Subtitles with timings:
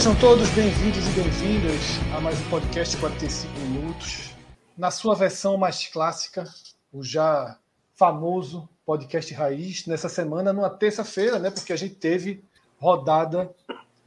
[0.00, 1.82] Sejam todos bem-vindos e bem-vindas
[2.16, 4.30] a mais um podcast 45 minutos.
[4.74, 6.46] Na sua versão mais clássica,
[6.90, 7.58] o já
[7.96, 11.50] famoso podcast Raiz, nessa semana, numa terça-feira, né?
[11.50, 12.42] Porque a gente teve
[12.78, 13.54] rodada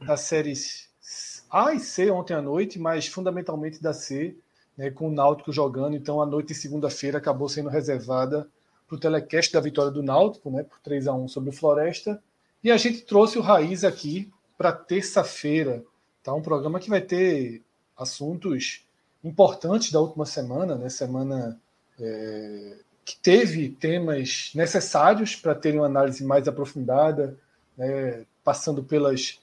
[0.04, 0.88] das séries
[1.48, 4.36] A e C ontem à noite, mas fundamentalmente da C,
[4.76, 5.94] né, com o Náutico jogando.
[5.94, 8.48] Então a noite de segunda-feira acabou sendo reservada
[8.88, 12.20] para o telecast da vitória do Náutico, né, por 3 a 1 sobre o Floresta.
[12.64, 15.84] E a gente trouxe o Raiz aqui para terça-feira.
[16.22, 16.34] Tá?
[16.34, 17.62] Um programa que vai ter
[17.96, 18.84] assuntos
[19.22, 20.88] importantes da última semana, né?
[20.88, 21.60] Semana
[21.98, 27.38] é, que teve temas necessários para terem uma análise mais aprofundada,
[27.76, 28.24] né?
[28.42, 29.40] passando pelas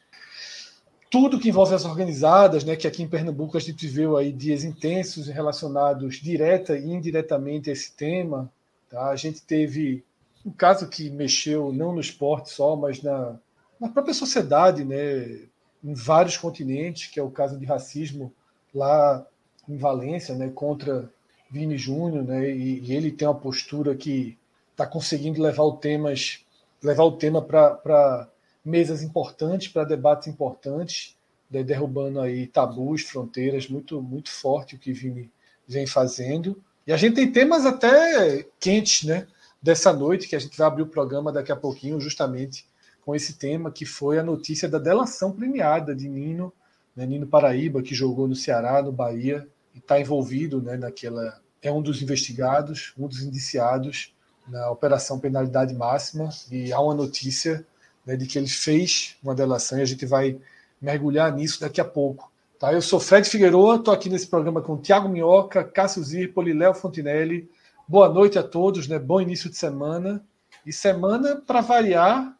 [1.11, 4.63] tudo que envolve as organizadas, né, que aqui em Pernambuco a gente viu aí dias
[4.63, 8.49] intensos relacionados direta e indiretamente a esse tema.
[8.89, 9.09] Tá?
[9.09, 10.05] A gente teve
[10.45, 13.37] um caso que mexeu não no esporte só, mas na,
[13.81, 15.39] na própria sociedade, né,
[15.83, 18.31] em vários continentes, que é o caso de racismo
[18.73, 19.25] lá
[19.67, 21.09] em Valência, né, contra
[21.49, 24.37] Vini Júnior, né, e, e, ele tem uma postura que
[24.71, 26.45] está conseguindo levar o temas,
[26.81, 28.29] levar o tema para
[28.63, 31.17] mesas importantes, para debates importantes,
[31.49, 35.29] né, derrubando aí tabus, fronteiras, muito muito forte o que Vini
[35.67, 36.61] vem fazendo.
[36.85, 39.27] E a gente tem temas até quentes, né,
[39.61, 42.65] dessa noite que a gente vai abrir o programa daqui a pouquinho, justamente
[43.03, 46.53] com esse tema, que foi a notícia da delação premiada de Nino,
[46.95, 51.39] né, Nino Paraíba, que jogou no Ceará, no Bahia, e está envolvido né, naquela.
[51.61, 54.13] É um dos investigados, um dos indiciados
[54.47, 57.65] na Operação Penalidade Máxima, e há uma notícia
[58.05, 60.39] né, de que ele fez uma delação, e a gente vai
[60.81, 62.31] mergulhar nisso daqui a pouco.
[62.59, 62.73] Tá?
[62.73, 67.49] Eu sou Fred Figueroa, estou aqui nesse programa com Tiago Minhoca, Cássio Zirpoli, Léo Fontinelli.
[67.87, 68.99] Boa noite a todos, né?
[68.99, 70.23] bom início de semana.
[70.65, 72.35] E semana, para variar,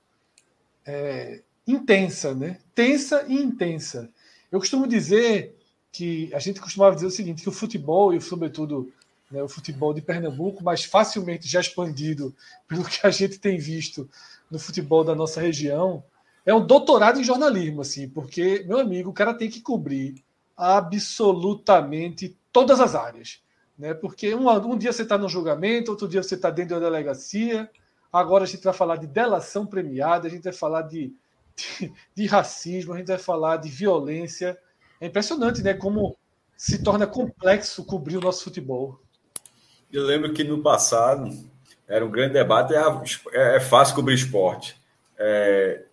[0.92, 2.58] é, intensa, né?
[2.76, 4.10] Tensa e intensa.
[4.52, 5.56] Eu costumo dizer
[5.92, 8.92] que a gente costumava dizer o seguinte, que o futebol e sobretudo
[9.32, 12.36] né, o futebol de Pernambuco, mais facilmente já expandido
[12.68, 14.10] pelo que a gente tem visto
[14.50, 16.04] no futebol da nossa região,
[16.46, 20.22] é um doutorado em jornalismo, assim, porque meu amigo, o cara tem que cobrir
[20.58, 23.42] absolutamente todas as áreas,
[23.78, 23.94] né?
[23.94, 27.70] Porque um, um dia você está no julgamento, outro dia você está dentro da delegacia,
[28.12, 31.14] Agora a gente vai falar de delação premiada, a gente vai falar de,
[31.56, 34.58] de, de racismo, a gente vai falar de violência.
[35.00, 35.74] É impressionante, né?
[35.74, 36.18] Como
[36.58, 39.00] se torna complexo cobrir o nosso futebol.
[39.92, 41.30] Eu lembro que no passado
[41.88, 42.74] era um grande debate:
[43.32, 44.80] é, é fácil cobrir esporte.
[45.18, 45.84] É,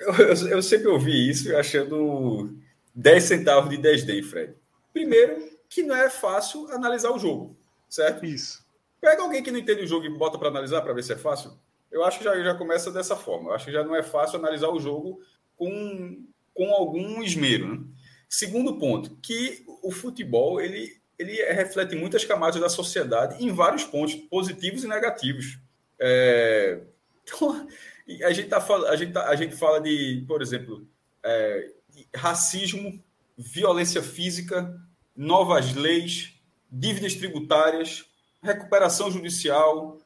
[0.00, 2.54] eu, eu, eu, sempre ouvi isso achando
[2.94, 4.54] 10 centavos de desdém, Fred.
[4.92, 7.56] Primeiro, que não é fácil analisar o jogo,
[7.88, 8.24] certo?
[8.24, 8.66] Isso.
[9.00, 11.16] Pega alguém que não entende o jogo e bota para analisar para ver se é
[11.16, 11.52] fácil.
[11.90, 13.50] Eu acho que já, já começa dessa forma.
[13.50, 15.20] Eu acho que já não é fácil analisar o jogo
[15.56, 17.76] com, com algum esmero.
[17.76, 17.84] Né?
[18.28, 24.14] Segundo ponto, que o futebol ele, ele reflete muitas camadas da sociedade em vários pontos,
[24.14, 25.58] positivos e negativos.
[25.98, 26.80] É...
[27.22, 27.66] Então,
[28.24, 28.58] a gente, tá,
[28.88, 30.86] a, gente tá, a gente fala de, por exemplo,
[31.22, 31.72] é,
[32.14, 33.02] racismo,
[33.36, 34.78] violência física,
[35.16, 36.34] novas leis,
[36.70, 38.07] dívidas tributárias,
[38.42, 39.98] recuperação judicial.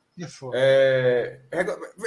[0.55, 1.41] É,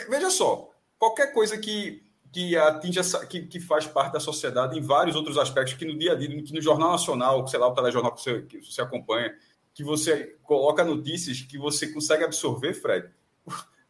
[0.10, 5.16] veja só, qualquer coisa que, que atinja, que, que faz parte da sociedade em vários
[5.16, 8.14] outros aspectos, que no dia a dia, que no Jornal Nacional, sei lá, o telejornal
[8.14, 9.34] que você, que você acompanha,
[9.74, 13.10] que você coloca notícias que você consegue absorver, Fred,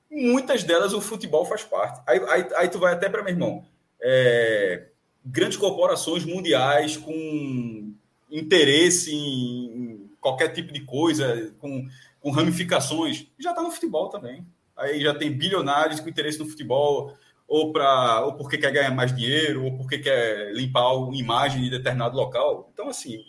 [0.10, 2.02] muitas delas o futebol faz parte.
[2.08, 3.66] Aí, aí, aí tu vai até para meu irmão.
[4.02, 4.88] É,
[5.24, 7.94] grandes corporações mundiais com
[8.32, 11.88] interesse em qualquer tipo de coisa, com
[12.26, 14.44] com ramificações, já está no futebol também.
[14.76, 17.16] Aí já tem bilionários com interesse no futebol,
[17.48, 21.70] ou, pra, ou porque quer ganhar mais dinheiro, ou porque quer limpar uma imagem de
[21.70, 22.72] determinado local.
[22.74, 23.24] Então, assim,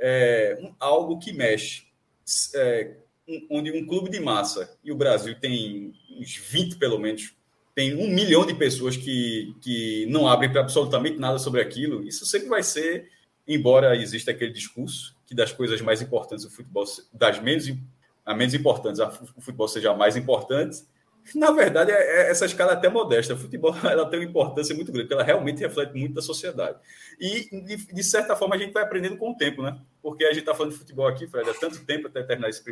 [0.00, 1.82] é um, algo que mexe.
[2.54, 2.96] É,
[3.28, 7.34] um, onde um clube de massa, e o Brasil tem uns 20 pelo menos,
[7.74, 12.02] tem um milhão de pessoas que, que não abrem para absolutamente nada sobre aquilo.
[12.02, 13.10] Isso sempre vai ser,
[13.46, 17.68] embora exista aquele discurso que das coisas mais importantes do futebol, das menos,
[18.24, 20.84] a menos importantes, o futebol seja a mais importante.
[21.34, 23.34] Na verdade, é, é, essa escala é até modesta.
[23.34, 26.78] O futebol ela tem uma importância muito grande, porque ela realmente reflete muito da sociedade.
[27.20, 29.78] E, de, de, certa forma, a gente vai aprendendo com o tempo, né?
[30.02, 32.62] Porque a gente está falando de futebol aqui, Fred, há tanto tempo até terminar essa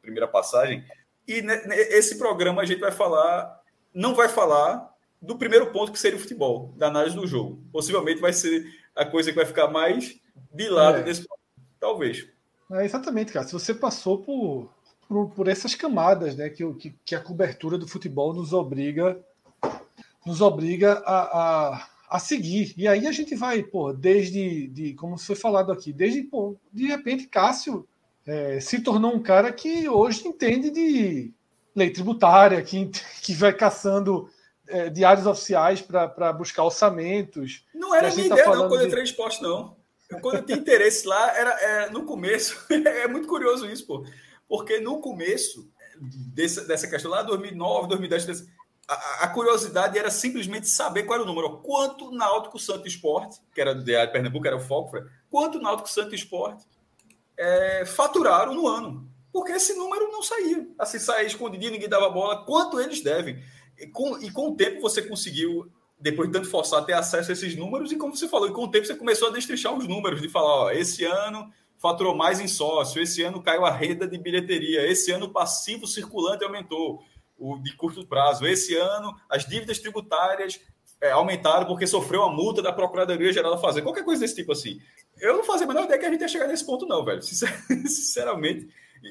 [0.00, 0.84] primeira passagem.
[1.28, 3.60] E nesse programa a gente vai falar
[3.94, 7.62] não vai falar do primeiro ponto que seria o futebol, da análise do jogo.
[7.72, 10.18] Possivelmente vai ser a coisa que vai ficar mais
[10.52, 11.02] de lado é.
[11.02, 11.26] desse
[11.78, 12.26] talvez.
[12.72, 13.46] É, exatamente, cara.
[13.46, 14.72] Se você passou por,
[15.10, 19.20] por, por essas camadas, né, que, que, que, a cobertura do futebol nos obriga
[20.24, 22.74] nos obriga a, a, a, seguir.
[22.76, 26.86] E aí a gente vai, pô, desde, de, como foi falado aqui, desde, pô, de
[26.86, 27.88] repente, Cássio
[28.24, 31.32] é, se tornou um cara que hoje entende de
[31.74, 32.88] lei tributária, que,
[33.20, 34.30] que vai caçando
[34.68, 37.64] é, diários oficiais para buscar orçamentos.
[37.74, 39.76] Não era minha tá ideia, não, quando eu entrei em esporte, não.
[40.22, 42.64] Quando eu tinha interesse lá, era, era no começo.
[42.70, 44.04] é muito curioso isso, pô.
[44.50, 45.66] Porque no começo
[46.34, 48.46] desse, dessa questão, lá 2009, 2010,
[48.86, 51.58] a, a, curiosidade era simplesmente saber qual era o número.
[51.58, 54.98] Quanto Náutico Santo Esporte, que era Diário Pernambuco, era o foco,
[55.30, 56.66] quanto Náutico Santo Esporte
[57.38, 60.66] é, faturaram no ano porque esse número não saía.
[60.78, 62.44] Assim, saía escondidinho, ninguém dava bola.
[62.44, 63.42] Quanto eles devem?
[63.78, 67.32] E com, e com o tempo você conseguiu, depois de tanto forçar, ter acesso a
[67.32, 67.92] esses números.
[67.92, 70.28] E como você falou, e com o tempo você começou a destrinchar os números, de
[70.28, 74.86] falar: ó, esse ano faturou mais em sócio, esse ano caiu a renda de bilheteria,
[74.86, 77.02] esse ano o passivo circulante aumentou,
[77.38, 80.60] o de curto prazo, esse ano as dívidas tributárias
[81.00, 84.52] é, aumentaram porque sofreu a multa da Procuradoria Geral da Fazenda, qualquer coisa desse tipo
[84.52, 84.78] assim.
[85.18, 87.20] Eu não fazia a menor ideia que a gente ia chegar nesse ponto, não, velho.
[87.24, 88.68] Sinceramente,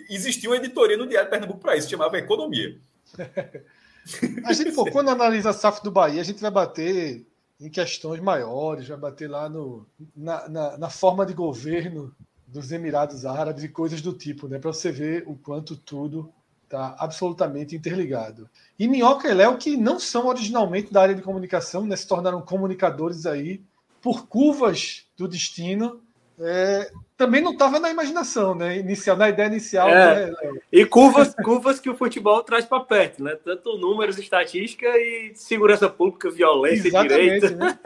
[0.08, 2.80] existia uma editoria no Diário Pernambuco para isso, chamava Economia.
[4.46, 7.26] a gente, pô, quando analisa a SAF do Bahia, a gente vai bater
[7.60, 12.16] em questões maiores, vai bater lá no, na, na, na forma de governo
[12.52, 14.60] dos Emirados Árabes e coisas do tipo, né?
[14.60, 16.32] Para você ver o quanto tudo
[16.64, 18.50] está absolutamente interligado.
[18.78, 21.96] E Minhoca e Léo, que não são originalmente da área de comunicação, né?
[21.96, 23.62] se tornaram comunicadores aí
[24.02, 26.02] por curvas do destino,
[26.40, 28.78] é, também não estava na imaginação, né?
[28.78, 29.90] Inicial, na ideia inicial.
[29.90, 30.28] É.
[30.28, 30.36] Né?
[30.72, 33.38] E curvas, curvas que o futebol traz para perto, né?
[33.44, 37.56] Tanto números, estatística e segurança pública, violência, Exatamente, direito.
[37.58, 37.78] Né?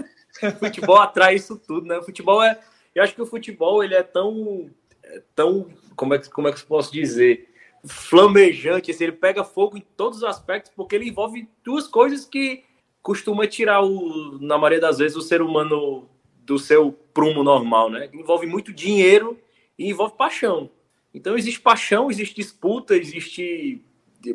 [0.60, 1.98] futebol atrai isso tudo, né?
[1.98, 2.60] O futebol é.
[2.94, 4.70] Eu acho que o futebol ele é tão.
[5.04, 7.50] É tão como, é, como é que eu posso dizer?
[7.86, 12.64] Flamejante, assim, ele pega fogo em todos os aspectos, porque ele envolve duas coisas que
[13.02, 16.08] costuma tirar, o, na maioria das vezes, o ser humano
[16.46, 18.10] do seu prumo normal, né?
[18.14, 19.38] Envolve muito dinheiro
[19.78, 20.70] e envolve paixão.
[21.14, 23.82] Então existe paixão, existe disputa, existe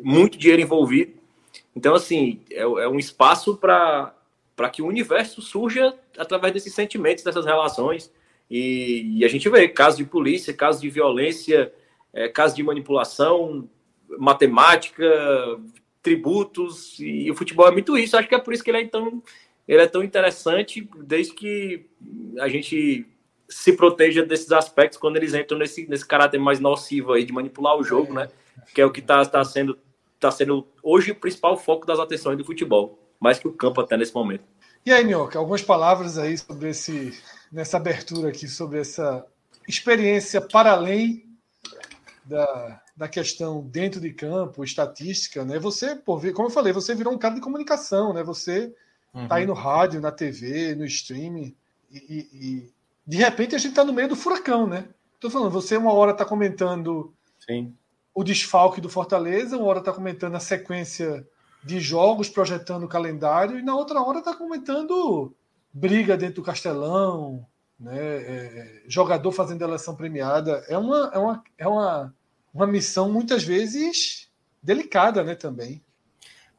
[0.03, 1.13] muito dinheiro envolvido.
[1.75, 4.13] Então, assim, é, é um espaço para
[4.71, 8.11] que o universo surja através desses sentimentos, dessas relações.
[8.49, 11.71] E, e a gente vê casos de polícia, casos de violência,
[12.13, 13.69] é, casos de manipulação,
[14.17, 15.05] matemática,
[16.01, 18.17] tributos, e o futebol é muito isso.
[18.17, 19.21] Acho que é por isso que ele é tão
[19.69, 21.85] ele é tão interessante desde que
[22.39, 23.05] a gente
[23.47, 27.77] se proteja desses aspectos quando eles entram nesse, nesse caráter mais nocivo aí de manipular
[27.77, 28.29] o jogo, né?
[28.73, 29.77] Que é o que está tá sendo,
[30.19, 33.95] tá sendo hoje o principal foco das atenções do futebol, mais que o campo até
[33.95, 34.43] nesse momento.
[34.83, 37.13] E aí, Nioca, algumas palavras aí sobre esse,
[37.51, 39.25] nessa abertura aqui, sobre essa
[39.67, 41.27] experiência para além
[42.25, 45.59] da, da questão dentro de campo, estatística, né?
[45.59, 48.23] Você, por como eu falei, você virou um cara de comunicação, né?
[48.23, 48.73] Você
[49.13, 49.27] Uhum.
[49.27, 51.55] Tá aí no rádio, na TV, no streaming.
[51.91, 52.73] E, e, e,
[53.05, 54.87] de repente a gente tá no meio do furacão, né?
[55.19, 57.75] Tô falando, você uma hora tá comentando Sim.
[58.13, 61.27] o desfalque do Fortaleza, uma hora tá comentando a sequência
[61.63, 65.33] de jogos, projetando o calendário, e na outra hora tá comentando
[65.73, 67.45] briga dentro do Castelão,
[67.79, 67.97] né?
[67.97, 70.63] É, é jogador fazendo eleição premiada.
[70.67, 72.15] É uma, é uma, é uma,
[72.53, 74.29] uma missão muitas vezes
[74.61, 75.35] delicada, né?
[75.35, 75.81] Também.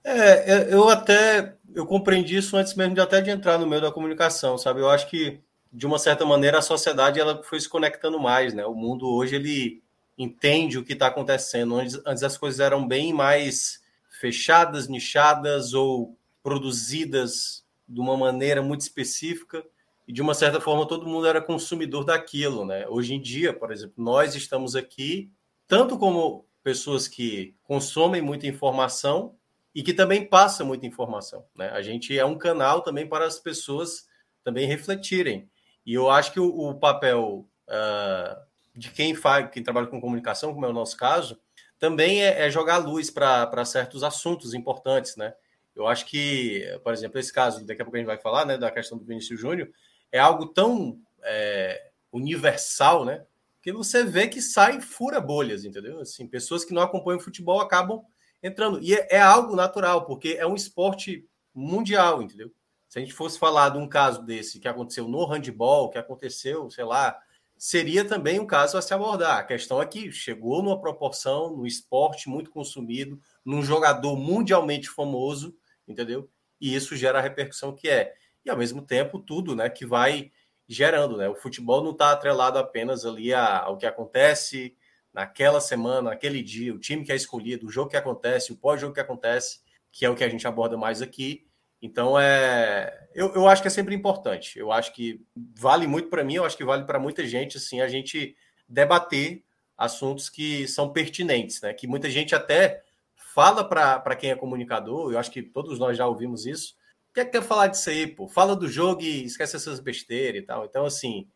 [0.03, 3.93] É, eu até eu compreendi isso antes mesmo de até de entrar no meio da
[3.93, 4.81] comunicação, sabe?
[4.81, 5.41] Eu acho que
[5.73, 8.65] de uma certa maneira a sociedade ela foi se conectando mais, né?
[8.67, 9.83] O mundo hoje ele
[10.19, 11.77] entende o que está acontecendo.
[11.77, 13.81] Antes, antes as coisas eram bem mais
[14.21, 19.65] fechadas, nichadas ou produzidas de uma maneira muito específica
[20.07, 22.87] e de uma certa forma todo mundo era consumidor daquilo, né?
[22.89, 25.31] Hoje em dia, por exemplo, nós estamos aqui
[25.67, 29.35] tanto como pessoas que consomem muita informação
[29.75, 31.45] e que também passa muita informação.
[31.57, 31.69] Né?
[31.71, 34.09] A gente é um canal também para as pessoas
[34.43, 35.49] também refletirem.
[35.85, 38.41] E eu acho que o, o papel uh,
[38.75, 41.41] de quem faz, quem trabalha com comunicação, como é o nosso caso,
[41.79, 45.33] também é, é jogar luz para certos assuntos importantes, né?
[45.81, 48.59] Eu acho que, por exemplo, esse caso, daqui a pouco a gente vai falar, né,
[48.59, 49.71] da questão do Vinícius Júnior,
[50.13, 53.25] é algo tão é, universal, né?
[53.63, 56.01] Que você vê que sai fura bolhas, entendeu?
[56.01, 58.03] Assim, pessoas que não acompanham futebol acabam
[58.43, 58.81] entrando.
[58.83, 62.51] E é, é algo natural, porque é um esporte mundial, entendeu?
[62.89, 66.69] Se a gente fosse falar de um caso desse que aconteceu no handball, que aconteceu,
[66.71, 67.17] sei lá,
[67.57, 69.39] seria também um caso a se abordar.
[69.39, 75.55] A questão é que chegou numa proporção, no esporte muito consumido, num jogador mundialmente famoso,
[75.91, 76.31] entendeu?
[76.61, 78.15] E isso gera a repercussão que é.
[78.45, 80.31] E ao mesmo tempo, tudo, né, que vai
[80.69, 81.29] gerando, né?
[81.29, 84.77] O futebol não está atrelado apenas ali ao que acontece
[85.13, 88.95] naquela semana, naquele dia, o time que é escolhido, o jogo que acontece, o pós-jogo
[88.95, 91.47] que acontece, que é o que a gente aborda mais aqui.
[91.83, 94.59] Então é, eu, eu acho que é sempre importante.
[94.59, 95.21] Eu acho que
[95.59, 98.37] vale muito para mim, eu acho que vale para muita gente assim a gente
[98.69, 99.43] debater
[99.77, 101.73] assuntos que são pertinentes, né?
[101.73, 102.85] Que muita gente até
[103.35, 106.75] fala para quem é comunicador, eu acho que todos nós já ouvimos isso.
[107.11, 108.29] O que é que quer falar disso aí, pô?
[108.29, 110.65] Fala do jogo e esquece essas besteiras e tal.
[110.65, 111.27] Então, assim.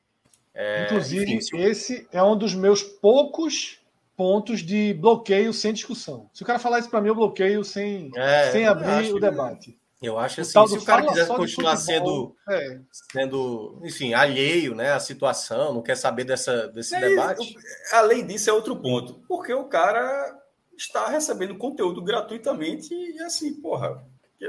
[0.55, 3.81] É, Inclusive, enfim, esse é um dos meus poucos
[4.17, 6.31] pontos de bloqueio sem discussão.
[6.33, 9.77] Se o cara falar isso para mim, eu bloqueio sem, é, sem abrir o debate.
[10.01, 12.79] Eu acho assim, o se o cara quiser continuar sendo, é.
[13.11, 17.57] sendo, enfim, alheio né, à situação, não quer saber dessa, desse é, debate.
[17.91, 19.15] Além disso, é outro ponto.
[19.27, 20.44] Porque o cara
[20.77, 24.05] está recebendo conteúdo gratuitamente e assim, porra,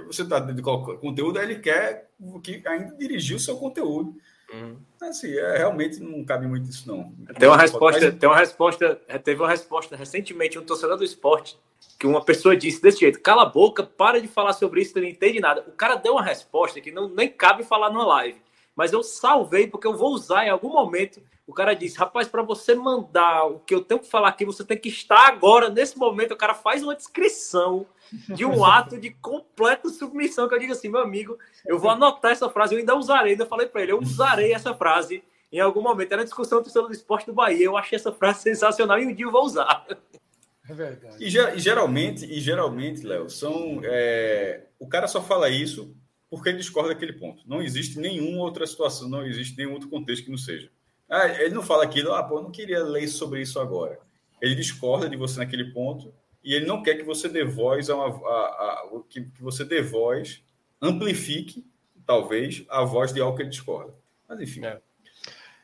[0.08, 2.10] você está dentro de conteúdo, ele quer
[2.44, 4.15] que ainda dirigir o seu conteúdo.
[4.53, 4.77] Uhum.
[5.01, 7.13] Assim, é, realmente não cabe muito isso, não.
[7.38, 11.58] Tem uma resposta, tem uma resposta, teve uma resposta recentemente, um torcedor do esporte,
[12.00, 15.01] que uma pessoa disse desse jeito: cala a boca, para de falar sobre isso, tu
[15.01, 15.65] não entende nada.
[15.67, 18.39] O cara deu uma resposta que não nem cabe falar numa live.
[18.75, 22.41] Mas eu salvei porque eu vou usar em algum momento o cara disse, rapaz, para
[22.41, 25.98] você mandar o que eu tenho que falar aqui, você tem que estar agora, nesse
[25.98, 26.34] momento.
[26.34, 27.86] O cara faz uma descrição
[28.29, 30.50] de um ato de completa submissão.
[30.50, 33.46] Que eu digo assim, meu amigo, eu vou anotar essa frase, eu ainda usarei, ainda
[33.46, 36.12] falei para ele, eu usarei essa frase em algum momento.
[36.12, 37.65] Era a discussão do esporte do Bahia.
[37.65, 39.86] Eu achei essa frase sensacional e um dia eu vou usar.
[40.67, 41.24] É verdade.
[41.24, 43.82] E, e geralmente, e geralmente, Léo, são.
[43.84, 44.63] É...
[44.79, 45.96] O cara só fala isso
[46.36, 47.48] porque ele discorda daquele ponto.
[47.48, 50.70] Não existe nenhuma outra situação, não existe nenhum outro contexto que não seja.
[51.10, 54.00] Ah, ele não fala aquilo, ah, pô, eu não queria ler sobre isso agora.
[54.42, 56.13] Ele discorda de você naquele ponto
[56.44, 59.63] e ele não quer que você dê voz a, uma, a, a que, que, você
[59.63, 60.44] dê voz,
[60.82, 61.65] amplifique,
[62.06, 63.94] talvez, a voz de algo que ele discorda.
[64.27, 64.65] Mas enfim.
[64.65, 64.82] É.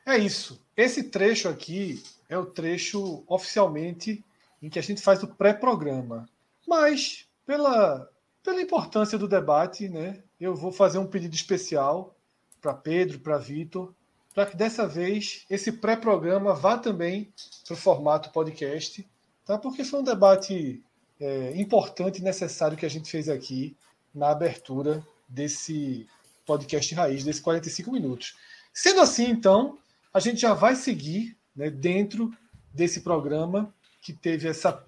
[0.05, 0.63] é isso.
[0.77, 4.23] Esse trecho aqui é o trecho oficialmente
[4.61, 6.29] em que a gente faz o pré-programa.
[6.65, 8.09] Mas, pela,
[8.43, 12.15] pela importância do debate, né, eu vou fazer um pedido especial
[12.61, 13.93] para Pedro, para Vitor,
[14.33, 17.31] para que dessa vez esse pré-programa vá também
[17.65, 19.07] para o formato podcast,
[19.45, 19.57] tá?
[19.57, 20.81] porque foi um debate
[21.19, 23.75] é, importante e necessário que a gente fez aqui
[24.13, 26.07] na abertura desse
[26.45, 28.35] podcast raiz, desses 45 minutos.
[28.73, 29.77] Sendo assim, então,
[30.13, 32.31] a gente já vai seguir né, dentro
[32.73, 34.83] desse programa que teve essa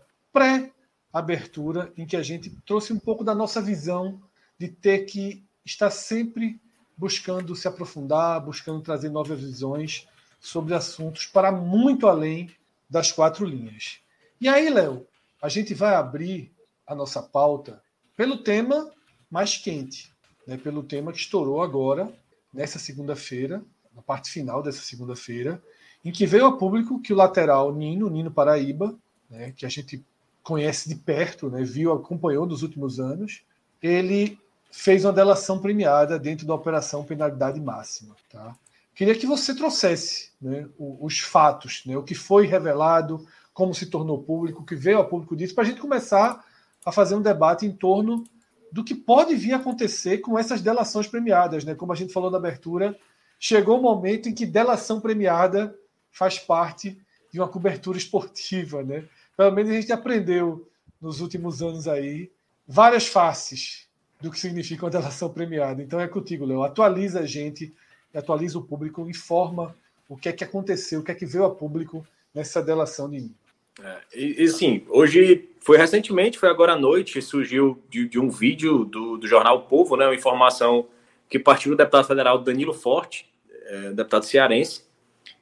[1.13, 4.19] pré-abertura, em que a gente trouxe um pouco da nossa visão
[4.57, 6.59] de ter que estar sempre
[6.97, 10.07] buscando se aprofundar, buscando trazer novas visões
[10.39, 12.49] sobre assuntos para muito além
[12.89, 13.99] das quatro linhas.
[14.41, 15.07] E aí, Léo,
[15.41, 16.51] a gente vai abrir
[16.85, 17.81] a nossa pauta
[18.17, 18.91] pelo tema
[19.29, 20.11] mais quente,
[20.45, 20.57] né?
[20.57, 22.11] pelo tema que estourou agora,
[22.53, 23.63] nessa segunda-feira,
[23.95, 25.61] na parte final dessa segunda-feira,
[26.03, 28.95] em que veio a público que o lateral Nino, Nino Paraíba,
[29.29, 30.05] né, que a gente
[30.43, 33.41] conhece de perto, né, viu, acompanhou nos últimos anos,
[33.81, 34.37] ele
[34.69, 38.15] fez uma delação premiada dentro da operação penalidade máxima.
[38.29, 38.55] Tá?
[38.93, 44.21] Queria que você trouxesse né, os fatos, né, o que foi revelado, como se tornou
[44.21, 46.43] público, o que veio ao público disso, para a gente começar
[46.85, 48.23] a fazer um debate em torno
[48.71, 51.63] do que pode vir a acontecer com essas delações premiadas.
[51.63, 51.75] Né?
[51.75, 52.97] Como a gente falou na abertura,
[53.39, 55.73] chegou o momento em que delação premiada
[56.11, 56.99] faz parte
[57.31, 58.83] de uma cobertura esportiva.
[58.83, 59.05] Né?
[59.35, 60.69] Pelo menos a gente aprendeu
[61.01, 62.31] nos últimos anos aí
[62.67, 63.87] várias faces
[64.21, 65.81] do que significa uma delação premiada.
[65.81, 66.63] Então é contigo, Léo.
[66.63, 67.73] Atualiza a gente,
[68.13, 69.75] atualiza o público, informa
[70.07, 73.19] o que é que aconteceu, o que é que veio a público nessa delação de
[73.19, 73.35] mim.
[73.81, 78.29] É, e, e sim, hoje foi recentemente, foi agora à noite, surgiu de, de um
[78.29, 80.87] vídeo do, do, jornal Povo, né, uma informação
[81.27, 83.27] que partiu do deputado federal Danilo Forte,
[83.65, 84.83] é, deputado cearense,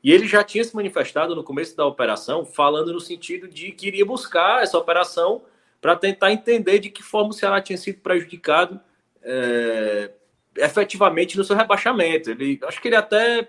[0.03, 3.88] e ele já tinha se manifestado no começo da operação, falando no sentido de que
[3.88, 5.43] iria buscar essa operação
[5.79, 8.79] para tentar entender de que forma o Ceará tinha sido prejudicado
[9.22, 10.12] é,
[10.58, 12.31] efetivamente no seu rebaixamento.
[12.31, 13.48] Ele, acho que ele até,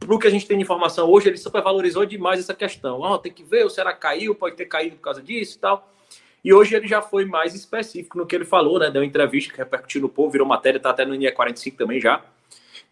[0.00, 3.00] para o que a gente tem de informação hoje, ele supervalorizou demais essa questão.
[3.00, 5.92] Oh, tem que ver, o Ceará caiu, pode ter caído por causa disso e tal.
[6.44, 8.90] E hoje ele já foi mais específico no que ele falou, né?
[8.90, 12.00] Deu uma entrevista que repercutiu no povo, virou matéria, tá até no NIE 45 também
[12.00, 12.20] já.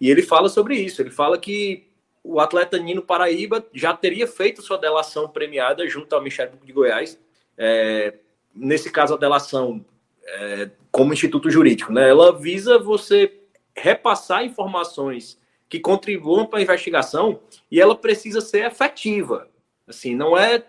[0.00, 1.02] E ele fala sobre isso.
[1.02, 1.89] Ele fala que
[2.22, 6.72] o atleta Nino Paraíba já teria feito sua delação premiada junto ao Ministério Público de
[6.72, 7.18] Goiás.
[7.56, 8.14] É,
[8.54, 9.84] nesse caso, a delação
[10.24, 12.08] é, como instituto jurídico, né?
[12.08, 13.40] Ela visa você
[13.76, 19.48] repassar informações que contribuam para a investigação e ela precisa ser efetiva.
[19.86, 20.62] Assim, não é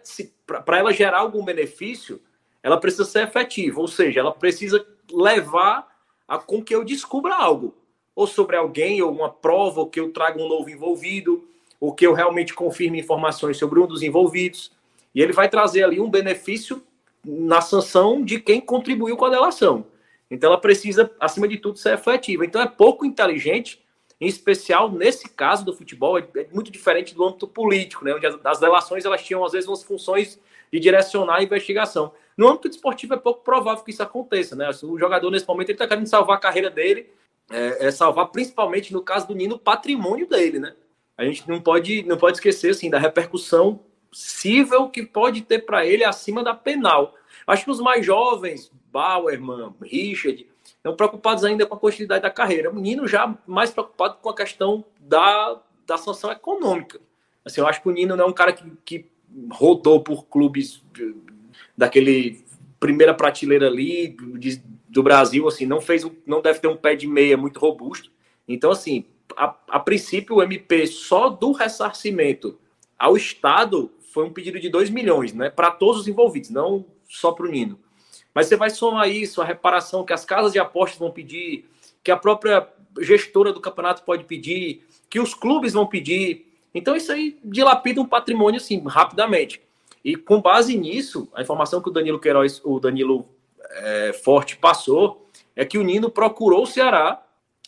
[0.46, 2.22] para ela gerar algum benefício,
[2.64, 5.88] ela precisa ser efetiva, ou seja, ela precisa levar
[6.28, 7.76] a com que eu descubra algo,
[8.16, 11.48] ou sobre alguém, ou uma prova, ou que eu traga um novo envolvido,
[11.80, 14.72] ou que eu realmente confirme informações sobre um dos envolvidos.
[15.14, 16.84] E ele vai trazer ali um benefício
[17.24, 19.86] na sanção de quem contribuiu com a delação.
[20.30, 22.46] Então ela precisa, acima de tudo, ser efetiva.
[22.46, 23.84] Então é pouco inteligente,
[24.20, 28.14] em especial nesse caso do futebol, é, é muito diferente do âmbito político, né?
[28.14, 30.40] onde as, delações elas tinham às vezes umas funções
[30.72, 32.14] de direcionar a investigação.
[32.38, 34.70] No âmbito esportivo é pouco provável que isso aconteça, né?
[34.84, 37.10] O jogador, nesse momento, ele está querendo salvar a carreira dele,
[37.52, 40.74] é, é, salvar principalmente, no caso do Nino, o patrimônio dele, né?
[41.18, 43.82] A gente não pode, não pode esquecer, assim, da repercussão
[44.12, 47.16] cível que pode ter para ele acima da penal.
[47.46, 52.72] Acho que os mais jovens, Bauerman, Richard, estão preocupados ainda com a continuidade da carreira.
[52.72, 57.00] O Nino já mais preocupado com a questão da, da sanção econômica.
[57.46, 59.06] Assim, eu acho que o Nino não é um cara que, que
[59.52, 60.84] rodou por clubes
[61.78, 62.44] daquele
[62.80, 67.08] primeira prateleira ali de, do Brasil, assim, não fez, não deve ter um pé de
[67.08, 68.12] meia muito robusto.
[68.46, 69.06] Então, assim,
[69.38, 72.60] a, a princípio o MP só do ressarcimento
[73.00, 77.32] ao Estado foi um pedido de 2 milhões, né, para todos os envolvidos, não só
[77.32, 77.80] para o Nino.
[78.34, 81.70] Mas você vai somar isso, a reparação que as casas de apostas vão pedir,
[82.04, 82.68] que a própria
[83.00, 86.46] gestora do campeonato pode pedir, que os clubes vão pedir.
[86.74, 89.62] Então isso aí dilapida um patrimônio assim rapidamente.
[90.04, 93.28] E com base nisso, a informação que o Danilo Queiroz, o Danilo
[93.76, 97.26] é, Forte passou é que o Nino procurou o Ceará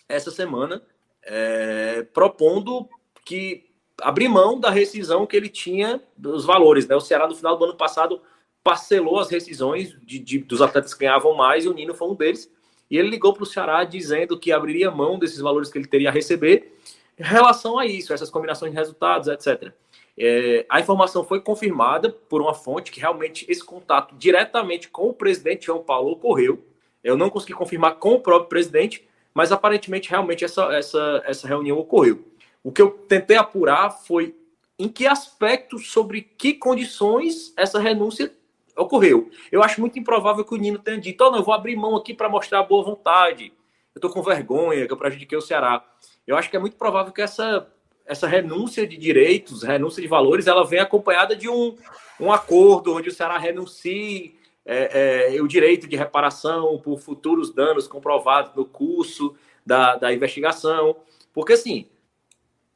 [0.07, 0.81] essa semana,
[1.23, 2.87] é, propondo
[3.25, 3.65] que
[4.01, 6.87] abrir mão da rescisão que ele tinha dos valores.
[6.87, 6.95] Né?
[6.95, 8.21] O Ceará, no final do ano passado,
[8.63, 12.15] parcelou as rescisões de, de, dos atletas que ganhavam mais, e o Nino foi um
[12.15, 12.51] deles.
[12.89, 16.09] E ele ligou para o Ceará dizendo que abriria mão desses valores que ele teria
[16.09, 16.77] a receber
[17.17, 19.73] em relação a isso, essas combinações de resultados, etc.
[20.17, 25.13] É, a informação foi confirmada por uma fonte que realmente esse contato diretamente com o
[25.13, 26.63] presidente João Paulo ocorreu.
[27.03, 31.77] Eu não consegui confirmar com o próprio presidente, mas aparentemente realmente essa, essa, essa reunião
[31.77, 32.23] ocorreu.
[32.63, 34.35] O que eu tentei apurar foi
[34.77, 38.31] em que aspecto, sobre que condições essa renúncia
[38.77, 39.29] ocorreu.
[39.51, 41.95] Eu acho muito improvável que o Nino tenha dito: oh, não, eu vou abrir mão
[41.95, 43.53] aqui para mostrar boa vontade.
[43.93, 45.83] Eu estou com vergonha que eu prejudiquei o Ceará.
[46.25, 47.67] Eu acho que é muito provável que essa
[48.05, 51.75] essa renúncia de direitos, renúncia de valores, ela vem acompanhada de um,
[52.19, 54.35] um acordo onde o Ceará renuncie
[54.65, 59.35] é, é, o direito de reparação por futuros danos comprovados no curso
[59.65, 60.95] da, da investigação.
[61.33, 61.87] Porque, assim,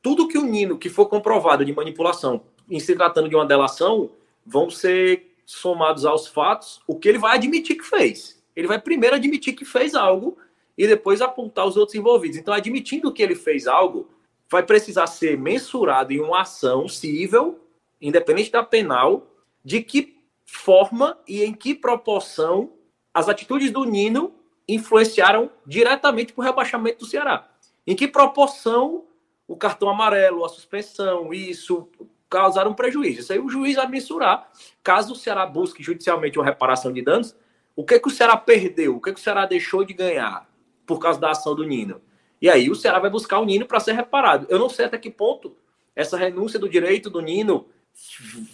[0.01, 4.11] tudo que o Nino que for comprovado de manipulação em se tratando de uma delação
[4.45, 8.41] vão ser somados aos fatos o que ele vai admitir que fez.
[8.55, 10.37] Ele vai primeiro admitir que fez algo
[10.77, 12.37] e depois apontar os outros envolvidos.
[12.37, 14.09] Então, admitindo que ele fez algo,
[14.49, 17.59] vai precisar ser mensurado em uma ação civil,
[18.01, 19.27] independente da penal,
[19.63, 22.71] de que forma e em que proporção
[23.13, 24.33] as atitudes do Nino
[24.67, 27.49] influenciaram diretamente para o rebaixamento do Ceará.
[27.85, 29.05] Em que proporção
[29.47, 31.89] o cartão amarelo, a suspensão, isso
[32.29, 33.21] causaram prejuízo.
[33.21, 34.51] Isso aí o juiz vai mensurar.
[34.83, 37.35] Caso o Ceará busque judicialmente uma reparação de danos,
[37.75, 38.95] o que, que o Ceará perdeu?
[38.95, 40.49] O que, que o Ceará deixou de ganhar
[40.85, 42.01] por causa da ação do Nino?
[42.41, 44.45] E aí o Ceará vai buscar o Nino para ser reparado.
[44.49, 45.55] Eu não sei até que ponto
[45.95, 47.67] essa renúncia do direito do Nino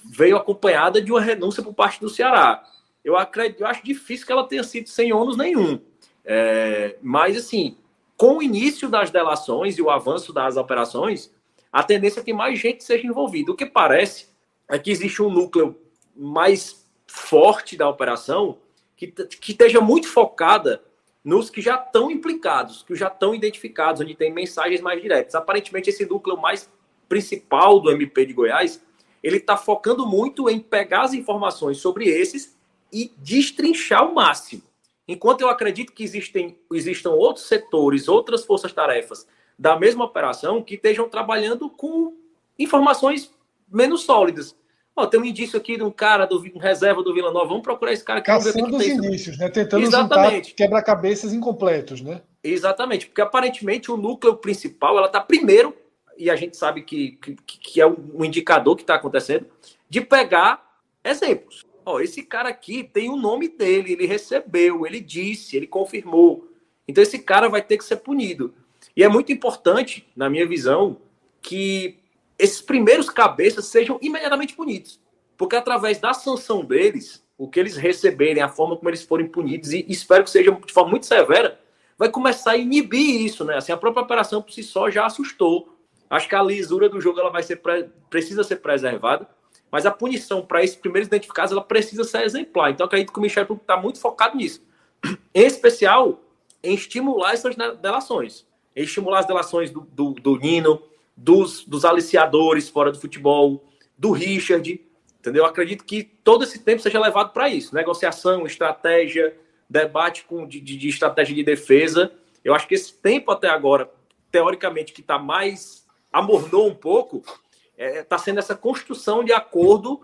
[0.06, 2.64] veio acompanhada de uma renúncia por parte do Ceará.
[3.04, 5.80] Eu, acredito, eu acho difícil que ela tenha sido sem ônus nenhum.
[6.24, 7.78] É, mas, assim,
[8.16, 11.30] com o início das delações e o avanço das operações,
[11.72, 13.52] a tendência é que mais gente seja envolvida.
[13.52, 14.28] O que parece
[14.70, 15.78] é que existe um núcleo
[16.16, 18.58] mais forte da operação
[18.96, 20.82] que, que esteja muito focada
[21.24, 25.36] nos que já estão implicados, que já estão identificados, onde tem mensagens mais diretas.
[25.36, 26.70] Aparentemente, esse núcleo mais
[27.08, 28.84] principal do MP de Goiás,
[29.22, 32.58] ele está focando muito em pegar as informações sobre esses
[32.92, 34.64] e destrinchar o máximo.
[35.08, 41.08] Enquanto eu acredito que existem, existam outros setores, outras forças-tarefas da mesma operação que estejam
[41.08, 42.18] trabalhando com
[42.58, 43.34] informações
[43.72, 44.56] menos sólidas,
[44.96, 47.48] Ó, tem um indício aqui de um cara do um reserva do Vila Nova.
[47.48, 48.28] Vamos procurar esse cara aqui.
[48.28, 49.50] Caçando os indícios, né?
[49.50, 50.54] Tentando Exatamente.
[50.54, 52.22] quebra-cabeças incompletos, né?
[52.44, 55.74] Exatamente, porque aparentemente o núcleo principal ela está primeiro,
[56.18, 59.48] e a gente sabe que, que, que é um indicador que está acontecendo,
[59.90, 61.66] de pegar exemplos.
[61.86, 66.50] Ó, esse cara aqui tem o nome dele, ele recebeu, ele disse, ele confirmou.
[66.88, 68.54] Então esse cara vai ter que ser punido.
[68.96, 70.98] E é muito importante, na minha visão,
[71.42, 72.03] que
[72.44, 75.00] esses primeiros cabeças sejam imediatamente punidos.
[75.38, 79.72] Porque através da sanção deles, o que eles receberem, a forma como eles forem punidos,
[79.72, 81.58] e espero que seja de forma muito severa,
[81.98, 83.56] vai começar a inibir isso, né?
[83.56, 85.74] Assim, a própria operação por si só já assustou.
[86.10, 87.62] Acho que a lisura do jogo ela vai ser
[88.10, 89.28] precisa ser preservada,
[89.72, 92.72] mas a punição para esses primeiros identificados ela precisa ser exemplar.
[92.72, 94.62] Então, acredito que o Michel está muito focado nisso.
[95.34, 96.20] Em especial,
[96.62, 98.46] em estimular essas delações.
[98.76, 100.82] Em estimular as delações do, do, do Nino,
[101.16, 103.64] dos, dos aliciadores fora do futebol,
[103.98, 104.82] do Richard,
[105.20, 105.46] entendeu?
[105.46, 107.74] Acredito que todo esse tempo seja levado para isso.
[107.74, 109.36] Negociação, estratégia,
[109.70, 112.12] debate com, de, de, estratégia de defesa.
[112.44, 113.90] Eu acho que esse tempo até agora,
[114.32, 117.34] teoricamente, que está mais amornou um pouco, está
[117.78, 120.02] é, tá sendo essa construção de acordo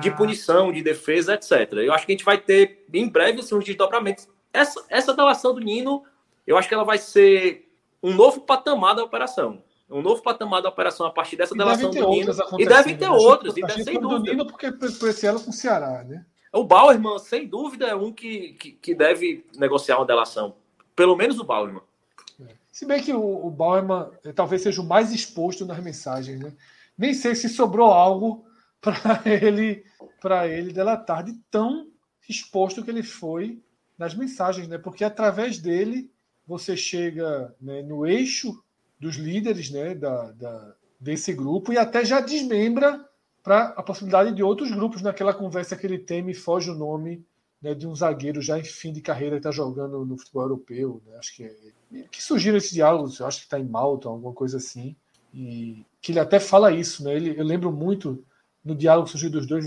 [0.00, 0.14] de ah.
[0.14, 1.72] punição, de defesa, etc.
[1.74, 4.28] Eu acho que a gente vai ter em breve assim, uns desdobramentos.
[4.52, 6.02] Essa, essa delação do Nino,
[6.46, 7.70] eu acho que ela vai ser
[8.02, 9.62] um novo patamar da operação.
[9.92, 12.32] Um novo patamar da operação a partir dessa e delação do Nino.
[12.58, 14.30] E devem ter outras, e deve, sem dúvida.
[14.30, 16.24] Nino porque por esse ano com o Ceará, né?
[16.52, 20.54] O Bauerman, sem dúvida, é um que, que, que, deve negociar uma delação.
[20.94, 21.82] Pelo menos o Bauerman.
[22.40, 22.54] É.
[22.70, 26.52] Se bem que o, o Bauerman eh, talvez seja o mais exposto nas mensagens, né?
[26.96, 28.44] Nem sei se sobrou algo
[28.80, 29.84] para ele
[30.20, 31.88] para ele delatar de tão
[32.28, 33.60] exposto que ele foi
[33.98, 34.78] nas mensagens, né?
[34.78, 36.10] Porque através dele
[36.46, 38.62] você chega né, no eixo
[39.02, 43.04] dos líderes, né, da, da, desse grupo e até já desmembra
[43.42, 47.26] para a possibilidade de outros grupos naquela conversa que ele tem, me foge o nome
[47.60, 51.02] né, de um zagueiro já em fim de carreira que está jogando no futebol europeu.
[51.04, 54.58] Né, acho que é, que surgiram esses diálogos, acho que está em Malta, alguma coisa
[54.58, 54.94] assim.
[55.34, 57.16] E que ele até fala isso, né?
[57.16, 58.24] Ele, eu lembro muito
[58.64, 59.66] no diálogo que surgiu dos dois,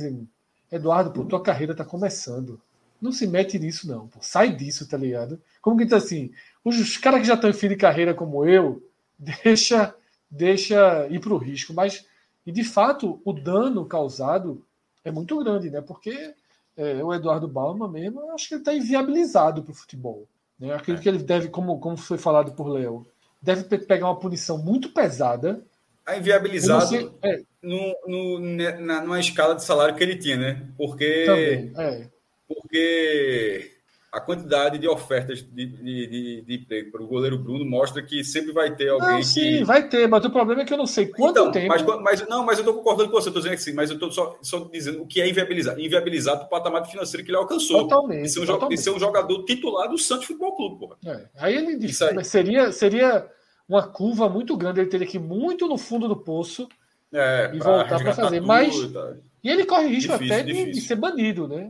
[0.71, 2.62] Eduardo, pô, tua carreira está começando.
[3.02, 4.08] Não se mete nisso, não.
[4.08, 4.19] Pô.
[4.21, 5.41] Sai disso, tá ligado?
[5.62, 6.32] Como que tá assim?
[6.63, 8.82] Os caras que já estão em fim de carreira como eu,
[9.17, 9.95] deixa,
[10.30, 11.73] deixa ir para o risco.
[11.73, 12.06] Mas
[12.45, 14.63] e de fato, o dano causado
[15.04, 15.82] é muito grande, né?
[15.82, 16.34] Porque
[16.78, 20.28] é, o Eduardo Balma mesmo, eu acho que ele está inviabilizado para o futebol.
[20.60, 20.73] Né?
[20.73, 21.04] Acredito é.
[21.04, 23.06] que ele deve, como, como foi falado por Léo,
[23.41, 25.63] deve pegar uma punição muito pesada.
[26.06, 27.41] A inviabilizado sei, é.
[27.63, 28.39] no, no,
[28.80, 30.67] na, numa escala de salário que ele tinha, né?
[30.78, 31.25] Porque.
[31.25, 32.08] Também, é.
[32.47, 33.75] Porque
[34.15, 38.23] a quantidade de ofertas de, de, de, de emprego para o goleiro Bruno mostra que
[38.23, 39.63] sempre vai ter alguém não, sim, que...
[39.65, 41.67] vai ter, mas o problema é que eu não sei quanto então, tempo.
[41.67, 43.95] Mas, mas, não, mas eu estou concordando com você, estou dizendo que sim, mas eu
[43.95, 45.78] estou só, só dizendo o que é inviabilizar.
[45.78, 47.82] Inviabilizar o patamar financeiro que ele alcançou.
[47.82, 48.23] Totalmente.
[48.23, 48.78] De ser um, totalmente.
[48.78, 50.95] De ser um jogador titular do Santos Futebol Clube, porra.
[51.06, 52.23] É, aí ele disse, aí.
[52.23, 53.30] seria, seria
[53.67, 56.69] uma curva muito grande, ele teria que ir muito no fundo do poço
[57.13, 58.39] é, e voltar para fazer.
[58.39, 58.73] Mas.
[59.43, 61.69] E ele corre risco difícil, até de, de, ser banido, né?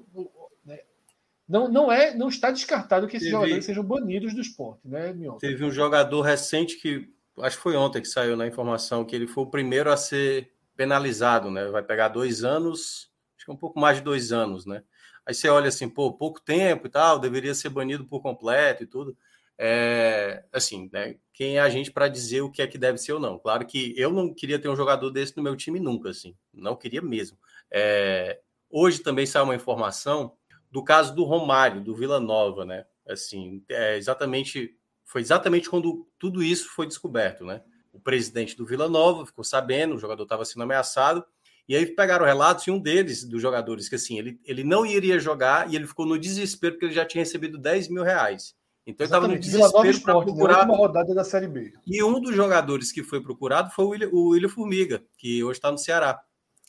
[1.47, 5.13] Não, não é, não está descartado que esses teve, jogadores sejam banidos do esporte, né,
[5.13, 5.37] Mion?
[5.37, 9.27] Teve um jogador recente que acho que foi ontem que saiu na informação que ele
[9.27, 11.65] foi o primeiro a ser penalizado, né?
[11.67, 14.83] Vai pegar dois anos, acho que um pouco mais de dois anos, né?
[15.25, 18.87] Aí você olha assim, pô, pouco tempo e tal, deveria ser banido por completo e
[18.87, 19.17] tudo.
[19.57, 21.15] É, assim, né?
[21.33, 23.39] Quem é a gente para dizer o que é que deve ser ou não?
[23.39, 26.75] Claro que eu não queria ter um jogador desse no meu time nunca, assim, não
[26.75, 27.37] queria mesmo.
[27.71, 30.33] É, hoje também saiu uma informação
[30.71, 32.85] do caso do Romário, do Vila Nova, né?
[33.07, 34.75] Assim, é exatamente
[35.05, 37.61] foi exatamente quando tudo isso foi descoberto, né?
[37.93, 41.23] O presidente do Vila Nova ficou sabendo, o jogador estava sendo ameaçado,
[41.69, 45.17] e aí pegaram relatos e um deles, dos jogadores, que assim, ele, ele não iria
[45.19, 48.55] jogar e ele ficou no desespero porque ele já tinha recebido 10 mil reais.
[48.85, 51.73] Então ele estava no desespero para procurar uma rodada da Série B.
[51.87, 55.57] E um dos jogadores que foi procurado foi o William, o William Formiga, que hoje
[55.57, 56.21] está no Ceará.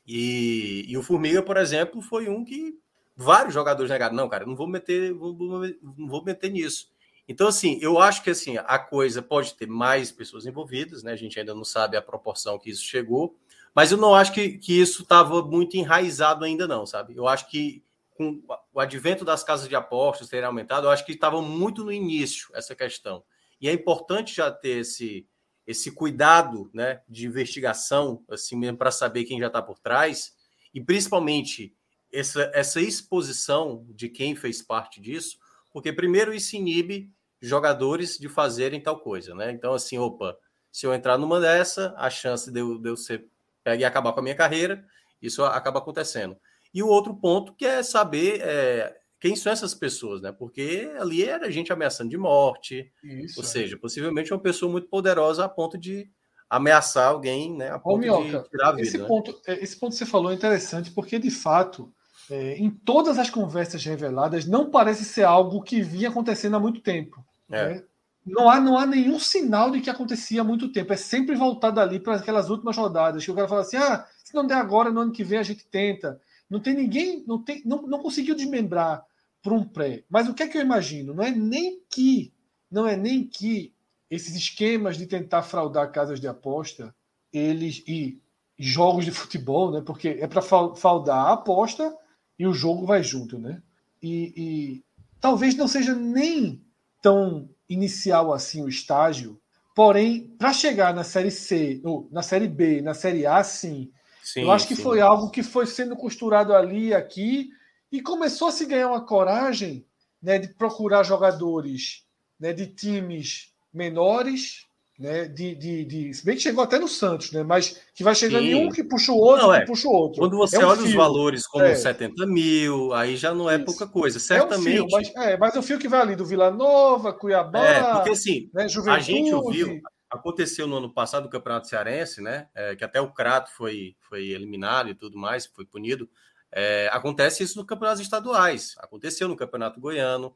[0.06, 2.74] E, e o Formiga, por exemplo, foi um que
[3.16, 6.88] vários jogadores negaram, não, cara, não vou meter, vou, não vou meter nisso.
[7.29, 11.12] Então, assim, eu acho que assim, a coisa pode ter mais pessoas envolvidas, né?
[11.12, 13.37] A gente ainda não sabe a proporção que isso chegou,
[13.74, 17.16] mas eu não acho que, que isso estava muito enraizado ainda, não, sabe?
[17.16, 17.83] Eu acho que
[18.16, 21.92] com o advento das casas de apostas terem aumentado, eu acho que estava muito no
[21.92, 23.22] início essa questão.
[23.61, 25.26] E é importante já ter esse,
[25.66, 30.35] esse cuidado né, de investigação, assim mesmo, para saber quem já está por trás,
[30.72, 31.75] e principalmente
[32.18, 35.38] essa, essa exposição de quem fez parte disso,
[35.72, 39.50] porque primeiro isso inibe jogadores de fazerem tal coisa, né?
[39.52, 40.37] Então, assim, opa,
[40.72, 43.29] se eu entrar numa dessa, a chance de eu, de eu ser
[43.62, 44.85] pegar e acabar com a minha carreira,
[45.20, 46.37] isso acaba acontecendo.
[46.72, 50.33] E o outro ponto que é saber é, quem são essas pessoas, né?
[50.33, 53.48] Porque ali era gente ameaçando de morte, isso, ou é.
[53.48, 56.11] seja, possivelmente uma pessoa muito poderosa a ponto de
[56.48, 57.70] ameaçar alguém, né?
[57.70, 58.87] A ponto Ô, Minhoca, de tirar a vida.
[58.87, 59.07] Esse, né?
[59.07, 61.92] ponto, é, esse ponto que você falou é interessante porque, de fato,
[62.30, 66.80] é, em todas as conversas reveladas, não parece ser algo que vinha acontecendo há muito
[66.80, 67.24] tempo.
[67.50, 67.74] É.
[67.74, 67.82] Né?
[68.24, 70.92] Não, há, não há nenhum sinal de que acontecia há muito tempo.
[70.92, 74.34] É sempre voltado ali para aquelas últimas rodadas, que o cara fala assim: ah, se
[74.34, 76.20] não der agora, no ano que vem a gente tenta.
[76.50, 79.04] Não tem ninguém, não, tem, não, não conseguiu desmembrar
[79.42, 80.04] para um pré.
[80.08, 81.14] Mas o que é que eu imagino?
[81.14, 82.32] Não é nem que,
[82.70, 83.72] não é nem que
[84.10, 86.94] esses esquemas de tentar fraudar casas de aposta,
[87.32, 88.20] eles e
[88.58, 89.82] jogos de futebol, né?
[89.84, 91.96] Porque é para fraudar a aposta
[92.38, 93.62] e o jogo vai junto, né?
[94.03, 94.85] E, e
[95.20, 96.62] talvez não seja nem
[97.03, 99.40] tão inicial assim o estágio,
[99.75, 103.90] porém, para chegar na série C, ou na série B, na série A, sim.
[104.22, 104.83] sim eu acho que sim.
[104.83, 107.51] foi algo que foi sendo costurado ali aqui
[107.90, 109.85] e começou a se ganhar uma coragem
[110.22, 112.05] né, de procurar jogadores
[112.38, 114.66] né, de times menores
[114.98, 115.26] né?
[115.26, 117.42] De, de, de, se bem que chegou até no Santos, né?
[117.42, 118.50] Mas que vai chegando Sim.
[118.50, 119.61] em um que puxa o outro, não, é.
[119.61, 120.18] que puxa o outro.
[120.18, 120.87] Quando você é um olha fio.
[120.87, 121.74] os valores como é.
[121.74, 123.64] 70 mil, aí já não é Isso.
[123.64, 124.18] pouca coisa.
[124.18, 124.78] Certamente.
[124.78, 127.64] É, um fio, mas, é, mas o fio que vai ali do Vila Nova, Cuiabá.
[127.64, 129.80] É, porque assim, né, a gente ouviu.
[130.09, 132.46] Aconteceu no ano passado no Campeonato Cearense, né?
[132.54, 136.09] É, que até o Crato foi, foi eliminado e tudo mais, foi punido.
[136.52, 140.35] É, acontece isso no campeonatos estaduais, aconteceu no Campeonato Goiano.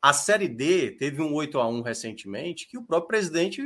[0.00, 3.62] A Série D teve um 8 a 1 recentemente que o próprio presidente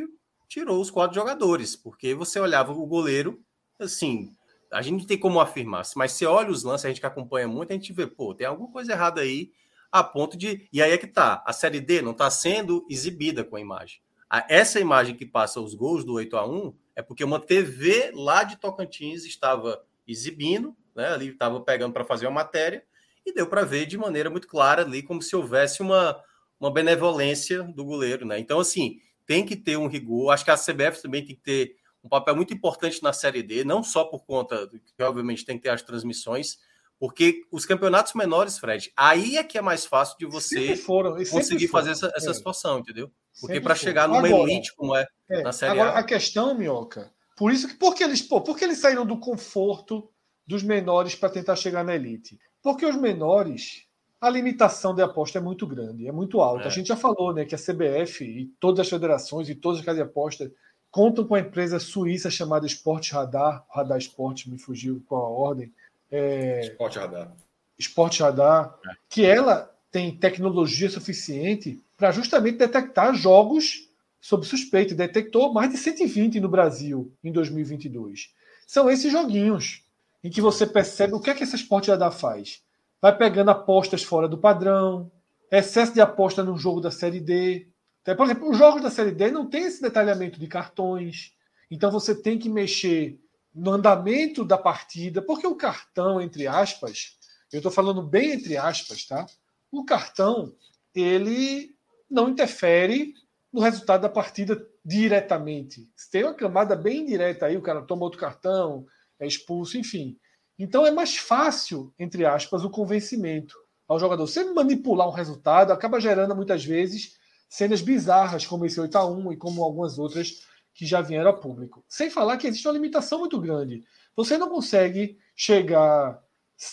[0.48, 3.40] tirou os quatro jogadores, porque você olhava o goleiro,
[3.78, 4.34] assim,
[4.72, 7.46] a gente não tem como afirmar, mas você olha os lances, a gente que acompanha
[7.46, 9.50] muito, a gente vê, pô, tem alguma coisa errada aí,
[9.90, 10.68] a ponto de.
[10.72, 14.00] E aí é que tá, a Série D não está sendo exibida com a imagem.
[14.48, 18.42] Essa imagem que passa os gols do 8 a 1 é porque uma TV lá
[18.42, 21.08] de Tocantins estava exibindo né?
[21.08, 22.82] Ali estava pegando para fazer uma matéria
[23.24, 26.20] e deu para ver de maneira muito clara ali como se houvesse uma,
[26.58, 28.38] uma benevolência do goleiro, né?
[28.38, 30.32] Então, assim, tem que ter um rigor.
[30.32, 33.64] Acho que a CBF também tem que ter um papel muito importante na Série D,
[33.64, 36.58] não só por conta do que, obviamente, tem que ter as transmissões,
[36.98, 41.68] porque os campeonatos menores, Fred, aí é que é mais fácil de você foram, conseguir
[41.68, 42.34] fazer essa, essa é.
[42.34, 43.10] situação, entendeu?
[43.40, 45.98] Porque para chegar numa agora, elite como é, é, na Série agora, A.
[45.98, 50.08] A questão, Minhoca, por isso que, porque eles, pô, porque eles saíram do conforto
[50.46, 52.38] dos menores para tentar chegar na elite.
[52.62, 53.84] Porque os menores,
[54.20, 56.64] a limitação de aposta é muito grande, é muito alta.
[56.64, 56.66] É.
[56.66, 59.84] A gente já falou né, que a CBF e todas as federações e todas as
[59.84, 60.52] casas de aposta
[60.90, 65.72] contam com a empresa suíça chamada Sport Radar, Radar Sport, me fugiu qual a ordem.
[66.10, 66.60] É...
[66.60, 67.32] Sport Radar.
[67.78, 68.90] Sport Radar, é.
[69.08, 74.94] que ela tem tecnologia suficiente para justamente detectar jogos sob suspeita.
[74.94, 78.30] Detectou mais de 120 no Brasil em 2022.
[78.66, 79.85] São esses joguinhos
[80.22, 82.62] em que você percebe o que é que essa Sport Radar faz.
[83.00, 85.10] Vai pegando apostas fora do padrão,
[85.50, 87.68] excesso de aposta no jogo da Série D.
[88.02, 91.32] Então, por exemplo, os jogos da Série D não tem esse detalhamento de cartões.
[91.70, 93.18] Então você tem que mexer
[93.54, 97.16] no andamento da partida, porque o cartão, entre aspas,
[97.52, 99.26] eu estou falando bem entre aspas, tá?
[99.70, 100.54] O cartão,
[100.94, 101.74] ele
[102.10, 103.14] não interfere
[103.52, 105.90] no resultado da partida diretamente.
[106.10, 108.86] Tem uma camada bem direta aí, o cara toma outro cartão,
[109.18, 110.16] é expulso, enfim.
[110.58, 113.54] Então é mais fácil, entre aspas, o convencimento
[113.86, 114.26] ao jogador.
[114.26, 117.16] Você manipular um resultado acaba gerando muitas vezes
[117.48, 120.42] cenas bizarras, como esse 8 a 1 e como algumas outras
[120.74, 121.84] que já vieram a público.
[121.88, 123.82] Sem falar que existe uma limitação muito grande.
[124.14, 126.20] Você não consegue chegar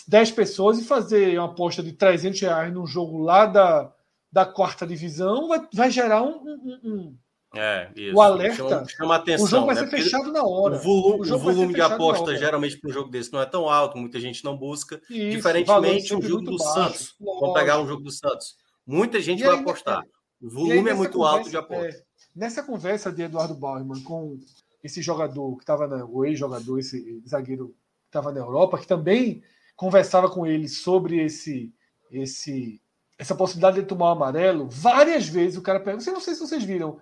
[0.08, 3.92] 10 pessoas e fazer uma aposta de 300 reais num jogo lá da,
[4.32, 7.18] da quarta divisão, vai, vai gerar um, um, um
[7.56, 8.16] é, isso.
[8.16, 8.56] O alerta.
[8.56, 9.44] Chama, chama atenção.
[9.44, 9.80] O jogo vai né?
[9.82, 10.76] ser fechado na hora.
[10.76, 13.98] O volume, o volume de aposta, geralmente, para um jogo desse não é tão alto,
[13.98, 15.00] muita gente não busca.
[15.08, 17.14] Isso, diferentemente, um jogo do baixo, Santos.
[17.20, 17.40] Lógico.
[17.40, 18.56] Vamos pegar um jogo do Santos.
[18.86, 20.02] Muita gente vai apostar.
[20.40, 21.86] O volume é muito conversa, alto de aposta.
[21.86, 22.02] É,
[22.34, 24.38] nessa conversa de Eduardo Bauerman com
[24.82, 26.04] esse jogador que estava na.
[26.04, 29.42] O ex-jogador, esse zagueiro que estava na Europa, que também
[29.74, 31.72] conversava com ele sobre esse.
[32.10, 32.80] esse
[33.16, 36.64] essa possibilidade de tomar o amarelo, várias vezes o cara pergunta, não sei se vocês
[36.64, 37.00] viram.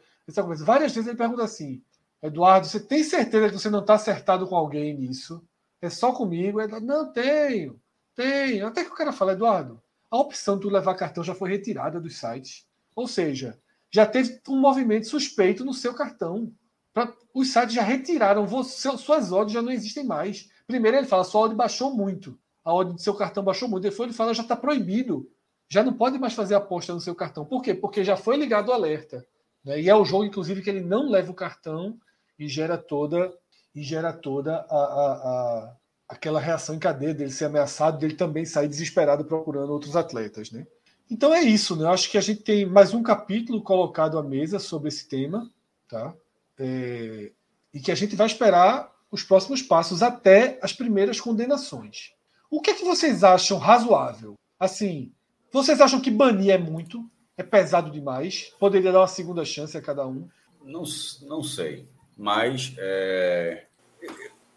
[0.64, 1.82] Várias vezes ele pergunta assim:
[2.22, 5.44] Eduardo, você tem certeza que você não está acertado com alguém nisso?
[5.80, 6.60] É só comigo?
[6.60, 7.80] Eduardo, não, tenho,
[8.14, 8.66] tenho.
[8.66, 12.00] Até que o cara fala, Eduardo, a opção de tu levar cartão já foi retirada
[12.00, 12.66] dos sites.
[12.94, 13.58] Ou seja,
[13.90, 16.52] já teve um movimento suspeito no seu cartão.
[16.92, 20.48] Pra, os sites já retiraram, você, suas odds já não existem mais.
[20.66, 22.38] Primeiro ele fala, sua odd baixou muito.
[22.64, 23.82] A odd do seu cartão baixou muito.
[23.82, 25.28] Depois ele fala, já está proibido.
[25.68, 27.44] Já não pode mais fazer aposta no seu cartão.
[27.44, 27.74] Por quê?
[27.74, 29.26] Porque já foi ligado o alerta.
[29.64, 29.80] Né?
[29.82, 31.98] E é o jogo, inclusive, que ele não leva o cartão
[32.38, 33.32] e gera toda
[33.74, 35.76] e gera toda a, a, a
[36.08, 40.66] aquela reação em cadeia dele ser ameaçado, dele também sair desesperado procurando outros atletas, né?
[41.10, 41.84] Então é isso, né?
[41.84, 45.50] Eu acho que a gente tem mais um capítulo colocado à mesa sobre esse tema,
[45.88, 46.14] tá?
[46.58, 47.32] É...
[47.72, 52.12] e que a gente vai esperar os próximos passos até as primeiras condenações.
[52.50, 54.34] O que é que vocês acham razoável?
[54.60, 55.12] Assim,
[55.50, 57.10] vocês acham que banir é muito?
[57.36, 58.52] É pesado demais?
[58.58, 60.28] Poderia dar uma segunda chance a cada um?
[60.62, 60.84] Não,
[61.22, 61.86] não sei.
[62.16, 63.64] Mas é...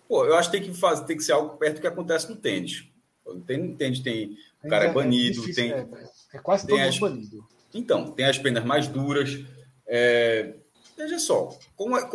[0.08, 2.30] Pô, eu acho que tem que fazer, tem que ser algo perto do que acontece
[2.30, 2.88] no tênis.
[3.26, 4.38] No tênis tem.
[4.64, 5.72] O cara é, é banido, é difícil, tem.
[5.72, 5.88] É,
[6.34, 7.48] é quase todo as, banido.
[7.74, 9.44] Então, tem as penas mais duras.
[9.88, 10.54] É,
[10.96, 12.08] veja só, como, é,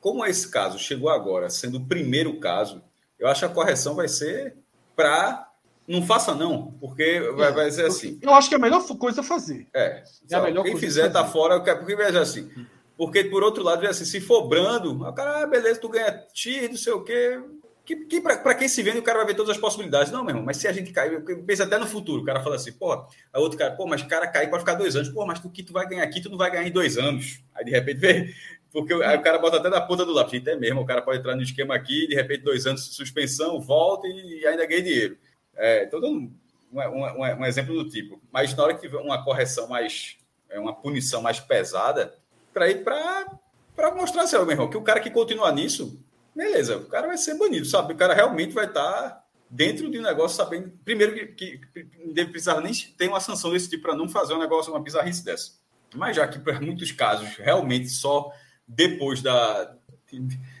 [0.00, 2.82] como esse caso chegou agora, sendo o primeiro caso,
[3.18, 4.56] eu acho que a correção vai ser
[4.94, 5.50] para
[5.86, 8.18] não faça não, porque vai, vai ser assim.
[8.22, 9.66] Eu acho que é a melhor coisa a fazer.
[9.74, 10.02] É.
[10.30, 12.50] é a melhor quem fizer tá fora, porque veja assim.
[12.96, 16.68] Porque por outro lado, assim, se for brando, o cara, ah, beleza, tu ganha X,
[16.68, 17.40] não sei o quê.
[17.84, 20.10] Que, que para quem se vende, o cara vai ver todas as possibilidades.
[20.10, 22.56] Não, meu irmão, mas se a gente cair, pensa até no futuro, o cara fala
[22.56, 25.10] assim, porra, a outro cara, pô, mas o cara cair pode ficar dois anos.
[25.10, 27.42] Pô, mas tu que tu vai ganhar aqui, tu não vai ganhar em dois anos.
[27.54, 28.32] Aí de repente vê,
[28.72, 30.46] porque aí o cara bota até na ponta do lápis.
[30.46, 33.60] É mesmo, o cara pode entrar no esquema aqui, de repente dois anos de suspensão,
[33.60, 35.18] volta e ainda ganha dinheiro.
[35.56, 36.32] É, então, um,
[36.72, 38.20] um, um, um, exemplo do tipo.
[38.32, 40.16] Mas na hora que uma correção mais,
[40.48, 42.14] é, uma punição mais pesada,
[42.52, 46.00] para ir para mostrar assim, meu irmão, que o cara que continua nisso,
[46.34, 47.92] beleza, o cara vai ser banido, sabe?
[47.92, 52.12] O cara realmente vai estar tá dentro de um negócio sabendo, primeiro que, que, que
[52.12, 55.24] deve precisar nem ter uma sanção desse tipo para não fazer um negócio, uma bizarrice
[55.24, 55.52] dessa.
[55.94, 58.32] Mas já que para muitos casos, realmente só
[58.66, 59.76] depois da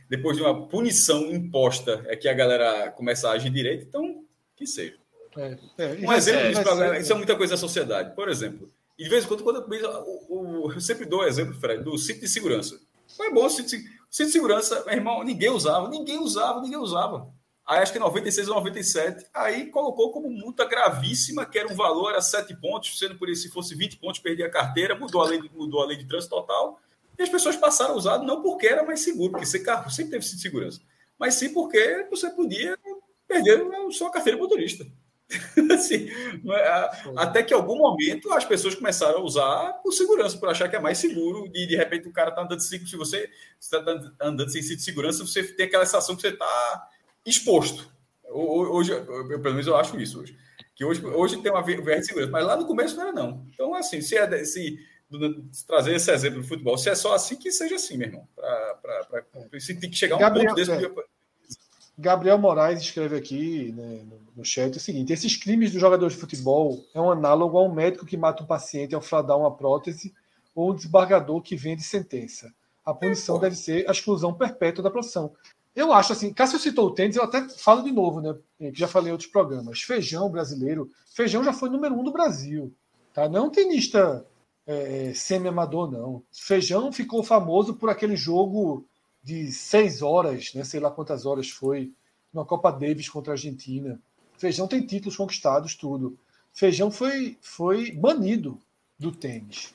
[0.08, 4.23] depois de uma punição imposta é que a galera começa a agir direito, então
[4.64, 4.96] que seja.
[5.36, 8.14] É, é, um exemplo é, disso, é, isso é muita coisa da sociedade.
[8.14, 11.82] Por exemplo, e de vez em quando, quando eu, eu sempre dou o exemplo, Fred,
[11.82, 12.78] do cinto de segurança.
[13.16, 17.28] Foi bom o cinto, cinto de segurança, meu irmão, ninguém usava, ninguém usava, ninguém usava.
[17.66, 22.10] Aí acho que 96 ou 97, aí colocou como multa gravíssima, que era um valor,
[22.10, 25.26] era 7 pontos, sendo por isso, se fosse 20 pontos, perdia a carteira, mudou a
[25.26, 26.78] lei, mudou a lei de trânsito total,
[27.18, 30.12] e as pessoas passaram a usar não porque era mais seguro, porque ser carro sempre
[30.12, 30.80] teve cinto de segurança,
[31.18, 32.76] mas sim porque você podia
[33.34, 34.86] perder a sua carteira motorista.
[35.72, 36.08] assim,
[36.52, 40.68] é, até que em algum momento as pessoas começaram a usar por segurança, por achar
[40.68, 43.82] que é mais seguro, e de repente o cara está andando assim, se você está
[44.20, 46.88] andando sem cinto de segurança, você tem aquela sensação que você está
[47.24, 47.92] exposto.
[48.30, 50.36] Hoje, eu, pelo menos eu acho isso hoje.
[50.74, 53.46] Que hoje, hoje tem uma VR de segurança, mas lá no começo não era, não.
[53.52, 54.78] Então, assim, se, é, se,
[55.52, 58.28] se trazer esse exemplo do futebol, se é só assim, que seja assim, meu irmão.
[58.34, 60.72] Pra, pra, pra, se tem que chegar um Gabriel, ponto desse.
[60.72, 61.13] É.
[61.96, 64.04] Gabriel Moraes escreve aqui né,
[64.36, 67.72] no chat o seguinte: esses crimes dos jogadores de futebol é um análogo a um
[67.72, 70.12] médico que mata um paciente ao fradar uma prótese
[70.54, 72.52] ou um desembargador que vende sentença.
[72.84, 75.32] A punição deve ser a exclusão perpétua da profissão.
[75.74, 78.36] Eu acho assim, Cássio citou o tênis, eu até falo de novo, né?
[78.58, 79.80] Que já falei em outros programas.
[79.82, 82.72] Feijão brasileiro, Feijão já foi número um do Brasil,
[83.12, 83.28] tá?
[83.28, 84.24] Não é um tenista
[84.66, 86.22] é, semi-amador, não.
[86.32, 88.86] Feijão ficou famoso por aquele jogo
[89.24, 91.90] de seis horas, né, sei lá quantas horas foi,
[92.32, 93.98] na Copa Davis contra a Argentina.
[94.36, 96.18] Feijão tem títulos conquistados, tudo.
[96.52, 98.60] Feijão foi, foi banido
[98.98, 99.74] do tênis.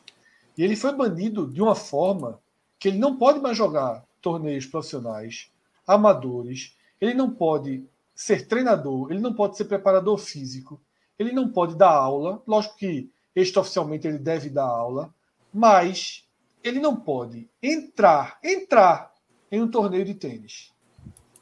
[0.55, 2.39] E ele foi banido de uma forma
[2.77, 5.49] que ele não pode mais jogar torneios profissionais,
[5.87, 7.83] amadores, ele não pode
[8.13, 10.79] ser treinador, ele não pode ser preparador físico,
[11.17, 12.43] ele não pode dar aula.
[12.45, 15.13] Lógico que extraoficialmente ele deve dar aula,
[15.53, 16.25] mas
[16.63, 19.11] ele não pode entrar, entrar
[19.51, 20.71] em um torneio de tênis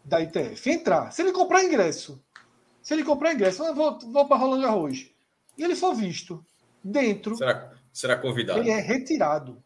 [0.03, 0.69] da ITF.
[0.69, 1.11] Entrar.
[1.11, 2.23] Se ele comprar ingresso,
[2.81, 5.11] se ele comprar ingresso, eu vou, vou para Roland Garros,
[5.57, 6.43] e ele for visto
[6.83, 7.35] dentro.
[7.35, 8.59] Será, será convidado?
[8.59, 9.61] Ele é retirado.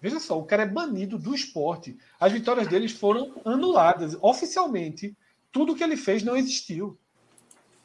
[0.00, 1.96] Veja só, o cara é banido do esporte.
[2.18, 4.16] As vitórias deles foram anuladas.
[4.20, 5.16] Oficialmente,
[5.50, 6.98] tudo que ele fez não existiu.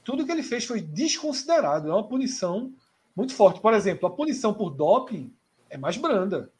[0.04, 1.90] Tudo que ele fez foi desconsiderado.
[1.90, 2.74] É uma punição
[3.16, 3.62] muito forte.
[3.62, 5.34] Por exemplo, a punição por doping
[5.70, 6.52] é mais branda.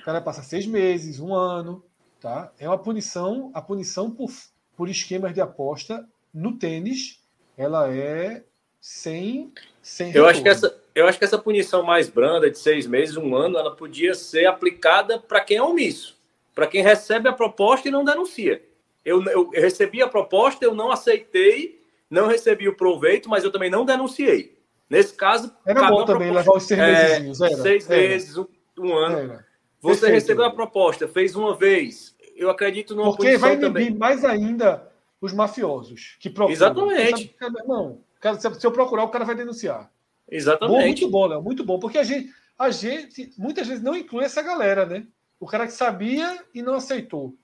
[0.00, 1.84] O cara passa seis meses, um ano.
[2.26, 2.50] Tá?
[2.58, 4.28] É uma punição, a punição por,
[4.76, 7.20] por esquemas de aposta no tênis,
[7.56, 8.42] ela é
[8.80, 12.84] sem, sem eu acho que essa Eu acho que essa punição mais branda, de seis
[12.84, 16.18] meses, um ano, ela podia ser aplicada para quem é omisso,
[16.52, 18.60] para quem recebe a proposta e não denuncia.
[19.04, 21.80] Eu, eu, eu recebi a proposta, eu não aceitei,
[22.10, 24.58] não recebi o proveito, mas eu também não denunciei.
[24.90, 27.38] Nesse caso, era bom também levar os seis é, meses.
[27.62, 28.46] Seis meses, um,
[28.80, 29.16] um ano.
[29.16, 29.46] Era.
[29.86, 30.14] Você Perfeito.
[30.14, 32.15] recebeu a proposta, fez uma vez.
[32.36, 33.94] Eu acredito numa Porque vai inibir também.
[33.94, 36.52] mais ainda os mafiosos que procuram.
[36.52, 37.34] Exatamente.
[37.66, 38.00] Não,
[38.38, 39.90] se eu procurar, o cara vai denunciar.
[40.30, 40.78] Exatamente.
[40.78, 41.78] Bom, muito bom, Léo, muito bom.
[41.78, 45.06] Porque a gente, a gente muitas vezes não inclui essa galera, né?
[45.40, 47.34] O cara que sabia e não aceitou.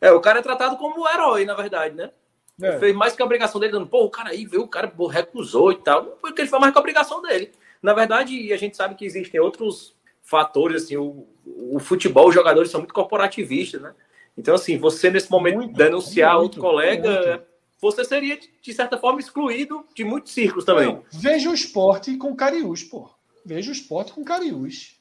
[0.00, 2.10] É, o cara é tratado como herói, na verdade, né?
[2.62, 2.78] É.
[2.78, 5.06] Fez mais que a obrigação dele, dando, pô, o cara aí veio, o cara pô,
[5.06, 6.04] recusou e tal.
[6.20, 7.52] Porque ele foi mais que a obrigação dele.
[7.82, 9.94] Na verdade, a gente sabe que existem outros
[10.30, 13.92] fatores, assim, o, o futebol, os jogadores são muito corporativistas, né?
[14.38, 17.44] Então, assim, você nesse momento muito, denunciar muito, outro colega, muito.
[17.80, 20.86] você seria, de certa forma, excluído de muitos círculos também.
[20.86, 23.10] Não, veja o esporte com Cariús, pô.
[23.44, 25.00] Veja o esporte com Cariús.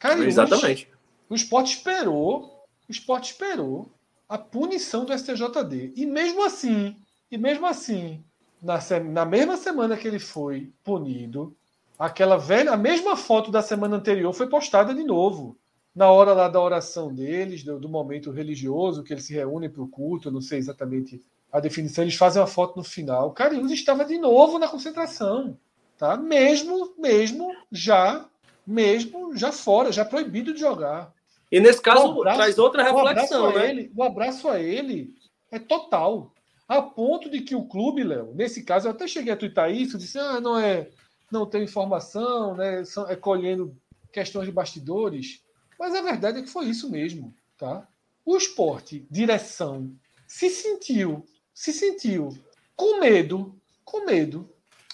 [0.00, 0.26] Cariús.
[0.26, 0.88] Exatamente.
[1.30, 3.88] O esporte esperou, o esporte esperou
[4.28, 5.92] a punição do STJD.
[5.94, 6.96] E mesmo assim,
[7.30, 8.22] e mesmo assim,
[8.60, 11.56] na, na mesma semana que ele foi punido,
[11.98, 15.56] aquela velha, a mesma foto da semana anterior foi postada de novo.
[15.94, 19.82] Na hora lá da oração deles, do, do momento religioso, que eles se reúnem para
[19.82, 21.22] o culto, eu não sei exatamente
[21.52, 23.28] a definição, eles fazem uma foto no final.
[23.28, 25.56] O Cariús estava de novo na concentração,
[25.96, 26.16] tá?
[26.16, 28.28] Mesmo, mesmo já,
[28.66, 31.12] mesmo já fora, já proibido de jogar.
[31.52, 33.70] E nesse caso abraço, traz outra reflexão, o né?
[33.70, 35.14] Ele, o abraço a ele
[35.52, 36.32] é total,
[36.66, 39.96] a ponto de que o clube, Léo, nesse caso eu até cheguei a twittar isso,
[39.96, 40.88] disse: "Ah, não é,
[41.30, 42.82] não tem informação, né?
[43.08, 43.76] É colhendo
[44.12, 45.42] questões de bastidores".
[45.78, 47.86] Mas a verdade é que foi isso mesmo, tá?
[48.24, 49.92] O esporte, direção,
[50.26, 52.36] se sentiu se sentiu
[52.74, 54.50] com medo, com medo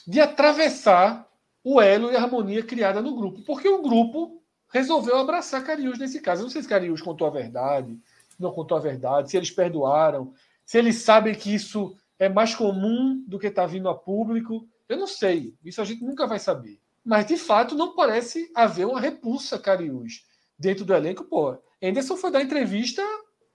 [0.07, 1.27] de atravessar
[1.65, 6.21] o elo e a harmonia criada no grupo, porque o grupo resolveu abraçar Cariús nesse
[6.21, 6.43] caso.
[6.43, 7.99] Eu não sei se Cariús contou a verdade,
[8.39, 10.33] não contou a verdade, se eles perdoaram,
[10.65, 14.69] se eles sabem que isso é mais comum do que está vindo a público.
[14.91, 16.81] Eu não sei, isso a gente nunca vai saber.
[17.05, 20.27] Mas de fato não parece haver uma repulsa Cariús
[20.59, 21.23] dentro do elenco.
[21.23, 23.01] Pô, Anderson foi dar entrevista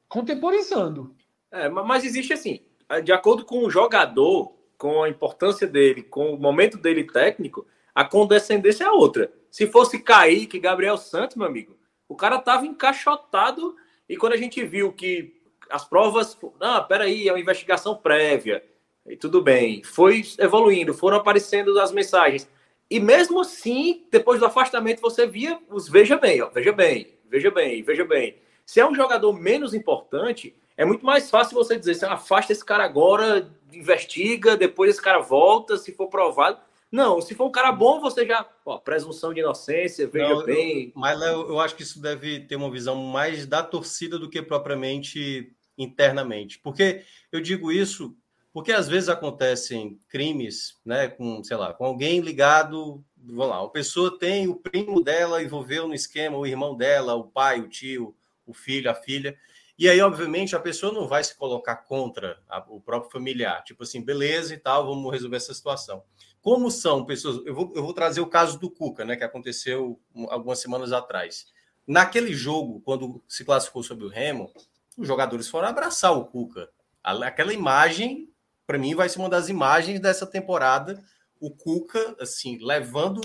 [0.08, 1.14] contemporizando.
[1.52, 2.62] É, mas existe assim,
[3.04, 8.06] de acordo com o jogador, com a importância dele, com o momento dele técnico, a
[8.06, 9.30] condescendência é outra.
[9.52, 11.78] Se fosse Kaique, Gabriel Santos, meu amigo,
[12.08, 13.76] o cara tava encaixotado
[14.08, 15.36] e quando a gente viu que
[15.70, 16.38] as provas.
[16.62, 18.64] Ah, peraí, é uma investigação prévia.
[19.08, 19.84] E tudo bem.
[19.84, 22.48] Foi evoluindo, foram aparecendo as mensagens.
[22.90, 27.52] E mesmo assim, depois do afastamento, você via os veja bem, ó, veja bem, veja
[27.52, 28.38] bem, veja bem.
[28.66, 32.66] Se é um jogador menos importante, é muito mais fácil você dizer, você afasta esse
[32.66, 36.60] cara agora, investiga, depois esse cara volta, se for provado.
[36.92, 38.48] Não, se for um cara bom, você já.
[38.66, 40.86] Ó, presunção de inocência, veja Não, bem.
[40.86, 44.30] Eu, mas Léo, eu acho que isso deve ter uma visão mais da torcida do
[44.30, 46.60] que propriamente internamente.
[46.60, 48.16] Porque eu digo isso
[48.56, 53.70] porque às vezes acontecem crimes, né, com, sei lá, com alguém ligado, vamos lá, uma
[53.70, 58.16] pessoa tem o primo dela envolveu no esquema, o irmão dela, o pai, o tio,
[58.46, 59.38] o filho, a filha.
[59.78, 63.62] E aí, obviamente, a pessoa não vai se colocar contra a, o próprio familiar.
[63.66, 66.02] Tipo assim, beleza e tal, vamos resolver essa situação.
[66.42, 67.46] Como são pessoas.
[67.46, 70.00] Eu vou, eu vou trazer o caso do Cuca, né, que aconteceu
[70.30, 71.48] algumas semanas atrás.
[71.86, 74.50] Naquele jogo, quando se classificou sobre o Remo,
[74.98, 76.70] os jogadores foram abraçar o Cuca.
[77.04, 78.34] Aquela imagem,
[78.66, 81.04] para mim, vai ser uma das imagens dessa temporada.
[81.40, 83.22] O Cuca, assim, levando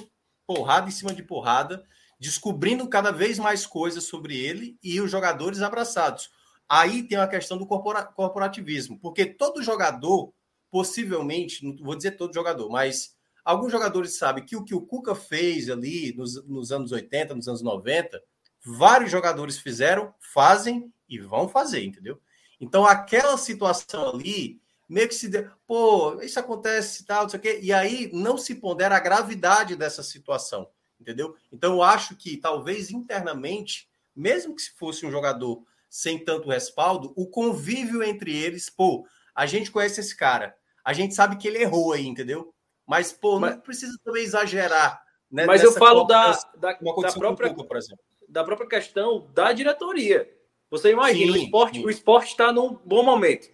[0.46, 1.84] porrada em cima de porrada,
[2.18, 6.30] descobrindo cada vez mais coisas sobre ele e os jogadores abraçados.
[6.68, 10.32] Aí tem a questão do corpora corporativismo, porque todo jogador,
[10.70, 15.14] possivelmente, não vou dizer todo jogador, mas alguns jogadores sabem que o que o Cuca
[15.14, 18.22] fez ali nos, nos anos 80, nos anos 90,
[18.64, 22.20] vários jogadores fizeram, fazem e vão fazer, entendeu?
[22.60, 24.60] Então, aquela situação ali,
[24.90, 25.28] meio que se.
[25.28, 25.48] De...
[25.66, 27.60] Pô, isso acontece e tal, não sei o quê.
[27.62, 30.68] E aí não se pondera a gravidade dessa situação,
[31.00, 31.36] entendeu?
[31.52, 37.12] Então, eu acho que talvez internamente, mesmo que se fosse um jogador sem tanto respaldo,
[37.16, 41.58] o convívio entre eles, pô, a gente conhece esse cara, a gente sabe que ele
[41.58, 42.52] errou aí, entendeu?
[42.86, 45.00] Mas, pô, mas, não precisa também exagerar.
[45.30, 48.04] Né, mas eu falo da, da, da própria, por exemplo.
[48.28, 50.28] da própria questão da diretoria.
[50.68, 51.84] Você imagina, sim, o esporte sim.
[51.84, 53.48] o esporte está num bom momento.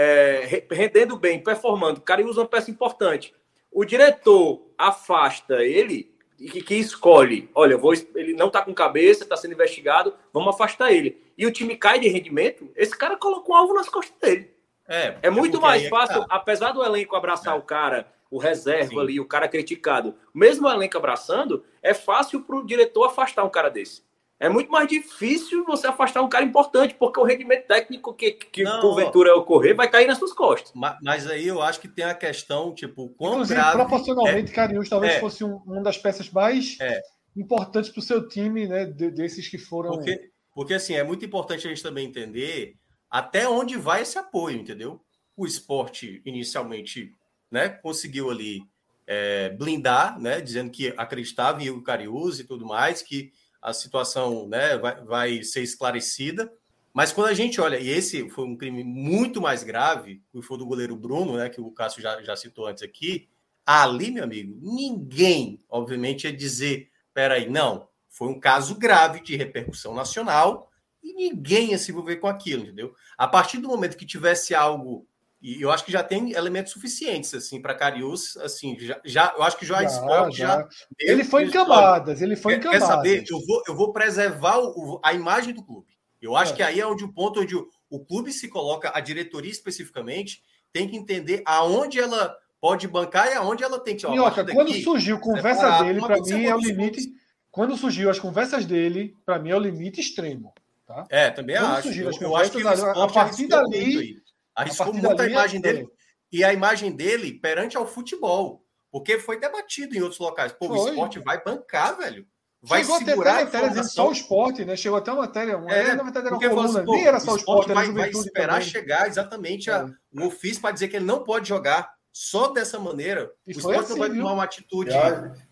[0.00, 1.98] É, rendendo bem, performando.
[1.98, 3.34] O cara usa uma peça importante.
[3.72, 9.24] O diretor afasta ele e que, que escolhe, olha, vou, ele não está com cabeça,
[9.24, 11.20] está sendo investigado, vamos afastar ele.
[11.36, 14.54] E o time cai de rendimento, esse cara colocou um alvo nas costas dele.
[14.86, 16.26] É, é muito mais é fácil, tá.
[16.30, 17.58] apesar do elenco abraçar é.
[17.58, 19.00] o cara, o reserva Sim.
[19.00, 23.50] ali, o cara criticado, mesmo o elenco abraçando, é fácil para o diretor afastar um
[23.50, 24.02] cara desse.
[24.40, 28.62] É muito mais difícil você afastar um cara importante, porque o rendimento técnico que, que
[28.62, 30.70] não, porventura ocorrer vai cair nas suas costas.
[30.74, 33.78] Mas, mas, aí eu acho que tem a questão, tipo, quão grave...
[33.78, 37.00] Proporcionalmente, é, Cariús talvez é, fosse um, uma das peças mais é,
[37.36, 38.86] importantes para o seu time, né?
[38.86, 39.90] desses que foram.
[39.90, 42.76] Porque, porque, assim, é muito importante a gente também entender
[43.10, 45.00] até onde vai esse apoio, entendeu?
[45.36, 47.12] O esporte, inicialmente,
[47.50, 48.60] né, conseguiu ali
[49.06, 54.48] é, blindar, né, dizendo que acreditava em o Cariús e tudo mais, que a situação
[54.48, 56.52] né, vai, vai ser esclarecida.
[56.92, 60.58] Mas quando a gente olha, e esse foi um crime muito mais grave, que foi
[60.58, 63.28] do goleiro Bruno, né, que o Cássio já, já citou antes aqui,
[63.64, 69.94] ali, meu amigo, ninguém, obviamente, ia dizer: peraí, não, foi um caso grave de repercussão
[69.94, 70.70] nacional
[71.02, 72.94] e ninguém ia se envolver com aquilo, entendeu?
[73.16, 75.06] A partir do momento que tivesse algo
[75.40, 79.42] E eu acho que já tem elementos suficientes assim para Carius, assim, já, já eu
[79.44, 80.68] acho que já, Sport já, já
[80.98, 82.80] ele foi em camadas, ele foi em camadas.
[82.80, 83.24] Quer saber?
[83.30, 85.86] Eu vou eu vou preservar o, a imagem do clube.
[86.20, 86.56] Eu acho é.
[86.56, 90.42] que aí é onde o ponto onde o, o clube se coloca, a diretoria especificamente,
[90.72, 94.06] tem que entender aonde ela pode bancar e aonde ela tem que.
[94.06, 97.12] Ó, outra, quando surgiu conversa dele, para mim é o limite.
[97.50, 100.52] Quando surgiu as conversas dele, para mim é o limite extremo.
[100.86, 101.06] Tá?
[101.08, 101.82] É, também quando acho.
[101.82, 104.20] Surgiu, eu, eu acho que a, a partir dali.
[104.58, 105.88] Arriscou muito a imagem dele.
[106.32, 108.64] E a imagem dele perante ao futebol.
[108.90, 110.52] Porque foi debatido em outros locais.
[110.52, 110.78] Pô, foi.
[110.78, 112.26] o esporte vai bancar, velho.
[112.60, 114.74] Vai Chegou segurar até a matéria só o esporte, né?
[114.74, 117.36] Chegou até uma matéria, uma, é, na verdade era coluna, assim, nem era só o
[117.36, 118.68] esporte, vai, vai esperar também.
[118.68, 120.20] chegar exatamente a, é.
[120.20, 123.30] o ofício para dizer que ele não pode jogar só dessa maneira.
[123.46, 124.90] E o esporte assim, não vai tomar uma atitude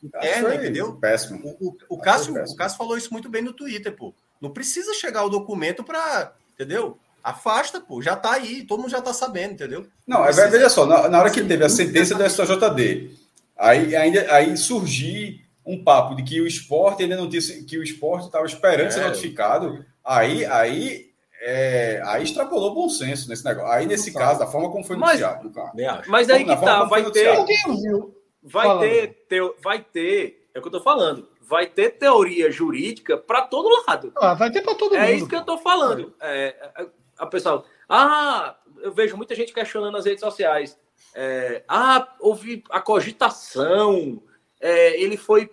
[0.02, 0.96] interna, entendeu?
[0.98, 1.40] Péssimo.
[1.60, 2.54] O, o, o, Cássio, péssimo.
[2.54, 4.12] o Cássio falou isso muito bem no Twitter, pô.
[4.40, 6.98] Não precisa chegar o documento para, entendeu?
[7.26, 9.84] Afasta, pô, já tá aí, todo mundo já tá sabendo, entendeu?
[10.06, 13.10] Não, é, veja só, na, na hora que teve a sentença do STJD,
[13.58, 15.34] aí, ainda, aí surgiu
[15.66, 18.90] um papo de que o esporte ainda não tinha que o esporte estava esperando é.
[18.92, 21.10] ser notificado, aí, aí,
[21.42, 23.72] é, aí extrapolou bom senso nesse negócio.
[23.72, 25.50] Aí, nesse não caso, da forma como foi noticiado.
[25.74, 27.44] Mas, mas aí que tá, vai ter.
[28.40, 31.28] Vai ter, teo, vai ter, é o que eu tô falando.
[31.40, 34.12] Vai ter teoria jurídica para todo lado.
[34.16, 35.08] Ah, vai ter para todo é mundo.
[35.08, 36.14] É isso que eu tô falando.
[36.20, 36.86] É, é,
[37.18, 40.78] a pessoal, ah, eu vejo muita gente questionando nas redes sociais.
[41.14, 44.22] É, ah, houve a cogitação,
[44.60, 45.50] é, ele foi.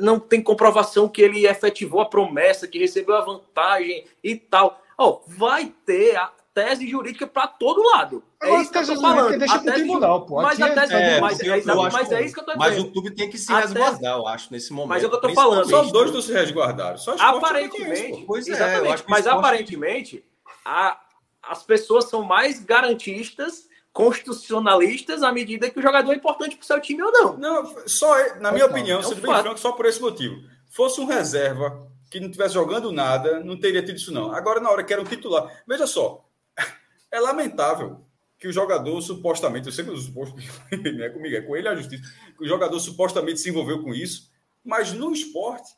[0.00, 4.80] Não tem comprovação que ele efetivou a promessa, que recebeu a vantagem e tal.
[4.96, 8.24] Oh, vai ter a tese jurídica para todo lado.
[8.40, 9.38] é isso que eu tô falando.
[9.38, 10.40] Deixa pro tribunal, pô.
[10.40, 12.58] Mas, a tese, é, mas, é, mas é isso que eu tô dizendo.
[12.58, 14.06] Mas o clube tem que se a resguardar, tese...
[14.06, 14.88] eu acho, nesse momento.
[14.88, 15.68] Mas é o que eu tô falando.
[15.68, 16.96] Só dois não se resguardaram.
[16.96, 18.24] Só aparentemente.
[18.26, 19.04] Pois é, exatamente.
[19.06, 20.24] mas aparentemente,
[20.66, 21.00] a,
[21.42, 26.66] as pessoas são mais garantistas constitucionalistas à medida que o jogador é importante para o
[26.66, 27.38] seu time ou não.
[27.38, 30.42] Não, só na minha opinião, é sendo bem franco, só por esse motivo.
[30.68, 34.32] Fosse um reserva que não estivesse jogando nada, não teria tido isso não.
[34.32, 36.28] Agora na hora que era um titular, veja só,
[37.10, 38.04] é lamentável
[38.38, 40.36] que o jogador supostamente, eu sempre uso suposto,
[40.94, 42.02] não é comigo, é com ele a justiça,
[42.36, 44.30] que o jogador supostamente se envolveu com isso,
[44.64, 45.74] mas no esporte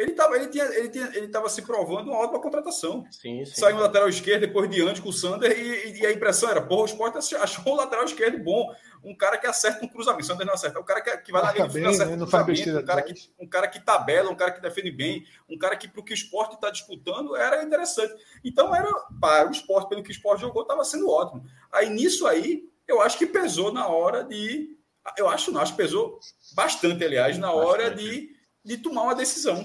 [0.00, 3.04] ele estava ele tinha, ele tinha, ele tava se provando uma ótima contratação.
[3.10, 3.54] Sim, sim.
[3.54, 6.82] Saiu no lateral esquerdo, depois diante com o Sander, e, e, a impressão era, porra,
[6.82, 8.74] o Sport achou o lateral esquerdo bom.
[9.04, 10.24] Um cara que acerta um cruzamento.
[10.24, 10.80] Sander não acerta.
[10.80, 12.16] Um cara que, que vai na linha bem, acerta né?
[12.16, 12.80] um não faz besteira.
[12.80, 15.86] Um cara, que, um cara que tabela, um cara que defende bem, um cara que,
[15.86, 18.14] para o que o esporte está disputando, era interessante.
[18.42, 18.90] Então, era
[19.20, 21.44] para o esporte, pelo que o esporte jogou, estava sendo ótimo.
[21.70, 24.78] Aí, nisso aí, eu acho que pesou na hora de.
[25.18, 26.18] Eu acho, não, acho que pesou
[26.54, 28.34] bastante, aliás, na hora de,
[28.64, 29.62] de tomar uma decisão.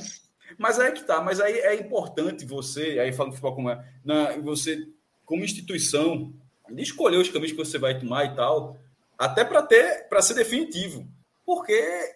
[0.58, 3.86] Mas aí é que tá, mas aí é importante você, aí falando futebol como é,
[4.04, 4.88] na, você,
[5.26, 6.34] como instituição,
[6.78, 8.78] escolher os caminhos que você vai tomar e tal,
[9.18, 11.08] até para ter, para ser definitivo.
[11.46, 12.16] Porque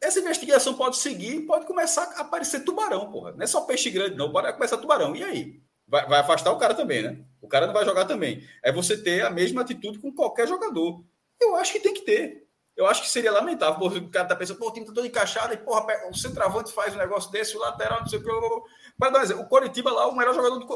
[0.00, 3.32] essa investigação pode seguir pode começar a aparecer tubarão, porra.
[3.32, 5.14] Não é só peixe grande, não, pode começar tubarão.
[5.14, 5.60] E aí?
[5.86, 7.18] Vai, vai afastar o cara também, né?
[7.40, 8.46] O cara não vai jogar também.
[8.62, 11.04] É você ter a mesma atitude com qualquer jogador.
[11.40, 12.46] Eu acho que tem que ter.
[12.82, 13.78] Eu acho que seria lamentável.
[13.78, 16.72] Porra, o cara tá pensando, pô, o time tá todo encaixado, e porra, o centroavante
[16.72, 18.30] faz um negócio desse, o lateral, não sei o que.
[18.98, 20.66] Mas, mas o Coritiba lá, o melhor jogador do.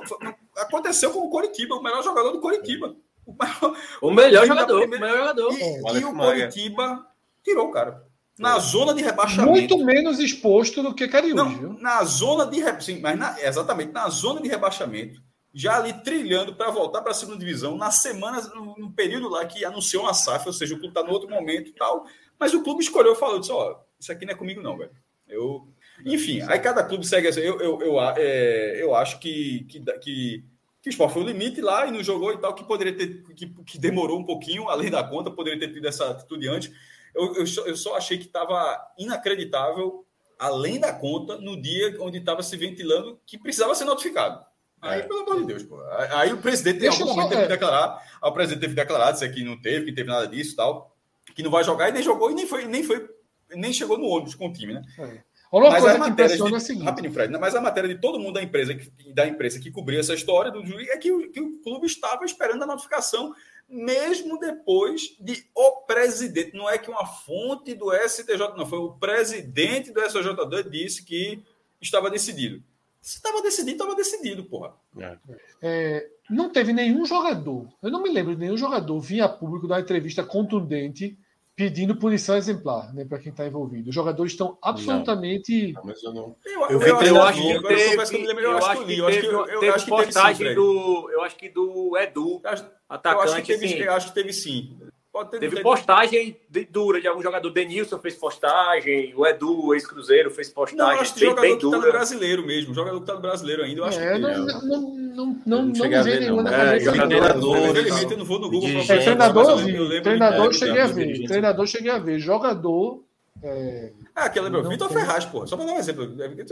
[0.56, 2.94] Aconteceu com o Coritiba, o melhor jogador do Coritiba.
[3.26, 5.52] O, maior, o melhor jogador, o melhor jogador.
[5.52, 7.06] E, e o Coritiba
[7.42, 8.04] tirou o cara.
[8.38, 8.60] Na é.
[8.60, 9.50] zona de rebaixamento.
[9.50, 11.72] Muito menos exposto do que Cariús, Não, viu?
[11.80, 15.25] Na zona de rebaixamento, mas na, exatamente, na zona de rebaixamento
[15.56, 19.64] já ali trilhando para voltar para a segunda divisão, na semana, no, período lá que
[19.64, 22.04] anunciou uma SAF, ou seja, o clube está no outro momento e tal,
[22.38, 24.90] mas o clube escolheu falou, disse, ó, isso aqui não é comigo não, velho.
[25.26, 25.66] Eu...
[26.04, 30.44] Enfim, aí cada clube segue assim, eu, eu, eu, é, eu acho que, que, que,
[30.82, 33.22] que o esporte foi o limite lá e não jogou e tal, que poderia ter,
[33.34, 36.70] que, que demorou um pouquinho, além da conta, poderia ter tido essa atitude antes.
[37.14, 40.04] Eu, eu, eu só achei que estava inacreditável,
[40.38, 44.44] além da conta, no dia onde estava se ventilando que precisava ser notificado.
[44.88, 45.02] Aí, é.
[45.04, 45.80] pelo amor de Deus, pô.
[46.12, 48.02] Aí o presidente tem algum momento teve que declarar.
[48.22, 50.94] o presidente teve que declarar, dizer que não teve, que teve nada disso tal.
[51.34, 53.08] Que não vai jogar e nem jogou e nem foi, nem foi,
[53.54, 54.82] nem chegou no ônibus com o time, né?
[54.98, 55.36] É.
[55.52, 56.84] Uma mas coisa que impressiona de, é a seguinte.
[56.84, 58.76] Rapidinho, Fred, mas a matéria de todo mundo da empresa,
[59.14, 62.24] da imprensa que cobria essa história do juiz é que o, que o clube estava
[62.24, 63.32] esperando a notificação,
[63.68, 66.56] mesmo depois de o presidente.
[66.56, 71.42] Não é que uma fonte do STJ, não, foi o presidente do STJD disse que
[71.80, 72.62] estava decidido.
[73.06, 74.74] Se estava decidido, estava decidido, porra.
[74.98, 75.16] É.
[75.62, 79.68] É, não teve nenhum jogador, eu não me lembro de nenhum jogador vir a público
[79.68, 81.16] dar uma entrevista contundente
[81.54, 83.90] pedindo punição exemplar, né, para quem está envolvido.
[83.90, 85.72] Os jogadores estão absolutamente.
[85.72, 86.36] Não, mas eu não.
[86.44, 90.54] Eu, eu, eu, eu acho que teve, eu acho que teve, eu acho que postagem
[90.56, 92.42] do, eu acho que do Edu,
[92.88, 93.28] atacante.
[93.28, 94.76] Eu acho que teve, eu acho que teve sim.
[95.24, 97.50] Ter, Teve postagem de, dura de algum jogador.
[97.50, 100.94] Denilson fez postagem, o Edu, ex-Cruzeiro, fez postagem.
[100.94, 102.74] Não, acho que bem, jogador bem que tá no brasileiro mesmo.
[102.74, 104.18] Jogador que tá no brasileiro ainda, eu acho é, que.
[104.18, 108.24] Não, não, não, não, não, não cheguei a ver, nenhuma é, Treinador, infelizmente, eu não
[108.24, 108.68] vou no Google.
[108.68, 110.02] É, treinador, eu vi.
[110.02, 111.24] Treinador, cheguei a ver.
[111.24, 112.18] Treinador, cheguei a ver.
[112.18, 113.02] Jogador.
[113.42, 113.92] É...
[114.14, 114.62] Ah, aquele lembra?
[114.62, 114.96] Vitor tem...
[114.96, 115.46] Ferraz, pô.
[115.46, 116.08] Só para dar um exemplo.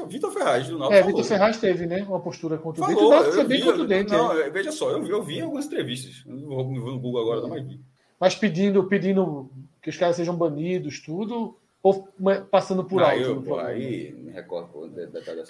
[0.07, 0.99] Vitor Ferraz do Náutico.
[0.99, 2.05] É, Vitor Ferraz teve, né?
[2.07, 3.01] Uma postura contra o Dente.
[3.01, 4.13] Falou, bem contra o Dente.
[4.13, 4.51] Não, é.
[4.51, 6.23] veja só, eu vi, eu vi algumas entrevistas.
[6.27, 7.81] Não vou, não vou no Google agora, não, mas vi
[8.25, 9.51] mas pedindo, pedindo
[9.83, 12.09] que os caras sejam banidos, tudo, ou
[12.51, 13.45] passando por alto?
[13.47, 14.99] Eu, aí me recordo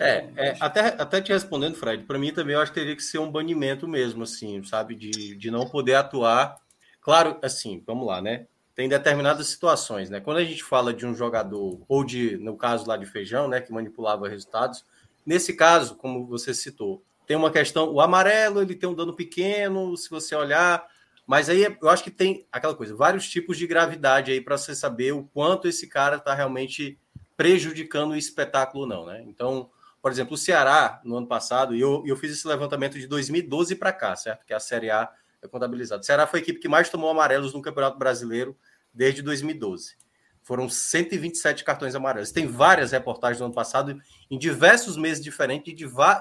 [0.00, 3.02] é, é, até, até te respondendo, Fred, para mim também eu acho que teria que
[3.04, 4.96] ser um banimento mesmo, assim, sabe?
[4.96, 6.56] De, de não poder atuar.
[7.00, 8.44] Claro, assim, vamos lá, né?
[8.74, 10.18] Tem determinadas situações, né?
[10.18, 13.60] Quando a gente fala de um jogador, ou de, no caso lá de Feijão, né,
[13.60, 14.84] que manipulava resultados,
[15.24, 19.96] nesse caso, como você citou, tem uma questão, o amarelo ele tem um dano pequeno,
[19.96, 20.84] se você olhar,
[21.26, 24.74] mas aí eu acho que tem aquela coisa, vários tipos de gravidade aí para você
[24.74, 26.98] saber o quanto esse cara está realmente
[27.36, 29.24] prejudicando o espetáculo ou não, né?
[29.26, 29.70] Então,
[30.00, 33.74] por exemplo, o Ceará, no ano passado, e eu, eu fiz esse levantamento de 2012
[33.76, 34.44] para cá, certo?
[34.44, 35.10] Que é a Série A
[35.42, 36.02] é contabilizada.
[36.02, 38.56] O Ceará foi a equipe que mais tomou amarelos no Campeonato Brasileiro
[38.92, 39.96] desde 2012.
[40.42, 42.30] Foram 127 cartões amarelos.
[42.30, 43.98] Tem várias reportagens do ano passado,
[44.30, 45.74] em diversos meses diferentes,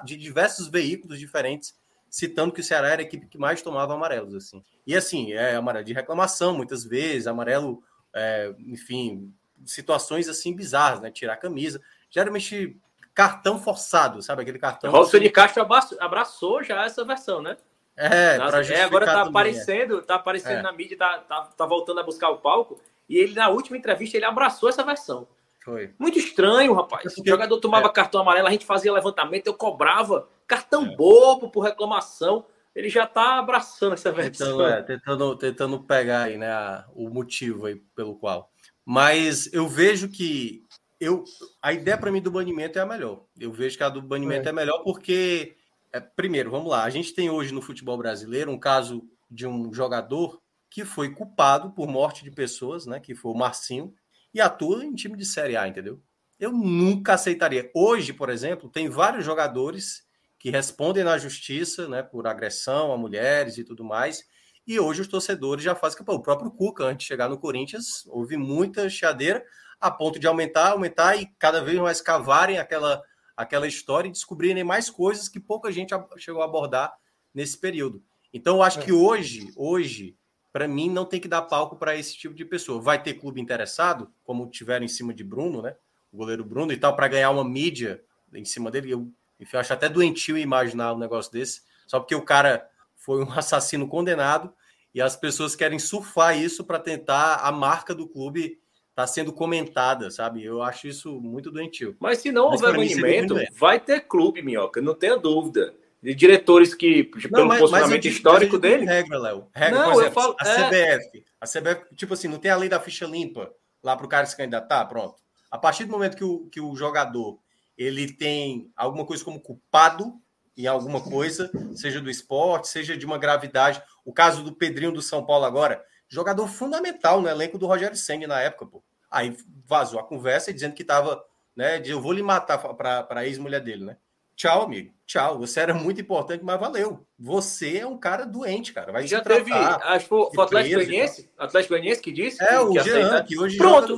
[0.05, 1.75] de diversos veículos diferentes,
[2.13, 4.35] citando que o Ceará era a equipe que mais tomava amarelos.
[4.35, 4.63] assim.
[4.85, 7.81] E assim, é amarelo de reclamação, muitas vezes, amarelo,
[8.13, 9.33] é, enfim,
[9.65, 11.09] situações assim bizarras, né?
[11.09, 11.81] Tirar a camisa.
[12.11, 12.77] Geralmente
[13.15, 14.43] cartão forçado, sabe?
[14.43, 14.91] Aquele cartão.
[14.91, 15.65] O Rossi de Castro
[15.99, 17.57] abraçou já essa versão, né?
[17.97, 20.01] É, é agora tá também, aparecendo, é.
[20.01, 20.61] tá aparecendo é.
[20.61, 22.79] na mídia, tá, tá, tá voltando a buscar o palco.
[23.09, 25.27] E ele, na última entrevista, ele abraçou essa versão.
[25.63, 25.93] Foi.
[25.97, 27.17] Muito estranho, rapaz.
[27.17, 27.91] O jogador tomava é.
[27.91, 30.95] cartão amarelo, a gente fazia levantamento, eu cobrava cartão é.
[30.95, 32.45] bobo por reclamação
[32.75, 34.57] ele já está abraçando essa versão.
[34.57, 38.51] Tentando, é, tentando, tentando pegar aí, né, a, o motivo aí pelo qual.
[38.85, 40.63] Mas eu vejo que
[40.99, 41.23] eu,
[41.61, 43.25] a ideia para mim do banimento é a melhor.
[43.39, 45.55] Eu vejo que a do banimento é, é melhor porque,
[45.91, 49.71] é, primeiro, vamos lá, a gente tem hoje no futebol brasileiro um caso de um
[49.73, 53.93] jogador que foi culpado por morte de pessoas, né, que foi o Marcinho,
[54.33, 56.01] e atua em time de Série A, entendeu?
[56.39, 57.69] Eu nunca aceitaria.
[57.73, 60.03] Hoje, por exemplo, tem vários jogadores
[60.39, 64.25] que respondem na justiça né, por agressão a mulheres e tudo mais.
[64.65, 68.05] E hoje os torcedores já fazem que o próprio Cuca, antes de chegar no Corinthians,
[68.07, 69.43] houve muita chadeira
[69.79, 73.01] a ponto de aumentar, aumentar e cada vez mais cavarem aquela,
[73.35, 76.93] aquela história e descobrirem mais coisas que pouca gente chegou a abordar
[77.33, 78.01] nesse período.
[78.33, 78.83] Então, eu acho é.
[78.83, 80.17] que hoje, hoje,
[80.53, 82.79] para mim, não tem que dar palco para esse tipo de pessoa.
[82.79, 85.75] Vai ter clube interessado, como tiveram em cima de Bruno, né?
[86.11, 88.01] O goleiro Bruno e tal, para ganhar uma mídia
[88.33, 88.91] em cima dele.
[88.91, 93.23] Eu enfim, eu acho até doentio imaginar um negócio desse, só porque o cara foi
[93.23, 94.53] um assassino condenado
[94.93, 98.59] e as pessoas querem surfar isso para tentar a marca do clube
[98.95, 100.43] tá sendo comentada, sabe?
[100.43, 101.97] Eu acho isso muito doentio.
[101.99, 105.73] Mas se não houver banimento, vai ter clube, Minhoca, não tenha dúvida.
[106.03, 108.85] De diretores que, não, pelo mas, posicionamento mas histórico dele.
[108.85, 109.47] Regra, Léo.
[109.55, 110.97] Regra, não, por exemplo, falo, a é...
[110.97, 111.25] CBF.
[111.39, 113.49] A CBF, tipo assim, não tem a lei da ficha limpa
[113.81, 115.15] lá para o cara se candidatar, pronto.
[115.49, 117.39] A partir do momento que o, que o jogador
[117.77, 120.13] ele tem alguma coisa como culpado
[120.57, 123.81] em alguma coisa, seja do esporte, seja de uma gravidade.
[124.03, 128.27] O caso do Pedrinho do São Paulo agora, jogador fundamental no elenco do Rogério Senna
[128.27, 128.83] na época, pô.
[129.09, 129.35] Aí
[129.65, 131.23] vazou a conversa dizendo que tava,
[131.55, 133.97] né, de eu vou lhe matar para a ex-mulher dele, né?
[134.35, 134.91] Tchau, amigo.
[135.05, 135.39] Tchau.
[135.39, 137.05] Você era muito importante, mas valeu.
[137.19, 138.91] Você é um cara doente, cara.
[138.91, 139.51] Vai já teve.
[139.53, 141.29] Acho que o Atlético Goianiense.
[141.37, 142.43] Atlético Goianiense que disse.
[142.43, 143.23] É, que, o que Jean, aceita.
[143.23, 143.97] que hoje Pronto.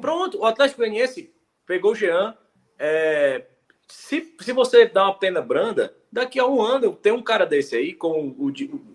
[0.00, 0.38] Pronto.
[0.38, 1.34] O Atlético Goianiense
[1.66, 2.36] pegou o Jean,
[2.78, 3.44] é,
[3.88, 7.76] se, se você dá uma pena branda, daqui a um ano tem um cara desse
[7.76, 8.52] aí, com o,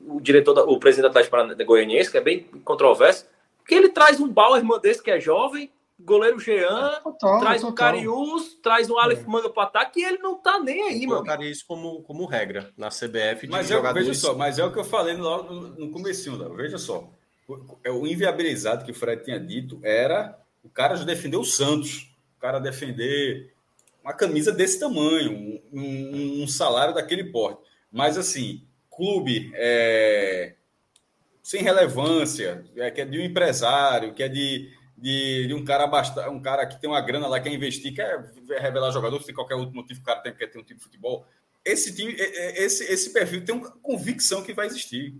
[0.08, 3.28] o diretor, da, o presidente da Atlético Goianiense, que é bem controverso,
[3.66, 5.72] que ele traz um Bauerman desse que é jovem,
[6.06, 7.72] goleiro Jean, total, traz total.
[7.72, 9.28] um Carius, traz um Aleph é.
[9.28, 11.04] Manga para ataque e ele não tá nem aí, mano.
[11.04, 14.08] Eu colocaria isso como, como regra na CBF de mas é jogadores...
[14.08, 16.56] veja só, mas é o que eu falei no, no, comecinho, Léo.
[16.56, 17.10] veja só.
[17.48, 22.14] O, o inviabilizado que o Fred tinha dito era o cara já defender o Santos,
[22.38, 23.54] o cara defender
[24.04, 27.62] uma camisa desse tamanho, um, um, salário daquele porte.
[27.92, 30.56] Mas, assim, clube é,
[31.42, 34.72] sem relevância, é, que é de um empresário, que é de,
[35.02, 38.32] de, de um cara basta, um cara que tem uma grana lá, quer investir, quer
[38.60, 41.26] revelar jogador, se qualquer outro motivo o cara tem, quer ter um time de futebol.
[41.66, 45.16] Esse time, esse, esse perfil tem uma convicção que vai existir.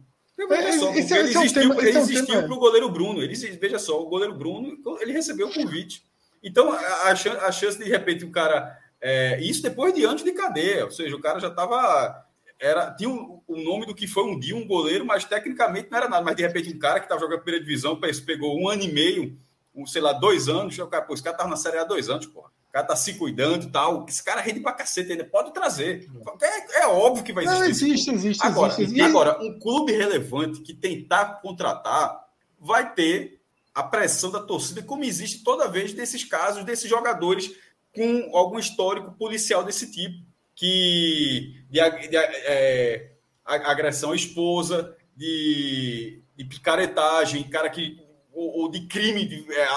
[0.48, 1.14] Veja só, porque
[1.86, 3.22] ele existiu, para o goleiro Bruno.
[3.22, 6.04] Ele, veja só, o goleiro Bruno ele recebeu o convite.
[6.44, 8.78] Então, a, a, chance, de, de repente, o cara.
[9.00, 12.24] É, isso depois de anos de cadeia, ou seja, o cara já estava.
[12.60, 15.98] Era, tinha o, o, nome do que foi um dia um goleiro, mas tecnicamente não
[15.98, 16.24] era nada.
[16.24, 19.38] Mas de repente, um cara que estava jogando primeira divisão, pegou um ano e meio,
[19.76, 20.78] um, sei lá, dois anos.
[20.78, 22.50] O cara, pô, esse cara estava na Série A há dois anos, porra.
[22.70, 24.06] O cara tá se cuidando e tal.
[24.08, 25.26] Esse cara rende pra cacete ainda.
[25.26, 26.10] Pode trazer.
[26.42, 27.60] É, é óbvio que vai existir.
[27.60, 28.46] Não, existe, existe.
[28.46, 29.02] Agora, existe.
[29.02, 32.28] agora, um clube relevante que tentar contratar
[32.60, 33.42] vai ter
[33.74, 37.52] a pressão da torcida, como existe toda vez desses casos, desses jogadores
[37.94, 43.12] com algum histórico policial desse tipo, que de, de, de é,
[43.46, 48.01] agressão à esposa, de, de picaretagem, cara que
[48.34, 49.68] ou, ou de crime, de é,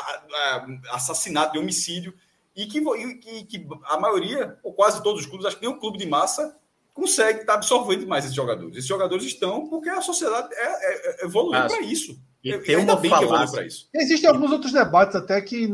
[0.90, 2.14] assassinato, de homicídio
[2.54, 5.78] e que, e que, a maioria, ou quase todos os clubes, acho que nem um
[5.78, 6.56] clube de massa
[6.92, 8.76] consegue estar absorvendo mais esses jogadores.
[8.76, 12.16] Esses jogadores estão porque a sociedade é, é, é evoluiu para isso.
[12.42, 13.66] E tem uma bem falácia.
[13.66, 13.88] isso.
[13.92, 15.68] Existem alguns outros debates até que.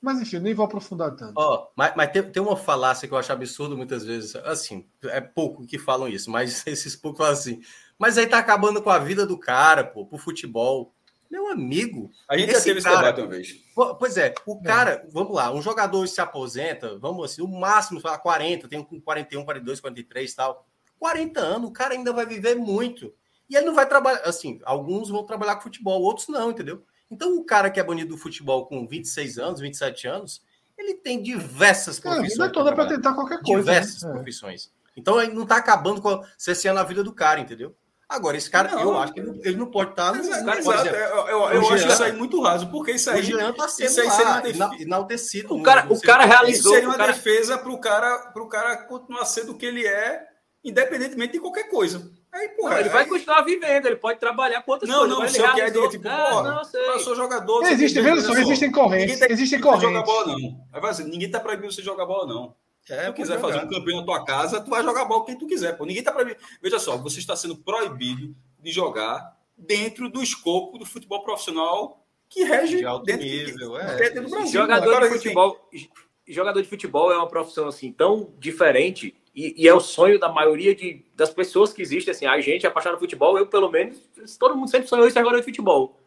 [0.00, 1.34] Mas enfim, nem vou aprofundar tanto.
[1.36, 4.36] Oh, mas mas tem, tem uma falácia que eu acho absurdo muitas vezes.
[4.36, 7.60] Assim, é pouco que falam isso, mas esses poucos falam assim.
[7.98, 10.94] Mas aí tá acabando com a vida do cara, pô, pro futebol.
[11.34, 12.12] Meu amigo.
[12.28, 13.60] A gente já teve esse debate uma vez.
[13.98, 14.62] Pois é, o é.
[14.62, 19.00] cara, vamos lá, um jogador se aposenta, vamos assim, o máximo, sei 40, tem um
[19.00, 20.64] 41, 42, 43 e tal.
[20.96, 23.12] 40 anos, o cara ainda vai viver muito.
[23.50, 26.84] E ele não vai trabalhar, assim, alguns vão trabalhar com futebol, outros não, entendeu?
[27.10, 30.40] Então, o cara que é banido do futebol com 26 anos, 27 anos,
[30.78, 32.30] ele tem diversas profissões.
[32.30, 33.72] É, a vida toda para tentar qualquer coisa.
[33.72, 33.80] Né?
[33.80, 34.12] Diversas né?
[34.12, 34.72] profissões.
[34.96, 37.74] Então, ele não está acabando com a, cesseando a vida do cara, entendeu?
[38.08, 40.12] Agora, esse cara, não, eu acho que ele, ele não pode estar.
[40.12, 40.88] Tá no, exato, exato.
[40.88, 43.20] eu, eu, eu acho isso aí muito raso, porque isso aí.
[43.20, 45.54] O Jean tá sendo isso aí lá, seria enaltecido.
[45.54, 46.72] O cara, o cara realizou.
[46.72, 47.12] Isso seria uma cara...
[47.12, 50.22] defesa para o cara, cara continuar sendo o que ele é,
[50.62, 52.10] independentemente de qualquer coisa.
[52.30, 52.92] Aí, porra, ele aí...
[52.92, 55.16] vai continuar vivendo, ele pode trabalhar com outras não, coisas.
[55.16, 56.88] Não, não, você quer dizer, tipo, ah, porra, não, sei.
[56.88, 57.64] eu sou jogador.
[57.64, 59.18] Existe, mesmo só, existem correntes.
[59.20, 59.88] Tá existem correntes.
[59.88, 60.80] Jogar bola, não.
[60.80, 62.56] Vai assim, ninguém tá proibindo você jogar bola, não.
[62.88, 65.38] É, se tu quiser fazer um campeão na tua casa, tu vai jogar bola quem
[65.38, 65.76] tu quiser.
[65.76, 65.86] Pô.
[65.86, 66.38] Ninguém tá proibindo.
[66.62, 72.44] Veja só, você está sendo proibido de jogar dentro do escopo do futebol profissional que
[72.44, 73.96] rege de alto dentro, nível, é.
[73.96, 74.60] dentro do Brasil.
[74.60, 75.88] Jogador Agora, de futebol, assim,
[76.26, 80.28] jogador de futebol é uma profissão assim tão diferente e, e, é o sonho da
[80.28, 82.26] maioria de, das pessoas que existem assim.
[82.26, 83.98] A gente é apaixonado por futebol, eu pelo menos,
[84.38, 86.00] todo mundo sempre sonhou ser jogador de futebol.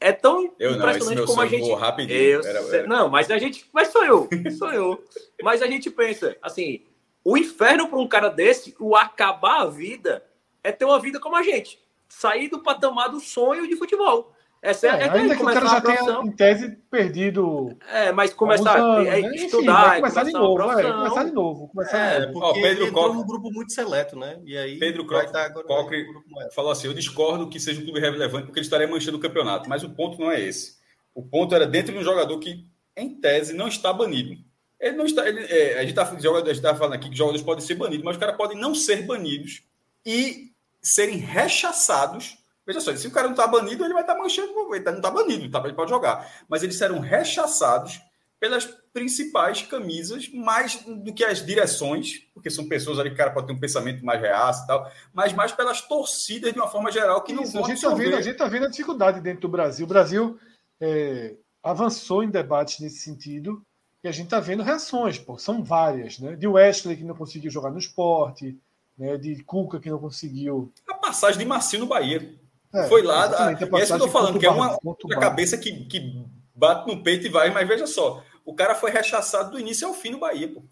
[0.00, 1.70] É tão eu impressionante não, como a gente.
[1.74, 2.18] Rapidinho.
[2.18, 2.86] Eu, era, era.
[2.86, 3.68] Não, mas a gente.
[3.70, 4.28] Mas sonhou,
[4.58, 5.04] sonhou.
[5.42, 6.82] mas a gente pensa assim,
[7.22, 10.24] o inferno para um cara desse, o acabar a vida
[10.64, 11.78] é ter uma vida como a gente.
[12.08, 14.32] Sair do patamar do sonho de futebol.
[14.62, 17.78] Essa é, é, é ainda que o cara já tenha, em tese, perdido.
[17.88, 19.34] É, mas começar anos, é, né?
[19.34, 19.92] estudar.
[19.92, 21.68] Enfim, começar, de novo, é, começar de novo.
[21.68, 22.40] Começar é, de novo.
[22.40, 23.16] porque Pedro entrou Coque...
[23.16, 24.38] num grupo muito seleto, né?
[24.44, 25.32] E aí Pedro Coque,
[25.66, 26.06] Coque
[26.54, 29.66] falou assim: eu discordo que seja um clube relevante porque ele estaria manchando o campeonato.
[29.66, 30.78] Mas o ponto não é esse.
[31.14, 34.36] O ponto era dentro de um jogador que, em tese, não está banido.
[34.78, 35.26] Ele não está.
[35.26, 38.20] Ele, é, a gente está tá falando aqui que jogadores podem ser banidos, mas os
[38.20, 39.62] caras podem não ser banidos
[40.04, 40.52] e
[40.82, 42.36] serem rechaçados.
[42.70, 44.92] Veja só, se o cara não está banido, ele vai estar tá manchando, ele tá,
[44.92, 46.44] não está banido, tá, ele pode jogar.
[46.48, 48.00] Mas eles serão rechaçados
[48.38, 53.32] pelas principais camisas, mais do que as direções, porque são pessoas ali que o cara
[53.32, 56.92] pode ter um pensamento mais reaço e tal, mas mais pelas torcidas de uma forma
[56.92, 59.20] geral que não Isso, vão a gente está vendo, A gente está vendo a dificuldade
[59.20, 59.84] dentro do Brasil.
[59.84, 60.38] O Brasil
[60.80, 63.60] é, avançou em debates nesse sentido
[64.04, 66.36] e a gente está vendo reações, pô, são várias, né?
[66.36, 68.56] De Wesley que não conseguiu jogar no esporte,
[68.96, 70.72] né, de Cuca que não conseguiu.
[70.88, 72.38] A passagem de Marcinho no Bahia.
[72.72, 75.58] É, Foi lá, a, é isso que eu estou falando, que é uma, uma cabeça
[75.58, 79.58] que, que bate no peito e vai, mas veja só, o cara foi rechaçado do
[79.58, 80.52] início ao fim no Bahia.
[80.52, 80.62] Pô.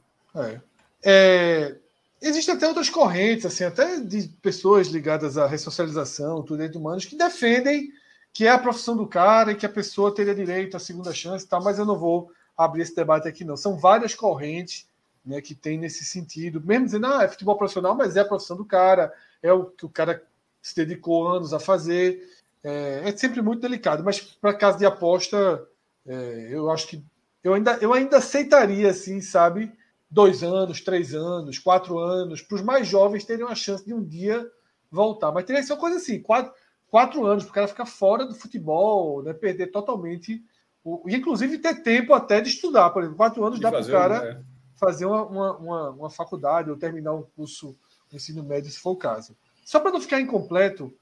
[0.41, 0.61] É.
[1.03, 1.77] É,
[2.21, 7.17] Existem até outras correntes, assim, até de pessoas ligadas à ressocialização, tudo direitos humanos, que
[7.17, 7.93] defendem
[8.33, 11.45] que é a profissão do cara e que a pessoa teria direito à segunda chance
[11.45, 13.57] e tal, mas eu não vou abrir esse debate aqui, não.
[13.57, 14.87] São várias correntes
[15.25, 18.57] né, que tem nesse sentido, mesmo dizendo, ah, é futebol profissional, mas é a profissão
[18.57, 20.23] do cara, é o que o cara
[20.61, 22.21] se dedicou anos a fazer.
[22.63, 25.67] É, é sempre muito delicado, mas para caso de aposta,
[26.07, 27.05] é, eu acho que
[27.43, 29.73] eu ainda, eu ainda aceitaria, assim, sabe,
[30.11, 34.05] dois anos, três anos, quatro anos, para os mais jovens terem uma chance de um
[34.05, 34.47] dia
[34.91, 35.31] voltar.
[35.31, 36.53] Mas teria que ser uma coisa assim, quatro,
[36.89, 40.43] quatro anos, para o cara ficar fora do futebol, né, perder totalmente,
[40.83, 43.87] o, inclusive ter tempo até de estudar, por exemplo, quatro anos de dá para o
[43.87, 44.35] cara.
[44.35, 44.45] Né?
[44.79, 47.77] fazer uma, uma, uma, uma faculdade ou terminar um curso
[48.09, 49.37] de ensino médio, se for o caso.
[49.69, 50.95] Só para não ficar incompleto,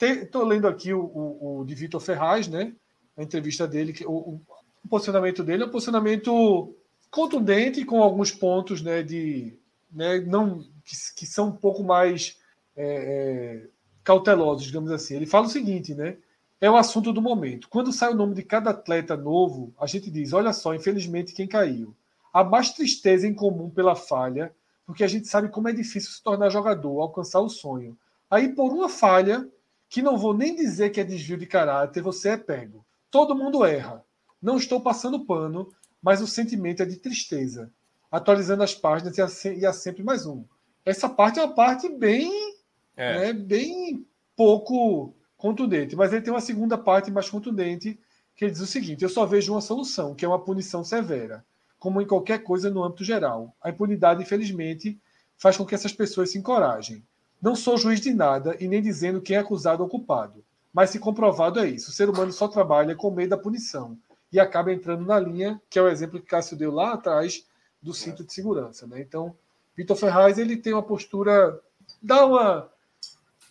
[0.00, 2.72] estou é, lendo aqui o, o, o, de Vitor Ferraz, né?
[3.16, 4.40] A entrevista dele, que, o, o,
[4.88, 6.72] posicionamento dele é um posicionamento
[7.10, 9.58] contundente, com alguns pontos né, de,
[9.90, 12.38] né, não, que, que são um pouco mais
[12.76, 13.68] é, é,
[14.04, 15.16] cautelosos, digamos assim.
[15.16, 16.18] Ele fala o seguinte, né?
[16.60, 17.68] É o assunto do momento.
[17.68, 21.48] Quando sai o nome de cada atleta novo, a gente diz: olha só, infelizmente quem
[21.48, 21.92] caiu.
[22.32, 24.54] Há mais tristeza em comum pela falha,
[24.86, 27.98] porque a gente sabe como é difícil se tornar jogador, alcançar o sonho.
[28.30, 29.46] Aí, por uma falha,
[29.88, 32.86] que não vou nem dizer que é desvio de caráter, você é pego.
[33.10, 34.04] Todo mundo erra.
[34.40, 37.70] Não estou passando pano, mas o sentimento é de tristeza.
[38.10, 40.44] Atualizando as páginas e há sempre mais um.
[40.84, 42.54] Essa parte é uma parte bem,
[42.96, 43.18] é.
[43.18, 44.06] Né, bem
[44.36, 47.98] pouco contundente, mas ele tem uma segunda parte mais contundente
[48.36, 51.44] que ele diz o seguinte: eu só vejo uma solução, que é uma punição severa,
[51.78, 53.54] como em qualquer coisa no âmbito geral.
[53.60, 54.98] A impunidade, infelizmente,
[55.36, 57.02] faz com que essas pessoas se encorajem.
[57.40, 60.98] Não sou juiz de nada e nem dizendo quem é acusado ou culpado, mas se
[60.98, 61.90] comprovado é isso.
[61.90, 63.96] O ser humano só trabalha com medo da punição
[64.32, 67.46] e acaba entrando na linha, que é o exemplo que Cássio deu lá atrás
[67.80, 68.86] do cinto de segurança.
[68.86, 69.00] Né?
[69.00, 69.34] Então,
[69.76, 71.60] Vitor Ferraz ele tem uma postura,
[72.02, 72.68] dá uma,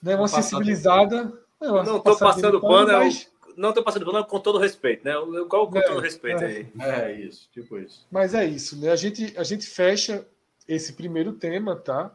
[0.02, 1.32] né, uma sensibilizada.
[1.62, 3.30] É, uma não estou passando pano, é mas...
[3.56, 5.14] não estou passando pano com todo respeito, né?
[5.50, 6.72] Qual com é, todo respeito é, aí?
[6.80, 8.06] É isso, tipo isso.
[8.12, 8.92] Mas é isso, né?
[8.92, 10.26] A gente, a gente fecha
[10.68, 12.12] esse primeiro tema, tá?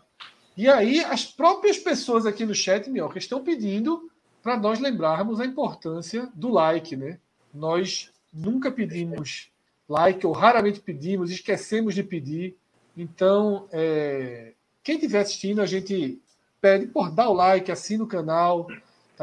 [0.57, 4.11] E aí as próprias pessoas aqui no chat, Minhoca, estão pedindo
[4.43, 7.18] para nós lembrarmos a importância do like, né?
[7.53, 9.51] Nós nunca pedimos
[9.88, 12.57] like, ou raramente pedimos, esquecemos de pedir.
[12.97, 14.53] Então, é,
[14.84, 16.20] quem estiver assistindo, a gente
[16.61, 18.68] pede por dar o like, assina o canal,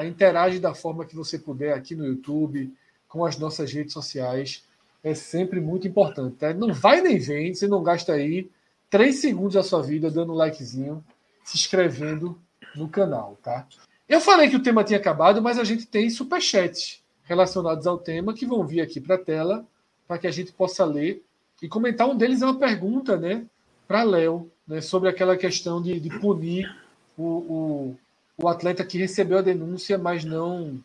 [0.02, 0.06] tá?
[0.06, 2.72] interage da forma que você puder aqui no YouTube,
[3.08, 4.64] com as nossas redes sociais.
[5.04, 6.36] É sempre muito importante.
[6.38, 6.54] Tá?
[6.54, 8.50] Não vai nem vem, você não gasta aí
[8.90, 11.04] três segundos da sua vida dando um likezinho,
[11.44, 12.38] se inscrevendo
[12.76, 13.68] no canal, tá?
[14.08, 18.34] Eu falei que o tema tinha acabado, mas a gente tem superchats relacionados ao tema
[18.34, 19.66] que vão vir aqui para a tela
[20.08, 21.24] para que a gente possa ler
[21.62, 22.08] e comentar.
[22.08, 23.46] Um deles é uma pergunta né,
[23.88, 26.74] para Léo né, sobre aquela questão de, de punir
[27.18, 27.98] o, o,
[28.38, 30.80] o, atleta que recebeu a denúncia, mas não.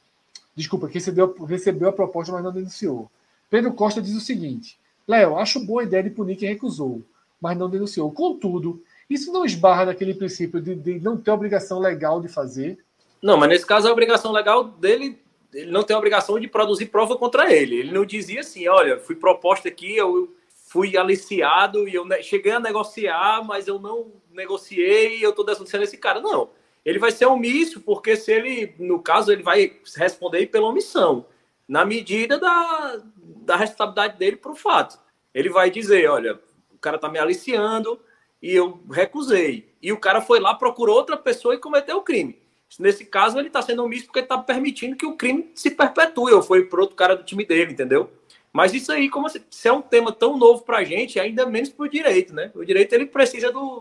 [0.55, 3.11] Desculpa, que recebeu, recebeu a proposta, mas não denunciou.
[3.49, 7.03] Pedro Costa diz o seguinte: Léo, acho boa a ideia de punir quem recusou,
[7.41, 8.11] mas não denunciou.
[8.11, 12.79] Contudo, isso não esbarra naquele princípio de, de não ter obrigação legal de fazer?
[13.23, 15.19] Não, mas nesse caso a obrigação legal dele
[15.55, 17.77] ele não tem a obrigação de produzir prova contra ele.
[17.77, 20.35] Ele não dizia assim, olha, fui proposto aqui, eu
[20.67, 25.85] fui aliciado e eu cheguei a negociar, mas eu não negociei e eu estou denunciando
[25.85, 26.21] esse cara.
[26.21, 26.49] Não.
[26.85, 31.26] Ele vai ser omisso, porque se ele, no caso, ele vai responder pela omissão,
[31.68, 34.99] na medida da, da responsabilidade dele para o fato.
[35.33, 36.39] Ele vai dizer, olha,
[36.72, 38.01] o cara está me aliciando
[38.43, 39.72] e eu recusei.
[39.80, 42.41] E o cara foi lá, procurou outra pessoa e cometeu o crime.
[42.78, 46.43] Nesse caso, ele está sendo omisso porque está permitindo que o crime se perpetue, ou
[46.43, 48.11] foi para outro cara do time dele, entendeu?
[48.53, 51.47] Mas isso aí, como se, se é um tema tão novo para a gente, ainda
[51.47, 52.51] menos para o direito, né?
[52.55, 53.80] O direito ele precisa do,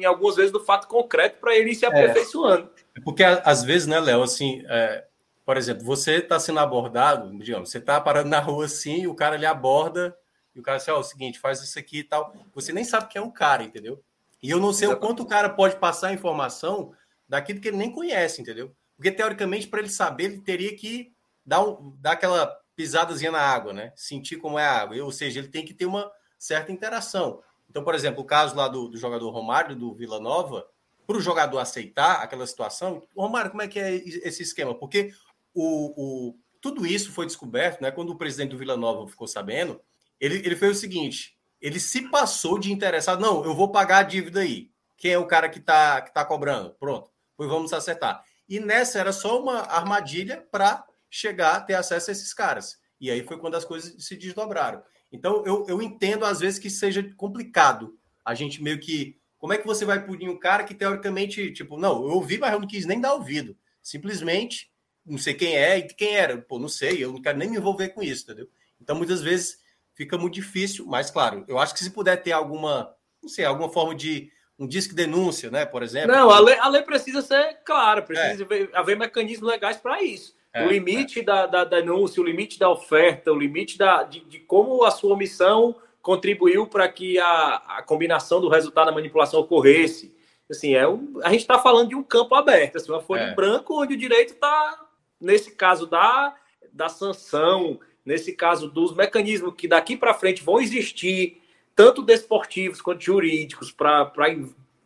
[0.00, 1.88] em algumas vezes, do fato concreto para ele ir se é.
[1.88, 2.70] aperfeiçoando.
[2.94, 5.04] É, porque às vezes, né, Léo, assim, é,
[5.44, 9.14] por exemplo, você está sendo abordado, digamos, você está parando na rua assim, e o
[9.14, 10.16] cara lhe aborda,
[10.54, 12.34] e o cara diz, ó, oh, é o seguinte, faz isso aqui e tal.
[12.54, 14.02] Você nem sabe quem é o cara, entendeu?
[14.42, 15.04] E eu não sei Exatamente.
[15.04, 16.92] o quanto o cara pode passar a informação
[17.28, 18.74] daquilo que ele nem conhece, entendeu?
[18.96, 21.12] Porque, teoricamente, para ele saber, ele teria que
[21.44, 23.92] dar, um, dar aquela pisadazinha na água, né?
[23.94, 24.96] Sentir como é a água.
[25.02, 27.42] Ou seja, ele tem que ter uma certa interação.
[27.68, 30.66] Então, por exemplo, o caso lá do, do jogador Romário, do Vila Nova,
[31.06, 34.74] para o jogador aceitar aquela situação, Romário, como é que é esse esquema?
[34.74, 35.12] Porque
[35.54, 35.92] o,
[36.30, 37.90] o, tudo isso foi descoberto, né?
[37.90, 39.80] Quando o presidente do Vila Nova ficou sabendo,
[40.20, 44.02] ele, ele fez o seguinte: ele se passou de interessado, não, eu vou pagar a
[44.02, 44.70] dívida aí.
[44.96, 46.70] Quem é o cara que está que tá cobrando?
[46.80, 48.24] Pronto pois vamos acertar.
[48.48, 52.78] E nessa era só uma armadilha para chegar, ter acesso a esses caras.
[53.00, 54.82] E aí foi quando as coisas se desdobraram.
[55.12, 59.18] Então eu, eu entendo às vezes que seja complicado a gente meio que.
[59.38, 62.52] Como é que você vai punir um cara que teoricamente, tipo, não, eu ouvi, mas
[62.52, 63.56] eu não quis nem dar ouvido.
[63.82, 64.70] Simplesmente
[65.04, 66.36] não sei quem é e quem era.
[66.38, 68.48] Pô, não sei, eu não quero nem me envolver com isso, entendeu?
[68.80, 69.58] Então muitas vezes
[69.94, 73.72] fica muito difícil, mas claro, eu acho que se puder ter alguma, não sei, alguma
[73.72, 76.12] forma de um disque denúncia, né, por exemplo.
[76.12, 78.68] Não, a lei, a lei precisa ser clara, precisa é.
[78.76, 80.34] haver mecanismos legais para isso.
[80.56, 81.22] É, o limite é.
[81.22, 85.12] da, da, denúncia, o limite da oferta, o limite da, de, de como a sua
[85.12, 90.16] omissão contribuiu para que a, a combinação do resultado da manipulação ocorresse.
[90.50, 93.32] Assim, é um, a gente está falando de um campo aberto, assim, uma folha é.
[93.32, 94.86] em branco onde o direito está,
[95.20, 96.34] nesse caso da,
[96.72, 101.42] da sanção, nesse caso dos mecanismos que daqui para frente vão existir
[101.74, 104.30] tanto desportivos quanto jurídicos, para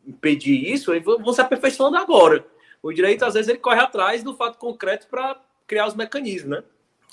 [0.04, 2.44] impedir isso, vão se aperfeiçoando agora.
[2.82, 5.38] O direito, às vezes, ele corre atrás do fato concreto para
[5.70, 6.64] criar os mecanismos, né?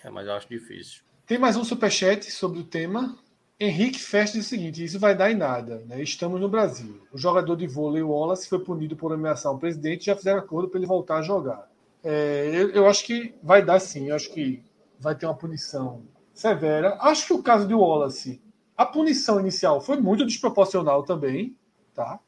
[0.03, 1.03] É, mas eu acho difícil.
[1.27, 3.15] Tem mais um superchat sobre o tema.
[3.59, 5.83] Henrique Festa diz o seguinte: isso vai dar em nada.
[5.85, 6.01] Né?
[6.01, 6.99] Estamos no Brasil.
[7.13, 10.69] O jogador de vôlei Wallace foi punido por ameaçar o presidente e já fizeram acordo
[10.69, 11.69] para ele voltar a jogar.
[12.03, 14.09] É, eu, eu, acho que vai dar sim.
[14.09, 14.63] Eu acho que
[14.99, 16.01] vai ter uma punição
[16.33, 16.97] severa.
[16.99, 18.41] Acho que o caso de Wallace,
[18.75, 21.55] a punição inicial foi muito desproporcional também,
[21.93, 22.19] tá?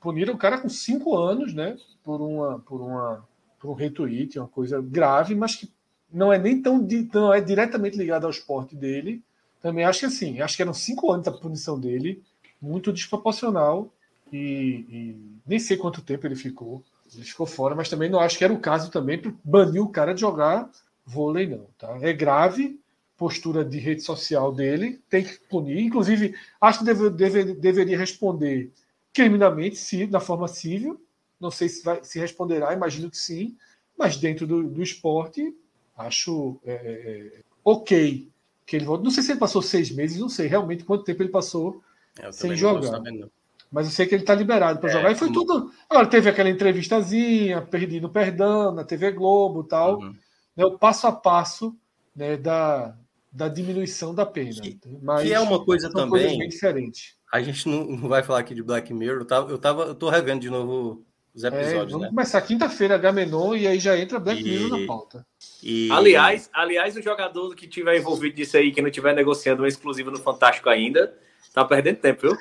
[0.00, 1.76] Puniram o cara com cinco anos, né?
[2.04, 3.26] Por uma, por uma,
[3.66, 5.68] por um retweet, uma coisa grave, mas que
[6.12, 9.20] não é nem tão não é diretamente ligado ao esporte dele.
[9.60, 12.22] Também acho que assim, acho que eram cinco anos a punição dele,
[12.62, 13.92] muito desproporcional
[14.32, 16.82] e, e nem sei quanto tempo ele ficou.
[17.12, 19.88] Ele ficou fora, mas também não acho que era o caso também para banir o
[19.88, 20.70] cara de jogar
[21.04, 21.66] vôlei, não.
[21.78, 21.98] Tá?
[22.00, 22.78] É grave,
[23.16, 25.80] postura de rede social dele, tem que punir.
[25.80, 28.70] Inclusive, acho que deve, deve, deveria responder
[29.12, 31.00] criminalmente, se, na forma civil.
[31.40, 33.56] Não sei se, vai, se responderá, imagino que sim.
[33.96, 35.54] Mas dentro do, do esporte,
[35.96, 38.28] acho é, é, é ok
[38.66, 39.04] que ele volta.
[39.04, 41.82] Não sei se ele passou seis meses, não sei realmente quanto tempo ele passou
[42.32, 43.00] sem jogar.
[43.70, 45.12] Mas eu sei que ele está liberado para é, jogar.
[45.12, 45.72] E foi tudo.
[45.88, 49.98] Agora, teve aquela entrevistazinha, pedindo perdão na TV Globo e tal.
[49.98, 50.14] Uhum.
[50.56, 51.76] Né, o passo a passo
[52.14, 52.96] né, da,
[53.30, 54.60] da diminuição da pena.
[54.60, 56.38] Que, Mas que é uma coisa também.
[56.38, 57.16] Bem diferente.
[57.32, 59.20] A gente não, não vai falar aqui de Black Mirror.
[59.20, 61.04] Eu, tava, eu, tava, eu tô revendo de novo
[61.36, 61.74] os episódios.
[61.74, 62.08] É, vamos né?
[62.08, 64.44] começar quinta-feira, Gamenon, e aí já entra Black e...
[64.44, 65.26] Mirror na pauta.
[65.62, 65.90] E...
[65.92, 70.10] Aliás, aliás, o jogador que tiver envolvido nisso aí, que não tiver negociando uma exclusiva
[70.10, 71.14] no Fantástico ainda,
[71.52, 72.38] tá perdendo tempo, viu?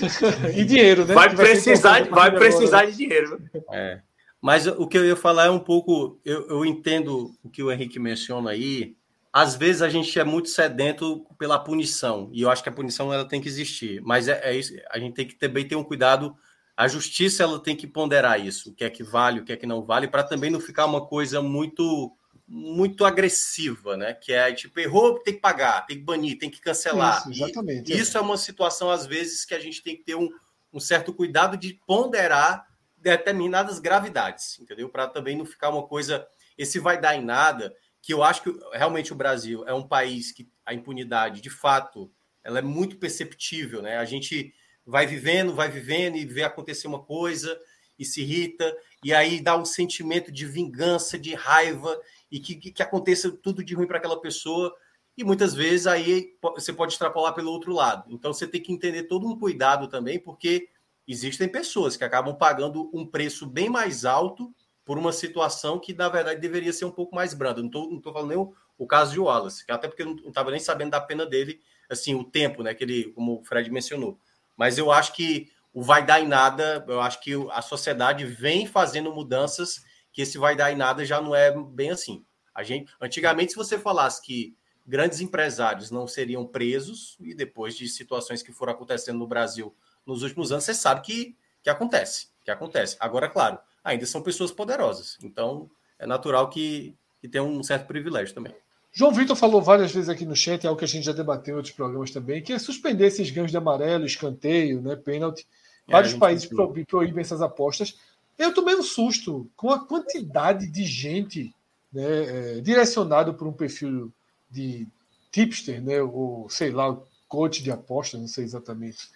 [0.56, 1.12] e dinheiro, né?
[1.12, 3.42] Vai precisar, de, vai precisar de dinheiro.
[3.70, 4.00] É.
[4.40, 6.18] Mas o que eu ia falar é um pouco.
[6.24, 8.96] Eu, eu entendo o que o Henrique menciona aí.
[9.30, 13.12] Às vezes a gente é muito sedento pela punição, e eu acho que a punição
[13.12, 15.84] ela tem que existir, mas é, é isso, a gente tem que também ter um
[15.84, 16.34] cuidado
[16.80, 19.56] a justiça ela tem que ponderar isso, o que é que vale, o que é
[19.56, 22.16] que não vale, para também não ficar uma coisa muito
[22.48, 24.14] muito agressiva, né?
[24.14, 27.18] Que é tipo, errou, tem que pagar, tem que banir, tem que cancelar.
[27.28, 27.92] Isso, exatamente.
[27.92, 27.98] E, é.
[27.98, 30.30] Isso é uma situação, às vezes, que a gente tem que ter um,
[30.72, 32.66] um certo cuidado de ponderar
[32.96, 34.88] determinadas gravidades, entendeu?
[34.88, 36.26] Para também não ficar uma coisa.
[36.56, 40.32] Esse vai dar em nada, que eu acho que realmente o Brasil é um país
[40.32, 42.10] que a impunidade, de fato,
[42.42, 43.98] ela é muito perceptível, né?
[43.98, 44.54] A gente
[44.86, 47.58] vai vivendo, vai vivendo e vê acontecer uma coisa
[47.98, 48.74] e se irrita,
[49.04, 52.00] e aí dá um sentimento de vingança, de raiva,
[52.30, 54.74] e que, que, que aconteça tudo de ruim para aquela pessoa,
[55.16, 58.10] e muitas vezes aí você pode extrapolar pelo outro lado.
[58.10, 60.68] Então você tem que entender todo um cuidado também, porque
[61.06, 64.50] existem pessoas que acabam pagando um preço bem mais alto
[64.82, 67.60] por uma situação que, na verdade, deveria ser um pouco mais branda.
[67.60, 70.58] Não estou falando nem o, o, caso de Wallace, até porque eu não estava nem
[70.58, 74.18] sabendo da pena dele, assim, o tempo, né, que ele, como o Fred mencionou.
[74.60, 78.66] Mas eu acho que o vai dar em nada, eu acho que a sociedade vem
[78.66, 79.82] fazendo mudanças
[80.12, 82.22] que esse vai dar em nada já não é bem assim.
[82.54, 84.54] A gente, antigamente, se você falasse que
[84.86, 90.22] grandes empresários não seriam presos, e depois de situações que foram acontecendo no Brasil nos
[90.22, 92.98] últimos anos, você sabe que, que acontece, que acontece.
[93.00, 98.34] Agora, claro, ainda são pessoas poderosas, então é natural que, que tenham um certo privilégio
[98.34, 98.54] também.
[98.92, 101.54] João Vitor falou várias vezes aqui no chat, é algo que a gente já debateu
[101.54, 105.46] em outros programas também, que é suspender esses ganhos de amarelo, escanteio, né, pênalti.
[105.86, 107.96] É, Vários países pro, proíbem essas apostas.
[108.36, 111.54] Eu tomei um susto com a quantidade de gente
[111.92, 114.12] né, é, direcionado por um perfil
[114.50, 114.88] de
[115.30, 119.08] tipster, né, ou sei lá, coach de apostas, não sei exatamente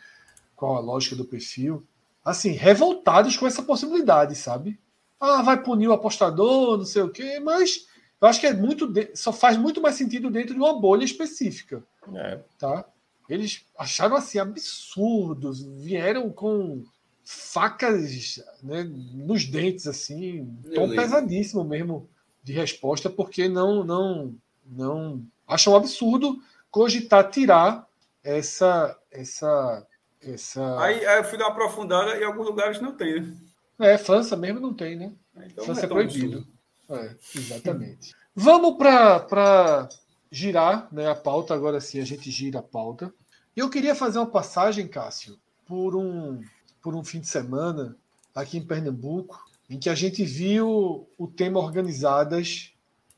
[0.54, 1.84] qual a lógica do perfil,
[2.24, 4.78] assim, revoltados com essa possibilidade, sabe?
[5.18, 7.86] Ah, vai punir o apostador, não sei o quê, mas
[8.24, 9.10] eu acho que é muito de...
[9.14, 11.84] só faz muito mais sentido dentro de uma bolha específica.
[12.14, 12.40] É.
[12.58, 12.86] Tá?
[13.28, 16.82] Eles acharam assim absurdos, vieram com
[17.22, 22.08] facas né, nos dentes, assim, tão pesadíssimo mesmo
[22.42, 24.34] de resposta, porque não, não,
[24.66, 26.38] não acham absurdo
[26.70, 27.86] cogitar tirar
[28.22, 29.86] essa, essa,
[30.22, 30.80] essa.
[30.80, 33.36] Aí, aí eu fui dar uma aprofundada e em alguns lugares não tem, né?
[33.80, 35.12] É, França mesmo não tem, né?
[35.44, 36.38] Então, França é, é proibido.
[36.38, 36.53] Absurdo.
[36.88, 38.14] É, exatamente.
[38.34, 39.88] Vamos para
[40.30, 43.12] girar né, a pauta, agora sim a gente gira a pauta.
[43.56, 46.42] Eu queria fazer uma passagem, Cássio, por um,
[46.82, 47.96] por um fim de semana
[48.34, 49.38] aqui em Pernambuco,
[49.70, 52.72] em que a gente viu o tema organizadas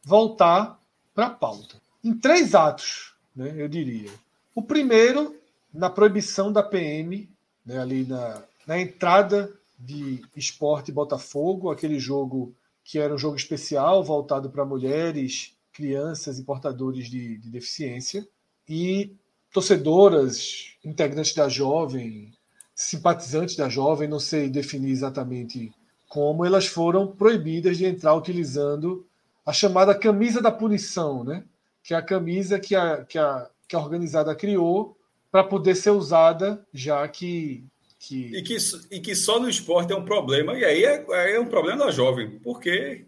[0.04, 0.78] voltar
[1.14, 1.80] para a pauta.
[2.04, 4.12] Em três atos, né, eu diria.
[4.54, 5.34] O primeiro,
[5.72, 7.28] na proibição da PM,
[7.64, 12.54] né, ali na, na entrada de Esporte Botafogo, aquele jogo
[12.86, 18.26] que era um jogo especial voltado para mulheres, crianças e portadores de, de deficiência,
[18.68, 19.12] e
[19.52, 22.32] torcedoras, integrantes da jovem,
[22.76, 25.72] simpatizantes da jovem, não sei definir exatamente
[26.08, 29.04] como, elas foram proibidas de entrar utilizando
[29.44, 31.42] a chamada camisa da punição, né?
[31.82, 34.96] que é a camisa que a, que a, que a organizada criou
[35.30, 37.64] para poder ser usada, já que
[37.98, 38.36] que...
[38.36, 38.56] E, que,
[38.90, 41.90] e que só no esporte é um problema, e aí é, é um problema da
[41.90, 43.06] jovem, porque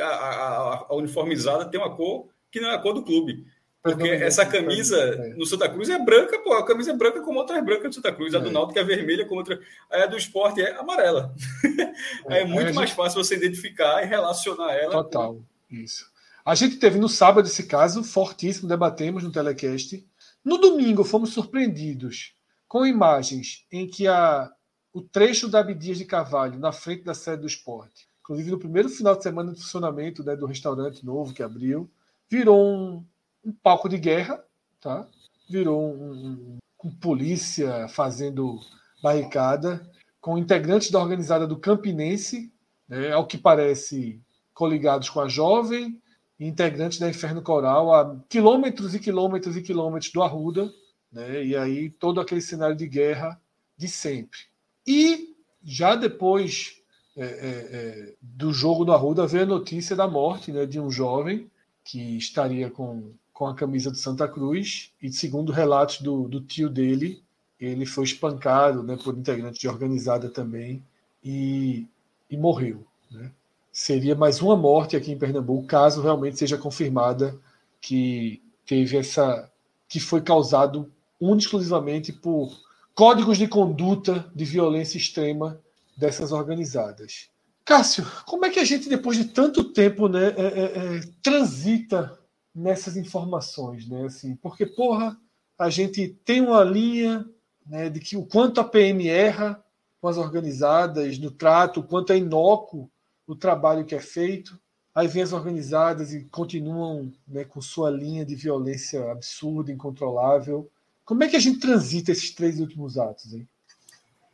[0.00, 3.44] a, a, a, uniformizada tem uma cor que não é a cor do clube.
[3.82, 5.28] Porque essa camisa é.
[5.34, 8.12] no Santa Cruz é branca, pô, a camisa é branca como outras brancas do Santa
[8.12, 8.34] Cruz.
[8.34, 8.52] A do é.
[8.52, 9.58] Náutico é vermelha como outra.
[9.90, 11.34] A do esporte é amarela.
[12.28, 12.76] É, é muito gente...
[12.76, 14.92] mais fácil você identificar e relacionar ela.
[14.92, 15.42] Total, com...
[15.70, 16.10] isso.
[16.44, 20.04] A gente teve no sábado esse caso fortíssimo, debatemos no telecast.
[20.42, 22.34] No domingo fomos surpreendidos
[22.70, 24.48] com imagens em que a,
[24.94, 28.88] o trecho da Abdias de Carvalho na frente da sede do esporte, inclusive no primeiro
[28.88, 31.90] final de semana de funcionamento né, do restaurante novo que abriu,
[32.28, 33.04] virou um,
[33.44, 34.40] um palco de guerra,
[34.80, 35.04] tá?
[35.50, 38.60] virou um, um, polícia fazendo
[39.02, 39.84] barricada,
[40.20, 42.52] com integrantes da organizada do Campinense,
[42.88, 44.22] né, ao que parece
[44.54, 46.00] coligados com a Jovem,
[46.38, 50.70] integrantes da Inferno Coral, a quilômetros e quilômetros e quilômetros do Arruda,
[51.12, 53.40] né, e aí todo aquele cenário de guerra
[53.76, 54.38] de sempre.
[54.86, 56.82] E já depois
[57.16, 60.90] é, é, é, do jogo do Arruda veio a notícia da morte né, de um
[60.90, 61.50] jovem
[61.84, 66.68] que estaria com com a camisa do Santa Cruz e segundo relatos do, do tio
[66.68, 67.22] dele,
[67.58, 70.84] ele foi espancado né, por integrantes de organizada também
[71.24, 71.86] e,
[72.28, 72.84] e morreu.
[73.10, 73.30] Né?
[73.72, 77.34] Seria mais uma morte aqui em Pernambuco, caso realmente seja confirmada
[77.80, 79.50] que teve essa.
[79.88, 82.58] que foi causado única exclusivamente por
[82.94, 85.60] códigos de conduta de violência extrema
[85.96, 87.28] dessas organizadas.
[87.64, 92.18] Cássio, como é que a gente, depois de tanto tempo, né, é, é, é, transita
[92.54, 94.06] nessas informações, né?
[94.06, 95.16] Assim, porque, porra,
[95.58, 97.24] a gente tem uma linha
[97.66, 99.62] né, de que o quanto a PM erra
[100.00, 102.90] com as organizadas no trato, o quanto é inócuo
[103.26, 104.58] o trabalho que é feito.
[104.94, 110.68] Aí vem as organizadas e continuam né, com sua linha de violência absurda, incontrolável.
[111.10, 113.34] Como é que a gente transita esses três últimos atos?
[113.34, 113.48] Hein?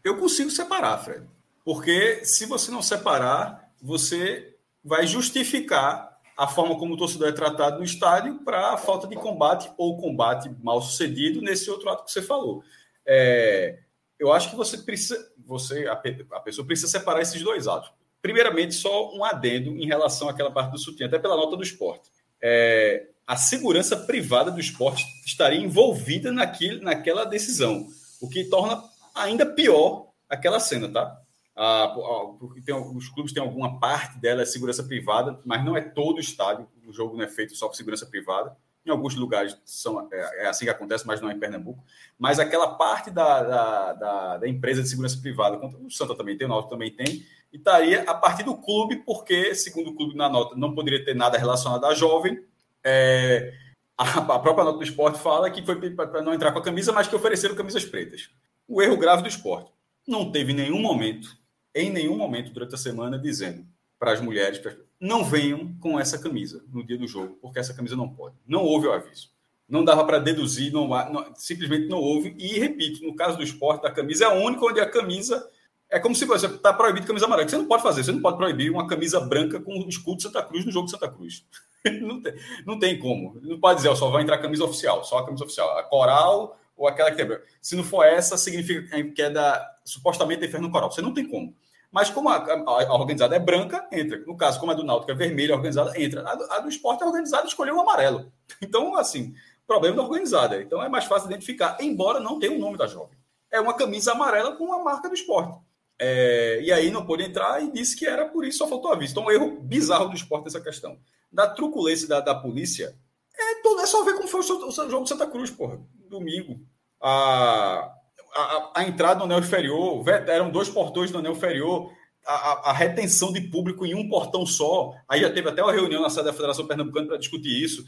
[0.04, 1.26] Eu consigo separar, Fred.
[1.64, 4.54] Porque se você não separar, você
[4.84, 9.16] vai justificar a forma como o torcedor é tratado no estádio para a falta de
[9.16, 12.62] combate ou combate mal sucedido nesse outro ato que você falou.
[13.06, 13.78] É,
[14.18, 17.90] eu acho que você precisa, você a, a, pessoa precisa separar esses dois atos.
[18.20, 22.10] Primeiramente, só um adendo em relação àquela parte do sutiã, até pela nota do esporte.
[22.38, 27.86] É, a segurança privada do esporte estaria envolvida naquilo, naquela decisão,
[28.20, 28.82] o que torna
[29.14, 31.20] ainda pior aquela cena, tá?
[31.58, 31.90] Ah,
[32.38, 36.18] porque tem, os clubes têm alguma parte dela é segurança privada, mas não é todo
[36.18, 36.68] o estádio.
[36.86, 38.54] O jogo não é feito só por segurança privada.
[38.84, 41.82] Em alguns lugares são, é, é assim que acontece, mas não é em Pernambuco.
[42.18, 46.46] Mas aquela parte da, da, da, da empresa de segurança privada, o Santa também tem,
[46.46, 50.28] o Náutico também tem, e estaria a partir do clube, porque, segundo o clube na
[50.28, 52.44] nota, não poderia ter nada relacionado à jovem.
[52.86, 53.52] É,
[53.98, 56.92] a, a própria nota do esporte fala que foi para não entrar com a camisa,
[56.92, 58.30] mas que ofereceram camisas pretas.
[58.68, 59.70] O erro grave do esporte.
[60.06, 61.36] Não teve nenhum momento
[61.76, 63.62] em nenhum momento durante a semana dizendo
[63.98, 64.60] para as mulheres,
[64.98, 68.34] não venham com essa camisa no dia do jogo, porque essa camisa não pode.
[68.46, 69.30] Não houve o aviso.
[69.68, 72.34] Não dava para deduzir, não, não, simplesmente não houve.
[72.38, 75.46] E repito, no caso do esporte, a camisa é a única onde a camisa
[75.90, 77.48] é como se você está proibido camisa amarela.
[77.48, 80.22] Você não pode fazer, você não pode proibir uma camisa branca com o escudo de
[80.22, 81.44] Santa Cruz no jogo de Santa Cruz.
[82.00, 82.34] não, tem,
[82.64, 83.38] não tem como.
[83.42, 85.78] Não pode dizer, só vai entrar a camisa oficial, só a camisa oficial.
[85.78, 87.40] A coral ou aquela que.
[87.60, 90.90] Se não for essa, significa que é da supostamente da Inferno Coral.
[90.90, 91.54] Você não tem como.
[91.90, 94.18] Mas como a, a, a, organizada é branca, entra.
[94.26, 96.28] No caso, como a do Náutico é vermelha, a organizada entra.
[96.28, 98.30] A do, a do esporte, a organizada escolheu o amarelo.
[98.62, 99.34] Então, assim,
[99.66, 100.60] problema da organizada.
[100.62, 103.16] Então é mais fácil identificar, embora não tenha o nome da jovem.
[103.50, 105.58] É uma camisa amarela com a marca do esporte.
[105.98, 109.12] É, e aí não pôde entrar e disse que era por isso, só faltou aviso.
[109.12, 110.98] Então, um erro bizarro do esporte nessa questão.
[111.30, 112.96] Da truculência da, da polícia,
[113.38, 115.78] é, todo, é só ver como foi o, o jogo de Santa Cruz, porra.
[116.08, 116.60] Domingo.
[117.00, 117.92] A,
[118.34, 121.90] a, a, entrada no anel inferior, eram dois portões no anel inferior,
[122.26, 124.92] a, a, retenção de público em um portão só.
[125.08, 127.84] Aí já teve até uma reunião na sede da Federação Pernambucana para discutir isso,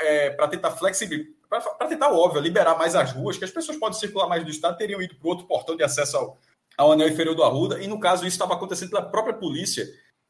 [0.00, 3.98] é, para tentar flexibilizar, para tentar, óbvio, liberar mais as ruas, que as pessoas podem
[3.98, 6.38] circular mais do estado, teriam ido para outro portão de acesso ao,
[6.76, 9.86] ao anel inferior do Arruda, e no caso isso estava acontecendo pela própria polícia.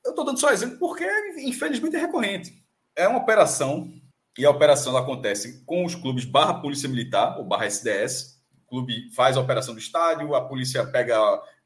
[0.08, 1.04] Eu estou dando só exemplo porque,
[1.36, 2.54] infelizmente, é recorrente.
[2.96, 3.92] É uma operação,
[4.38, 9.36] e a operação acontece com os clubes barra Polícia Militar, ou barra SDS, clube faz
[9.36, 11.18] a operação do estádio, a polícia pega,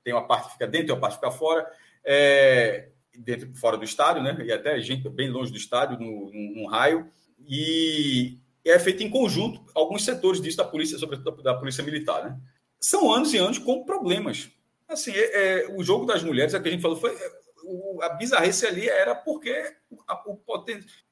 [0.03, 1.65] tem uma parte que fica dentro e uma parte que fica fora,
[2.05, 4.37] é, dentro fora do estádio, né?
[4.45, 7.09] E até gente bem longe do estádio, num, raio.
[7.47, 12.25] E é feito em conjunto alguns setores disso da polícia, sobretudo da, da polícia militar,
[12.25, 12.37] né?
[12.81, 14.51] São anos e anos com problemas.
[14.89, 17.17] Assim, é, é, o jogo das mulheres, é que a gente falou, foi
[17.65, 19.75] o, a bizarrice ali era porque
[20.09, 20.23] a,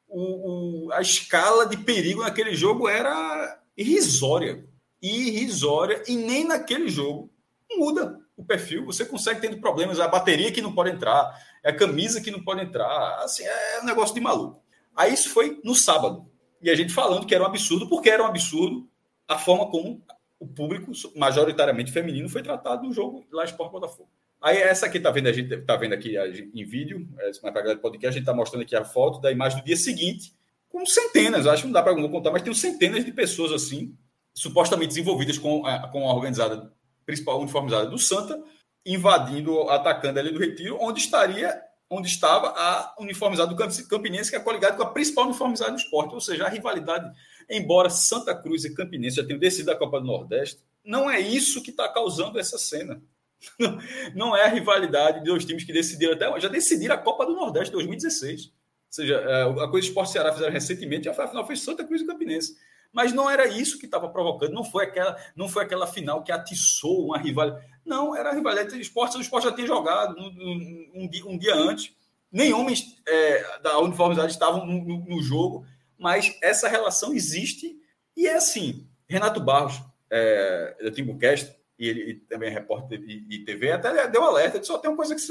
[0.08, 4.64] o, o, a escala de perigo naquele jogo era irrisória
[5.02, 7.30] irrisória e nem naquele jogo
[7.72, 8.18] muda.
[8.36, 11.30] o perfil, você consegue tendo problemas, a bateria que não pode entrar,
[11.62, 14.62] é a camisa que não pode entrar, assim, é um negócio de maluco.
[14.96, 16.26] Aí isso foi no sábado.
[16.62, 18.88] E a gente falando que era um absurdo, porque era um absurdo
[19.28, 20.02] a forma como
[20.38, 24.08] o público, majoritariamente feminino, foi tratado no jogo lá Sport Botafogo.
[24.42, 26.16] Aí essa aqui tá vendo, a gente tá vendo aqui
[26.54, 29.20] em vídeo, é, para a galera do podcast, a gente tá mostrando aqui a foto
[29.20, 30.32] da imagem do dia seguinte,
[30.70, 33.94] com centenas, acho que não dá para contar, mas tem centenas de pessoas assim,
[34.32, 36.72] supostamente desenvolvidas com a, com a organizada
[37.04, 38.42] principal uniformizada do Santa,
[38.86, 41.60] invadindo, atacando ali do Retiro, onde estaria,
[41.90, 46.14] onde estava a uniformizada do Campinense, que é coligada com a principal uniformizada do esporte,
[46.14, 47.12] ou seja, a rivalidade,
[47.48, 51.62] embora Santa Cruz e Campinense já tenham descido da Copa do Nordeste, não é isso
[51.62, 53.02] que está causando essa cena.
[54.14, 57.34] Não é a rivalidade de dois times que decidiram até já decidiram a Copa do
[57.34, 58.46] Nordeste 2016.
[58.46, 58.52] Ou
[58.90, 62.06] seja, é, a coisa do Esporte Ceará fizeram recentemente, a final foi Santa Cruz e
[62.06, 62.56] Campinense.
[62.92, 66.32] Mas não era isso que estava provocando, não foi aquela, não foi aquela final que
[66.32, 67.64] atiçou uma rivalidade.
[67.84, 71.38] Não, era a rivalidade do esporte, o esporte já tinha jogado um, um, dia, um
[71.38, 71.94] dia, antes.
[72.32, 75.64] Nem homens é, da uniformidade estavam no, no, no, jogo,
[75.98, 77.76] mas essa relação existe
[78.16, 78.88] e é assim.
[79.08, 84.06] Renato Barros, é, da Timbucast, e ele e também é repórter de, de, TV, até
[84.06, 85.22] deu alerta, só tem uma coisa que,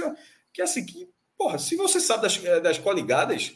[0.51, 1.07] que é assim, que,
[1.37, 3.55] porra, se você sabe das, das coligadas,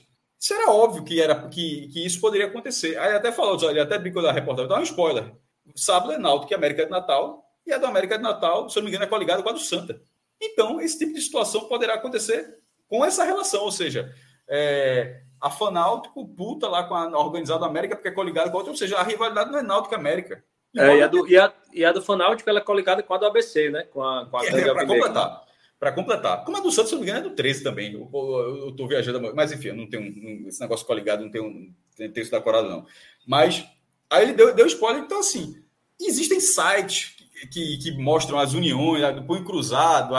[0.51, 2.97] era óbvio que, era, que, que isso poderia acontecer.
[2.99, 5.33] Aí até falou, ele até brincou da reportagem, dá um spoiler.
[5.75, 8.77] Sábado é Náutico, que é América de Natal, e a do América de Natal, se
[8.77, 10.01] eu não me engano, é coligada com a do Santa.
[10.39, 14.13] Então, esse tipo de situação poderá acontecer com essa relação, ou seja,
[14.47, 18.71] é, a Fanáutico puta lá com a organizada América porque é coligada com a outra,
[18.71, 20.43] ou seja, a rivalidade não é Náutico América.
[20.75, 23.17] É, e, a do, e, a, e a do Fanáutico ela é coligada com a
[23.17, 23.83] do ABC, né?
[23.83, 25.43] Com a, com a é, para completar
[25.83, 26.45] para completar.
[26.45, 27.91] Como a do Santos, se não me engano, é do 13 também.
[27.91, 31.73] Eu estou viajando, mas enfim, eu não tenho um, esse negócio coligado, não tenho, um,
[31.97, 32.85] tenho isso decorado, não.
[33.27, 33.65] Mas
[34.09, 35.61] aí ele deu, deu spoiler, então assim,
[35.99, 37.17] existem sites
[37.51, 40.13] que, que mostram as uniões, do punho cruzado,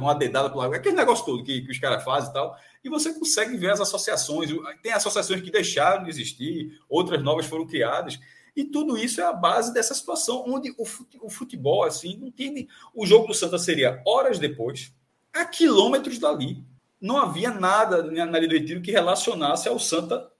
[0.00, 2.88] uma dedada para lado, aquele negócio todo que, que os caras fazem e tal, e
[2.88, 4.50] você consegue ver as associações.
[4.82, 8.18] Tem associações que deixaram de existir, outras novas foram criadas.
[8.54, 12.68] E tudo isso é a base dessa situação, onde o futebol, assim, não tem.
[12.94, 14.92] O jogo do Santa seria horas depois,
[15.32, 16.64] a quilômetros dali.
[17.00, 20.30] Não havia nada na Ilha do Retiro que relacionasse ao Santa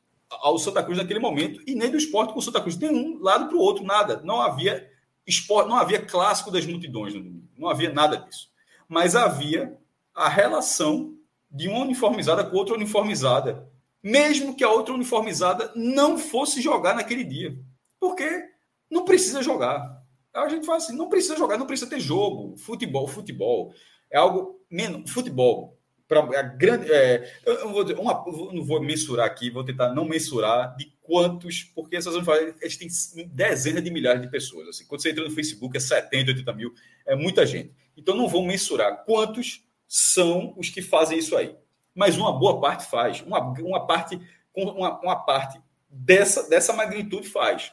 [0.41, 3.49] ao Santa Cruz naquele momento e nem do esporte com o Santa Cruz, nenhum lado
[3.49, 4.23] para o outro, nada.
[4.25, 4.91] Não havia
[5.27, 8.51] esporte, não havia clássico das multidões no domingo, não havia nada disso.
[8.89, 9.77] Mas havia
[10.15, 11.15] a relação
[11.51, 13.69] de uma uniformizada com outra uniformizada,
[14.03, 17.59] mesmo que a outra uniformizada não fosse jogar naquele dia.
[18.03, 18.49] Porque
[18.91, 20.03] não precisa jogar.
[20.35, 23.73] A gente fala assim, não precisa jogar, não precisa ter jogo, futebol, futebol
[24.11, 25.09] é algo menos.
[25.09, 26.93] Futebol, para a grande.
[26.93, 31.63] É, eu, vou dizer, uma, não vou mensurar aqui, vou tentar não mensurar de quantos,
[31.63, 32.17] porque essas
[32.61, 34.67] eles têm dezenas de milhares de pessoas.
[34.67, 36.75] Assim, quando você entra no Facebook, é 70, 80 mil,
[37.07, 37.73] é muita gente.
[37.97, 41.55] Então não vou mensurar quantos são os que fazem isso aí.
[41.95, 43.21] Mas uma boa parte faz.
[43.21, 44.21] Uma, uma parte,
[44.57, 45.61] uma, uma parte
[45.93, 47.73] dessa, dessa magnitude faz.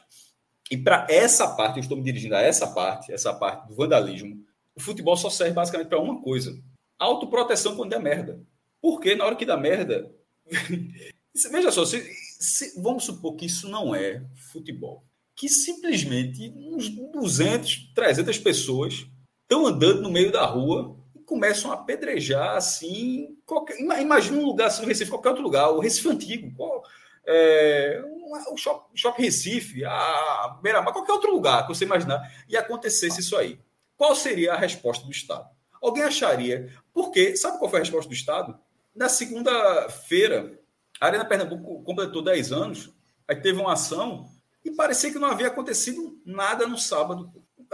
[0.70, 4.44] E para essa parte, eu estou me dirigindo a essa parte, essa parte do vandalismo,
[4.74, 6.56] o futebol só serve basicamente para uma coisa:
[6.98, 8.40] autoproteção quando der merda.
[8.80, 10.10] Porque na hora que dá merda.
[11.50, 12.02] Veja só, se,
[12.40, 15.04] se, vamos supor que isso não é futebol.
[15.36, 19.06] Que simplesmente uns 200, 300 pessoas
[19.42, 23.36] estão andando no meio da rua e começam a apedrejar assim.
[23.46, 26.82] Qualquer, imagina um lugar assim no Recife, qualquer outro lugar, o Recife Antigo, qual,
[27.26, 28.02] é,
[28.50, 33.36] o Shopping Shop Recife, a Beira-Mar, qualquer outro lugar que você imaginar, e acontecesse isso
[33.36, 33.58] aí.
[33.96, 35.48] Qual seria a resposta do Estado?
[35.80, 36.72] Alguém acharia.
[36.92, 38.58] Porque, sabe qual foi a resposta do Estado?
[38.94, 40.58] Na segunda-feira,
[41.00, 42.90] a Arena Pernambuco completou 10 anos,
[43.26, 44.28] aí teve uma ação
[44.64, 47.32] e parecia que não havia acontecido nada no sábado.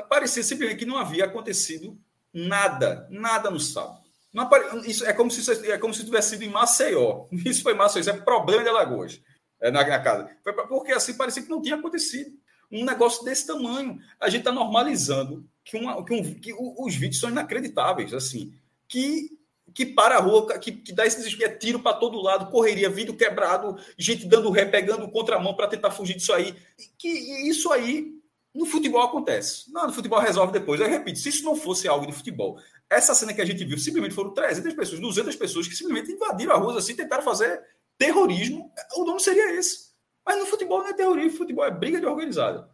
[0.09, 1.99] Parecia simplesmente que não havia acontecido
[2.33, 4.07] nada, nada no sábado.
[4.37, 4.89] Apare...
[4.89, 7.27] Isso é como se é como se tivesse sido em Maceió.
[7.45, 9.20] Isso foi Maceió, isso é problema de Alagoas,
[9.61, 10.31] é, na, na casa.
[10.69, 12.37] Porque assim parecia que não tinha acontecido.
[12.70, 13.99] Um negócio desse tamanho.
[14.20, 18.53] A gente está normalizando que, uma, que, um, que os vídeos são inacreditáveis, assim,
[18.89, 19.37] que
[19.74, 22.89] que para a rua, que, que dá esse desvio, é tiro para todo lado, correria,
[22.89, 26.55] vidro quebrado, gente dando ré, pegando contramão para tentar fugir disso aí.
[26.97, 27.09] Que
[27.47, 28.11] isso aí
[28.55, 29.70] no futebol acontece.
[29.70, 30.81] Não, no futebol resolve depois.
[30.81, 32.59] Eu repito, se isso não fosse algo de futebol,
[32.89, 36.55] essa cena que a gente viu, simplesmente foram 300 pessoas, 200 pessoas que simplesmente invadiram
[36.55, 37.62] a rua assim, tentaram fazer
[37.98, 39.86] terrorismo, o nome seria esse.
[40.24, 42.68] Mas no futebol não é terrorismo, futebol é briga de organizada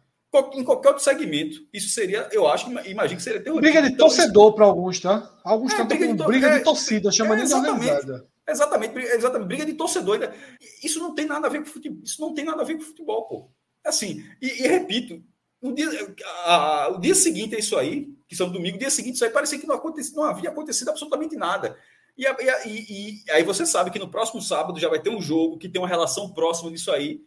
[0.53, 3.61] em qualquer outro segmento, isso seria, eu acho, imagino que seria terrorismo.
[3.61, 5.31] Briga de então, torcedor para alguns, tá?
[5.43, 8.27] Alguns é, briga, de, to briga é, de torcida, chama é, de organizada.
[8.49, 10.19] Exatamente, exatamente, briga de torcedor.
[10.83, 12.01] Isso não tem nada a ver com futebol.
[12.03, 13.51] Isso não tem nada a ver com futebol, pô.
[13.85, 15.23] Assim, e, e repito,
[15.61, 15.87] o dia,
[16.45, 19.59] a, o dia seguinte é isso aí, que são domingo, dia seguinte isso aí parecia
[19.59, 21.77] que não, acontecia, não havia acontecido absolutamente nada.
[22.17, 25.57] E, e, e, aí você sabe que no próximo sábado já vai ter um jogo
[25.57, 27.21] que tem uma relação próxima disso aí.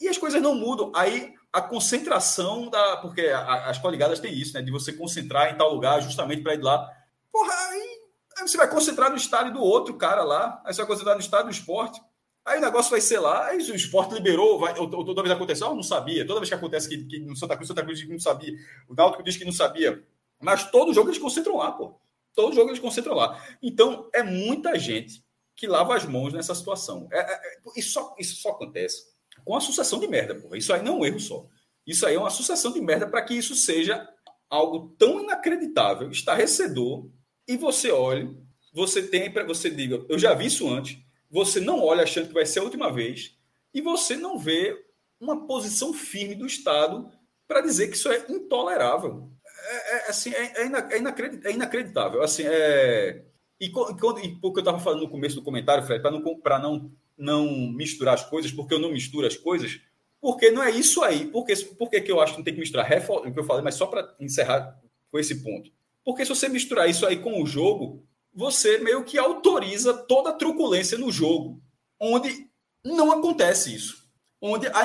[0.00, 0.90] E, e as coisas não mudam.
[0.94, 2.96] Aí a concentração da.
[2.98, 4.62] Porque a, as coligadas têm isso, né?
[4.62, 6.88] De você concentrar em tal lugar justamente para ir lá.
[7.32, 8.00] Porra, aí,
[8.38, 10.62] aí, você vai concentrar no estádio do outro cara lá.
[10.64, 12.00] Aí você vai concentrar no estádio do esporte.
[12.44, 15.32] Aí o negócio vai ser lá, aí o esporte liberou, vai, ou, ou, toda vez
[15.32, 16.26] aconteceu, eu não sabia.
[16.26, 18.54] Toda vez que acontece que, que no Santa Cruz, Santa Cruz diz que não sabia.
[18.88, 20.02] O Náutico diz que não sabia.
[20.40, 22.00] Mas todo jogo eles concentram lá, pô.
[22.34, 23.42] Todo jogo eles concentram lá.
[23.62, 25.24] Então, é muita gente
[25.56, 27.08] que lava as mãos nessa situação.
[27.12, 29.04] É, é, é isso, só, isso só acontece
[29.44, 30.56] com a sucessão de merda, porra.
[30.56, 31.46] Isso aí não é um erro só.
[31.86, 34.08] Isso aí é uma sucessão de merda para que isso seja
[34.48, 37.08] algo tão inacreditável, estarrecedor,
[37.46, 38.36] e você olhe,
[38.72, 40.98] você tem para você diga, eu já vi isso antes,
[41.30, 43.36] você não olha achando que vai ser a última vez,
[43.72, 44.76] e você não vê
[45.20, 47.10] uma posição firme do Estado
[47.46, 49.30] para dizer que isso é intolerável.
[49.70, 52.22] É, é assim, é, é, inacreditável, é inacreditável.
[52.22, 53.22] Assim, é...
[53.60, 56.22] E, quando, e porque eu estava falando no começo do comentário, Fred, para não,
[56.64, 59.78] não não misturar as coisas, porque eu não misturo as coisas,
[60.20, 61.26] porque não é isso aí.
[61.26, 62.90] Porque, porque que eu acho que não tem que misturar?
[63.08, 64.80] O que eu falei, mas só para encerrar
[65.10, 65.70] com esse ponto.
[66.02, 68.02] Porque se você misturar isso aí com o jogo,
[68.34, 71.60] você meio que autoriza toda a truculência no jogo,
[72.00, 72.48] onde
[72.82, 73.99] não acontece isso
[74.40, 74.82] onde a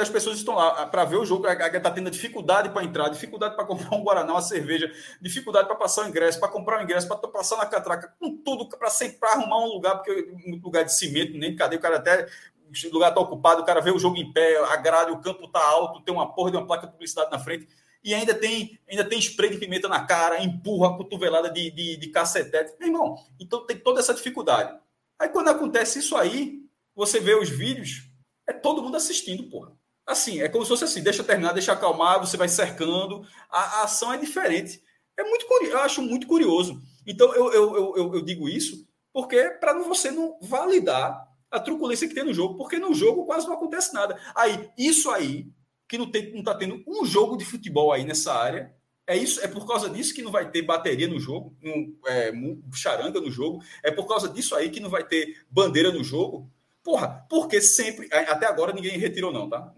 [0.00, 3.64] as pessoas estão lá para ver o jogo, está tendo dificuldade para entrar, dificuldade para
[3.64, 7.16] comprar um Guaraná, uma cerveja, dificuldade para passar o ingresso, para comprar o ingresso, para
[7.28, 8.88] passar na catraca, com tudo, para
[9.32, 12.28] arrumar um lugar, porque um lugar de cimento, nem cadê, o cara até.
[12.66, 15.64] O lugar está ocupado, o cara vê o jogo em pé, a o campo está
[15.64, 17.68] alto, tem uma porra de uma placa de publicidade na frente,
[18.02, 22.08] e ainda tem, ainda tem spray de pimenta na cara, empurra cotovelada de, de, de
[22.08, 22.74] cacetete.
[22.78, 24.76] Meu irmão, então tem toda essa dificuldade.
[25.18, 28.02] Aí quando acontece isso aí, você vê os vídeos,
[28.46, 29.72] é todo mundo assistindo, porra.
[30.06, 33.26] Assim, é como se fosse assim, deixa terminar, deixa acalmar, você vai cercando.
[33.50, 34.82] A, a ação é diferente.
[35.16, 36.82] É muito curioso, eu acho muito curioso.
[37.06, 42.14] Então, eu, eu, eu, eu digo isso porque para você não validar a truculência que
[42.14, 44.20] tem no jogo, porque no jogo quase não acontece nada.
[44.34, 45.46] Aí, isso aí,
[45.88, 48.74] que não, tem, não tá tendo um jogo de futebol aí nessa área,
[49.06, 52.32] é isso, é por causa disso que não vai ter bateria no jogo, um, é,
[52.72, 56.50] charanga no jogo, é por causa disso aí que não vai ter bandeira no jogo,
[56.84, 59.72] Porra, porque sempre, até agora ninguém retirou, não, tá?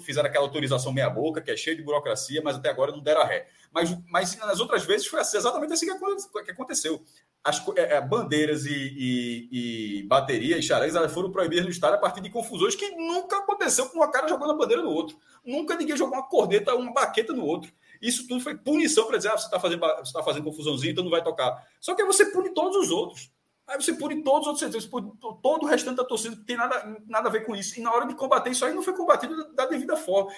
[0.00, 3.24] Fizeram aquela autorização meia-boca, que é cheia de burocracia, mas até agora não deram a
[3.24, 3.46] ré.
[3.72, 7.00] Mas, mas nas outras vezes foi assim, exatamente assim que aconteceu.
[7.44, 12.20] As é, é, bandeiras e, e, e baterias e foram proibidas no estado a partir
[12.20, 15.16] de confusões que nunca aconteceu com uma cara jogando a bandeira no outro.
[15.44, 17.72] Nunca ninguém jogou uma corneta, uma baqueta no outro.
[18.00, 21.04] Isso tudo foi punição para dizer, ah, você está fazendo, você tá fazendo confusãozinha, então
[21.04, 21.66] não vai tocar.
[21.80, 23.30] Só que você pune todos os outros.
[23.66, 26.96] Aí você pune todos os outros setores, todo o restante da torcida que tem nada,
[27.06, 27.78] nada a ver com isso.
[27.78, 30.30] E na hora de combater isso aí não foi combatido da devida forma.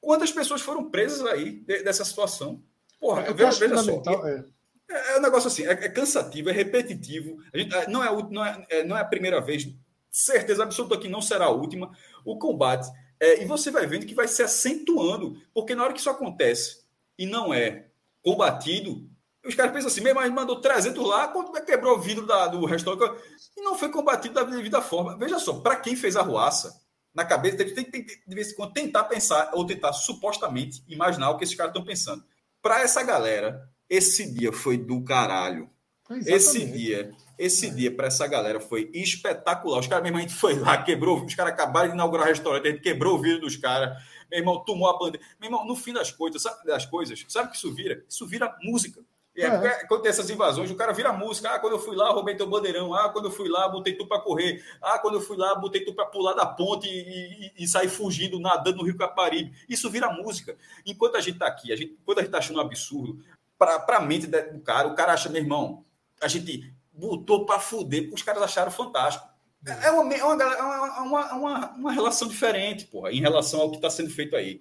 [0.00, 2.62] Quantas pessoas foram presas aí dessa situação?
[3.00, 4.02] Porra, eu veja, veja só.
[4.28, 4.44] É.
[4.90, 5.14] é.
[5.14, 5.18] é.
[5.18, 7.38] um negócio assim, é, é, cansativo, é repetitivo.
[7.52, 9.68] A gente, é, não, é, não, é, é, não é a primeira vez,
[10.10, 11.90] certeza absoluta que não será a última,
[12.24, 12.88] o combate.
[13.18, 16.82] É, e você vai vendo que vai se acentuando, porque na hora que isso acontece
[17.18, 17.86] e não é
[18.22, 19.08] combatido,
[19.44, 22.64] os caras pensam assim, mesmo, mas mandou 300 lá, quando quebrou o vidro da, do
[22.64, 23.20] restaurante
[23.56, 25.16] e não foi combatido da devida forma.
[25.16, 26.80] Veja só, para quem fez a ruaça,
[27.14, 31.36] na cabeça tem que, de vez em quando, tentar pensar, ou tentar supostamente imaginar o
[31.36, 32.24] que esses caras estão pensando.
[32.62, 35.68] Para essa galera, esse dia foi do caralho.
[36.08, 36.34] Exatamente.
[36.34, 37.70] Esse dia, esse é.
[37.70, 39.80] dia para essa galera foi espetacular.
[39.80, 42.68] Os caras, mesmo, a gente foi lá, quebrou, os caras acabaram de inaugurar o restaurante,
[42.68, 43.96] a gente quebrou o vidro dos caras.
[44.30, 45.26] Meu irmão, tomou a bandeira.
[45.40, 48.04] Meu irmão, no fim das coisas, sabe, das coisas, sabe o que isso vira?
[48.08, 49.02] Isso vira música.
[49.34, 49.86] É, é.
[49.86, 51.54] Quando tem essas invasões, o cara vira música.
[51.54, 52.92] Ah, quando eu fui lá, roubei teu bandeirão.
[52.92, 54.62] Ah, quando eu fui lá, botei tu para correr.
[54.80, 57.88] Ah, quando eu fui lá, botei tu para pular da ponte e, e, e, sair
[57.88, 59.52] fugindo, nadando no Rio Caparibe.
[59.68, 60.56] Isso vira música.
[60.84, 63.18] Enquanto a gente está aqui, a gente, enquanto a gente está achando um absurdo,
[63.58, 65.84] para a mente do cara, o cara acha, meu irmão,
[66.20, 69.26] a gente botou para fuder, porque os caras acharam fantástico.
[69.64, 70.62] É uma, é uma, é
[71.02, 74.60] uma, uma, uma, relação diferente, porra, em relação ao que está sendo feito aí.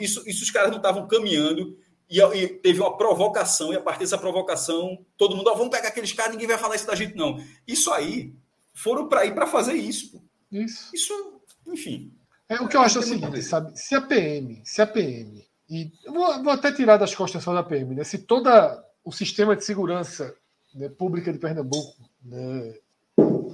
[0.00, 1.78] Isso, isso os caras não estavam caminhando
[2.08, 5.88] e, e, teve uma provocação, e a partir dessa provocação, todo mundo, ó, vamos pegar
[5.88, 7.38] aqueles caras, ninguém vai falar isso da gente, não.
[7.66, 8.32] Isso aí,
[8.74, 10.22] foram para ir para fazer isso.
[10.50, 10.90] Isso.
[10.94, 12.12] Isso, enfim.
[12.48, 13.78] É, o que eu acho é o seguinte, sabe?
[13.78, 17.62] Se a PM, se a PM, e vou, vou até tirar das costas só da
[17.62, 18.04] PM, né?
[18.04, 18.48] Se todo
[19.04, 20.34] o sistema de segurança
[20.74, 22.74] né, pública de Pernambuco né,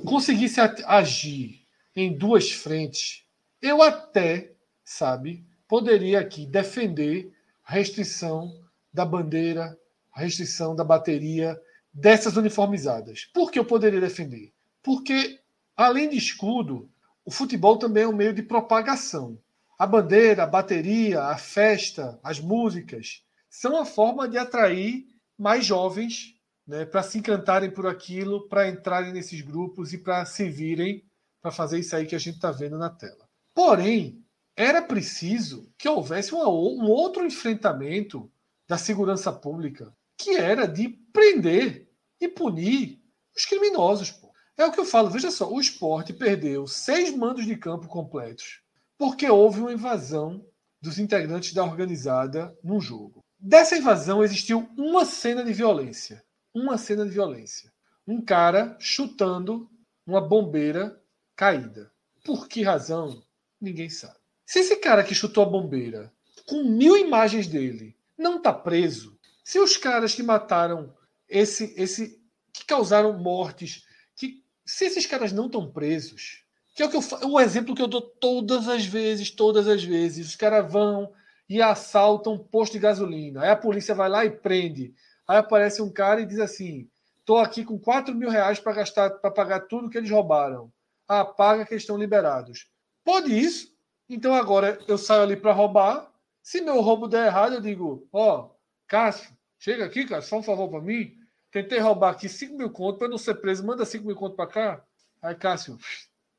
[0.05, 1.67] conseguisse agir
[1.97, 3.25] em duas frentes,
[3.61, 4.53] eu até,
[4.85, 7.33] sabe, poderia aqui defender
[7.65, 8.53] restrição
[8.93, 9.77] da bandeira,
[10.15, 11.59] restrição da bateria
[11.93, 13.25] dessas uniformizadas.
[13.33, 14.53] Por que eu poderia defender?
[14.83, 15.41] Porque,
[15.77, 16.91] além de escudo,
[17.25, 19.39] o futebol também é um meio de propagação.
[19.79, 25.07] A bandeira, a bateria, a festa, as músicas são a forma de atrair
[25.39, 26.35] mais jovens
[26.67, 31.05] né, para se encantarem por aquilo, para entrarem nesses grupos e para se virem
[31.45, 33.29] para fazer isso aí que a gente está vendo na tela.
[33.55, 34.24] Porém,
[34.57, 38.31] era preciso que houvesse uma, um outro enfrentamento
[38.69, 41.89] da segurança pública, que era de prender
[42.21, 43.03] e punir
[43.37, 44.11] os criminosos.
[44.11, 44.33] Pô.
[44.57, 45.11] É o que eu falo.
[45.11, 48.63] Veja só, o esporte perdeu seis mandos de campo completos
[48.97, 50.47] porque houve uma invasão
[50.81, 53.25] dos integrantes da organizada num jogo.
[53.39, 56.25] Dessa invasão existiu uma cena de violência.
[56.55, 57.73] Uma cena de violência.
[58.07, 59.69] Um cara chutando
[60.07, 61.03] uma bombeira
[61.35, 61.91] caída.
[62.25, 63.23] Por que razão?
[63.61, 64.24] Ninguém sabe.
[64.47, 66.13] Se esse cara que chutou a bombeira,
[66.47, 70.95] com mil imagens dele, não está preso, se os caras que mataram
[71.29, 72.21] esse, esse,
[72.53, 73.85] que causaram mortes,
[74.17, 76.45] que se esses caras não estão presos,
[76.75, 79.83] que é o que eu, o exemplo que eu dou todas as vezes, todas as
[79.83, 81.13] vezes, os caras vão
[81.49, 84.95] e assaltam um posto de gasolina, aí a polícia vai lá e prende,
[85.27, 86.89] aí aparece um cara e diz assim,
[87.19, 90.73] estou aqui com 4 mil reais para gastar, para pagar tudo que eles roubaram,
[91.09, 92.69] ah, paga que eles estão liberados.
[93.05, 93.74] Pode isso?
[94.09, 96.13] Então agora eu saio ali para roubar.
[96.43, 98.51] Se meu roubo der errado, eu digo: Ó, oh,
[98.87, 101.17] Cássio, chega aqui, cara, só um favor para mim.
[101.51, 103.65] Tentei roubar aqui 5 mil contos para não ser preso.
[103.65, 104.85] Manda 5 mil contos para cá.
[105.23, 105.79] Aí, Cássio,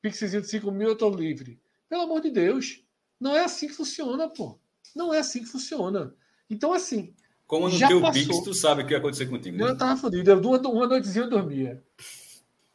[0.01, 1.59] pixezinho de 5 mil, eu tô livre.
[1.89, 2.83] Pelo amor de Deus.
[3.19, 4.59] Não é assim que funciona, pô.
[4.95, 6.13] Não é assim que funciona.
[6.49, 7.13] Então, assim.
[7.47, 8.25] Como no teu passou.
[8.25, 9.57] Pix, tu sabe o que ia acontecer contigo.
[9.57, 9.69] Né?
[9.69, 10.29] Eu tava fodido.
[10.29, 11.83] Eu, uma, uma noitezinha eu dormia.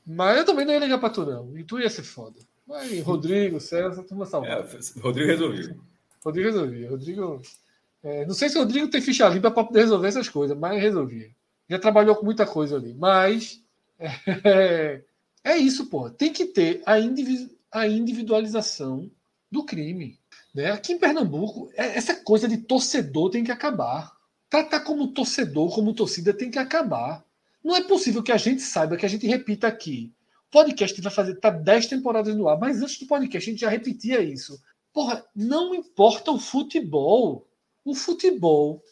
[0.06, 1.56] Mas eu também não ia ligar pra tu, não.
[1.58, 2.40] E tu ia ser foda.
[2.70, 4.62] Mas Rodrigo, César, turma salvada.
[4.62, 5.76] É, Rodrigo resolveu.
[6.24, 6.88] Rodrigo resolvia.
[6.88, 7.42] Rodrigo.
[8.00, 10.80] É, não sei se o Rodrigo tem ficha limpa para poder resolver essas coisas, mas
[10.80, 11.32] resolvia.
[11.68, 12.94] Já trabalhou com muita coisa ali.
[12.94, 13.60] Mas
[13.98, 15.02] é,
[15.42, 16.08] é isso, pô.
[16.10, 19.10] Tem que ter a, individu a individualização
[19.50, 20.16] do crime.
[20.54, 20.70] Né?
[20.70, 24.12] Aqui em Pernambuco, é, essa coisa de torcedor tem que acabar.
[24.48, 27.24] Tratar como torcedor, como torcida, tem que acabar.
[27.64, 30.12] Não é possível que a gente saiba, que a gente repita aqui
[30.50, 33.68] podcast vai fazer tá 10 temporadas no ar, mas antes do podcast a gente já
[33.68, 34.60] repetia isso.
[34.92, 37.48] Porra, não importa o futebol.
[37.84, 38.82] O futebol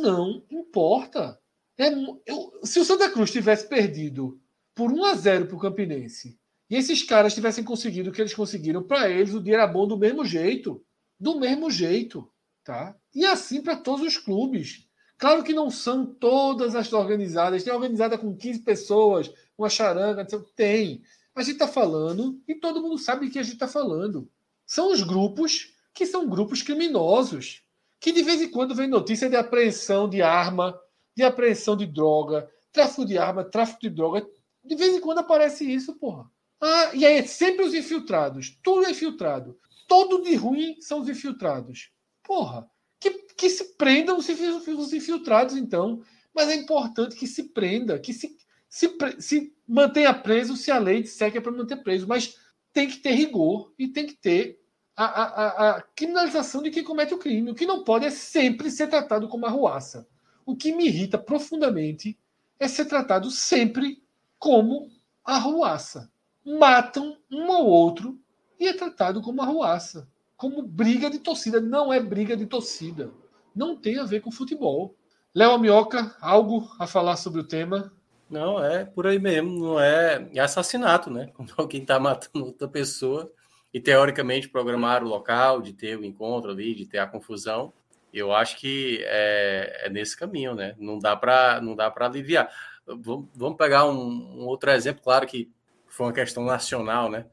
[0.00, 1.38] não importa.
[1.78, 1.88] É,
[2.26, 4.40] eu, se o Santa Cruz tivesse perdido
[4.74, 6.38] por 1 a 0 para o Campinense
[6.68, 9.86] e esses caras tivessem conseguido o que eles conseguiram, para eles o dia era bom
[9.86, 10.84] do mesmo jeito.
[11.18, 12.30] Do mesmo jeito.
[12.64, 12.96] Tá?
[13.14, 14.88] E assim para todos os clubes.
[15.18, 17.62] Claro que não são todas as organizadas.
[17.62, 21.02] Tem organizada com 15 pessoas, uma charanga, tem.
[21.34, 24.28] Mas a gente está falando, e todo mundo sabe que a gente está falando.
[24.66, 27.62] São os grupos que são grupos criminosos,
[27.98, 30.78] que de vez em quando vem notícia de apreensão de arma,
[31.16, 34.26] de apreensão de droga, tráfico de arma, tráfico de droga.
[34.62, 36.30] De vez em quando aparece isso, porra.
[36.60, 38.58] Ah, e aí é sempre os infiltrados.
[38.62, 39.58] Tudo é infiltrado.
[39.88, 41.90] Todo de ruim são os infiltrados.
[42.22, 42.68] Porra,
[43.00, 46.02] que, que se prendam os infiltrados, então.
[46.34, 48.36] Mas é importante que se prenda, que se,
[48.68, 52.36] se, se mantenha preso se a lei disser que é para manter preso, mas
[52.72, 54.60] tem que ter rigor e tem que ter
[54.96, 57.50] a, a, a, criminalização de quem comete o crime.
[57.50, 60.08] O que não pode é sempre ser tratado como arruaça.
[60.44, 62.18] O que me irrita profundamente
[62.58, 64.02] é ser tratado sempre
[64.38, 64.90] como
[65.24, 66.10] arruaça.
[66.44, 68.18] Matam um ou outro
[68.58, 70.08] e é tratado como arruaça.
[70.36, 71.60] Como briga de torcida.
[71.60, 73.12] Não é briga de torcida.
[73.54, 74.94] Não tem a ver com futebol.
[75.34, 77.92] Léo Amioca, algo a falar sobre o tema?
[78.28, 81.30] Não, é por aí mesmo, não é, é assassinato, né?
[81.56, 83.30] Alguém está matando outra pessoa
[83.72, 87.72] e teoricamente programar o local, de ter o encontro ali, de ter a confusão,
[88.12, 90.74] eu acho que é, é nesse caminho, né?
[90.78, 92.50] Não dá para não dá para aliviar.
[92.86, 95.50] Vamos pegar um, um, outro exemplo, claro que
[95.86, 97.26] foi uma questão nacional, né?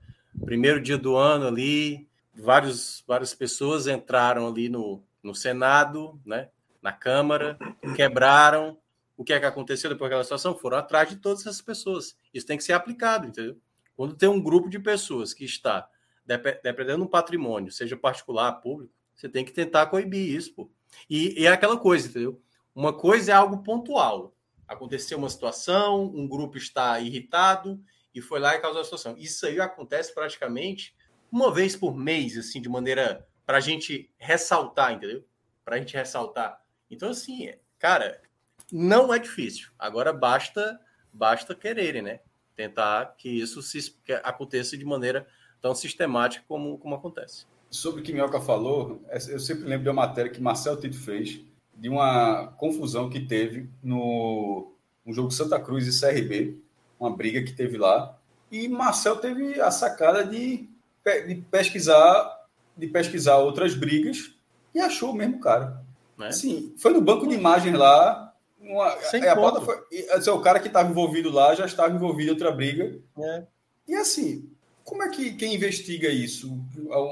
[0.43, 6.49] Primeiro dia do ano ali, vários, várias pessoas entraram ali no, no Senado, né?
[6.81, 7.57] Na Câmara,
[7.95, 8.77] quebraram
[9.15, 10.57] o que é que aconteceu depois daquela situação?
[10.57, 12.17] Foram atrás de todas essas pessoas.
[12.33, 13.57] Isso tem que ser aplicado, entendeu?
[13.95, 15.87] Quando tem um grupo de pessoas que está
[16.25, 20.71] dependendo um patrimônio, seja particular, público, você tem que tentar coibir isso, pô.
[21.09, 22.41] E, e é aquela coisa, entendeu?
[22.73, 24.35] Uma coisa é algo pontual.
[24.67, 27.79] Aconteceu uma situação, um grupo está irritado
[28.15, 29.15] e foi lá e causou a situação.
[29.17, 30.95] Isso aí acontece praticamente
[31.31, 35.25] uma vez por mês, assim, de maneira para a gente ressaltar, entendeu?
[35.63, 36.61] Para a gente ressaltar.
[36.89, 38.21] Então, assim, cara,
[38.71, 39.69] não é difícil.
[39.77, 40.79] Agora basta
[41.11, 42.19] basta quererem, né?
[42.55, 45.27] Tentar que isso se, que aconteça de maneira
[45.61, 47.45] tão sistemática como, como acontece.
[47.69, 50.97] Sobre o que Minhoca falou, é, eu sempre lembro de uma matéria que Marcel Tito
[50.97, 51.41] fez
[51.75, 54.71] de uma confusão que teve no,
[55.05, 56.59] no jogo Santa Cruz e CRB,
[56.99, 58.17] uma briga que teve lá.
[58.51, 60.69] E Marcel teve a sacada de,
[61.27, 62.43] de pesquisar
[62.75, 64.33] de pesquisar outras brigas
[64.73, 65.83] e achou o mesmo cara.
[66.17, 66.31] Né?
[66.31, 68.32] Sim, foi no banco de imagens lá.
[68.63, 69.77] Uma, Sem a, a foi,
[70.11, 72.97] assim, o cara que estava envolvido lá já estava envolvido em outra briga.
[73.19, 73.43] É.
[73.87, 74.49] E assim,
[74.83, 76.57] como é que quem investiga isso,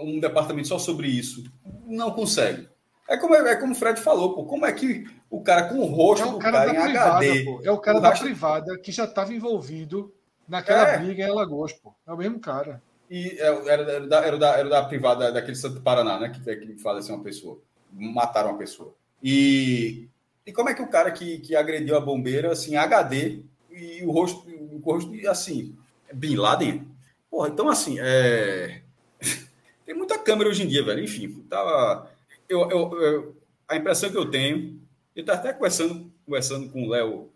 [0.03, 1.43] um departamento só sobre isso,
[1.85, 2.69] não consegue?
[3.09, 5.85] É como, é como o Fred falou, pô, como é que o cara com o
[5.85, 7.43] rosto é o cara, cara da privada, HD...
[7.43, 10.13] Pô, é o cara da privada que já estava envolvido
[10.47, 10.97] naquela é.
[10.99, 11.93] briga em Alagoas, pô.
[12.07, 12.81] É o mesmo cara.
[13.09, 16.29] E é, era, era, da, era, da, era da privada daquele Santo Paraná, né?
[16.29, 17.59] Que, que faleceu uma pessoa.
[17.91, 18.95] Mataram uma pessoa.
[19.21, 20.07] E,
[20.51, 24.11] e como é que o cara que, que agrediu a bombeira, assim, HD, e o
[24.11, 25.73] rosto, o rosto assim,
[26.13, 26.85] Bin Laden?
[27.29, 28.81] Porra, então assim, é...
[29.85, 31.01] tem muita câmera hoje em dia, velho.
[31.01, 32.11] Enfim, tava.
[32.49, 34.77] Eu, eu, eu, a impressão que eu tenho,
[35.15, 37.31] eu estava até conversando, conversando com o Léo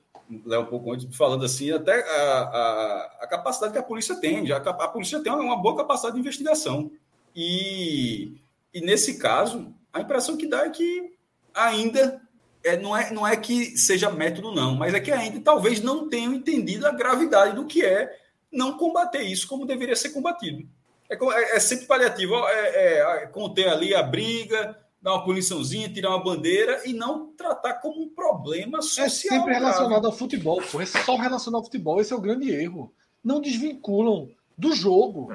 [0.46, 4.46] Léo um pouco antes, falando assim, até a, a, a, capacidade que a polícia tem.
[4.46, 6.92] Já, a, polícia tem uma boa capacidade de investigação.
[7.34, 8.34] E,
[8.74, 11.14] e nesse caso, a impressão que dá é que
[11.54, 12.25] ainda
[12.66, 16.10] é, não, é, não é que seja método, não, mas é que ainda talvez não
[16.10, 18.18] tenham entendido a gravidade do que é
[18.52, 20.68] não combater isso como deveria ser combatido.
[21.10, 26.10] É, é, é sempre paliativo, é, é, conter ali a briga, dar uma puniçãozinha, tirar
[26.10, 29.06] uma bandeira e não tratar como um problema social.
[29.06, 30.82] É sempre relacionado ao futebol, pô.
[30.82, 32.02] É só relacionado ao futebol.
[32.02, 32.92] Esse é o grande erro.
[33.24, 35.32] Não desvinculam do jogo.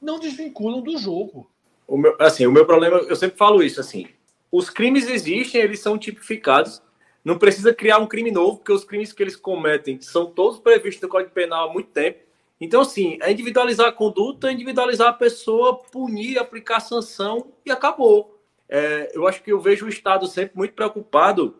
[0.00, 1.50] Não desvinculam do jogo.
[1.86, 4.06] O meu, assim, o meu problema, eu sempre falo isso, assim.
[4.50, 6.82] Os crimes existem, eles são tipificados.
[7.24, 11.02] Não precisa criar um crime novo, porque os crimes que eles cometem são todos previstos
[11.02, 12.18] no Código Penal há muito tempo.
[12.60, 18.40] Então, assim, é individualizar a conduta, é individualizar a pessoa, punir, aplicar sanção e acabou
[18.70, 21.56] é, eu acho que eu vejo o Estado sempre muito preocupado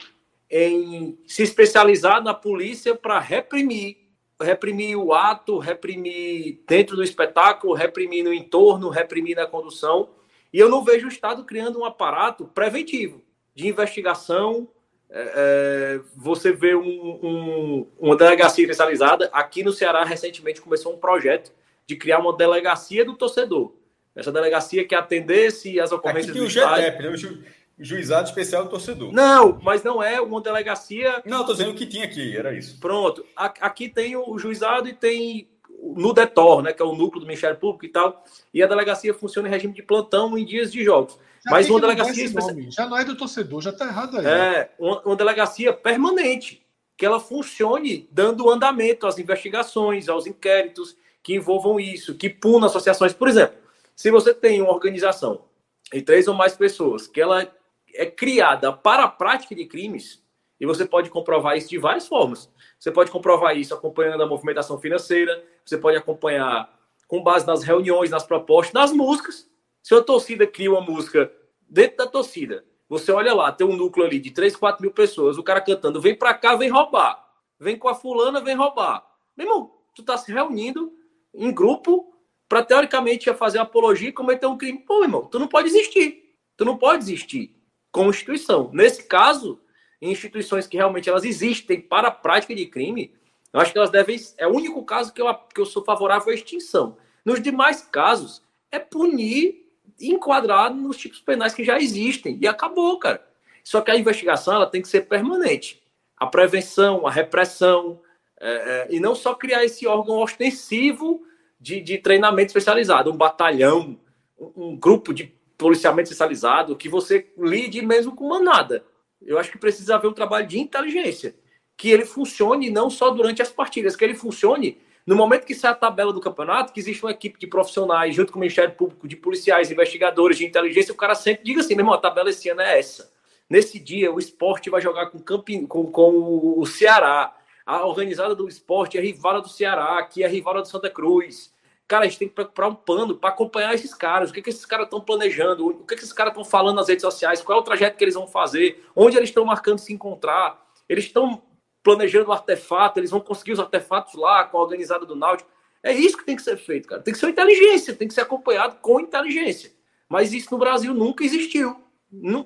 [0.49, 3.97] em se especializar na polícia para reprimir,
[4.41, 10.09] reprimir o ato, reprimir dentro do espetáculo, reprimir no entorno, reprimir na condução.
[10.53, 13.23] E eu não vejo o Estado criando um aparato preventivo
[13.55, 14.69] de investigação.
[15.09, 16.83] É, é você vê um,
[17.23, 19.29] um, uma delegacia especializada.
[19.33, 21.53] Aqui no Ceará, recentemente, começou um projeto
[21.87, 23.73] de criar uma delegacia do torcedor
[24.15, 27.09] essa delegacia que atendesse as ocorrências Aqui tem o GTEP, né?
[27.09, 27.43] o Ju,
[27.79, 29.13] Juizado Especial do Torcedor.
[29.13, 31.23] Não, mas não é uma delegacia...
[31.25, 32.79] Não, estou dizendo o que tinha aqui, era isso.
[32.79, 33.25] Pronto.
[33.35, 35.49] Aqui tem o juizado e tem
[35.83, 39.15] no DETOR, né, que é o núcleo do Ministério Público e tal, e a delegacia
[39.15, 41.19] funciona em regime de plantão em dias de jogos.
[41.45, 42.57] Já mas uma delegacia especial...
[42.71, 44.27] Já não é do torcedor, já está errado aí.
[44.27, 46.65] É, uma, uma delegacia permanente,
[46.97, 53.15] que ela funcione dando andamento às investigações, aos inquéritos que envolvam isso, que puna associações.
[53.15, 53.57] Por exemplo,
[53.97, 55.45] se você tem uma organização
[55.93, 57.51] e três ou mais pessoas que ela
[57.95, 60.23] é criada para a prática de crimes,
[60.61, 62.51] e você pode comprovar isso de várias formas.
[62.79, 66.69] Você pode comprovar isso acompanhando a movimentação financeira, você pode acompanhar
[67.07, 69.49] com base nas reuniões, nas propostas, nas músicas.
[69.81, 71.33] Se a torcida cria uma música
[71.69, 75.39] dentro da torcida, você olha lá, tem um núcleo ali de 3, 4 mil pessoas,
[75.39, 77.25] o cara cantando, vem pra cá, vem roubar.
[77.59, 79.07] Vem com a fulana, vem roubar.
[79.37, 80.93] Meu irmão, tu tá se reunindo
[81.33, 82.13] em grupo
[82.49, 84.81] para teoricamente fazer apologia e cometer um crime.
[84.81, 86.35] Pô, irmão, tu não pode existir.
[86.57, 87.55] Tu não pode existir
[87.93, 88.71] como instituição.
[88.73, 89.61] Nesse caso,
[90.03, 93.15] instituições que realmente elas existem para a prática de crime,
[93.53, 94.19] eu acho que elas devem.
[94.39, 96.97] É o único caso que eu, que eu sou favorável à extinção.
[97.25, 99.67] Nos demais casos, é punir
[99.99, 102.39] e enquadrar nos tipos penais que já existem.
[102.41, 103.27] E acabou, cara.
[103.63, 105.83] Só que a investigação ela tem que ser permanente.
[106.17, 108.01] A prevenção, a repressão,
[108.41, 111.23] é, é, e não só criar esse órgão ostensivo
[111.61, 113.99] de, de treinamento especializado, um batalhão,
[114.39, 115.25] um, um grupo de
[115.59, 118.85] policiamento especializado, que você lide mesmo com manada.
[119.21, 121.35] Eu acho que precisa haver um trabalho de inteligência,
[121.81, 125.71] que ele funcione não só durante as partidas, que ele funcione no momento que sai
[125.71, 129.09] a tabela do campeonato, que existe uma equipe de profissionais, junto com o Ministério Público,
[129.09, 132.51] de policiais, investigadores, de inteligência, o cara sempre diga assim, meu irmão, a tabela esse
[132.51, 133.11] ano é essa.
[133.49, 135.67] Nesse dia, o esporte vai jogar com, Campi...
[135.67, 137.35] com, com o Ceará
[137.65, 141.55] a organizada do esporte é rivala do Ceará, que é rivala do Santa Cruz.
[141.89, 144.31] Cara, a gente tem que procurar um pano para acompanhar esses caras.
[144.31, 145.67] O que, que esses caras estão planejando?
[145.67, 147.41] O que, que esses caras estão falando nas redes sociais?
[147.41, 148.85] Qual é o trajeto que eles vão fazer?
[148.95, 150.61] Onde eles estão marcando se encontrar?
[150.89, 151.43] Eles estão
[151.83, 155.51] planejando artefato, eles vão conseguir os artefatos lá com a organizada do Náutico.
[155.83, 157.03] É isso que tem que ser feito, cara.
[157.03, 159.73] Tem que ser inteligência, tem que ser acompanhado com inteligência.
[160.09, 161.77] Mas isso no Brasil nunca existiu.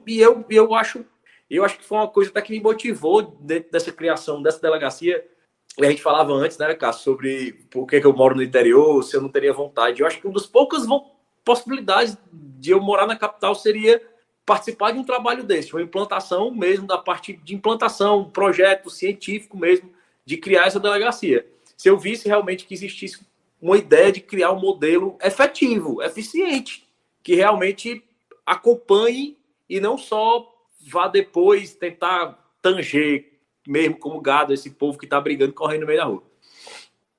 [0.06, 1.04] E eu, eu acho
[1.50, 5.24] eu acho que foi uma coisa até que me motivou dentro dessa criação dessa delegacia.
[5.80, 9.16] A gente falava antes, né, Cássio, sobre por que, que eu moro no interior, se
[9.16, 10.00] eu não teria vontade.
[10.00, 10.84] Eu acho que uma das poucas
[11.44, 14.00] possibilidades de eu morar na capital seria
[14.44, 19.56] participar de um trabalho desse, uma implantação mesmo da parte de implantação, um projeto científico
[19.56, 19.90] mesmo
[20.24, 21.46] de criar essa delegacia.
[21.76, 23.26] Se eu visse realmente que existisse
[23.60, 26.86] uma ideia de criar um modelo efetivo, eficiente,
[27.22, 28.04] que realmente
[28.44, 29.38] acompanhe
[29.68, 30.52] e não só
[30.86, 33.32] vá depois tentar tanger
[33.66, 36.22] mesmo como gado esse povo que está brigando correndo no meio da rua.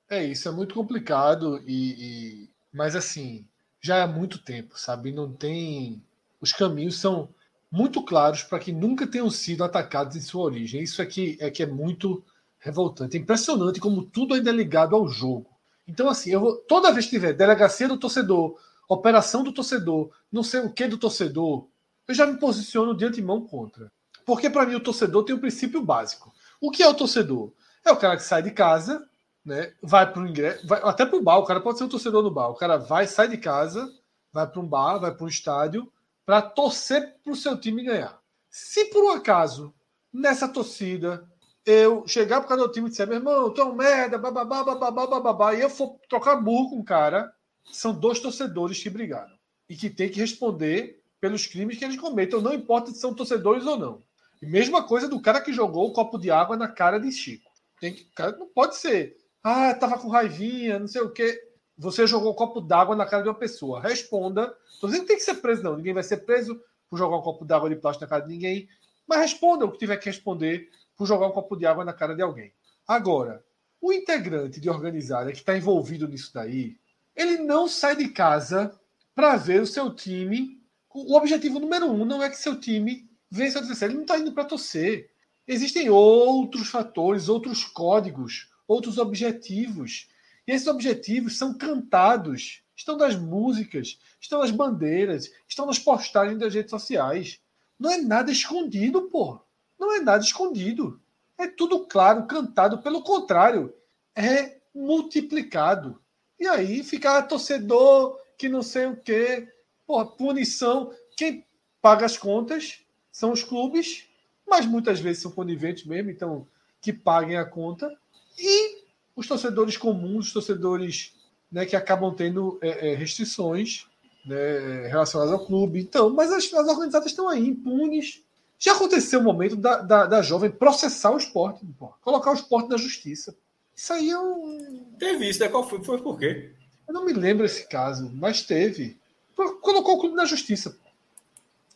[0.08, 2.50] É isso, é muito complicado e, e...
[2.72, 3.44] mas assim
[3.80, 5.12] já há muito tempo, sabe?
[5.12, 6.02] Não tem
[6.40, 7.28] os caminhos são
[7.70, 10.82] muito claros para que nunca tenham sido atacados em sua origem.
[10.82, 12.24] Isso aqui é que é muito
[12.58, 13.16] revoltante.
[13.16, 15.50] É impressionante como tudo ainda é ligado ao jogo.
[15.86, 18.58] Então, assim, eu vou, toda vez que tiver delegacia do torcedor,
[18.88, 21.68] operação do torcedor, não sei o que do torcedor,
[22.08, 23.90] eu já me posiciono de antemão contra.
[24.24, 26.32] Porque, para mim, o torcedor tem um princípio básico.
[26.60, 27.52] O que é o torcedor?
[27.84, 29.08] É o cara que sai de casa,
[29.44, 31.88] né, vai para o ingresso, vai, até para o bar, o cara pode ser um
[31.88, 32.48] torcedor no bar.
[32.48, 33.88] O cara vai, sai de casa,
[34.32, 35.90] vai para um bar, vai para um estádio,
[36.26, 38.20] para torcer para o seu time ganhar.
[38.50, 39.72] Se por um acaso,
[40.12, 41.24] nessa torcida,
[41.64, 44.64] eu chegar por causa do time e disser, meu irmão, tu é um merda, bababá,
[44.64, 47.32] bababá, bababá, e eu for trocar burro com o cara,
[47.64, 49.34] são dois torcedores que brigaram.
[49.68, 53.64] E que tem que responder pelos crimes que eles cometam, não importa se são torcedores
[53.64, 54.02] ou não.
[54.42, 57.50] E mesma coisa do cara que jogou o copo de água na cara de Chico.
[57.80, 59.16] Tem que, cara, não pode ser.
[59.42, 61.40] Ah, tava com raivinha, não sei o quê.
[61.78, 63.80] Você jogou um copo d'água na cara de uma pessoa.
[63.80, 64.56] Responda.
[64.68, 65.76] Estou dizendo que tem que ser preso, não.
[65.76, 66.58] Ninguém vai ser preso
[66.88, 68.68] por jogar um copo d'água de plástico na cara de ninguém.
[69.06, 72.14] Mas responda o que tiver que responder por jogar um copo de água na cara
[72.14, 72.52] de alguém.
[72.88, 73.44] Agora,
[73.80, 76.76] o integrante de organizada que está envolvido nisso daí,
[77.14, 78.72] ele não sai de casa
[79.14, 80.60] para ver o seu time.
[80.94, 83.92] O objetivo número um não é que seu time vença o adversário.
[83.92, 85.10] Ele não está indo para torcer.
[85.46, 90.08] Existem outros fatores, outros códigos, outros objetivos
[90.46, 96.54] e esses objetivos são cantados, estão nas músicas, estão nas bandeiras, estão nas postagens das
[96.54, 97.40] redes sociais.
[97.78, 99.40] Não é nada escondido, pô.
[99.78, 101.00] Não é nada escondido.
[101.36, 102.78] É tudo claro, cantado.
[102.78, 103.74] Pelo contrário,
[104.14, 106.00] é multiplicado.
[106.38, 109.48] E aí fica ah, torcedor que não sei o quê.
[109.86, 110.92] Porra, punição.
[111.16, 111.44] Quem
[111.80, 114.06] paga as contas são os clubes,
[114.46, 116.46] mas muitas vezes são coniventes mesmo, então
[116.80, 117.90] que paguem a conta.
[118.38, 118.85] E
[119.16, 121.14] os torcedores comuns, os torcedores
[121.50, 123.86] né, que acabam tendo é, é, restrições
[124.24, 125.80] né, relacionadas ao clube.
[125.80, 128.22] Então, mas as, as organizadas estão aí, impunes.
[128.58, 132.68] Já aconteceu o momento da, da, da jovem processar o esporte, pô, colocar o esporte
[132.68, 133.36] na justiça.
[133.74, 134.86] Isso aí é um.
[134.98, 135.48] Teve isso, né?
[135.48, 135.82] Qual foi?
[135.84, 136.52] Foi por quê?
[136.88, 138.98] Eu não me lembro esse caso, mas teve.
[139.34, 140.78] Colocou o clube na justiça.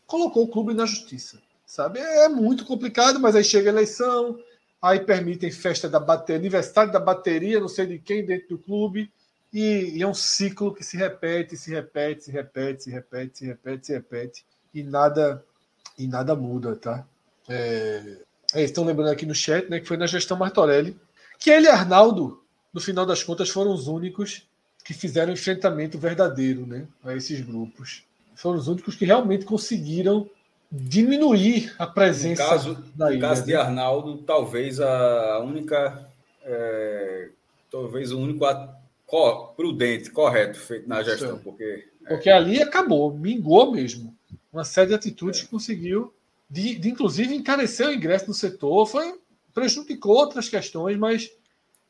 [0.07, 1.41] Colocou o clube na justiça.
[1.67, 2.01] Sabe?
[2.01, 4.41] É muito complicado, mas aí chega a eleição,
[4.81, 9.13] aí permitem festa da bateria, aniversário da bateria, não sei de quem dentro do clube,
[9.53, 13.47] e, e, é um ciclo que se repete, se repete, se repete, se repete, se
[13.47, 15.45] repete, se repete, e nada
[15.99, 17.07] e nada muda, tá?
[17.49, 18.19] É,
[18.55, 20.97] é, estão lembrando aqui no chat, né, que foi na gestão Martorelli,
[21.39, 22.43] que ele e Arnaldo,
[22.73, 24.49] no final das contas, foram os únicos
[24.85, 28.05] que fizeram enfrentamento verdadeiro, né, a esses grupos.
[28.35, 30.31] Foram os únicos que realmente conseguiram
[30.71, 33.15] diminuir a presença no caso, da ilha.
[33.15, 36.07] No caso de Arnaldo, talvez a única.
[36.43, 37.29] É,
[37.71, 38.45] talvez o único
[39.57, 41.39] prudente, correto, feito na gestão.
[41.39, 42.09] Porque, é...
[42.09, 44.17] porque ali acabou, mingou mesmo.
[44.53, 45.45] Uma série de atitudes é.
[45.45, 46.13] que conseguiu,
[46.49, 49.19] de, de, inclusive encarecer o ingresso no setor, foi
[49.53, 51.31] prejudicou outras questões, mas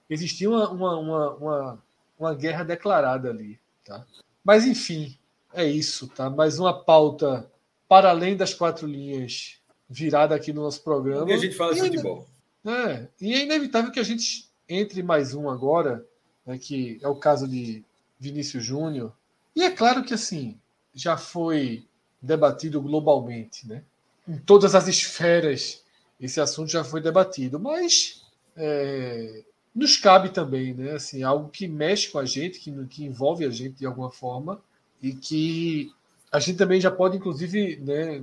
[0.08, 1.82] existia uma, uma, uma, uma,
[2.18, 3.58] uma guerra declarada ali.
[3.84, 4.04] Tá?
[4.42, 5.16] Mas, enfim,
[5.52, 6.08] é isso.
[6.08, 6.30] Tá?
[6.30, 7.50] Mais uma pauta
[7.90, 9.56] para além das quatro linhas
[9.88, 11.28] virada aqui no nosso programa.
[11.28, 12.24] E a gente fala de futebol.
[12.64, 16.06] É, e é inevitável que a gente entre mais um agora,
[16.46, 17.82] né, que é o caso de
[18.16, 19.12] Vinícius Júnior.
[19.56, 20.56] E é claro que assim
[20.94, 21.84] já foi
[22.22, 23.82] debatido globalmente, né?
[24.28, 25.82] Em todas as esferas
[26.20, 28.24] esse assunto já foi debatido, mas
[28.56, 29.42] é,
[29.74, 30.92] nos cabe também, né?
[30.92, 34.62] Assim, algo que mexe com a gente, que, que envolve a gente de alguma forma
[35.02, 35.92] e que
[36.30, 38.22] a gente também já pode, inclusive, né,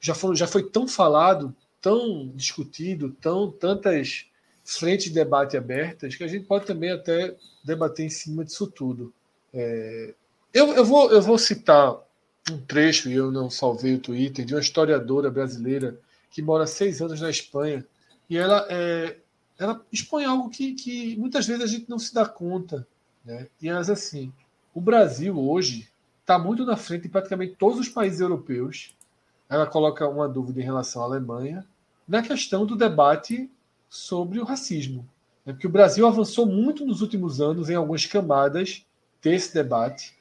[0.00, 4.26] já, foi, já foi tão falado, tão discutido, tão tantas
[4.64, 7.34] frentes de debate abertas, que a gente pode também até
[7.64, 9.12] debater em cima disso tudo.
[9.54, 10.14] É,
[10.52, 11.96] eu, eu, vou, eu vou citar
[12.50, 15.98] um trecho, e eu não salvei o Twitter, de uma historiadora brasileira
[16.30, 17.86] que mora seis anos na Espanha,
[18.28, 19.16] e ela, é,
[19.58, 22.86] ela expõe algo que, que muitas vezes a gente não se dá conta.
[23.24, 23.46] Né?
[23.60, 24.32] E diz assim:
[24.74, 25.88] o Brasil hoje
[26.26, 28.92] está muito na frente de praticamente todos os países europeus.
[29.48, 31.64] Ela coloca uma dúvida em relação à Alemanha
[32.06, 33.48] na questão do debate
[33.88, 35.08] sobre o racismo.
[35.46, 38.84] É porque o Brasil avançou muito nos últimos anos em algumas camadas
[39.22, 40.14] desse debate,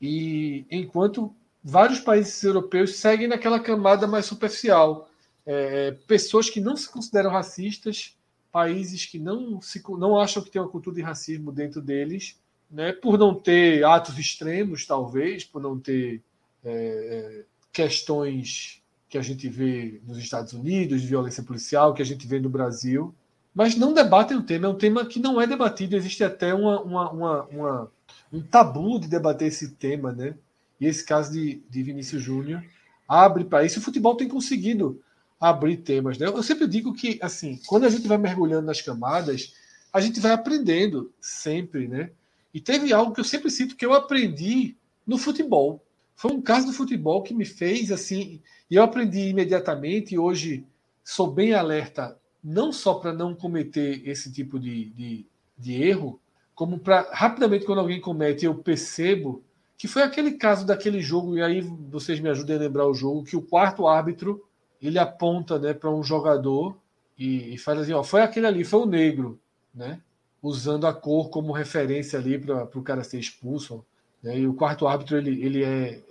[0.00, 5.08] e enquanto vários países europeus seguem naquela camada mais superficial.
[5.46, 8.14] É, pessoas que não se consideram racistas,
[8.52, 12.38] países que não, se, não acham que tem uma cultura de racismo dentro deles,
[12.70, 16.22] né, por não ter atos extremos, talvez, por não ter
[16.64, 22.06] é, é, questões que a gente vê nos Estados Unidos, de violência policial, que a
[22.06, 23.14] gente vê no Brasil,
[23.54, 24.66] mas não debatem o tema.
[24.66, 25.94] É um tema que não é debatido.
[25.94, 27.92] Existe até uma, uma, uma, uma
[28.32, 30.34] um tabu de debater esse tema, né?
[30.80, 32.64] E esse caso de, de Vinícius Júnior
[33.08, 33.78] abre para isso.
[33.78, 35.00] O futebol tem conseguido
[35.40, 36.18] abrir temas.
[36.18, 36.26] Né?
[36.26, 39.54] Eu sempre digo que, assim, quando a gente vai mergulhando nas camadas,
[39.92, 42.10] a gente vai aprendendo sempre, né?
[42.54, 45.84] E teve algo que eu sempre sinto que eu aprendi no futebol.
[46.14, 48.40] Foi um caso do futebol que me fez assim,
[48.70, 50.64] e eu aprendi imediatamente, e hoje
[51.02, 55.26] sou bem alerta, não só para não cometer esse tipo de, de,
[55.58, 56.20] de erro,
[56.54, 59.42] como para rapidamente, quando alguém comete, eu percebo
[59.76, 63.24] que foi aquele caso daquele jogo, e aí vocês me ajudem a lembrar o jogo,
[63.24, 64.46] que o quarto árbitro
[64.80, 66.78] ele aponta né, para um jogador
[67.18, 69.40] e, e faz assim: ó, foi aquele ali, foi o negro,
[69.74, 70.00] né?
[70.44, 73.84] Usando a cor como referência ali para o cara ser expulso.
[74.22, 74.40] Né?
[74.40, 76.02] E o quarto árbitro ele, ele é,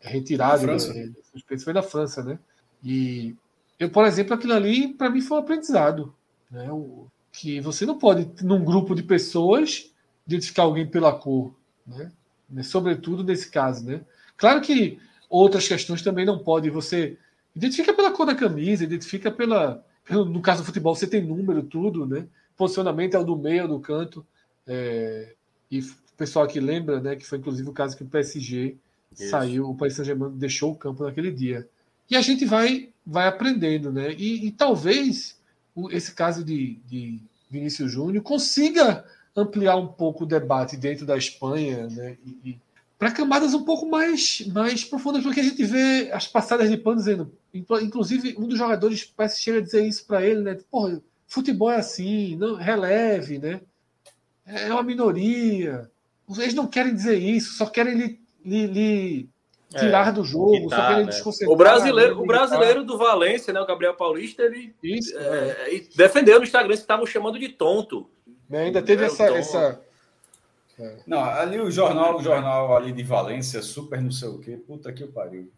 [0.00, 0.78] é retirado, né?
[0.78, 2.38] suspenso, foi na França, né?
[2.84, 3.34] E
[3.78, 6.14] eu, por exemplo, aquilo ali para mim foi um aprendizado,
[6.50, 6.70] né?
[6.70, 9.92] O, que você não pode, num grupo de pessoas,
[10.26, 11.54] identificar alguém pela cor,
[11.86, 12.10] né?
[12.48, 12.62] né?
[12.62, 14.00] Sobretudo nesse caso, né?
[14.36, 14.98] Claro que
[15.28, 16.70] outras questões também não pode.
[16.70, 17.16] Você
[17.54, 21.62] identifica pela cor da camisa, identifica pela, pelo, no caso do futebol você tem número,
[21.62, 22.26] tudo, né?
[22.58, 24.26] Posicionamento é o do meio, do canto.
[24.66, 25.34] É,
[25.70, 25.86] e o
[26.16, 27.14] pessoal aqui lembra, né?
[27.14, 28.76] Que foi inclusive o caso que o PSG
[29.12, 29.30] Isso.
[29.30, 31.66] saiu, o Paris Saint-Germain deixou o campo naquele dia.
[32.10, 34.12] E a gente vai, vai aprendendo, né?
[34.12, 35.38] E, e talvez
[35.90, 39.04] esse caso de, de Vinícius Júnior consiga
[39.36, 42.18] ampliar um pouco o debate dentro da Espanha, né?
[42.26, 42.58] E, e
[42.98, 46.96] para camadas um pouco mais, mais profundas, porque a gente vê as passadas de pano
[46.96, 50.58] dizendo, inclusive um dos jogadores parece chega a dizer isso para ele, né?
[50.68, 53.60] Porra, futebol é assim, não releve, né?
[54.44, 55.88] É uma minoria.
[56.38, 59.28] Eles não querem dizer isso, só querem lhe, lhe, lhe
[59.70, 61.10] tirar é, do jogo, só querem né?
[61.10, 61.54] desconcentrar.
[61.54, 62.22] O brasileiro, né?
[62.22, 63.60] o brasileiro do Valência, né?
[63.60, 65.82] O Gabriel Paulista, ele isso, é, é.
[65.94, 68.08] defendeu no Instagram que estavam chamando de tonto.
[68.50, 69.80] Ainda teve essa, essa
[70.78, 70.96] é.
[71.06, 74.92] Não, ali o jornal, o jornal ali de Valência, super não sei o quê, puta
[74.92, 75.50] que o pariu.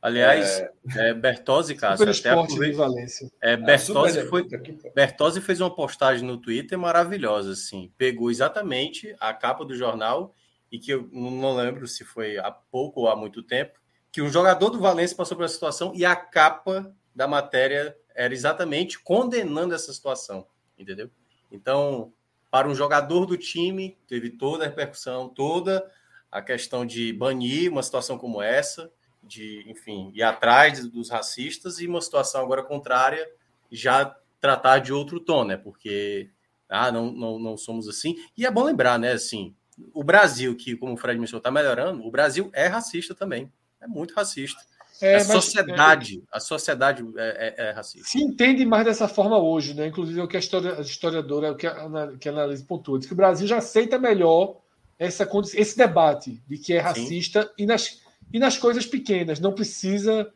[0.00, 3.30] Aliás, é, é Bertozzi, Cássio, até de Valência.
[3.40, 4.46] É, Bertozzi, foi,
[4.94, 7.92] Bertozzi fez uma postagem no Twitter maravilhosa, assim.
[7.98, 10.34] Pegou exatamente a capa do jornal
[10.70, 13.78] e que eu não lembro se foi há pouco ou há muito tempo,
[14.12, 18.32] que um jogador do Valência passou por essa situação e a capa da matéria era
[18.32, 20.46] exatamente condenando essa situação,
[20.78, 21.10] entendeu?
[21.50, 22.12] Então,
[22.50, 25.90] para um jogador do time, teve toda a repercussão, toda
[26.30, 28.92] a questão de banir uma situação como essa,
[29.28, 33.28] de, enfim, ir atrás dos racistas, e uma situação agora contrária,
[33.70, 35.56] já tratar de outro tom, né?
[35.56, 36.30] Porque,
[36.68, 38.16] ah, não, não, não somos assim.
[38.36, 39.54] E é bom lembrar, né, assim,
[39.92, 43.52] o Brasil, que, como o Fred mencionou, está melhorando, o Brasil é racista também.
[43.80, 44.60] É muito racista.
[45.00, 48.08] É, a sociedade, é, a sociedade é, é, é, racista.
[48.08, 49.86] Se entende mais dessa forma hoje, né?
[49.86, 52.34] Inclusive o que a, história, a historiadora, o que a, que a
[52.66, 54.56] pontua, diz que o Brasil já aceita melhor
[54.98, 58.02] essa, esse debate de que é racista e nas,
[58.32, 59.40] e nas coisas pequenas.
[59.40, 60.32] Não precisa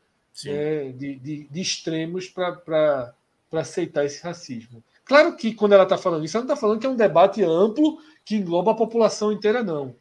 [0.46, 3.14] é, de, de, de, extremos para
[3.52, 4.82] aceitar esse racismo.
[5.04, 7.42] Claro que quando ela está falando isso, ela não está falando que é um debate
[7.42, 9.94] amplo que engloba a população inteira, não.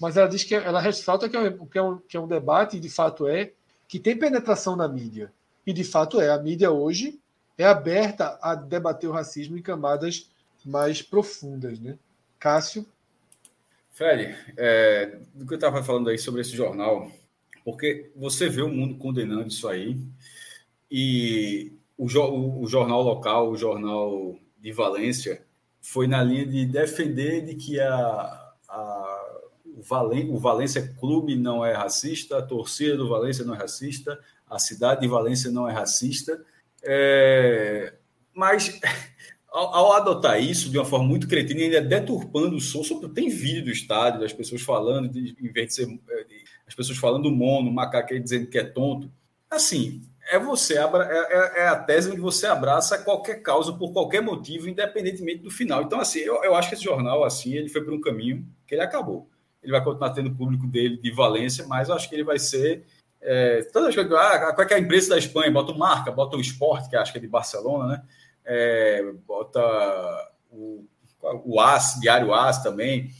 [0.00, 2.76] Mas ela diz que ela ressalta que é, que é, um, que é um debate,
[2.76, 3.52] e de fato é,
[3.88, 5.32] que tem penetração na mídia.
[5.66, 6.30] E de fato é.
[6.30, 7.20] A mídia hoje
[7.58, 10.30] é aberta a debater o racismo em camadas
[10.64, 11.80] mais profundas.
[11.80, 11.98] Né?
[12.38, 12.86] Cássio?
[13.90, 17.10] Fred, é, do que eu estava falando aí sobre esse jornal,
[17.64, 19.98] porque você vê o mundo condenando isso aí,
[20.90, 25.42] e o, o, o jornal local, o jornal de Valência,
[25.80, 29.22] foi na linha de defender de que a, a
[29.76, 34.18] o, Valen, o Valência Clube não é racista, a torcida do Valência não é racista,
[34.48, 36.44] a cidade de Valência não é racista.
[36.82, 37.94] É,
[38.34, 38.78] mas
[39.52, 43.64] ao, ao, adotar isso de uma forma muito cretina ainda deturpando o som, tem vídeo
[43.64, 46.00] do estádio, das pessoas falando, de, em vez de ser.
[46.08, 49.12] É, de, as pessoas falando mono, macaco dizendo que é tonto.
[49.50, 54.22] Assim, é você é, é, é, a tese de você abraça qualquer causa por qualquer
[54.22, 55.82] motivo, independentemente do final.
[55.82, 58.74] Então, assim, eu, eu acho que esse jornal, assim, ele foi por um caminho que
[58.74, 59.28] ele acabou
[59.62, 62.38] ele vai continuar tendo o público dele de Valência, mas eu acho que ele vai
[62.38, 62.84] ser.
[63.20, 65.52] É, todas as coisas, ah, qual é, é a empresa da Espanha?
[65.52, 68.02] Bota o marca, bota o esporte, que acho que é de Barcelona, né?
[68.44, 69.60] É, bota
[70.50, 70.84] o,
[71.44, 73.10] o AS, Diário AS também.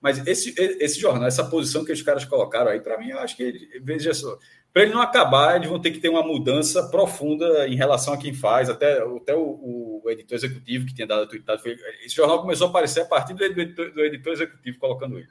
[0.00, 3.36] Mas esse, esse jornal, essa posição que os caras colocaram aí, para mim, eu acho
[3.36, 4.38] que, ele, veja só,
[4.72, 8.18] para ele não acabar, eles vão ter que ter uma mudança profunda em relação a
[8.18, 8.70] quem faz.
[8.70, 11.60] Até, até o, o editor executivo que tinha dado a tweetada,
[12.04, 15.28] esse jornal começou a aparecer a partir do editor, do editor executivo colocando ele.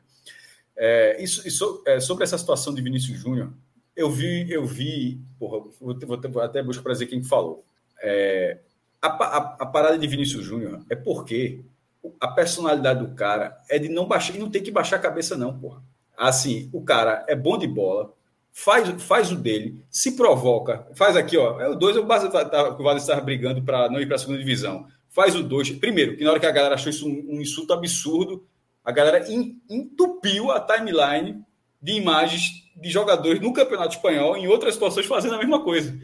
[0.76, 3.54] É, isso, isso é, sobre essa situação de Vinícius Júnior,
[3.96, 7.64] eu vi, eu vi, porra, vou, vou, vou até buscar para dizer quem falou.
[8.02, 8.60] É,
[9.02, 11.62] a, a, a, parada de Vinícius Júnior é porque
[12.20, 15.38] a personalidade do cara é de não baixar, e não tem que baixar a cabeça,
[15.38, 15.82] não, porra.
[16.18, 18.14] Assim, o cara é bom de bola,
[18.52, 21.60] faz, faz o dele, se provoca, faz aqui, ó.
[21.62, 24.88] É o dois, o Vasco estava brigando para não ir para a segunda divisão.
[25.10, 25.70] Faz o dois.
[25.72, 28.46] Primeiro, que na hora que a galera achou isso um, um insulto absurdo,
[28.84, 29.26] a galera
[29.70, 31.44] entupiu a timeline
[31.82, 35.98] de imagens de jogadores no Campeonato Espanhol em outras situações fazendo a mesma coisa.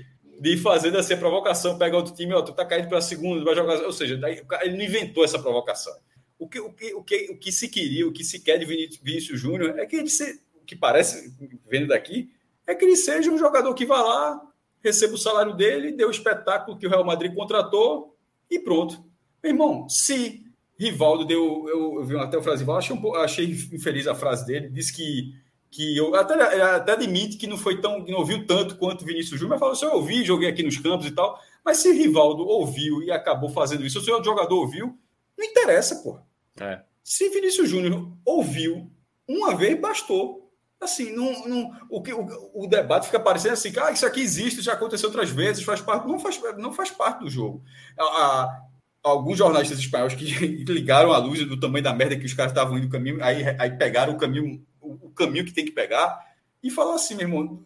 [0.43, 3.45] De fazendo assim a provocação, pega outro time, ó, tu tá caindo para a segunda,
[3.45, 3.81] vai jogar.
[3.85, 5.95] Ou seja, daí, ele não inventou essa provocação.
[6.37, 8.65] O que, o, que, o, que, o que se queria, o que se quer de
[8.65, 11.33] Vinícius Júnior é que ele se, o que parece,
[11.65, 12.29] vendo daqui,
[12.67, 14.41] é que ele seja um jogador que vá lá,
[14.83, 18.13] receba o salário dele, dê o espetáculo que o Real Madrid contratou
[18.51, 19.01] e pronto.
[19.41, 20.43] Meu irmão, se
[20.77, 21.69] Rivaldo deu.
[21.69, 24.91] Eu, eu vi até o frase Rivaldo, achei, um, achei infeliz a frase dele, disse
[24.93, 25.41] que.
[25.73, 28.05] Que eu até, até admite que não foi tão.
[28.05, 31.07] não ouviu tanto quanto Vinícius Júnior, mas falou assim: eu ouvi, joguei aqui nos campos
[31.07, 31.39] e tal.
[31.65, 34.95] Mas se Rivaldo ouviu e acabou fazendo isso, se o jogador ouviu,
[35.37, 36.19] não interessa, pô.
[36.61, 36.81] É.
[37.03, 38.91] Se Vinícius Júnior ouviu
[39.27, 40.43] uma vez, bastou.
[40.79, 44.61] Assim, não, não, o, que, o, o, debate fica parecendo assim, ah, isso aqui existe,
[44.61, 47.63] já aconteceu outras vezes, faz parte, não faz, não faz parte do jogo.
[47.97, 48.61] A, a,
[49.01, 50.25] alguns jornalistas espanhóis que
[50.67, 53.55] ligaram a luz do tamanho da merda que os caras estavam indo o caminho, aí,
[53.57, 54.61] aí pegaram o caminho,
[55.01, 56.19] o, caminho que tem que pegar,
[56.61, 57.65] e falou assim, meu irmão,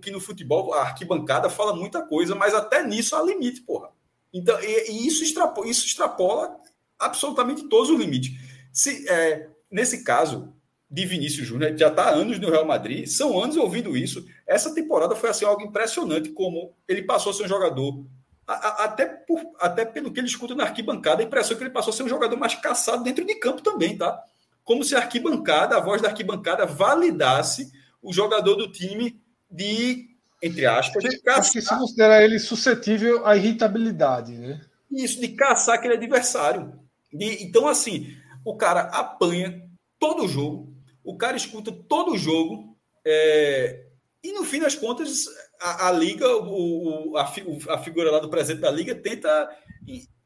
[0.00, 3.90] que no futebol a arquibancada fala muita coisa, mas até nisso há limite, porra.
[4.32, 6.56] Então, e, e isso, extrapola, isso extrapola
[6.98, 8.32] absolutamente todos os limites.
[8.72, 10.52] Se, é, nesse caso,
[10.90, 14.24] de Vinícius Júnior, já está há anos no Real Madrid, são anos ouvindo isso.
[14.46, 18.04] Essa temporada foi assim algo impressionante, como ele passou a ser um jogador,
[18.46, 21.70] a, a, até, por, até pelo que ele escuta na arquibancada, a impressão que ele
[21.70, 24.22] passou a ser um jogador mais caçado dentro de campo também, tá?
[24.64, 27.70] Como se a arquibancada, a voz da arquibancada, validasse
[28.02, 29.20] o jogador do time
[29.50, 30.08] de,
[30.42, 31.40] entre aspas, de caçar.
[31.40, 34.60] Acho que se considera ele suscetível à irritabilidade, né?
[34.90, 36.78] Isso, de caçar aquele adversário.
[37.12, 39.62] De, então, assim, o cara apanha
[39.98, 43.86] todo o jogo, o cara escuta todo o jogo é,
[44.22, 45.26] e no fim das contas
[45.60, 49.50] a, a liga, o, a, a, figura lá do presidente da liga tenta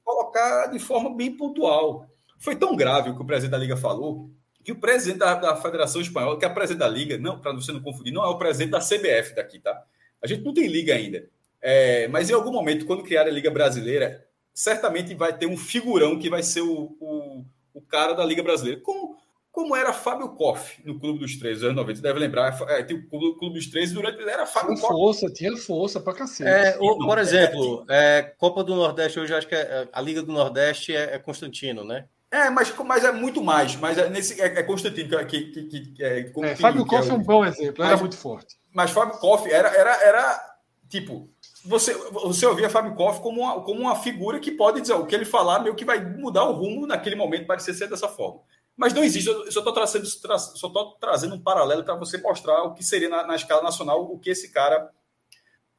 [0.05, 2.06] colocar de forma bem pontual.
[2.39, 4.31] Foi tão grave o que o presidente da liga falou
[4.69, 7.52] que o presidente da, da Federação Espanhola, que é o presidente da liga, não para
[7.52, 9.82] você não confundir, não é o presidente da CBF daqui, tá?
[10.23, 11.27] A gente não tem liga ainda.
[11.60, 16.19] É, mas em algum momento, quando criar a Liga Brasileira, certamente vai ter um figurão
[16.19, 18.78] que vai ser o, o, o cara da Liga Brasileira.
[18.82, 19.16] Como
[19.51, 21.97] como era Fábio Koff no Clube dos Três, anos 90.
[21.97, 24.23] Você deve lembrar, é, tinha o Clube dos Três durante.
[24.23, 24.93] Era Fábio tinha Koff.
[24.93, 26.48] Força, tinha força pra cacete.
[26.48, 30.94] É, por exemplo, é, Copa do Nordeste, hoje acho que é, a Liga do Nordeste
[30.94, 32.05] é, é, Constantino, né?
[32.30, 33.74] É, mas, mas é muito mais.
[33.76, 35.40] Mas é, nesse, é, é Constantino que.
[35.40, 38.56] que, que, que é, é, Fábio Koff é, um bom exemplo, mas, era muito forte.
[38.72, 40.56] Mas Fábio Koff era, era, era
[40.88, 41.30] tipo.
[41.64, 45.14] Você, você ouvia Fábio Koff como uma, como uma figura que pode dizer o que
[45.14, 48.40] ele falar, meio que vai mudar o rumo naquele momento, parecer ser dessa forma.
[48.76, 52.74] Mas não existe, eu só estou trazendo, só trazendo um paralelo para você mostrar o
[52.74, 54.88] que seria na, na, escala nacional o que esse cara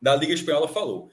[0.01, 1.09] da Liga Espanhola falou.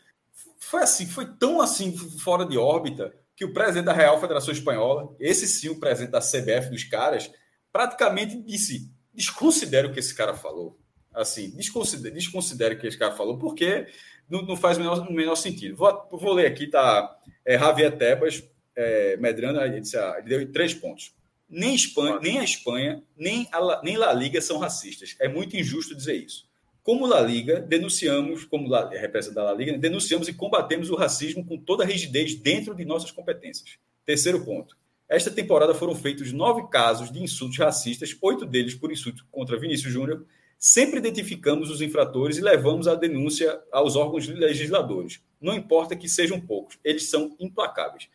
[0.58, 5.14] Foi assim, foi tão assim fora de órbita que o presidente da Real Federação Espanhola,
[5.20, 7.30] esse sim o presidente da CBF dos caras,
[7.70, 10.78] praticamente disse: desconsidere o que esse cara falou.
[11.12, 13.86] Assim, desconsidere, desconsidere o que esse cara falou, porque
[14.28, 15.76] não, não faz o menor, o menor sentido.
[15.76, 17.16] Vou, vou ler aqui, tá?
[17.44, 18.42] É, Javier Tebas,
[18.74, 21.14] é, Medrano, ele, disse, ah, ele deu três pontos.
[21.48, 25.14] Nem, Espanha, nem a Espanha, nem a, nem La Liga são racistas.
[25.20, 26.46] É muito injusto dizer isso.
[26.86, 31.58] Como La Liga, denunciamos, como La, representa La Liga, denunciamos e combatemos o racismo com
[31.58, 33.76] toda a rigidez dentro de nossas competências.
[34.04, 34.76] Terceiro ponto.
[35.08, 39.92] Esta temporada foram feitos nove casos de insultos racistas, oito deles por insulto contra Vinícius
[39.92, 40.24] Júnior.
[40.56, 45.20] Sempre identificamos os infratores e levamos a denúncia aos órgãos legisladores.
[45.40, 48.08] Não importa que sejam poucos, eles são implacáveis.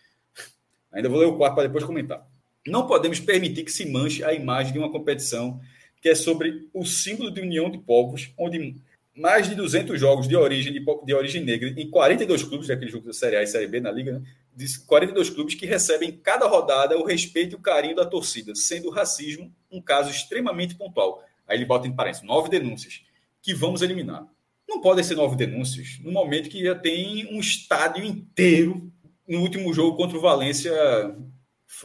[0.94, 2.26] Ainda vou ler o quarto para depois comentar.
[2.66, 5.60] Não podemos permitir que se manche a imagem de uma competição
[6.02, 8.76] que é sobre o símbolo de união de povos, onde
[9.16, 13.06] mais de 200 jogos de origem, de, de origem negra em 42 clubes, daquele jogo
[13.06, 14.22] da Série A e Série B na Liga, né?
[14.56, 18.88] de 42 clubes que recebem cada rodada o respeito e o carinho da torcida, sendo
[18.88, 21.24] o racismo um caso extremamente pontual.
[21.48, 23.02] Aí ele bota em parênteses, nove denúncias,
[23.42, 24.26] que vamos eliminar.
[24.68, 28.92] Não podem ser nove denúncias no momento que já tem um estádio inteiro
[29.28, 30.72] no último jogo contra o Valência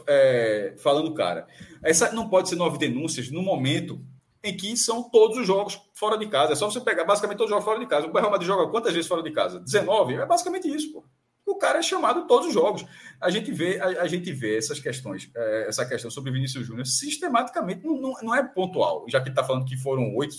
[0.07, 1.47] é, falando cara.
[1.83, 3.99] Essa não pode ser nove denúncias no momento
[4.43, 6.53] em que são todos os jogos fora de casa.
[6.53, 8.07] É só você pegar basicamente todos os jogos fora de casa.
[8.07, 9.59] O Real Madrid joga quantas vezes fora de casa?
[9.59, 10.15] 19?
[10.15, 11.03] É basicamente isso, pô.
[11.45, 12.85] o cara é chamado todos os jogos.
[13.19, 16.85] A gente vê, a, a gente vê essas questões, é, essa questão sobre Vinícius Júnior
[16.85, 20.35] sistematicamente não, não, não, é pontual, já que está falando que foram oito,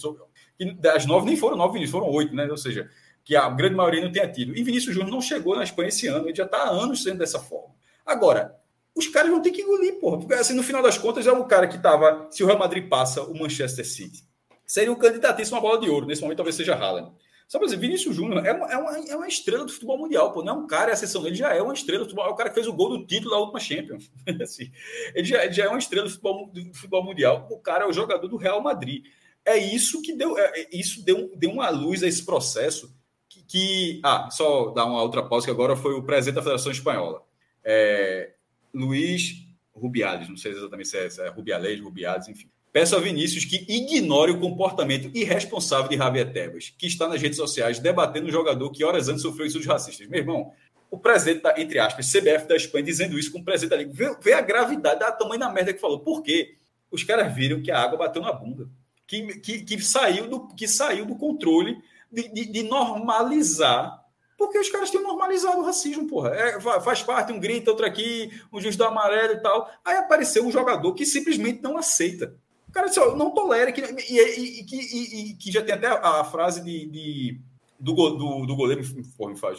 [0.57, 2.47] que das nove nem foram nove, Vinícius, foram oito, né?
[2.51, 2.89] Ou seja,
[3.25, 4.57] que a grande maioria não tenha tido.
[4.57, 7.19] E Vinícius Júnior não chegou na Espanha esse ano, ele já está há anos sendo
[7.19, 7.75] dessa forma.
[8.07, 8.58] Agora,
[8.99, 10.19] os caras vão ter que engolir, porra.
[10.19, 12.27] Porque, assim, no final das contas, é um cara que estava.
[12.31, 14.25] Se o Real Madrid passa o Manchester City,
[14.67, 16.07] seria um candidatíssimo a bola de ouro.
[16.07, 17.13] Nesse momento, talvez seja Haaland.
[17.47, 20.33] Só para dizer, Vinícius Júnior é uma, é, uma, é uma estrela do futebol mundial,
[20.33, 20.43] pô.
[20.43, 22.27] Não é um cara, é a sessão dele já é uma estrela do futebol.
[22.27, 24.11] É o cara que fez o gol do título da última Champions.
[24.43, 24.71] assim,
[25.15, 27.47] ele, já, ele já é uma estrela do futebol, do futebol mundial.
[27.51, 29.05] O cara é o jogador do Real Madrid.
[29.45, 32.93] É isso que deu, é, é, isso deu, deu uma luz a esse processo.
[33.31, 36.73] Que, que, ah, só dar uma outra pausa que agora foi o presidente da Federação
[36.73, 37.23] Espanhola,
[37.65, 38.35] é,
[38.73, 40.29] Luiz Rubiales.
[40.29, 44.31] Não sei exatamente se é, se é Rubiales, Rubiales, enfim Peço a Vinícius que ignore
[44.31, 48.85] o comportamento irresponsável de Javier Tebas, que está nas redes sociais debatendo um jogador que
[48.85, 50.07] horas antes sofreu insultos racistas.
[50.07, 50.53] Meu irmão,
[50.91, 53.93] o presidente, da, entre aspas, CBF da Espanha, dizendo isso com o presidente da Liga.
[53.93, 56.01] Vê, vê a gravidade, da tamanho da merda que falou.
[56.01, 56.57] Por quê?
[56.91, 58.69] Os caras viram que a água bateu na bunda.
[59.07, 61.79] Que, que, que saiu, do, que saiu do controle
[62.13, 64.05] de, de, de normalizar
[64.39, 66.31] porque os caras têm normalizado o racismo, porra.
[66.31, 69.69] É, faz parte, um grita, outro aqui, um juiz do amarelo e tal.
[69.85, 72.37] Aí apareceu um jogador que simplesmente não aceita.
[72.69, 75.89] O cara disse, ó, não tolera, que, e, e, e, e, que já tem até
[75.89, 77.41] a, frase de, de
[77.81, 78.83] do, do, do, goleiro,
[79.17, 79.59] porra, me faz,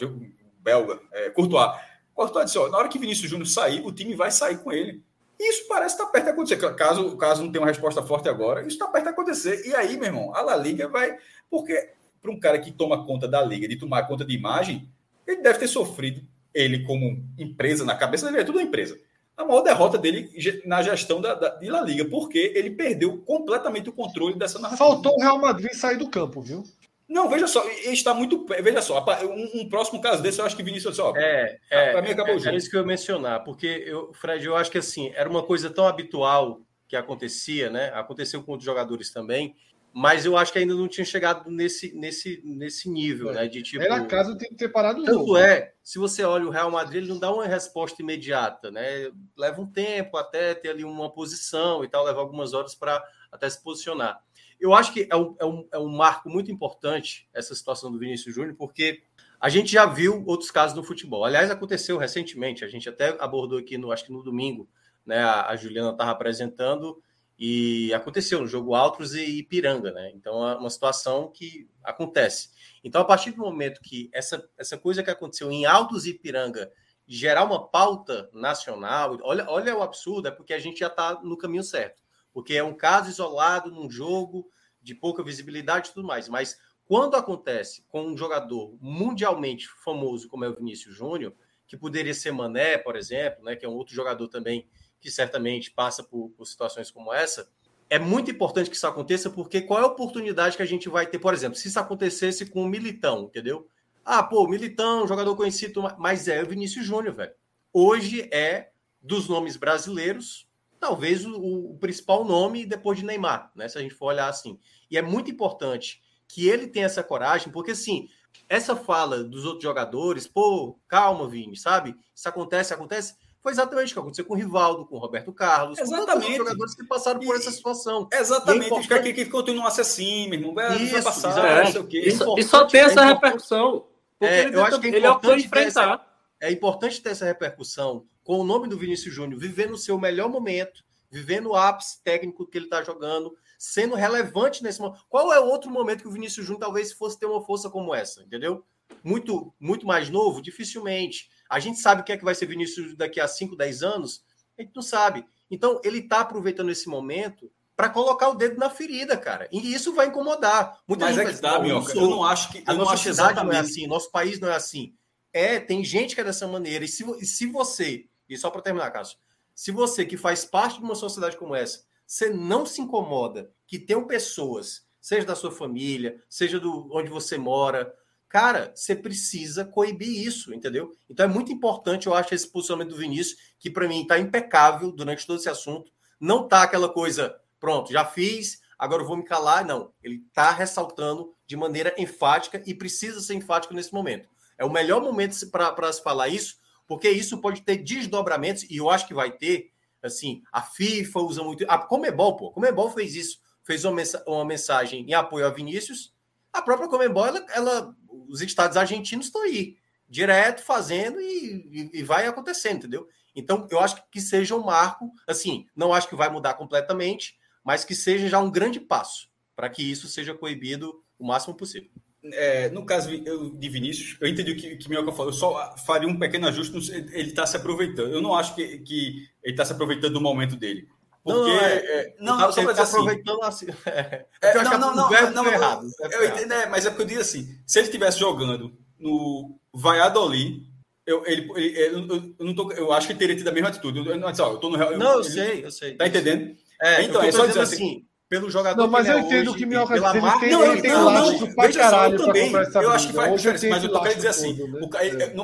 [0.60, 1.78] belga, é, Courtois.
[2.14, 5.02] Courtois disse, ó, na hora que Vinícius Júnior sair, o time vai sair com ele.
[5.38, 6.74] E isso parece estar tá perto de acontecer.
[6.74, 9.66] Caso, caso não tenha uma resposta forte agora, isso está perto de acontecer.
[9.66, 11.18] E aí, meu irmão, a La Liga vai.
[11.50, 14.88] Porque para um cara que toma conta da Liga, de tomar conta de imagem,
[15.26, 16.22] ele deve ter sofrido,
[16.52, 18.98] ele como empresa, na cabeça dele, é tudo uma empresa
[19.40, 20.30] a maior derrota dele
[20.64, 24.84] na gestão da, da, de La Liga, porque ele perdeu completamente o controle dessa narrativa.
[24.84, 26.62] Faltou o Real Madrid sair do campo, viu?
[27.08, 28.46] Não, veja só, ele está muito.
[28.62, 32.02] Veja só, um, um próximo caso desse, eu acho que Vinícius ó, É, é para
[32.02, 32.54] mim acabou é, o jogo.
[32.54, 35.42] É isso que eu ia mencionar, porque, eu, Fred, eu acho que assim, era uma
[35.42, 37.90] coisa tão habitual que acontecia, né?
[37.94, 39.56] Aconteceu com outros jogadores também,
[39.92, 43.34] mas eu acho que ainda não tinha chegado nesse, nesse, nesse nível, é.
[43.34, 43.48] né?
[43.48, 43.82] De tipo.
[43.82, 45.36] Era caso ter parado Tanto jogo.
[45.36, 49.10] é, se você olha o Real Madrid, ele não dá uma resposta imediata, né?
[49.36, 53.02] Leva um tempo até ter ali uma posição e tal, leva algumas horas para
[53.32, 54.22] até se posicionar.
[54.60, 57.98] Eu acho que é um, é, um, é um marco muito importante essa situação do
[57.98, 59.02] Vinícius Júnior, porque
[59.40, 61.24] a gente já viu outros casos no futebol.
[61.24, 64.68] Aliás, aconteceu recentemente, a gente até abordou aqui no, acho que no domingo,
[65.04, 65.18] né?
[65.18, 67.02] A, a Juliana estava apresentando
[67.42, 70.12] e aconteceu no jogo Altos e Ipiranga, né?
[70.14, 72.50] Então é uma situação que acontece.
[72.84, 76.70] Então, a partir do momento que essa, essa coisa que aconteceu em Altos e Ipiranga
[77.06, 81.38] gerar uma pauta nacional, olha, olha o absurdo, é porque a gente já está no
[81.38, 82.02] caminho certo.
[82.30, 84.46] Porque é um caso isolado num jogo
[84.82, 86.28] de pouca visibilidade e tudo mais.
[86.28, 91.34] Mas quando acontece com um jogador mundialmente famoso como é o Vinícius Júnior,
[91.66, 94.68] que poderia ser Mané, por exemplo, né, que é um outro jogador também
[95.00, 97.48] que certamente passa por, por situações como essa,
[97.88, 101.06] é muito importante que isso aconteça, porque qual é a oportunidade que a gente vai
[101.06, 103.68] ter, por exemplo, se isso acontecesse com o Militão, entendeu?
[104.04, 107.32] Ah, pô, Militão, jogador conhecido, mas é o Vinícius Júnior, velho.
[107.72, 108.70] Hoje é
[109.02, 110.48] dos nomes brasileiros,
[110.78, 113.68] talvez o, o, principal nome depois de Neymar, né?
[113.68, 114.58] Se a gente for olhar assim.
[114.90, 118.08] E é muito importante que ele tenha essa coragem, porque assim,
[118.48, 121.96] essa fala dos outros jogadores, pô, calma, Vini, sabe?
[122.14, 125.78] Isso acontece, acontece foi exatamente o que aconteceu com o Rivaldo, com o Roberto Carlos,
[125.78, 126.32] exatamente.
[126.32, 128.08] com jogadores que passaram por essa situação.
[128.12, 129.02] Exatamente, é importante...
[129.02, 130.54] que, que, que continuasse assim, meu irmão.
[130.54, 131.64] Vai, isso, vai passar, é.
[131.64, 132.00] não sei o quê.
[132.00, 133.86] Isso, e só tem essa é repercussão.
[134.20, 136.06] É, eu acho que é importante, é essa,
[136.40, 140.28] é importante ter essa repercussão com o nome do Vinícius Júnior vivendo o seu melhor
[140.28, 145.02] momento, vivendo o ápice técnico que ele está jogando, sendo relevante nesse momento.
[145.08, 147.94] Qual é o outro momento que o Vinícius Júnior talvez fosse ter uma força como
[147.94, 148.62] essa, entendeu?
[149.02, 151.30] Muito, muito mais novo, dificilmente.
[151.50, 154.22] A gente sabe o que é que vai ser Vinícius daqui a 5, 10 anos?
[154.56, 155.26] A gente não sabe.
[155.50, 159.48] Então, ele está aproveitando esse momento para colocar o dedo na ferida, cara.
[159.50, 160.78] E isso vai incomodar.
[160.86, 161.92] Muita Mas é que tá, Minhoca.
[161.96, 162.62] Eu não acho que.
[162.64, 163.52] A nossa cidade exatamente.
[163.52, 164.94] não é assim, nosso país não é assim.
[165.32, 166.84] É, tem gente que é dessa maneira.
[166.84, 169.18] E se, e se você, e só para terminar, Cássio,
[169.54, 173.78] se você que faz parte de uma sociedade como essa, você não se incomoda que
[173.78, 177.94] tenham pessoas, seja da sua família, seja do onde você mora,
[178.30, 180.92] Cara, você precisa coibir isso, entendeu?
[181.10, 184.92] Então é muito importante, eu acho, esse posicionamento do Vinícius, que para mim está impecável
[184.92, 185.90] durante todo esse assunto.
[186.20, 189.66] Não tá aquela coisa, pronto, já fiz, agora eu vou me calar.
[189.66, 194.28] Não, ele está ressaltando de maneira enfática e precisa ser enfático nesse momento.
[194.56, 198.88] É o melhor momento para se falar isso, porque isso pode ter desdobramentos, e eu
[198.88, 199.72] acho que vai ter.
[200.00, 201.64] Assim, a FIFA usa muito.
[201.68, 203.40] A Comebol, pô, Comebol fez isso.
[203.64, 206.14] Fez uma mensagem em apoio a Vinícius.
[206.52, 207.96] A própria Comebol, ela, ela
[208.30, 209.76] os estados argentinos estão aí.
[210.08, 213.08] direto, fazendo e, e, e vai acontecendo, entendeu?
[213.34, 217.84] Então, eu acho que seja um marco, assim, não acho que vai mudar completamente, mas
[217.84, 221.90] que seja já um grande passo para que isso seja coibido o máximo possível.
[222.22, 226.08] É, no caso de Vinícius, eu entendi o que, que Minhoca falou, eu só faria
[226.08, 228.12] um pequeno ajuste, ele está se aproveitando.
[228.12, 230.88] Eu não acho que, que ele está se aproveitando do momento dele.
[231.22, 231.50] Porque.
[231.50, 232.96] Não, é, é, não, não só tá assim.
[232.96, 233.66] aproveitando assim.
[233.86, 235.86] É, é, não, não, não, não, não, errado.
[236.12, 240.66] Eu, entendo, é, mas é porque eu digo assim: se ele estivesse jogando no Valladolid,
[241.06, 243.68] eu, ele, ele, eu, eu, não tô, eu acho que ele teria tido a mesma
[243.68, 243.98] atitude.
[243.98, 244.96] Eu, não, eu tô no Real.
[244.96, 245.94] Não, eu, sei, eu sei.
[245.94, 246.56] Tá entendendo?
[246.80, 248.80] É, então, é só dizer assim, assim pelo jogador.
[248.80, 251.72] Não, mas eu entendo que Minhoca diz, ele tem, não, ele tem não, não, pra
[251.72, 254.80] caralho eu também, eu acho que faz diferença, mas eu tô querendo dizer assim, né?
[254.80, 255.34] o, é.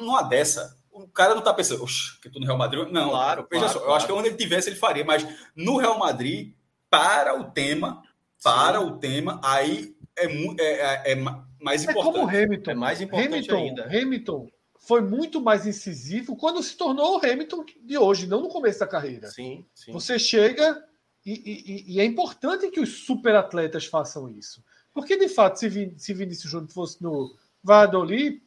[0.00, 0.81] numa dessa, o
[1.12, 2.88] cara não tá pensando, oxe, que eu tô no Real Madrid.
[2.90, 3.92] Não, claro, veja claro, só, claro.
[3.92, 6.54] eu acho que onde ele tivesse ele faria, mas no Real Madrid,
[6.88, 8.02] para o tema,
[8.42, 8.86] para Sim.
[8.86, 11.14] o tema, aí é, é, é, é
[11.60, 12.08] mais importante.
[12.08, 12.70] É como o Hamilton.
[12.70, 13.84] É mais importante Hamilton, ainda.
[13.86, 14.48] Hamilton
[14.78, 18.86] foi muito mais incisivo quando se tornou o Hamilton de hoje, não no começo da
[18.86, 19.28] carreira.
[19.28, 19.92] Sim, sim.
[19.92, 20.84] Você chega
[21.24, 24.62] e, e, e, é importante que os superatletas façam isso.
[24.92, 27.32] Porque, de fato, se, Vin, se Vinícius Júnior fosse no
[27.62, 28.42] Valladolid,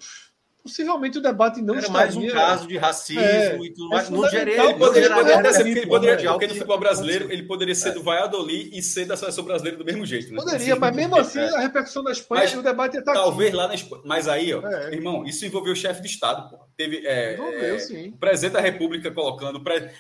[0.66, 2.02] possivelmente o debate não Era estaria...
[2.02, 4.10] mais um caso de racismo é, e tudo mais.
[4.10, 7.90] No geral, ele poderia, poderia ser, ele poderia, porque no futebol brasileiro ele poderia ser
[7.90, 7.92] é.
[7.92, 10.32] do Valladolid e ser da seleção brasileira do mesmo jeito.
[10.32, 10.38] Né?
[10.38, 11.56] Poderia, mas mesmo assim é.
[11.56, 13.58] a repercussão da Espanha, mas, o debate está Talvez aqui.
[13.58, 14.02] lá na Espanha.
[14.04, 14.96] Mas aí, ó, é.
[14.96, 16.50] irmão, isso envolveu o chefe de Estado.
[16.50, 16.66] Pô.
[16.76, 18.08] Teve é, envolveu, sim.
[18.10, 19.62] o presidente da República colocando.
[19.62, 19.92] Pre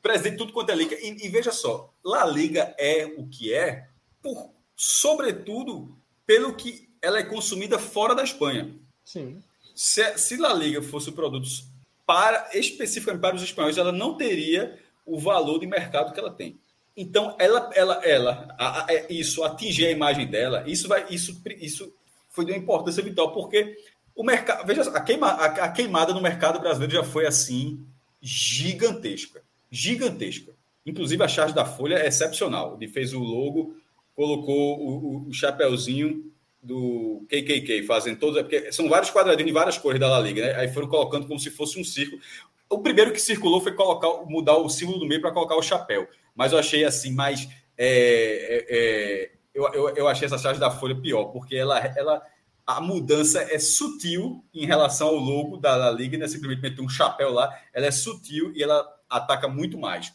[0.00, 0.96] presidente tudo quanto é liga.
[0.98, 3.88] E, e, veja só, La Liga é o que é,
[4.22, 8.74] por, sobretudo pelo que ela é consumida fora da Espanha.
[9.04, 9.42] Sim.
[9.78, 11.66] Se, se La Liga fosse produtos
[12.06, 16.58] para especificamente para os espanhóis, ela não teria o valor de mercado que ela tem.
[16.96, 21.40] Então, ela, ela, ela, a, a, é, isso atingir a imagem dela, isso vai, isso,
[21.60, 21.94] isso
[22.30, 23.76] foi de uma importância vital, porque
[24.16, 27.86] o mercado, veja, a, queima, a, a queimada no mercado brasileiro já foi assim
[28.20, 29.40] gigantesca
[29.70, 30.52] gigantesca.
[30.84, 32.76] Inclusive a charge da Folha é excepcional.
[32.76, 33.76] Ele fez o logo,
[34.14, 36.32] colocou o, o, chapéuzinho
[36.68, 38.42] do KKK, fazendo todos.
[38.42, 40.54] Porque são vários quadradinhos de várias cores da La Liga, né?
[40.56, 42.20] Aí foram colocando como se fosse um círculo.
[42.68, 46.06] O primeiro que circulou foi colocar, mudar o símbolo do meio para colocar o chapéu.
[46.36, 47.48] Mas eu achei assim, mais.
[47.76, 52.22] É, é, é, eu, eu, eu achei essa charge da Folha pior, porque ela, ela
[52.66, 56.82] a mudança é sutil em relação ao logo da La Liga, não é simplesmente meter
[56.82, 60.12] um chapéu lá, ela é sutil e ela ataca muito mais.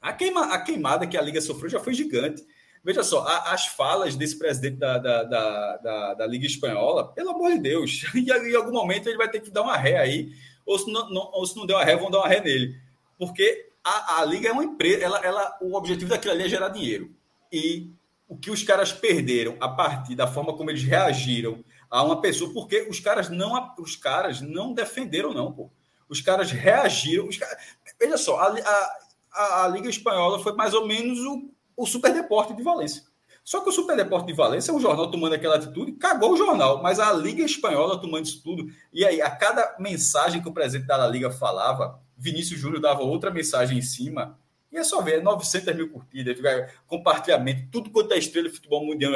[0.00, 2.42] A, queima, a queimada que a Liga sofreu já foi gigante.
[2.82, 7.30] Veja só, a, as falas desse presidente da, da, da, da, da Liga Espanhola, pelo
[7.30, 10.32] amor de Deus, e em algum momento ele vai ter que dar uma ré aí,
[10.64, 12.74] ou se não, não, ou se não der uma ré, vão dar uma ré nele.
[13.18, 16.68] Porque a, a Liga é uma empresa, ela, ela, o objetivo daquilo ali é gerar
[16.68, 17.10] dinheiro.
[17.52, 17.90] E
[18.28, 22.52] o que os caras perderam a partir da forma como eles reagiram a uma pessoa,
[22.52, 25.70] porque os caras não, os caras não defenderam, não, pô.
[26.08, 27.26] Os caras reagiram.
[27.26, 27.58] Os caras,
[27.98, 28.54] veja só, a,
[29.32, 31.50] a, a, Liga Espanhola foi mais ou menos o,
[31.80, 33.02] o Super Deporte de Valência.
[33.42, 36.36] Só que o Super Deporte de Valência é um jornal tomando aquela atitude, cagou o
[36.36, 38.70] jornal, mas a Liga Espanhola tomando isso tudo.
[38.92, 43.30] E aí, a cada mensagem que o presidente da Liga falava, Vinícius Júnior dava outra
[43.30, 44.38] mensagem em cima.
[44.70, 46.36] E é só ver, 900 mil curtidas,
[46.86, 49.12] compartilhamento, tudo quanto é estrela de futebol mundial,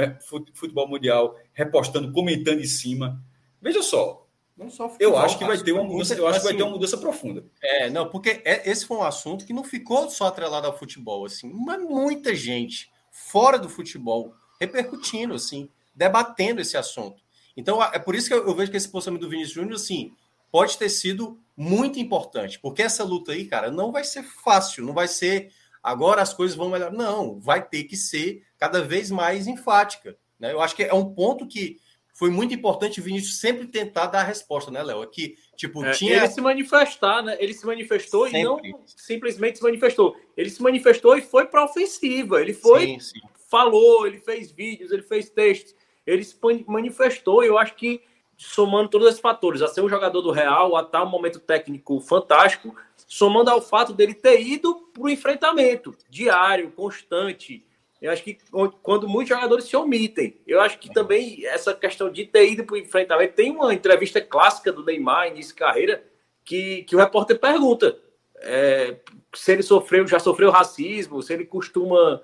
[0.55, 3.23] futebol mundial, repostando, comentando em cima.
[3.61, 4.24] Veja só,
[4.57, 6.63] não só futebol, eu acho que vai ter uma mudança, eu acho que vai ter
[6.63, 7.45] uma mudança profunda.
[7.63, 11.25] É, não, porque é, esse foi um assunto que não ficou só atrelado ao futebol,
[11.27, 17.23] assim, mas muita gente fora do futebol repercutindo, assim, debatendo esse assunto.
[17.57, 20.13] Então, é por isso que eu, vejo que esse posicionamento do Vinícius Júnior, assim,
[20.51, 24.93] pode ter sido muito importante, porque essa luta aí, cara, não vai ser fácil, não
[24.93, 25.53] vai ser
[25.85, 26.91] agora as coisas vão melhor.
[26.91, 30.17] Não, vai ter que ser cada vez mais enfática.
[30.41, 30.53] Né?
[30.53, 31.77] Eu acho que é um ponto que
[32.15, 35.05] foi muito importante o Vinícius sempre tentar dar a resposta, né, Léo?
[35.09, 36.19] Que, tipo, é, tinha.
[36.19, 37.37] Ele se manifestar, né?
[37.41, 38.41] Ele se manifestou sempre.
[38.41, 40.17] e não simplesmente se manifestou.
[40.37, 42.41] Ele se manifestou e foi para ofensiva.
[42.41, 43.21] Ele foi, sim, sim.
[43.51, 45.75] falou, ele fez vídeos, ele fez textos,
[46.07, 46.39] ele se
[46.69, 47.43] manifestou.
[47.43, 48.01] E eu acho que,
[48.37, 51.99] somando todos esses fatores, a ser um jogador do Real, a estar um momento técnico
[51.99, 52.77] fantástico,
[53.09, 57.65] somando ao fato dele ter ido para o enfrentamento diário, constante
[58.05, 58.37] eu acho que
[58.83, 62.75] quando muitos jogadores se omitem, eu acho que também essa questão de ter ido para
[62.75, 63.33] o enfrentamento.
[63.33, 66.05] Tem uma entrevista clássica do Neymar, início de carreira,
[66.45, 67.99] que, que o repórter pergunta
[68.43, 68.99] é,
[69.35, 72.21] se ele sofreu, já sofreu racismo, se ele costuma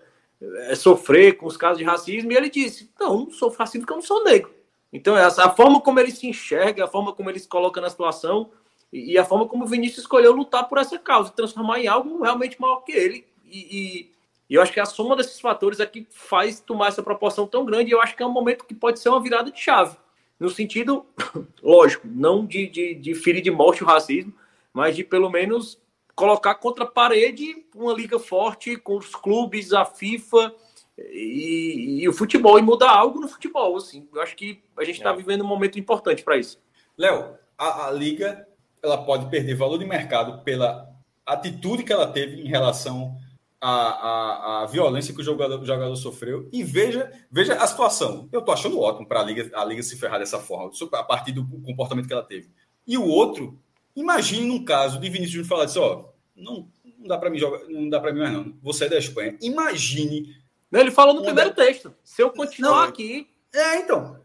[0.69, 3.95] é, sofrer com os casos de racismo, e ele disse: Não, não sofro racismo porque
[3.95, 4.53] eu não sou negro.
[4.93, 7.89] Então, essa, a forma como ele se enxerga, a forma como ele se coloca na
[7.89, 8.51] situação
[8.93, 12.23] e, e a forma como o Vinícius escolheu lutar por essa causa, transformar em algo
[12.23, 13.25] realmente maior que ele.
[13.47, 14.20] e, e
[14.51, 17.91] e eu acho que a soma desses fatores aqui faz tomar essa proporção tão grande.
[17.91, 19.97] E eu acho que é um momento que pode ser uma virada de chave.
[20.41, 21.07] no sentido,
[21.63, 24.35] lógico, não de, de, de ferir de morte o racismo,
[24.73, 25.81] mas de pelo menos
[26.17, 30.53] colocar contra a parede uma liga forte com os clubes, a FIFA
[30.99, 33.77] e, e o futebol e mudar algo no futebol.
[33.77, 35.17] Assim, eu acho que a gente está é.
[35.17, 36.59] vivendo um momento importante para isso.
[36.99, 38.49] Léo, a, a, liga
[38.83, 40.91] ela pode perder valor de mercado pela
[41.25, 43.17] atitude que ela teve em relação
[43.61, 46.49] à, à, à violência que o jogador, o jogador, sofreu.
[46.53, 48.29] E veja, veja a situação.
[48.33, 51.33] Eu tô achando ótimo para a liga, a liga se ferrar dessa forma, a partir
[51.33, 52.49] do comportamento que ela teve.
[52.87, 53.59] E o outro,
[53.95, 56.05] imagine num caso de Vinícius Júnior falar assim: ó,
[56.35, 56.69] não,
[56.99, 58.55] não dá para mim jogar, não dá para mim mais não.
[58.63, 59.37] Você é da Espanha.
[59.43, 60.37] Imagine.
[60.73, 61.65] Ele falou no primeiro da...
[61.65, 61.93] texto.
[62.03, 63.29] Se eu continuar não, aqui.
[63.53, 64.19] É, então.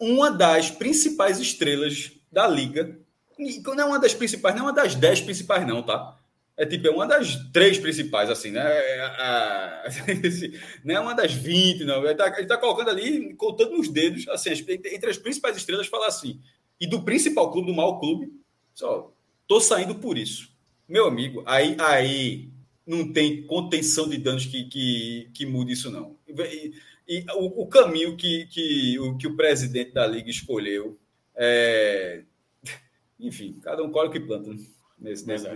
[0.00, 2.98] Uma das principais estrelas da liga.
[3.38, 6.18] Não é uma das principais, não é uma das dez principais, não, tá?
[6.60, 8.60] É tipo, é uma das três principais, assim, né?
[8.60, 12.02] É, é, não é uma das vinte, não.
[12.02, 16.38] Ele está tá colocando ali, contando nos dedos, assim, entre as principais estrelas, fala assim.
[16.78, 18.30] E do principal clube, do maior clube,
[18.74, 19.10] só,
[19.48, 20.50] tô saindo por isso.
[20.86, 22.50] Meu amigo, aí, aí
[22.86, 26.14] não tem contenção de danos que, que, que mude isso, não.
[26.28, 26.74] E,
[27.08, 30.98] e o, o, caminho que, que, o, que o presidente da liga escolheu
[31.34, 32.22] é...
[33.18, 34.60] Enfim, cada um colhe o que planta né?
[34.98, 35.48] nesse, nesse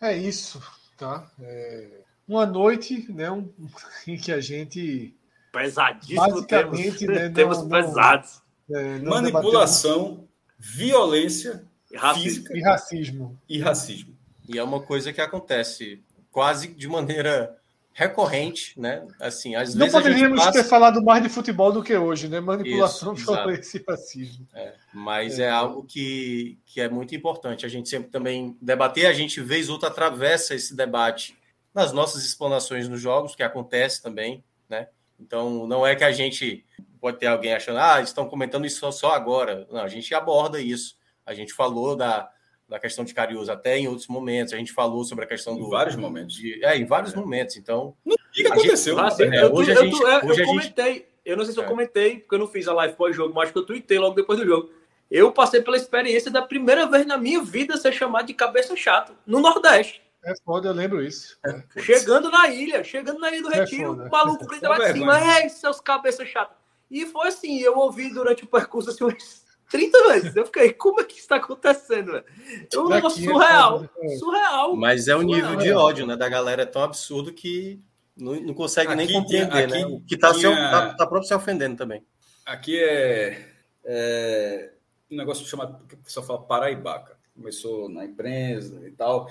[0.00, 0.62] É isso,
[0.96, 1.30] tá?
[1.40, 2.02] É...
[2.26, 3.48] Uma noite, né, um...
[4.06, 5.14] em que a gente
[5.50, 8.42] pesadíssimo basicamente temos, né, temos não, pesados.
[8.70, 12.28] É, Manipulação, violência e racismo.
[12.28, 13.38] física e racismo.
[13.48, 14.16] E racismo.
[14.46, 17.56] E é uma coisa que acontece quase de maneira
[17.92, 19.06] recorrente, né?
[19.20, 20.52] Assim, às não vezes poderíamos passa...
[20.52, 22.38] ter falado mais de futebol do que hoje, né?
[22.38, 24.46] Manipulação, Isso, violência e racismo.
[24.54, 25.44] É, mas é.
[25.44, 25.50] é.
[25.50, 27.66] algo que, que é muito importante.
[27.66, 31.36] A gente sempre também debater, a gente vez ou outra atravessa esse debate
[31.74, 34.88] nas nossas explanações nos jogos, que acontece também, né?
[35.18, 36.64] Então, não é que a gente
[37.00, 39.66] pode ter alguém achando, ah, estão comentando isso só agora.
[39.70, 40.96] Não, a gente aborda isso.
[41.26, 42.30] A gente falou da,
[42.68, 44.52] da questão de Cariús até em outros momentos.
[44.52, 45.70] A gente falou sobre a questão em do.
[45.70, 46.36] vários momentos.
[46.36, 47.16] De, é, em vários é.
[47.16, 47.56] momentos.
[47.56, 47.96] Então.
[48.04, 48.96] O que aconteceu?
[48.96, 50.00] Gente, é, hoje eu, a gente.
[50.00, 50.92] Eu, hoje eu comentei.
[50.94, 51.08] Gente...
[51.24, 51.68] Eu não sei se eu é.
[51.68, 54.46] comentei, porque eu não fiz a live pós-jogo, mas que eu tuitei logo depois do
[54.46, 54.70] jogo.
[55.10, 59.14] Eu passei pela experiência da primeira vez na minha vida ser chamado de cabeça chata
[59.26, 60.02] no Nordeste.
[60.24, 61.38] É foda, eu lembro isso.
[61.46, 61.80] É.
[61.80, 65.40] Chegando na ilha, chegando na ilha do é Retiro, o maluco grita lá de cima,
[65.40, 66.56] ei, seus cabeças chatas.
[66.90, 69.04] E foi assim, eu ouvi durante o percurso assim,
[69.68, 70.36] 30 vezes.
[70.36, 72.24] Eu fiquei, como é que isso está acontecendo, velho?
[72.72, 73.88] É um negócio surreal.
[74.18, 74.76] Surreal.
[74.76, 76.16] Mas é o nível de ódio, né?
[76.16, 77.80] Da galera é tão absurdo que
[78.16, 80.00] não, não consegue aqui, nem compreender, aqui, né?
[80.06, 80.50] Que tá, tinha...
[80.50, 82.04] se, tá, tá próprio se ofendendo também.
[82.44, 83.46] Aqui é,
[83.84, 84.72] é
[85.10, 87.18] um negócio chamado, que o pessoal fala paraibaca.
[87.34, 89.28] Começou na imprensa e tal,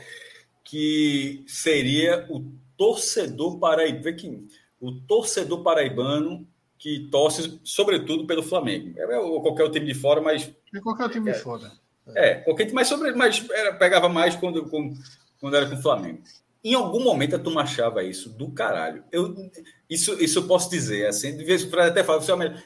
[0.63, 2.45] que seria o
[2.77, 4.47] torcedor paraibano.
[4.79, 6.47] O torcedor paraibano
[6.77, 8.93] que torce, sobretudo, pelo Flamengo.
[8.97, 10.51] É, ou qualquer time de fora, mas.
[10.73, 11.71] E qualquer time é, de fora.
[12.15, 14.95] É, qualquer time, mas, sobre, mas era, pegava mais quando, quando,
[15.39, 16.21] quando era com o Flamengo.
[16.63, 19.03] Em algum momento a turma achava isso do caralho.
[19.11, 19.33] Eu,
[19.89, 22.21] isso, isso eu posso dizer, assim, de vez em quando até falo,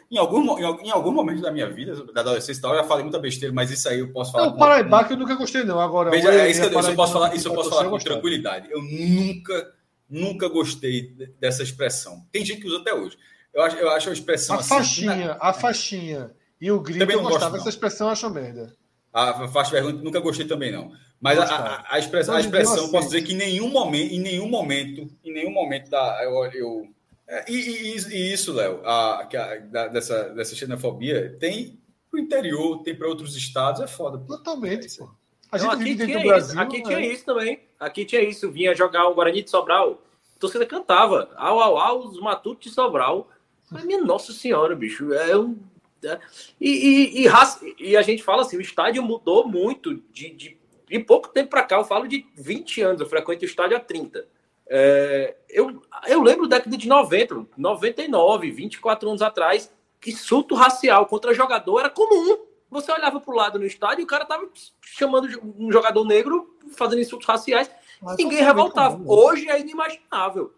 [0.10, 3.20] em algum, em, em algum momento da minha vida, da adolescência eu já falei muita
[3.20, 4.48] besteira, mas isso aí eu posso falar.
[4.48, 5.80] Não, o Paraibá que eu nunca gostei, não.
[5.80, 8.72] Agora, Veja, é isso, eu, isso eu posso falar, isso eu posso falar com tranquilidade.
[8.72, 9.72] Eu nunca,
[10.10, 12.26] nunca gostei dessa expressão.
[12.32, 13.18] Tem gente que usa até hoje.
[13.54, 14.70] Eu acho, eu acho a expressão a assim.
[14.70, 17.58] Faixinha, A faixinha e o grito também não eu gostava.
[17.58, 18.76] Essa expressão eu acho merda.
[19.14, 20.92] A faixa vergonha nunca gostei também, não.
[21.20, 24.48] Mas a, a, a, expressão, a expressão posso dizer que em nenhum momento, em nenhum
[24.48, 26.24] momento, em nenhum momento da.
[26.24, 26.88] Eu, eu
[27.28, 31.80] é, e, e, e, isso, Léo, a, a, dessa, dessa xenofobia tem
[32.10, 34.18] para o interior, tem para outros estados, é foda.
[34.18, 35.10] Totalmente, pô.
[35.52, 36.82] A gente aqui tinha do Brasil, isso, aqui é.
[36.82, 37.60] tinha isso também.
[37.80, 38.50] Aqui tinha isso.
[38.50, 40.02] Vinha jogar o Guarani de Sobral.
[40.36, 41.30] A torcida cantava.
[41.36, 43.30] Au, au, au, os matutos de Sobral.
[43.72, 45.58] Mas, minha nossa senhora, bicho, é um.
[46.04, 46.20] É,
[46.60, 50.58] e, e, e, e, a gente fala assim: o estádio mudou muito de, de,
[50.90, 51.78] de pouco tempo para cá.
[51.78, 54.28] Eu falo de 20 anos, eu frequento o estádio há 30.
[54.68, 61.06] É, eu, eu lembro da década de 90, 99, 24 anos atrás, que surto racial
[61.06, 62.46] contra jogador era comum.
[62.70, 64.50] Você olhava para o lado no estádio e o cara tava
[64.82, 65.28] chamando
[65.58, 67.70] um jogador negro, fazendo insultos raciais,
[68.02, 68.96] Mas ninguém revoltava.
[68.96, 69.22] Comum, né?
[69.22, 70.54] Hoje é inimaginável.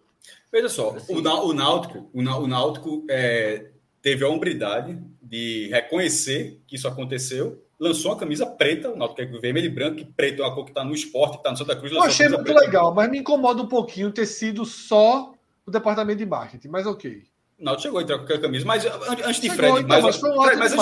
[0.52, 1.14] Veja só, assim.
[1.14, 3.72] o, o Náutico, o, o Náutico é,
[4.02, 9.26] teve a hombridade de reconhecer que isso aconteceu, lançou uma camisa preta, o Náutico é
[9.26, 11.76] vermelho e branco, e preto é uma cor que está no esporte, está no Santa
[11.76, 11.91] Cruz.
[11.91, 15.34] Eu achei muito legal, mas me incomoda um pouquinho ter sido só
[15.66, 17.24] o departamento de marketing, mas ok.
[17.60, 19.80] O Náutico chegou a entrar com aquela camisa, mas antes de chegou, Fred...
[19.80, 20.76] Então, mas, mas, foi um Fred, mas,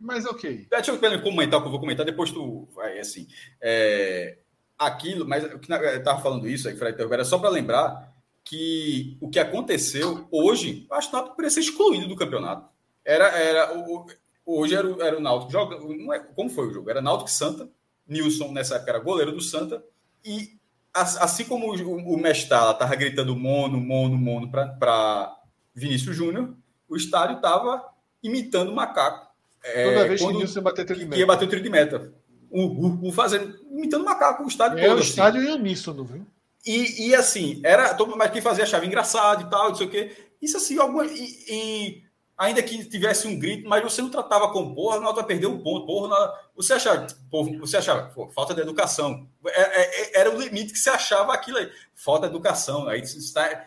[0.00, 0.66] mas ok.
[0.70, 3.26] Deixa eu comentar o que eu vou comentar, depois tu vai assim.
[3.60, 4.38] É,
[4.78, 8.09] aquilo, mas eu estava falando isso aí, Fred, era só para lembrar
[8.44, 12.68] que o que aconteceu hoje, acho que o Náutico poderia ser excluído do campeonato.
[13.04, 14.06] Era, era o,
[14.44, 16.90] hoje era, o, era o Náutico joga, não é, como foi o jogo?
[16.90, 17.68] Era Náutico Santa,
[18.06, 19.84] Nilson nessa época era goleiro do Santa
[20.24, 20.58] e
[20.92, 25.36] assim como o, o Mestala estava gritando mono, mono, mono para
[25.74, 26.54] Vinícius Júnior,
[26.88, 27.84] o estádio estava
[28.22, 29.30] imitando macaco.
[29.62, 31.18] É, Toda vez que Nilson bater tiro de meta.
[31.18, 32.12] Ia bater o tiro de meta.
[32.50, 34.96] O, o, o fazendo, imitando macaco, o estádio é, todo.
[34.96, 35.10] o assim.
[35.10, 35.52] estádio assim.
[35.52, 36.26] uníssono, viu?
[36.64, 37.96] E, e assim, era.
[38.16, 40.16] Mas quem fazia a chave engraçada e tal, não sei o quê.
[40.40, 42.02] Isso assim, alguma, e, e,
[42.36, 45.62] ainda que tivesse um grito, mas você não tratava como porra, não vai perder um
[45.62, 49.28] ponto, porra, não, você achava, porra, você achava, falta de educação.
[49.46, 52.88] É, é, é, era o limite que você achava aquilo aí, falta de educação.
[52.88, 53.66] Aí está,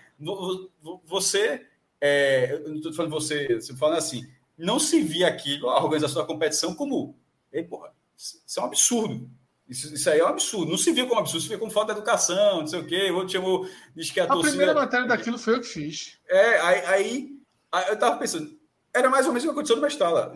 [1.06, 1.68] você,
[2.02, 6.22] é, eu não estou falando você, você falando assim, não se via aquilo, a organização
[6.22, 7.15] da competição, como,
[7.52, 9.30] ei, porra, isso é um absurdo.
[9.73, 10.69] Isso, isso aí é um absurdo.
[10.69, 13.09] Não se viu como absurdo, se viu como falta de educação, não sei o quê.
[13.09, 14.49] O outro chamou, diz que a, a torcida...
[14.49, 16.19] primeira matéria daquilo foi eu que fiz.
[16.29, 17.29] É, aí, aí,
[17.71, 18.55] aí eu estava pensando,
[18.93, 20.35] era mais ou menos o que aconteceu no Mestala.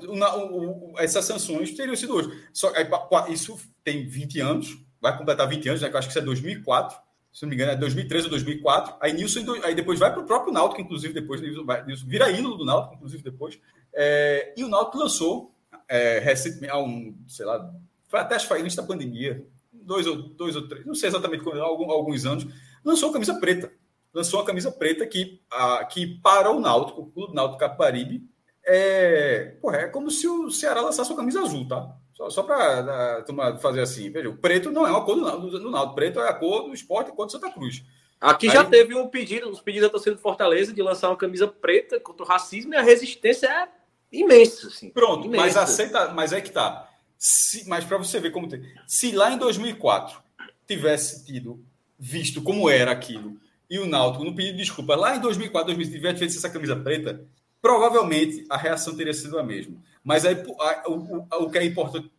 [0.98, 2.32] essas sanções teriam sido hoje.
[2.52, 2.88] Só, aí,
[3.32, 6.98] isso tem 20 anos, vai completar 20 anos, né, eu acho que isso é 2004,
[7.32, 8.96] se não me engano, é 2013 ou 2004.
[9.00, 12.32] Aí Nilson, aí depois vai para o próprio Náutico, inclusive depois, Nilson, vai, Nilson vira
[12.32, 13.60] ídolo do Náutico, inclusive depois.
[13.94, 15.54] É, e o Náutico lançou,
[15.88, 17.72] é, recentemente, há um, sei lá,
[18.08, 21.62] foi até acho que da pandemia, dois ou, dois ou três, não sei exatamente quando,
[21.62, 22.48] alguns, alguns anos,
[22.84, 23.72] lançou a camisa preta.
[24.14, 28.28] Lançou a camisa preta que, a, que para o Náutico, o Clube Náutico Caparibe,
[28.66, 31.96] é, porra, é como se o Ceará lançasse uma camisa azul, tá?
[32.14, 33.24] Só, só para
[33.62, 34.10] fazer assim.
[34.10, 35.96] Veja, o preto não é uma cor do, do, Náutico.
[35.96, 37.84] Preto é a cor do esporte a cor do Santa Cruz.
[38.20, 41.16] Aqui Aí, já teve um pedido, os pedidos da torcida do Fortaleza de lançar uma
[41.16, 43.68] camisa preta contra o racismo e a resistência é
[44.12, 44.68] imensa.
[44.68, 45.44] Assim, Pronto, imensa.
[45.44, 46.90] mas aceita, mas é que tá.
[47.18, 48.62] Se, mas para você ver como tem.
[48.86, 50.22] Se lá em 2004
[50.68, 51.64] tivesse tido
[51.98, 53.38] visto como era aquilo
[53.70, 57.26] e o Náutico não pediu desculpa lá em 2004, 2005 tivesse feito essa camisa preta,
[57.62, 59.76] provavelmente a reação teria sido a mesma.
[60.04, 62.10] Mas aí, a, o, o, que é importante,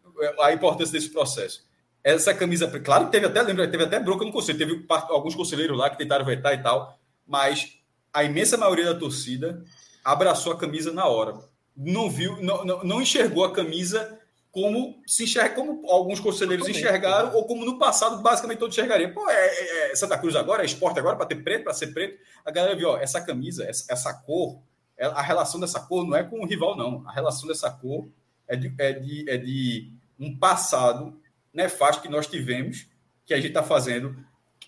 [0.40, 1.66] a importância desse processo.
[2.04, 5.76] Essa camisa, claro que teve até, lembra, teve até bronca no conselho, teve alguns conselheiros
[5.76, 7.78] lá que tentaram vetar e tal, mas
[8.12, 9.64] a imensa maioria da torcida
[10.04, 11.38] abraçou a camisa na hora.
[11.76, 14.18] Não viu, não, não, não enxergou a camisa
[14.50, 19.12] como se enxerga, como alguns conselheiros enxergaram, ou como no passado basicamente todos enxergariam.
[19.12, 21.88] Pô, é, é, é Santa Cruz agora, é esporte agora, para ter preto, para ser
[21.88, 22.18] preto.
[22.44, 24.60] A galera viu, ó, essa camisa, essa, essa cor,
[24.98, 27.06] a relação dessa cor não é com o rival, não.
[27.06, 28.08] A relação dessa cor
[28.48, 31.20] é de, é de, é de um passado
[31.52, 32.86] nefasto que nós tivemos,
[33.24, 34.16] que a gente está fazendo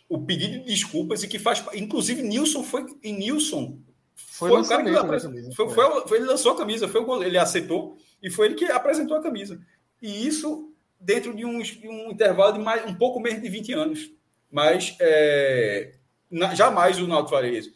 [0.09, 1.65] o pedido de desculpas e que faz.
[1.73, 2.87] Inclusive, Nilson foi.
[3.03, 3.79] E Nilson
[4.15, 7.23] foi, foi o cara que né, foi, foi, foi, ele lançou a camisa, foi o
[7.23, 9.61] ele aceitou e foi ele que apresentou a camisa.
[10.01, 13.73] E isso dentro de um, de um intervalo de mais, um pouco menos de 20
[13.73, 14.11] anos.
[14.51, 15.95] Mas é,
[16.31, 17.73] na, jamais o Náutico faria isso.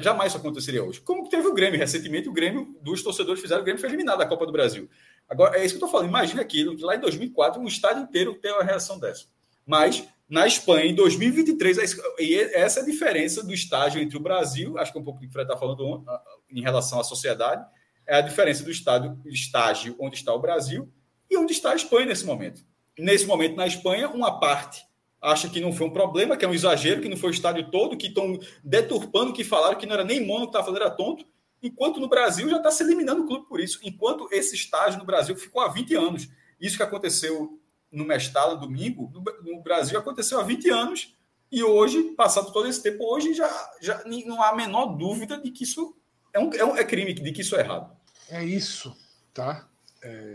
[0.00, 1.00] Jamais isso aconteceria hoje.
[1.00, 4.26] Como teve o Grêmio recentemente, o Grêmio, dos torcedores fizeram, o Grêmio foi eliminado da
[4.26, 4.88] Copa do Brasil.
[5.28, 6.08] Agora, é isso que eu estou falando.
[6.08, 9.26] Imagina aquilo, lá em 2004, um estádio inteiro tem uma reação dessa.
[9.66, 14.20] Mas, na Espanha, em 2023, é e essa é a diferença do estádio entre o
[14.20, 16.04] Brasil, acho que é um pouco do que o Fred está falando
[16.50, 17.64] em relação à sociedade,
[18.06, 20.92] é a diferença do estádio, estágio onde está o Brasil
[21.30, 22.62] e onde está a Espanha nesse momento.
[22.98, 24.84] Nesse momento, na Espanha, uma parte
[25.20, 27.70] acha que não foi um problema, que é um exagero, que não foi o estádio
[27.70, 30.90] todo, que estão deturpando, que falaram que não era nem mono que estava fazendo, era
[30.90, 31.26] tonto,
[31.62, 35.06] enquanto no Brasil já está se eliminando o clube por isso, enquanto esse estágio no
[35.06, 36.28] Brasil ficou há 20 anos.
[36.60, 37.58] Isso que aconteceu
[37.90, 39.10] no Mestala, domingo,
[39.42, 41.16] no, Brasil aconteceu há 20 anos,
[41.50, 43.48] e hoje, passado todo esse tempo, hoje já,
[43.80, 45.96] já não há a menor dúvida de que isso
[46.34, 47.96] é, um, é, um, é crime, de que isso é errado.
[48.28, 48.94] É isso,
[49.32, 49.68] tá?
[50.02, 50.34] É...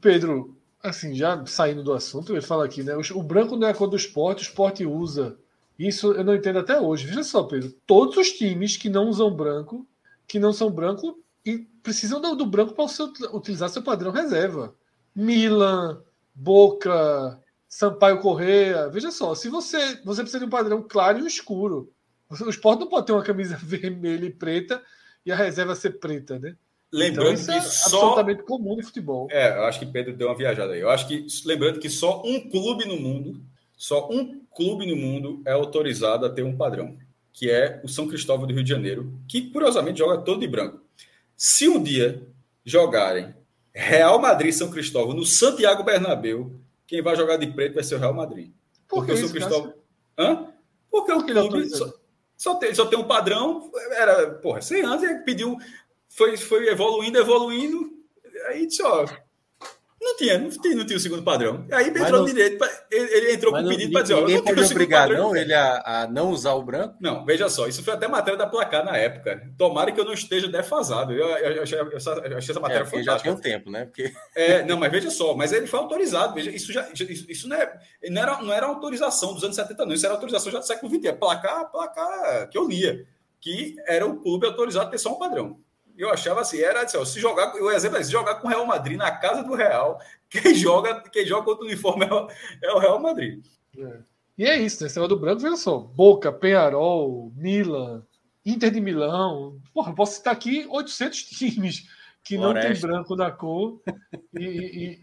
[0.00, 2.94] Pedro, assim, já saindo do assunto, eu falo aqui, né?
[3.14, 5.36] O, branco não é a cor do esporte, o esporte usa.
[5.76, 7.06] Isso eu não entendo até hoje.
[7.06, 7.74] Veja só, Pedro.
[7.84, 9.86] Todos os times que não usam branco,
[10.28, 12.86] que não são branco, e precisam do, do branco para
[13.34, 14.74] utilizar seu padrão reserva.
[15.14, 16.00] Milan,
[16.34, 18.88] Boca, Sampaio Correia.
[18.88, 21.92] Veja só, se você, você precisa de um padrão claro e escuro.
[22.28, 24.80] O esporte não pode ter uma camisa vermelha e preta
[25.24, 26.56] e a reserva ser preta, né?
[26.92, 27.96] Lembrando então, que é só...
[27.96, 29.26] absolutamente comum no futebol.
[29.30, 30.80] É, eu acho que Pedro deu uma viajada aí.
[30.80, 33.42] Eu acho que, lembrando que só um clube no mundo,
[33.76, 36.96] só um clube no mundo é autorizado a ter um padrão,
[37.32, 40.80] que é o São Cristóvão do Rio de Janeiro, que curiosamente joga todo de branco.
[41.36, 42.22] Se um dia
[42.64, 43.34] jogarem
[43.74, 46.52] Real Madrid São Cristóvão no Santiago Bernabéu,
[46.86, 48.52] quem vai jogar de preto vai ser o Real Madrid.
[48.86, 49.74] Por Porque o São Cristóvão.
[50.16, 50.46] Hã?
[50.88, 51.92] Porque Por o clube só,
[52.44, 53.70] só, tem, só tem um padrão.
[53.92, 55.56] Era, porra, 100 anos, ele pediu
[56.10, 57.90] foi, foi evoluindo, evoluindo.
[58.48, 59.06] Aí disse, ó,
[60.04, 61.66] Não tinha, não tinha, não tinha o segundo padrão.
[61.72, 64.62] Aí entrou não, direito, pra, ele, ele, entrou com o pedido para dizer: Ninguém pode
[64.62, 66.94] obrigar não, ele a, a, não usar o branco?
[67.00, 69.50] Não, veja só, isso foi até matéria da placar na época.
[69.56, 71.14] Tomara que eu não esteja defasado.
[71.14, 73.12] Eu, eu, eu, achei, eu achei, essa matéria é, fantástica.
[73.12, 73.86] já tinha um tempo, né?
[73.86, 74.12] Porque...
[74.36, 76.34] É, não, mas veja só, mas ele foi autorizado.
[76.34, 77.72] Veja, isso, já, isso, isso não, é,
[78.10, 79.94] não, era, não era autorização dos anos 70, não.
[79.94, 81.06] Isso era autorização já do século XX.
[81.06, 83.06] É placar, placar que eu lia.
[83.40, 85.63] Que era o clube autorizado a ter só um padrão
[85.96, 88.66] eu achava assim, era assim, se jogar, o exemplo é se jogar com o Real
[88.66, 89.98] Madrid na casa do Real,
[90.28, 92.28] quem joga, quem joga contra o uniforme é o,
[92.62, 93.44] é o Real Madrid.
[93.78, 93.98] É.
[94.36, 94.88] E é isso, né?
[94.88, 98.02] Esse do branco, veja só, Boca, Penharol, Milan,
[98.44, 101.88] Inter de Milão, porra, posso citar aqui 800 times
[102.24, 103.80] que não tem branco na cor
[104.32, 104.44] e,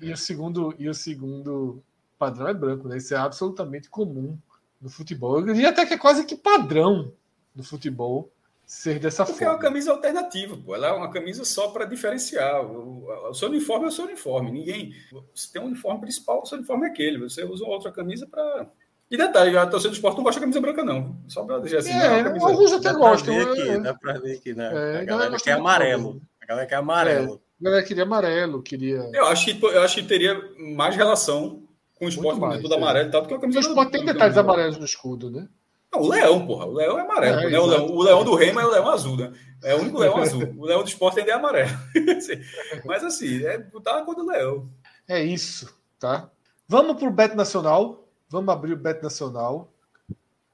[0.01, 1.81] e, e, o segundo, e o segundo
[2.17, 2.97] padrão é branco, né?
[2.97, 4.37] Isso é absolutamente comum
[4.81, 5.39] no futebol.
[5.39, 7.13] Eu diria até que é quase que padrão
[7.55, 8.31] no futebol
[8.71, 9.51] ser dessa Porque forma.
[9.51, 10.73] é uma camisa alternativa, pô.
[10.73, 12.65] Ela é uma camisa só para diferenciar.
[12.65, 14.49] O, o, seu uniforme é o seu uniforme.
[14.49, 14.93] Ninguém.
[15.35, 17.17] Você tem um uniforme principal, o seu uniforme é aquele.
[17.17, 18.67] Você usa outra camisa para.
[19.09, 21.17] E detalhe, a torcida do esporte não gosta de camisa branca, não.
[21.27, 21.91] Só para dizer assim.
[21.91, 23.33] É, não, alguns até gostam.
[23.33, 23.79] É.
[23.81, 24.71] Dá para ver aqui, né?
[24.73, 26.21] É, a galera quer amarelo.
[26.41, 27.33] A galera quer amarelo.
[27.33, 29.11] É, a galera queria amarelo, queria.
[29.13, 31.61] Eu acho que, eu acho que teria mais relação
[31.95, 32.77] com o esporte, mais, tudo é.
[32.77, 33.59] amarelo e tal, do que a camisa.
[33.59, 35.49] O esporte tem detalhes amarelos no escudo, né?
[35.91, 36.65] Não, o leão, porra.
[36.65, 37.39] O leão é amarelo.
[37.39, 37.59] É, né?
[37.59, 39.33] o, leão, o, leão, do rei, mas é o leão azul, né?
[39.61, 40.53] É o único leão azul.
[40.57, 41.71] O leão do esporte ainda é amarelo.
[42.85, 44.69] mas assim, é botar a cor do leão.
[45.07, 46.29] É isso, tá?
[46.67, 48.07] Vamos para o Bet Nacional.
[48.29, 49.73] Vamos abrir o Bet Nacional.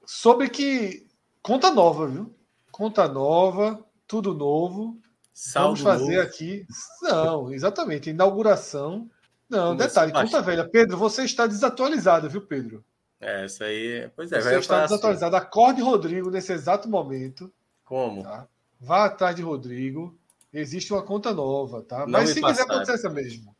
[0.04, 1.06] Sobre que.
[1.40, 2.34] Conta nova, viu?
[2.72, 4.98] Conta nova, tudo novo.
[5.32, 6.28] Saldo Vamos fazer novo.
[6.28, 6.66] aqui.
[7.00, 8.10] Não, exatamente.
[8.10, 9.08] Inauguração.
[9.48, 10.68] Não, detalhe, conta velha.
[10.68, 12.84] Pedro, você está desatualizado, viu, Pedro?
[13.20, 14.10] É, isso aí.
[14.14, 15.36] Pois é, Você vai está desatualizado.
[15.36, 15.46] Assim.
[15.46, 17.52] Acorde Rodrigo nesse exato momento.
[17.84, 18.22] Como?
[18.22, 18.46] Tá?
[18.80, 20.16] Vá atrás de Rodrigo.
[20.52, 22.00] Existe uma conta nova, tá?
[22.00, 22.62] Não Mas se passar.
[22.62, 23.54] quiser, pode ser essa mesmo.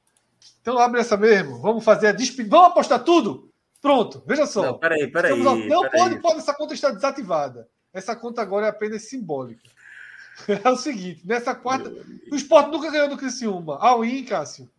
[0.61, 1.59] Então abre essa mesmo.
[1.61, 2.57] Vamos fazer a despedida.
[2.57, 3.51] Vamos apostar tudo?
[3.81, 4.63] Pronto, veja só.
[4.63, 5.39] Não, peraí, peraí.
[5.39, 5.67] Estamos...
[5.67, 6.01] Não, peraí.
[6.01, 6.39] pode, pode.
[6.39, 7.69] Essa conta está desativada.
[7.93, 9.69] Essa conta agora é apenas simbólica.
[10.65, 11.93] É o seguinte, nessa quarta.
[12.31, 13.77] O esporte nunca ganhou do Criciúma.
[13.81, 14.71] All-in, Cássio.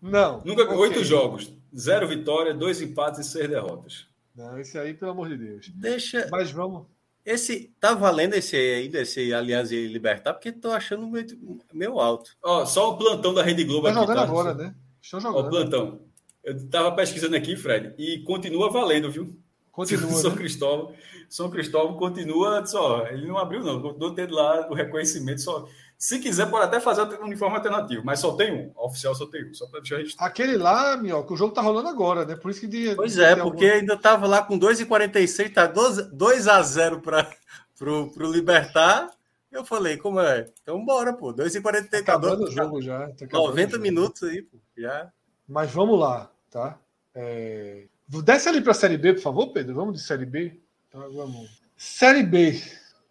[0.00, 0.42] Não.
[0.44, 0.76] Nunca okay.
[0.76, 4.06] oito jogos, zero vitória, dois empates e seis derrotas.
[4.34, 5.68] Não, esse aí, pelo amor de Deus.
[5.74, 6.28] Deixa.
[6.30, 6.86] Mas vamos.
[7.24, 11.26] Esse tá valendo esse aí desse Aliança e Libertar, porque tô achando meio,
[11.72, 12.30] meio alto.
[12.42, 14.00] Ó, só o plantão da Rede Globo tá aqui.
[14.00, 14.22] jogando tá?
[14.22, 14.74] agora, né?
[15.02, 15.44] Estão jogando.
[15.44, 16.00] Ó, o plantão.
[16.42, 19.36] Eu tava pesquisando aqui, Fred, e continua valendo, viu?
[19.70, 20.10] Continua.
[20.16, 20.36] São né?
[20.38, 20.94] Cristóvão.
[21.28, 23.80] São Cristóvão continua, só, ele não abriu, não.
[23.80, 25.68] Continuou tendo lá o reconhecimento, só
[26.00, 28.72] se quiser, pode até fazer um uniforme alternativo, mas só tem um.
[28.74, 29.52] A oficioal só tem um.
[29.52, 30.30] Só para deixar registrado.
[30.30, 32.34] Aquele lá, que o jogo tá rolando agora, né?
[32.36, 32.66] Por isso que.
[32.66, 33.80] De, pois é, porque algum...
[33.80, 37.30] ainda tava lá com 2,46, tá 2 a 0 para
[37.78, 39.10] pro, pro Libertar.
[39.52, 40.48] Eu falei, como é?
[40.62, 41.34] Então bora, pô.
[41.34, 41.90] 2,43.
[41.90, 43.10] Tá acabando o jogo já.
[43.10, 44.56] Tá 90 minutos aí, pô.
[44.78, 45.12] Já.
[45.46, 46.78] Mas vamos lá, tá?
[47.14, 47.84] É...
[48.08, 49.74] Desce ali para a Série B, por favor, Pedro.
[49.74, 50.58] Vamos de Série B.
[50.90, 51.60] Tá, vamos.
[51.76, 52.58] Série B,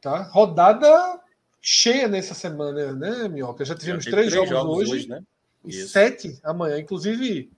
[0.02, 0.24] tá?
[0.24, 1.22] Rodada
[1.62, 3.66] cheia nessa semana, né, Minhoca?
[3.66, 5.22] Já tivemos Já três, três, jogos, hoje, hoje né?
[5.66, 6.80] e sete amanhã.
[6.80, 7.52] Inclusive,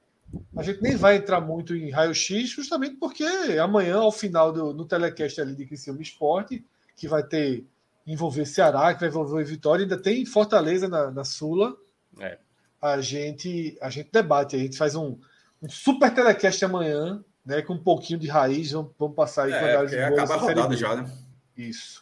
[0.56, 3.24] a gente nem vai entrar muito em raio-x, justamente porque
[3.62, 6.66] amanhã, ao final do no telecast ali de Criciúma Esporte,
[6.96, 7.66] que vai ter
[8.06, 11.76] envolver Ceará, que vai envolver Vitória, ainda tem Fortaleza na, na Sula.
[12.20, 12.38] É.
[12.82, 15.18] A gente a gente debate, a gente faz um,
[15.62, 19.60] um super telecast amanhã, né, com um pouquinho de raiz, vamos, vamos passar aí é,
[19.60, 21.12] com a análise é, acaba a rodada já, né?
[21.56, 22.02] Isso.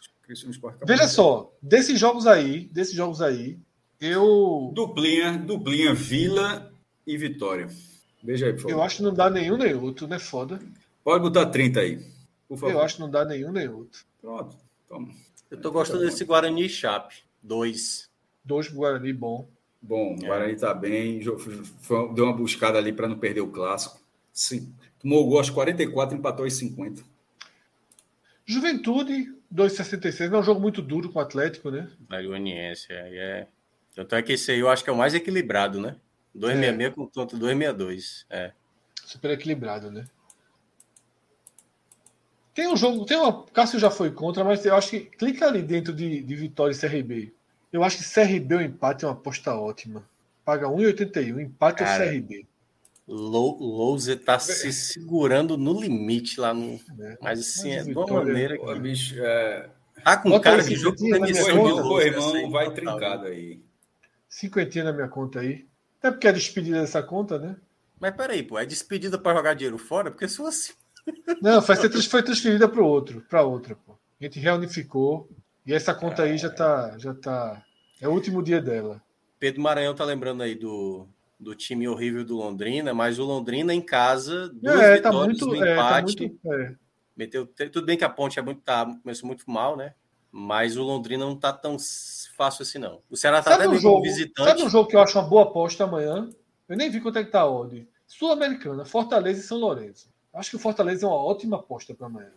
[0.86, 3.58] Veja só, desses jogos aí, desses jogos aí,
[4.00, 4.72] eu.
[4.74, 6.72] Duplinha, duplinha, Vila
[7.06, 7.68] e Vitória.
[8.22, 8.74] Veja aí, por favor.
[8.74, 10.18] Eu acho que não dá nenhum nem outro, né?
[10.18, 10.60] Foda.
[11.02, 11.98] Pode botar 30 aí.
[12.48, 12.74] Por favor.
[12.74, 14.04] Eu acho que não dá nenhum nem outro.
[14.20, 14.56] Pronto.
[14.88, 15.08] Toma.
[15.50, 17.16] Eu tô gostando desse Guarani Chape.
[17.42, 18.10] Dois.
[18.44, 19.48] Dois pro Guarani, bom.
[19.82, 21.18] Bom, o Guarani tá bem.
[21.18, 23.98] Deu uma buscada ali para não perder o clássico.
[24.32, 24.72] Sim.
[24.98, 27.02] Tomou o gol aos 44, empatou aos 50.
[28.44, 31.88] Juventude, 2,66 é um jogo muito duro com o Atlético, né?
[32.08, 33.46] Goianiense, aí é.
[33.94, 35.96] Tanto é que esse aí eu acho que é o mais equilibrado, né?
[36.36, 36.90] 2,66 é.
[36.90, 38.24] contra 2,62.
[38.30, 38.52] É.
[39.04, 40.06] Super equilibrado, né?
[42.54, 43.44] Tem um jogo, tem uma.
[43.46, 46.78] Cássio já foi contra, mas eu acho que clica ali dentro de, de Vitória e
[46.78, 47.32] CRB.
[47.72, 50.04] Eu acho que CRB o empate é uma aposta ótima.
[50.44, 52.46] Paga 1,81, empate Cara, ou CRB.
[53.12, 56.80] Lousa tá se segurando no limite lá no.
[57.00, 57.18] É.
[57.20, 58.78] Mas assim, é de uma maneira que.
[58.78, 59.68] bicho, é...
[60.04, 61.12] Tá com Bota cara de jogo de.
[61.12, 63.60] O irmão vai trincado aí.
[64.28, 65.66] Cinquentinha na minha conta aí.
[65.98, 67.56] Até porque é despedida dessa conta, né?
[67.98, 70.10] Mas peraí, pô, é despedida para jogar dinheiro fora?
[70.10, 70.72] Porque se assim.
[71.42, 73.98] Não, foi, foi transferida para outro, para outra, pô.
[74.20, 75.28] A gente reunificou.
[75.66, 77.62] E essa conta aí já tá, já tá.
[78.00, 79.02] É o último dia dela.
[79.38, 81.06] Pedro Maranhão tá lembrando aí do,
[81.40, 85.46] do time horrível do Londrina, mas o Londrina em casa, duas é, tá vitórias muito,
[85.46, 86.24] no empate.
[86.24, 86.76] É, tá muito, é.
[87.16, 89.94] meteu, tudo bem que a ponte é muito, tá, começou muito mal, né?
[90.30, 91.76] Mas o Londrina não tá tão
[92.36, 93.00] fácil assim, não.
[93.10, 94.48] O Ceará tá sabe até um jogo, visitante.
[94.48, 96.28] Sabe um jogo que eu acho uma boa aposta amanhã?
[96.68, 97.88] Eu nem vi quanto é que tá a odd.
[98.06, 100.08] Sul-Americana, Fortaleza e São Lourenço.
[100.32, 102.30] Acho que o Fortaleza é uma ótima aposta para amanhã.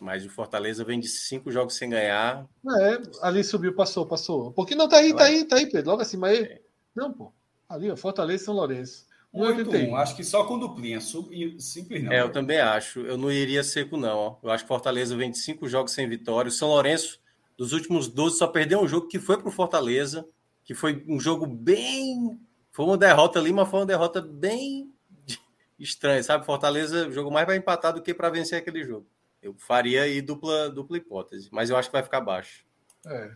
[0.00, 2.46] Mas o Fortaleza vem de cinco jogos sem ganhar.
[2.80, 4.52] É, ali subiu, passou, passou.
[4.52, 5.90] Porque não tá aí, tá aí, tá aí, Pedro.
[5.90, 6.38] Logo assim, mas.
[6.38, 6.60] É.
[6.94, 7.32] Não, pô.
[7.70, 9.06] Ali, ó, Fortaleza e São Lourenço.
[9.32, 12.12] 181, acho que só com duplinha, simples não.
[12.12, 12.98] É, eu também acho.
[13.00, 14.18] Eu não iria seco, não.
[14.18, 14.36] Ó.
[14.42, 16.48] Eu acho que Fortaleza vem de cinco jogos sem vitória.
[16.48, 17.20] O São Lourenço,
[17.56, 20.26] dos últimos 12, só perdeu um jogo que foi pro Fortaleza,
[20.64, 22.40] que foi um jogo bem.
[22.72, 24.92] Foi uma derrota ali, mas foi uma derrota bem
[25.78, 26.44] estranha, sabe?
[26.44, 29.06] Fortaleza jogou mais para empatar do que para vencer aquele jogo.
[29.40, 32.64] Eu faria aí dupla, dupla hipótese, mas eu acho que vai ficar baixo.
[33.06, 33.30] É.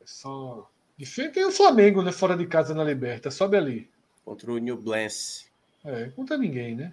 [0.00, 0.70] É só.
[0.96, 2.12] Difícil tem o Flamengo, né?
[2.12, 3.30] Fora de casa na Liberta.
[3.30, 3.90] Sobe ali.
[4.24, 5.46] Contra o New Blance.
[5.84, 6.92] É, contra ninguém, né?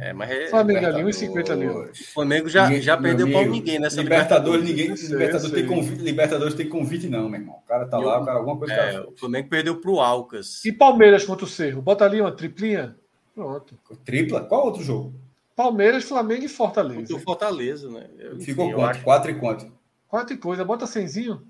[0.00, 1.68] É, mas é, Flamengo ali, 1,50 ali.
[1.68, 4.64] O Flamengo já, já perdeu para ninguém nessa Libertadores.
[4.64, 7.56] Ninguém, Libertadores, tem convite, Libertadores tem convite, não, meu irmão.
[7.64, 8.74] O cara tá lá, o cara, alguma coisa.
[8.74, 10.64] É, o Flamengo perdeu para o Alcas.
[10.64, 11.80] E Palmeiras contra o Cerro?
[11.80, 12.96] Bota ali uma triplinha.
[13.34, 13.78] Pronto.
[14.04, 14.40] Tripla?
[14.40, 15.14] Qual outro jogo?
[15.54, 17.14] Palmeiras, Flamengo e Fortaleza.
[17.14, 18.06] O Fortaleza, né?
[18.18, 18.90] Eu, Ficou enfim, quanto?
[18.90, 19.04] Acho...
[19.04, 19.72] Quatro e quanto?
[20.08, 20.64] Quatro e coisa.
[20.64, 21.42] Bota cenzinho.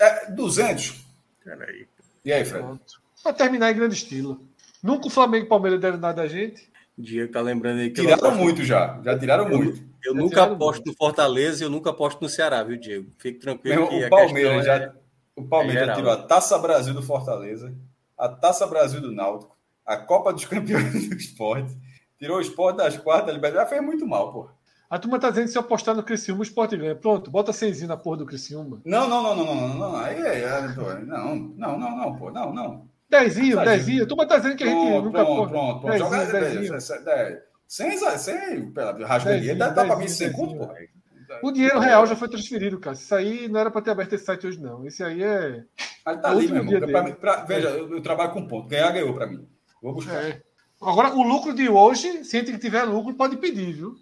[0.00, 1.04] É, 200.
[1.44, 1.86] Peraí.
[2.24, 2.64] E aí, Fred?
[2.64, 3.00] Pronto.
[3.22, 4.40] Pra terminar em grande estilo.
[4.82, 6.70] Nunca o Flamengo e o Palmeiras deram nada a gente.
[6.96, 8.00] Diego tá lembrando aí que.
[8.00, 9.00] Tiraram muito já.
[9.04, 9.82] Já tiraram eu, muito.
[10.04, 10.88] Eu já nunca aposto muito.
[10.88, 13.10] no Fortaleza e eu nunca aposto no Ceará, viu, Diego?
[13.18, 13.90] Fique tranquilo.
[13.90, 14.76] Meu, o Palmeiras já.
[14.76, 14.92] É...
[15.36, 17.74] O Palmeiras é já tirou a Taça Brasil do Fortaleza,
[18.18, 19.56] a Taça Brasil do Náutico,
[19.86, 21.74] a Copa dos Campeões do Esporte,
[22.18, 24.50] tirou o esporte das quartas, já fez muito mal, pô.
[24.90, 26.96] A turma tá dizendo que se apostar no Criciúma, o esporte ganha.
[26.96, 28.82] Pronto, bota cenzinho na porra do Criciúma.
[28.84, 29.96] Não, não, não, não, não, não, não.
[29.96, 30.42] Aí, aí,
[31.06, 32.88] não, não, não, não, pô, não, não.
[33.08, 34.02] Dezinho, dezinho.
[34.02, 35.24] A turma tá dizendo que a gente pronto, nunca...
[35.24, 35.98] Pronto, pronto, pronto.
[35.98, 36.80] Joga dezinho.
[37.68, 38.72] Sem, sem
[39.06, 40.68] rasgaria, dá pra mim sem conto, pô.
[41.40, 42.96] O dinheiro real já foi transferido, cara.
[42.96, 44.84] Isso aí não era para ter aberto esse site hoje, não.
[44.84, 45.62] Esse aí é.
[46.04, 46.90] Aí tá ali, meu irmão.
[46.90, 48.68] Pra, pra, veja, eu, eu, trabalho com ponto.
[48.68, 49.46] Ganhar, ganhou para mim.
[49.80, 50.24] Vou buscar.
[50.24, 50.42] É.
[50.82, 53.94] Agora, o lucro de hoje, se a gente tiver lucro, pode pedir, viu?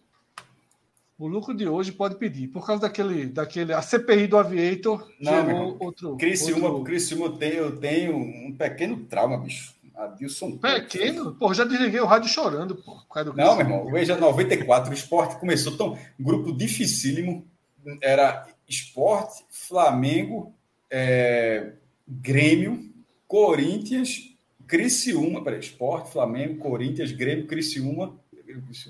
[1.18, 2.48] O lucro de hoje pode pedir.
[2.48, 3.26] Por causa daquele.
[3.26, 6.16] daquele a CPI do Aviator não, gerou outro.
[6.16, 6.84] Criciúma, outro...
[6.84, 9.76] Criciúma tenho, eu tenho um pequeno trauma, bicho.
[9.96, 10.58] Adilson.
[10.58, 11.34] Pequeno?
[11.34, 13.02] Pô, já desliguei o rádio chorando, pô.
[13.34, 13.90] Não, meu irmão.
[13.90, 15.98] Veja, 94, o esporte começou tão.
[16.18, 17.44] Grupo dificílimo.
[18.00, 20.54] Era esporte, Flamengo,
[20.88, 21.72] é,
[22.06, 22.92] Grêmio,
[23.26, 24.28] Corinthians
[24.68, 28.14] Criciúma, peraí, Esporte, Flamengo, Corinthians, Grêmio, Criciúma.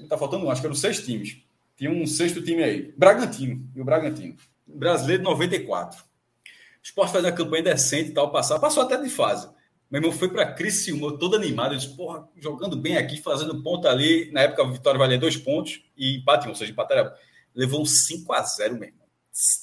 [0.08, 1.38] Tá faltando, acho que eram seis times.
[1.78, 2.92] Tinha um sexto time aí.
[2.94, 4.36] Bragantino, e o Bragantino.
[4.66, 6.02] Brasileiro 94.
[6.02, 6.04] O
[6.82, 8.58] Esporte faz uma campanha decente e tal, passar.
[8.58, 9.48] Passou até de fase.
[9.90, 11.72] Meu irmão foi para Criciúma, todo animado.
[11.72, 14.30] Eu disse, porra, jogando bem aqui, fazendo ponta ali.
[14.32, 17.14] Na época, a vitória valia dois pontos e empate, ou seja, empate era...
[17.54, 19.06] Levou um 5 a 0 meu irmão.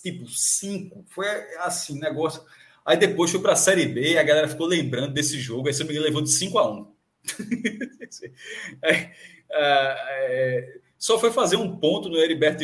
[0.01, 1.05] Tipo, 5.
[1.09, 1.27] Foi
[1.59, 2.41] assim, negócio
[2.85, 5.67] Aí depois foi para a Série B a galera ficou lembrando desse jogo.
[5.67, 6.95] Aí, se me levou de 5 a 1
[8.83, 9.11] é, é,
[9.49, 12.63] é, Só foi fazer um ponto no Heriberto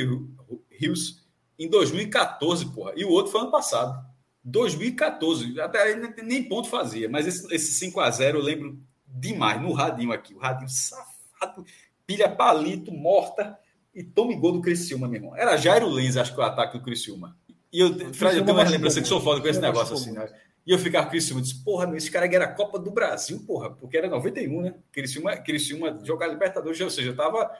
[0.69, 1.21] Rios
[1.57, 2.93] em 2014, porra.
[2.95, 4.03] E o outro foi ano passado.
[4.43, 5.59] 2014.
[5.61, 7.07] Até nem ponto fazia.
[7.07, 9.61] Mas esse, esse 5 a 0 eu lembro demais.
[9.61, 10.33] No radinho aqui.
[10.33, 11.65] O radinho safado.
[12.07, 13.57] Pilha palito, morta.
[13.93, 15.35] E tome gol do Criciúma, meu irmão.
[15.35, 17.37] Era Jairo Lenz, acho que o ataque do Criciúma.
[17.71, 20.27] E eu, Fred, eu tenho uma lembrança que sou foda com esse negócio assim, né?
[20.65, 23.71] E eu ficava com Criciúma, disse, porra, esse cara era a Copa do Brasil, porra,
[23.71, 24.75] porque era 91, né?
[24.91, 27.51] Criciúma, Criciúma jogar Libertadores, ou seja, tava,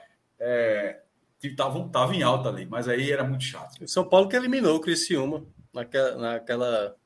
[0.44, 1.00] é,
[1.56, 3.82] tava, tava em alta ali, mas aí era muito chato.
[3.82, 6.96] O São Paulo que eliminou o Criciúma naquela, naquela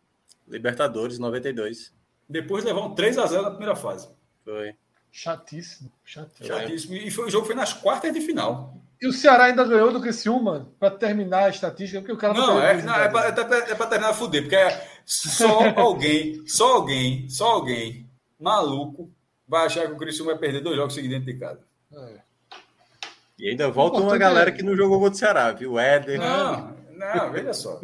[0.48, 1.92] Libertadores, 92.
[2.28, 4.08] Depois levar um 3 a 0 na primeira fase.
[4.44, 4.74] Foi.
[5.12, 6.46] Chatíssimo, chatíssimo.
[6.46, 6.94] Chatíssimo.
[6.94, 8.74] E foi, o jogo foi nas quartas de final.
[9.00, 12.62] E o Ceará ainda ganhou do Criciúma para terminar a estatística, porque o cara não
[12.62, 17.28] é, não, é para é é terminar a fuder, porque é só alguém, só alguém,
[17.28, 18.08] só alguém
[18.40, 19.10] maluco
[19.46, 21.60] vai achar que o Criciúma vai perder dois jogos seguidos dentro de casa.
[21.92, 22.20] É.
[23.38, 25.72] E ainda volta uma galera que não jogou contra o Ceará, viu?
[25.72, 26.18] O Éder.
[26.18, 27.80] Não, não, veja só.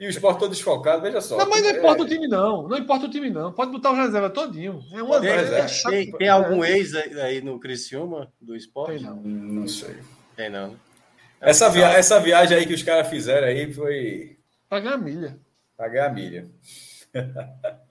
[0.00, 1.36] E o esporte todo desfocado, veja só.
[1.36, 2.06] Não, mas não importa é...
[2.06, 2.66] o time, não.
[2.66, 3.52] Não importa o time, não.
[3.52, 4.82] Pode botar o reserva todinho.
[4.92, 8.98] É uma tem, é, tem, tem, algum ex aí no Criciúma do esporte?
[8.98, 9.16] Tem, não.
[9.16, 9.96] Não sei.
[10.34, 10.74] Tem não.
[11.40, 14.36] Essa, via essa viagem aí que os caras fizeram aí foi.
[14.68, 15.36] Pagar a milha.
[15.76, 16.46] Pagar a milha.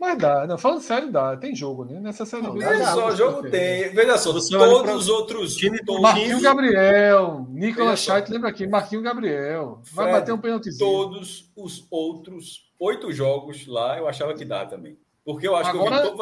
[0.00, 1.36] Mas dá, não, falando sério, dá.
[1.36, 2.00] Tem jogo, né?
[2.00, 3.92] Nessa série não, Veja só, jogo tem.
[3.92, 5.58] Veja só, todos os outros.
[6.00, 8.66] Marquinhos Gabriel, Nicolas Scheidt, lembra aqui?
[8.66, 9.82] Marquinhos Gabriel.
[9.92, 10.90] Vai Fred, bater um pênaltizinho.
[10.90, 14.98] Todos os outros oito jogos lá eu achava que dá também.
[15.22, 16.00] Porque eu acho Agora...
[16.00, 16.18] que eu vi.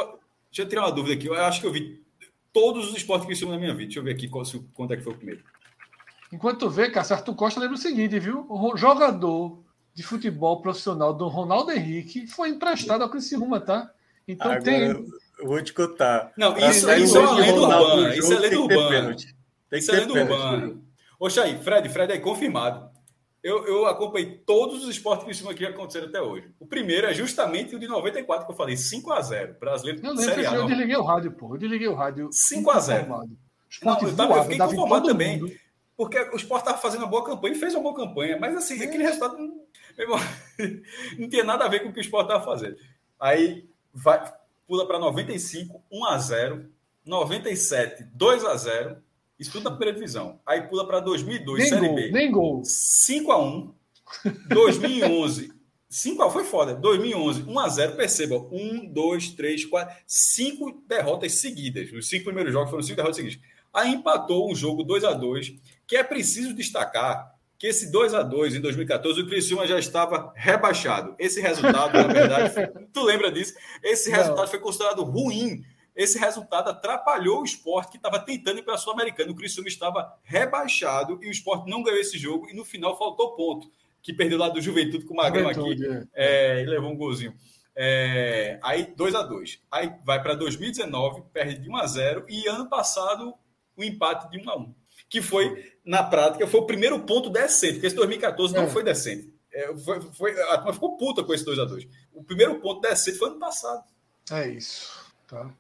[0.50, 1.28] Deixa eu tirar uma dúvida aqui.
[1.28, 2.02] Eu acho que eu vi
[2.52, 3.84] todos os esportes que eu na minha vida.
[3.84, 4.42] Deixa eu ver aqui qual,
[4.74, 5.44] quanto é que foi o primeiro.
[6.32, 8.44] Enquanto tu vê, Cássio, Arthur Costa lembra o seguinte, viu?
[8.48, 9.62] O jogador
[9.99, 13.91] de futebol profissional do Ronaldo Henrique foi emprestado ao Criciúma, tá?
[14.29, 14.91] Então Agora, tem.
[14.91, 15.05] Eu
[15.43, 16.33] vou te contar.
[16.37, 18.16] Não, isso, isso é uma lenda urbana.
[18.16, 19.16] Isso é lenda urbana.
[19.73, 20.81] Isso é lenda urbana.
[21.19, 22.89] Oxa aí, Fred, Fred é confirmado.
[23.43, 26.49] Eu, eu acompanhei todos os esportes que isso aqui aconteceram até hoje.
[26.61, 30.12] O primeiro é justamente o de 94, que eu falei, 5 a 0 Brasileiro Eu
[30.15, 31.55] lembro que eu desliguei o rádio, pô.
[31.55, 32.29] Eu desliguei o rádio.
[32.31, 35.41] 5 a 0 Não, eu, tava, eu fiquei conformado também.
[35.41, 35.53] Mundo.
[35.99, 38.39] Porque o Sport estava fazendo uma boa campanha e fez uma boa campanha.
[38.39, 38.85] Mas assim, é.
[38.85, 39.37] aquele resultado
[40.07, 40.16] não,
[41.19, 42.77] não tinha nada a ver com o que o Sport estava fazendo.
[43.19, 44.33] Aí vai,
[44.66, 46.70] pula para 95, 1 a 0
[47.05, 48.97] 97, 2 a 0
[49.39, 50.41] isso tudo na primeira divisão.
[50.45, 52.11] Aí pula para 2002, nem Série gol, B.
[52.11, 52.62] Nem gol.
[52.65, 53.75] 5 a 1
[54.49, 55.53] 2011,
[55.89, 56.75] 5 a foi foda.
[56.75, 61.93] 2011, 1 a 0 Perceba, 1, 2, 3, 4, 5 derrotas seguidas.
[61.93, 63.41] Os cinco primeiros jogos foram cinco derrotas seguidas.
[63.73, 65.55] Aí empatou um jogo 2 a 2
[65.87, 70.32] que é preciso destacar que esse 2 a 2 em 2014, o Criciúma já estava
[70.36, 71.16] rebaixado.
[71.18, 72.55] Esse resultado, na verdade,
[72.94, 73.55] tu lembra disso?
[73.82, 74.48] Esse resultado Não.
[74.48, 75.64] foi considerado ruim
[75.98, 79.32] esse resultado atrapalhou o esporte que estava tentando ir para a Sul-Americana.
[79.32, 83.35] O Criciúma estava rebaixado e o esporte não ganhou esse jogo e no final faltou
[83.35, 83.68] ponto,
[84.01, 86.60] que perdeu lá do Juventude com o Magrão aqui é.
[86.60, 87.35] É, e levou um golzinho.
[87.74, 92.47] É, aí 2 a 2 Aí vai para 2019, perde de 1 a 0 e
[92.47, 93.35] ano passado
[93.76, 94.74] o empate de 1 a 1
[95.09, 98.69] que foi, na prática, foi o primeiro ponto decente, porque esse 2014 não é.
[98.69, 99.32] foi decente.
[99.51, 102.82] É, foi, foi, a turma ficou puta com esse 2 a 2 O primeiro ponto
[102.82, 103.82] decente foi ano passado.
[104.31, 104.93] É isso.
[105.27, 105.51] Tá.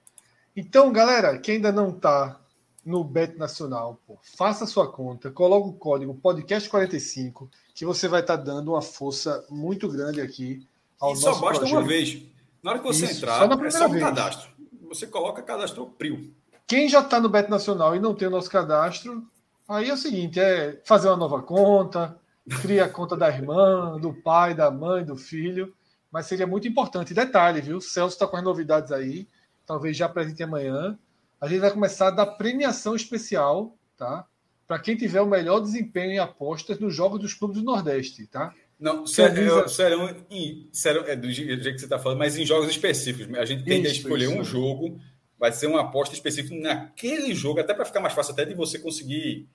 [0.54, 2.38] Então, galera, quem ainda não está
[2.84, 8.36] no Bet Nacional, pô, faça sua conta, coloque o código podcast45, que você vai estar
[8.36, 10.68] tá dando uma força muito grande aqui
[11.00, 11.78] ao e nosso só basta projeto.
[11.78, 12.22] uma vez.
[12.62, 14.50] Na hora que você Isso, entrar, só é só um cadastro.
[14.90, 16.34] Você coloca cadastro PRIO.
[16.66, 19.26] Quem já está no Bet Nacional e não tem o nosso cadastro,
[19.68, 22.18] aí é o seguinte, é fazer uma nova conta,
[22.62, 25.74] cria a conta da irmã, do pai, da mãe, do filho,
[26.10, 27.14] mas seria muito importante.
[27.14, 27.76] Detalhe, viu?
[27.76, 29.28] O Celso está com as novidades aí
[29.68, 30.98] talvez já apresente amanhã.
[31.38, 34.26] A gente vai começar a dar premiação especial, tá?
[34.66, 38.52] Para quem tiver o melhor desempenho em apostas nos jogos dos clubes do Nordeste, tá?
[38.80, 40.18] Não, serão, serão,
[40.72, 43.36] serão é do jeito que você está falando, mas em jogos específicos.
[43.36, 44.38] A gente tem que escolher isso.
[44.38, 44.98] um jogo,
[45.38, 48.78] vai ser uma aposta específica naquele jogo, até para ficar mais fácil até de você
[48.78, 49.48] conseguir.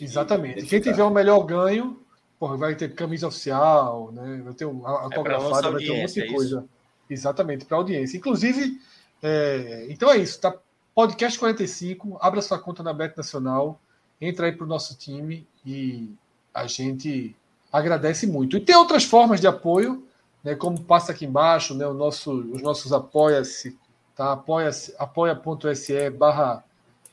[0.00, 0.66] Exatamente.
[0.66, 2.00] Quem tiver o melhor ganho,
[2.38, 4.40] porra, vai ter camisa oficial, né?
[4.44, 6.64] vai ter uma autografada, é vai ter um monte de é coisa.
[7.08, 8.16] Exatamente, para audiência.
[8.16, 8.80] Inclusive,
[9.22, 10.54] é, então é isso, tá?
[10.94, 13.80] Podcast 45, abra sua conta na Bet Nacional,
[14.20, 16.10] entra aí para o nosso time e
[16.54, 17.36] a gente
[17.72, 18.56] agradece muito.
[18.56, 20.06] E tem outras formas de apoio,
[20.42, 23.76] né, como passa aqui embaixo, né, o nosso, os nossos apoia-se,
[24.14, 24.32] tá?
[24.32, 26.64] apoia-se, apoia.se barra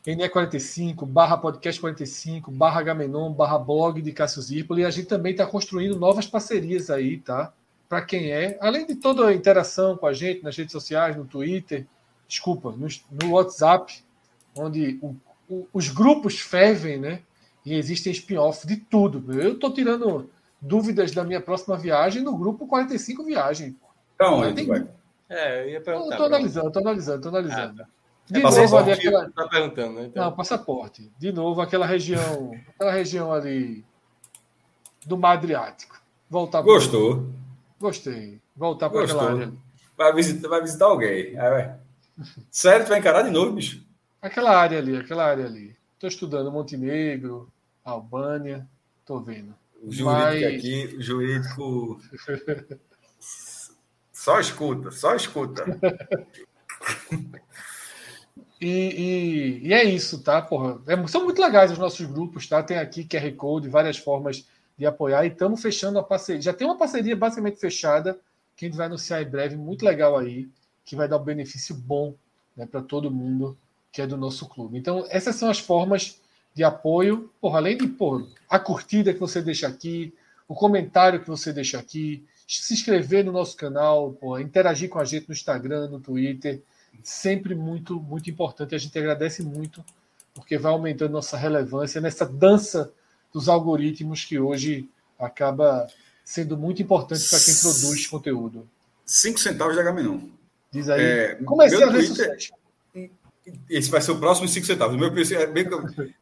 [0.06, 5.32] NE45, barra podcast 45, barra Gamenon, barra blog de Cássio Zirpoli, e a gente também
[5.32, 7.54] está construindo novas parcerias aí, tá?
[7.88, 11.26] Para quem é, além de toda a interação com a gente nas redes sociais, no
[11.26, 11.86] Twitter,
[12.28, 12.88] desculpa, no,
[13.22, 14.04] no WhatsApp,
[14.56, 15.16] onde o,
[15.50, 17.22] o, os grupos fervem, né?
[17.66, 19.40] E existem spin-off de tudo.
[19.40, 23.76] Eu estou tirando dúvidas da minha próxima viagem no grupo 45 Viagem.
[24.22, 24.88] Onde, tem...
[25.30, 26.12] É, eu ia perguntar.
[26.12, 27.82] Estou analisando, estou analisando, estou analisando.
[27.82, 27.90] Ah, tá.
[28.30, 29.30] De é novo ali aquela.
[29.32, 30.06] Tá perguntando, né?
[30.06, 30.24] Então...
[30.24, 31.12] Não, passaporte.
[31.18, 33.84] De novo, aquela região, aquela região ali
[35.06, 36.02] do Mar Adriático.
[36.30, 37.30] Voltar Gostou?
[37.80, 38.40] Gostei.
[38.56, 39.54] Voltar para aquela área.
[39.98, 41.38] Vai visitar, vai visitar alguém.
[41.38, 41.72] Aí,
[42.50, 43.84] Sério, tu vai encarar de novo, bicho?
[44.22, 45.76] Aquela área ali, aquela área ali.
[45.94, 47.52] Estou estudando Montenegro,
[47.84, 48.68] Albânia,
[49.02, 49.54] estou vendo.
[49.82, 50.44] O jurídico Mas...
[50.44, 52.02] aqui, o jurídico.
[54.14, 55.66] só escuta, só escuta.
[58.64, 60.42] E, e, e, é isso, tá?
[60.42, 62.64] Porra, é, são muito legais os nossos grupos, tá?
[62.64, 66.42] Tem aqui QR Code, várias formas de apoiar e estamos fechando a parceria.
[66.42, 68.18] Já tem uma parceria basicamente fechada,
[68.56, 70.50] que a gente vai anunciar em breve, muito legal aí
[70.86, 72.16] que vai dar um benefício bom
[72.56, 73.58] né, para todo mundo
[73.92, 74.78] que é do nosso clube.
[74.78, 76.22] Então, essas são as formas
[76.54, 77.30] de apoio.
[77.42, 80.14] Porra, além de porra, a curtida que você deixa aqui,
[80.48, 85.06] o comentário que você deixa aqui, se inscrever no nosso canal, porra, interagir com a
[85.06, 86.62] gente no Instagram, no Twitter,
[87.04, 88.76] sempre muito, muito importante.
[88.76, 89.84] A gente agradece muito,
[90.34, 92.92] porque vai aumentando nossa relevância nessa dança
[93.34, 95.88] dos algoritmos que hoje acaba
[96.24, 98.68] sendo muito importante para quem produz conteúdo.
[99.06, 100.20] Cinco centavos de Agamenon.
[100.72, 101.02] Diz aí.
[101.02, 102.38] É, Comecei a Twitter,
[103.70, 104.98] Esse vai ser o próximo 5 centavos.
[104.98, 105.12] Meu,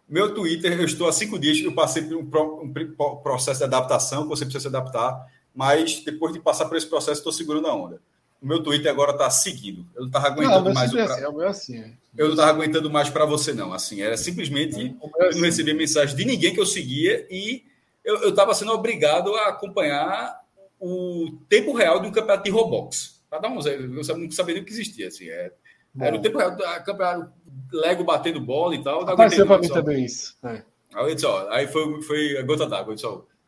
[0.10, 4.28] meu Twitter, eu estou há cinco dias, eu passei por um, um processo de adaptação,
[4.28, 8.02] você precisa se adaptar, mas depois de passar por esse processo, estou segurando a onda.
[8.42, 9.86] O meu Twitter agora tá seguindo.
[9.96, 10.92] Eu não tava aguentando não, mais.
[10.92, 11.04] O pra...
[11.06, 11.78] assim, é o meu assim.
[11.78, 11.92] É.
[12.18, 13.72] Eu não tava aguentando mais para você, não.
[13.72, 14.98] Assim, era simplesmente.
[15.20, 17.64] É eu não recebia mensagem de ninguém que eu seguia e
[18.04, 20.42] eu, eu tava sendo obrigado a acompanhar
[20.80, 23.22] o tempo real de um campeonato de Roblox.
[23.30, 25.08] Para dar um eu não sabia nem o que existia.
[25.08, 25.52] Assim, é,
[26.00, 27.32] era o tempo real do campeonato
[27.72, 29.08] Lego batendo bola e tal.
[29.08, 30.36] Apareceu para mim também isso.
[30.44, 30.64] É.
[30.94, 32.96] Aí, disse, ó, aí foi, foi a gota d'água,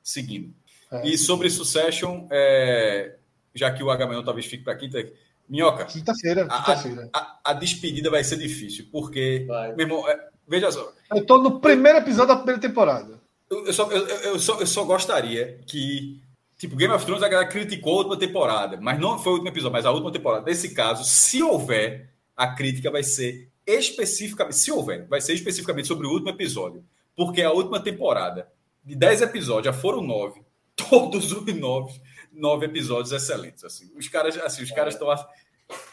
[0.01, 0.53] seguindo.
[0.91, 1.07] É.
[1.07, 3.15] E sobre Succession, é,
[3.53, 5.05] já que o Agamenon talvez fique para quinta.
[5.47, 5.85] Minhoca.
[5.85, 6.47] Quinta-feira.
[6.47, 7.09] Quinta-feira.
[7.13, 9.45] A, a, a, despedida vai ser difícil, porque.
[9.47, 9.75] Vai.
[9.75, 10.93] Meu irmão, é, veja só.
[11.11, 13.19] Eu estou no primeiro episódio da primeira temporada.
[13.49, 16.21] Eu, eu, só, eu, eu, só, eu só gostaria que.
[16.57, 19.49] Tipo, Game of Thrones a galera criticou a última temporada, mas não foi o último
[19.49, 20.45] episódio, mas a última temporada.
[20.45, 26.07] Nesse caso, se houver, a crítica vai ser especificamente, se houver, vai ser especificamente sobre
[26.07, 26.83] o último episódio.
[27.15, 28.47] Porque a última temporada,
[28.83, 30.41] de 10 episódios, já foram nove.
[30.89, 31.99] Todos os nove
[32.33, 33.63] nove episódios excelentes.
[33.63, 33.91] Assim.
[33.95, 35.07] Os caras assim, os caras estão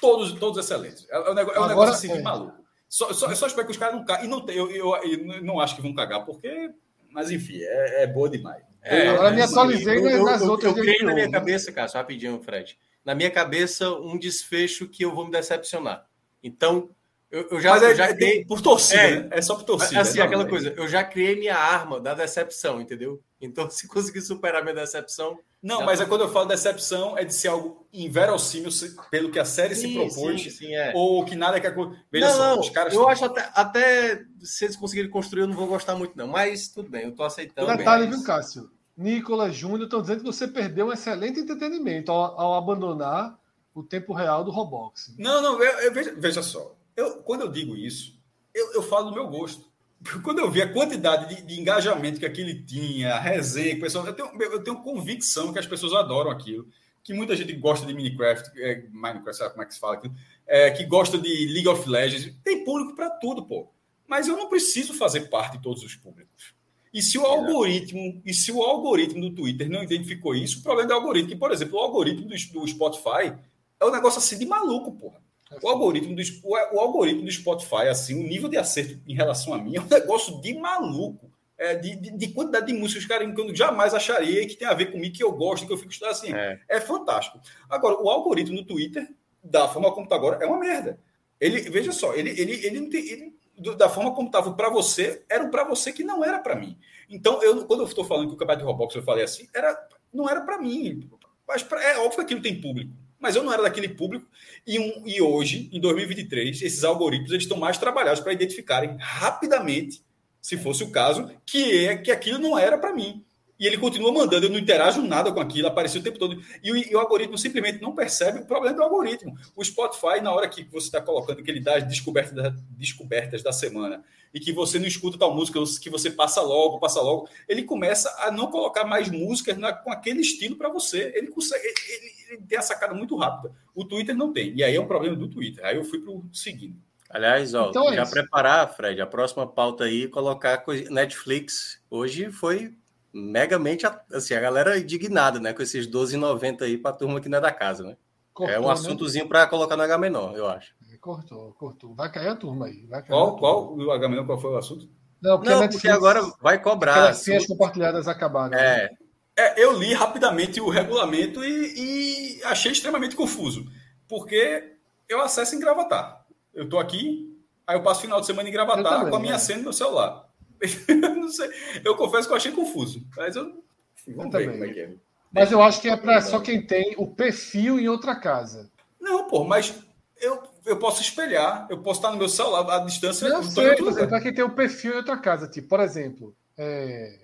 [0.01, 1.07] todos, todos excelentes.
[1.11, 2.61] É, um negócio, é um negócio assim, de maluco.
[2.89, 4.27] Só, só, só espero que os caras não caguem.
[4.27, 6.71] E não, eu, eu, eu, não acho que vão cagar, porque.
[7.11, 8.65] Mas enfim, é, é boa demais.
[8.83, 10.73] É, Agora me atualizei eu, nas eu, outras.
[10.73, 12.79] Eu, eu criei na minha cabeça, cara, só rapidinho, Fred.
[13.05, 16.07] Na minha cabeça, um desfecho que eu vou me decepcionar.
[16.43, 16.91] Então,
[17.31, 18.45] eu, eu já, Mas é, já criei...
[18.45, 19.29] por torcida, é, né?
[19.31, 20.01] É só por torcida.
[20.01, 23.23] Assim, aquela coisa, eu já criei minha arma da decepção, entendeu?
[23.41, 25.39] Então, se conseguir superar minha decepção.
[25.63, 28.71] Não, mas é quando eu falo decepção, é de ser algo inverossímil
[29.11, 30.93] pelo que a série sim, se propôs, sim, sim, é.
[30.95, 31.69] ou que nada que
[32.11, 32.95] Veja não, só, não, os caras.
[32.95, 36.27] Eu acho até, até se eles conseguirem construir, eu não vou gostar muito, não.
[36.27, 37.77] Mas tudo bem, eu tô aceitando.
[37.77, 38.71] Detalhe, viu, Cássio?
[38.97, 43.39] Nicolas Júnior estão dizendo que você perdeu um excelente entretenimento ao, ao abandonar
[43.75, 45.15] o tempo real do Roblox.
[45.19, 46.75] Não, não, eu, eu, veja, veja só.
[47.01, 48.21] Eu, quando eu digo isso,
[48.55, 49.71] eu, eu falo do meu gosto.
[50.23, 54.07] Quando eu vi a quantidade de, de engajamento que aquele tinha, a resenha, o pessoal,
[54.07, 56.69] eu, tenho, eu tenho convicção que as pessoas adoram aquilo.
[57.03, 60.15] Que muita gente gosta de Minecraft, é, Minecraft, sabe como é que se fala aquilo?
[60.47, 62.35] É, que gosta de League of Legends.
[62.45, 63.71] Tem público para tudo, pô.
[64.07, 66.55] Mas eu não preciso fazer parte de todos os públicos.
[66.93, 70.89] E se o algoritmo, e se o algoritmo do Twitter não identificou isso, o problema
[70.89, 73.33] é do algoritmo, que, por exemplo, o algoritmo do, do Spotify
[73.79, 75.21] é um negócio assim de maluco, porra.
[75.63, 79.59] O algoritmo, do, o, algoritmo do Spotify, assim, o nível de acerto em relação a
[79.59, 81.31] mim é um negócio de maluco.
[81.59, 84.73] É, de, de, de, quantidade de músicas, cara, que eu jamais acharia que tem a
[84.73, 86.33] ver comigo, que eu gosto, que eu fico estudando assim.
[86.33, 86.59] É.
[86.67, 87.39] é fantástico.
[87.69, 89.07] Agora, o algoritmo do Twitter,
[89.45, 90.99] da forma como está agora, é uma merda.
[91.39, 93.07] Ele, veja só, ele, ele, ele não tem.
[93.07, 93.35] Ele,
[93.77, 96.79] da forma como estava para você, era para você que não era para mim.
[97.11, 99.79] Então, eu, quando eu estou falando que o campeonato de Roblox eu falei assim, era,
[100.11, 101.11] não era para mim.
[101.47, 104.27] Mas pra, é óbvio que aquilo tem público mas eu não era daquele público.
[104.67, 110.03] E, um, e hoje, em 2023, esses algoritmos eles estão mais trabalhados para identificarem rapidamente,
[110.41, 113.23] se fosse o caso, que, é, que aquilo não era para mim.
[113.61, 116.43] E ele continua mandando, eu não interajo nada com aquilo, apareceu o tempo todo.
[116.63, 119.37] E o, e o, algoritmo simplesmente não percebe o problema do algoritmo.
[119.55, 123.53] O Spotify, na hora que você está colocando que ele dá as descobertas, descobertas da
[123.53, 127.63] semana e que você não escuta tal música, que você passa logo, passa logo, ele
[127.63, 131.13] começa a não colocar mais músicas na, com aquele estilo para você.
[131.15, 133.55] Ele consegue, ele, ele, tem a sacada muito rápida.
[133.75, 134.55] O Twitter não tem.
[134.57, 135.63] E aí é um problema do Twitter.
[135.67, 136.79] Aí eu fui para o seguinte.
[137.11, 141.83] Aliás, ó, então é já preparar, Fred, a próxima pauta aí, colocar Netflix.
[141.91, 142.73] Hoje foi
[143.13, 147.39] megamente, assim, a galera indignada, né, com esses 12,90 aí para a turma que não
[147.39, 147.97] é da casa, né?
[148.33, 148.73] Cortou, é um né?
[148.73, 149.29] assuntozinho né?
[149.29, 150.75] para colocar no H menor, eu acho.
[151.01, 151.95] Cortou, cortou.
[151.95, 152.87] Vai cair a turma aí.
[153.09, 154.89] qual, qual o H menor, qual foi o assunto?
[155.21, 157.15] Não, porque, não, porque agora vai cobrar.
[157.15, 158.57] Porque as compartilhadas acabaram.
[158.57, 158.85] É.
[158.85, 158.91] Né?
[159.37, 159.63] é.
[159.63, 163.67] eu li rapidamente o regulamento e, e achei extremamente confuso.
[164.09, 164.77] Porque
[165.09, 166.25] eu acesso em Gravatar.
[166.55, 169.35] Eu estou aqui, aí eu passo final de semana em Gravatar também, com a minha
[169.35, 169.39] né?
[169.39, 170.30] senha no meu celular.
[171.17, 171.51] não sei.
[171.85, 173.07] Eu confesso que eu achei confuso.
[173.17, 173.63] Mas eu.
[174.09, 174.91] Vamos eu ver como é que é.
[175.33, 178.71] Mas eu acho que é para só quem tem o perfil em outra casa.
[179.01, 179.75] Não, pô, mas
[180.21, 183.27] eu, eu posso espelhar, eu posso estar no meu celular à distância.
[183.27, 185.47] Eu sei, é para quem tem o perfil em outra casa.
[185.47, 187.21] Tipo, por exemplo, é,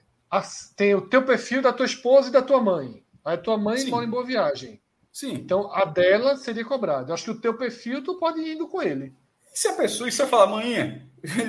[0.76, 3.02] tem o teu perfil da tua esposa e da tua mãe.
[3.24, 3.90] Aí a tua mãe Sim.
[3.90, 4.81] mora em Boa Viagem.
[5.12, 5.34] Sim.
[5.34, 7.10] Então a dela seria cobrada.
[7.10, 9.12] Eu acho que o teu perfil tu pode ir indo com ele.
[9.56, 11.00] E se a pessoa, e se eu falar, mãe,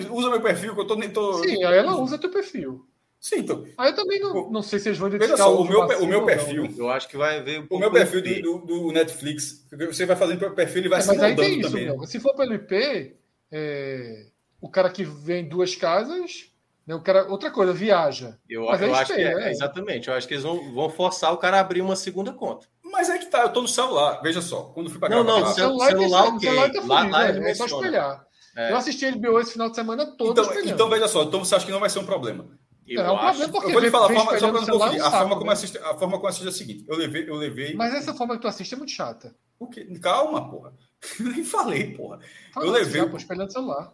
[0.10, 1.44] usa meu perfil, que eu tô nem tô.
[1.44, 2.88] Sim, aí ela usa teu perfil.
[3.20, 3.66] Sim, então.
[3.78, 6.24] Aí eu também não, não sei se eles vão identificar só, o, meu, o meu
[6.24, 6.64] perfil.
[6.64, 6.76] Não, né?
[6.78, 7.68] eu acho que vai ver.
[7.70, 11.02] Um o meu perfil do, do, Netflix, você vai fazendo o perfil e vai é,
[11.02, 12.08] se Mas aí tem isso, também.
[12.08, 13.18] Se for pelo IP,
[13.52, 14.28] é,
[14.62, 16.50] o cara que vem duas casas.
[16.86, 18.38] Né, o cara, outra coisa, viaja.
[18.50, 20.08] Eu, mas eu acho que é, é, exatamente.
[20.08, 22.68] Eu acho que eles vão, vão forçar o cara a abrir uma segunda conta.
[22.92, 24.22] Mas é que tá, eu tô no celular.
[24.22, 26.50] Veja só, quando fui para Não, não, celular, celular, okay.
[26.50, 28.28] celular tá fudido, lá, lá é, é só espelhar.
[28.56, 28.72] É.
[28.72, 30.32] Eu assisti HBO esse final de semana todo.
[30.32, 32.48] Então, então, veja só, então você acha que não vai ser um problema?
[32.88, 33.26] Eu é um acho.
[33.26, 35.02] problema porque eu vou te falar, a forma, só para não confundir.
[35.02, 35.54] A forma como né?
[35.54, 37.76] assiste, a forma como assiste é a seguinte: eu levei, eu levei.
[37.76, 39.36] Mas essa forma que tu assiste é muito chata.
[39.60, 39.86] O quê?
[40.02, 40.74] Calma, porra.
[41.20, 42.20] Nem falei, porra.
[42.54, 43.02] Fala, eu levei.
[43.02, 43.94] Já, pô, espelhando celular.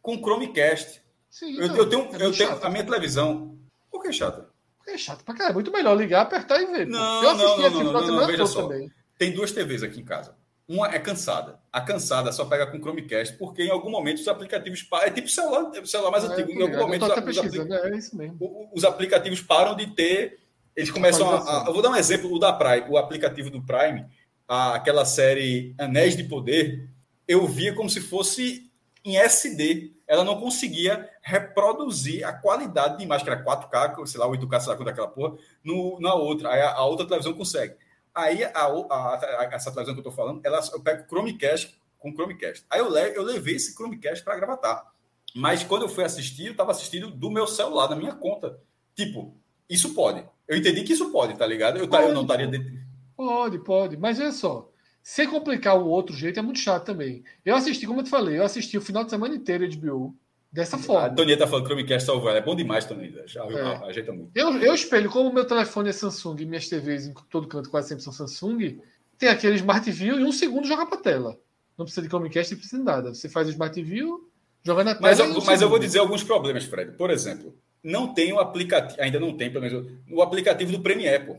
[0.00, 1.02] Com Chromecast.
[1.28, 2.64] Sim, eu, então, eu tenho, é eu tenho chato.
[2.64, 3.58] a minha televisão.
[3.90, 4.48] Por que chata?
[4.92, 5.52] É chato pra caralho.
[5.52, 6.86] É muito melhor ligar, apertar e ver.
[6.86, 8.62] Não, eu assisti não, não, não, não, não, veja só.
[8.62, 8.90] também.
[9.18, 10.34] Tem duas TVs aqui em casa.
[10.68, 11.58] Uma é cansada.
[11.72, 15.06] A cansada só pega com Chromecast, porque em algum momento os aplicativos param.
[15.06, 16.50] É tipo celular, celular mais eu antigo.
[16.52, 18.70] Em algum momento os, tô até os apli- pesquisando, é isso mesmo.
[18.74, 20.38] os aplicativos param de ter.
[20.74, 23.60] Eles começam a, a- Eu vou dar um exemplo: o da Prime, o aplicativo do
[23.62, 24.06] Prime,
[24.48, 26.88] a- aquela série Anéis de Poder,
[27.28, 28.70] eu via como se fosse
[29.04, 29.91] em SD.
[30.06, 34.68] Ela não conseguia reproduzir a qualidade de imagem, que era 4K, sei lá, 8K, sei
[34.70, 36.50] lá quanto é porra, no, na outra.
[36.50, 37.74] Aí a, a outra televisão consegue.
[38.14, 42.64] Aí a, a- essa televisão que eu tô falando, ela, eu pego Chromecast com Chromecast.
[42.68, 44.92] Aí eu, le, eu levei esse Chromecast para gravatar.
[45.34, 48.58] Mas quando eu fui assistir, eu estava assistindo do meu celular, da minha conta.
[48.94, 49.34] Tipo,
[49.70, 50.22] isso pode.
[50.46, 51.78] Eu entendi que isso pode, tá ligado?
[51.78, 52.46] Eu, tá- eu não estaria.
[52.48, 52.72] dentro-
[53.16, 53.96] Pode, pode.
[53.96, 54.68] Mas olha só.
[55.02, 57.24] Se complicar o outro jeito é muito chato também.
[57.44, 60.14] Eu assisti, como eu te falei, eu assisti o final de semana inteiro de HBO
[60.52, 61.14] dessa A forma.
[61.16, 62.38] Toninha tá falando que Chromecast salvou ela.
[62.38, 63.26] É bom demais, Toninha.
[63.26, 63.88] Já É.
[63.88, 64.30] ajeita muito.
[64.34, 67.68] Eu, eu espelho, como o meu telefone é Samsung e minhas TVs em todo canto
[67.70, 68.78] quase sempre são Samsung,
[69.18, 71.36] tem aquele Smart View e um segundo joga pra tela.
[71.76, 73.14] Não precisa de Chromecast, não precisa de nada.
[73.14, 74.30] Você faz o Smart View,
[74.62, 75.08] joga na tela.
[75.08, 76.92] Mas, eu, um mas eu vou dizer alguns problemas, Fred.
[76.92, 81.24] Por exemplo, não tem o aplicativo, ainda não tem, pelo menos, o aplicativo do Premiere,
[81.24, 81.36] pô.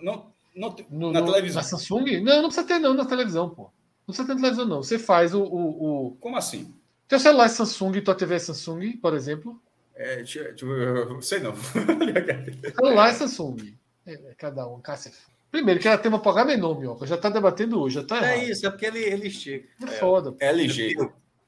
[0.00, 1.62] Não, não, No- na no- televisão.
[1.62, 2.20] Na Samsung?
[2.22, 3.62] Não, não precisa ter não na televisão, pô.
[4.06, 4.82] Não precisa ter na televisão, não.
[4.82, 5.42] Você faz o.
[5.42, 6.10] o, o...
[6.20, 6.74] Como assim?
[7.08, 9.60] Teu celular é Samsung, tua TV é Samsung, por exemplo.
[9.94, 11.54] É, deixa- deixa eu- sei não.
[12.76, 13.74] celular é Samsung.
[14.06, 15.16] É, é cada um, cacete.
[15.50, 16.96] Primeiro, que ela tem uma programa enorme, ó.
[17.04, 18.30] Já tá debatendo hoje, já tá errado.
[18.30, 19.68] É isso, é porque ele, ele estica.
[19.82, 20.32] É foda.
[20.32, 20.38] pô.
[20.40, 20.96] LG.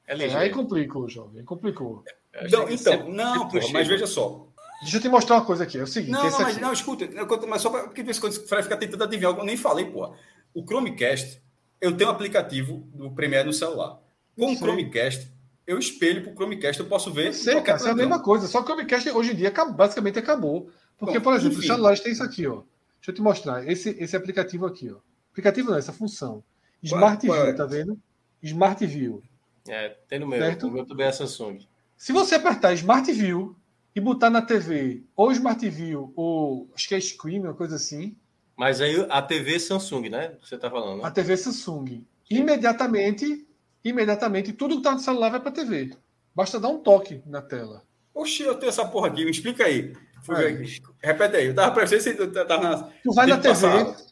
[0.07, 0.37] É É, ligeiro.
[0.37, 1.43] aí complicou, jovem.
[1.43, 2.03] Complicou.
[2.51, 4.45] Não, então, não, porra, mas veja só.
[4.81, 5.77] Deixa eu te mostrar uma coisa aqui.
[5.77, 6.11] É o seguinte.
[6.11, 8.21] Não, não, mas aqui- não, escuta, eu conto- mas só para porque de vez em
[8.21, 10.15] quando o Fred fica tentando adivinhar, eu nem falei, porra.
[10.53, 11.41] O Chromecast,
[11.81, 13.99] eu tenho um aplicativo do Premiere no celular.
[14.37, 14.55] Com o.
[14.55, 15.31] Chromecast,
[15.65, 17.27] eu espelho pro Chromecast, eu posso ver.
[17.27, 18.47] Eu sei, cara, isso é a mesma coisa.
[18.47, 20.69] Só que o Chromecast hoje em dia basicamente acabou.
[20.97, 21.61] Porque, Bom, por exemplo, enfim.
[21.61, 22.61] os celulares têm isso aqui, ó.
[22.97, 23.67] Deixa eu te mostrar.
[23.67, 24.97] Esse, esse aplicativo aqui, ó.
[25.31, 26.43] Aplicativo não, essa função.
[26.81, 27.43] Smart Qual é?
[27.45, 27.99] View, tá vendo?
[28.41, 29.21] Smart View.
[29.67, 30.39] É, tem no meu.
[30.39, 30.67] Certo?
[30.67, 31.59] O meu também é Samsung.
[31.97, 33.55] Se você apertar Smart View
[33.95, 38.15] e botar na TV ou Smart View ou acho que é Screen, uma coisa assim,
[38.57, 40.35] Mas aí a TV Samsung, né?
[40.43, 41.11] Você tá falando, a né?
[41.11, 43.47] TV Samsung, imediatamente,
[43.83, 45.91] imediatamente tudo que tá no celular vai para a TV.
[46.33, 47.83] Basta dar um toque na tela.
[48.13, 49.93] Oxi, eu tenho essa porra aqui, me explica aí.
[50.23, 50.53] Fui Aí.
[50.55, 50.81] ver aqui.
[51.03, 52.83] Repete aí, eu tava prestando se tu tava na.
[53.03, 53.67] Tu vai na TV,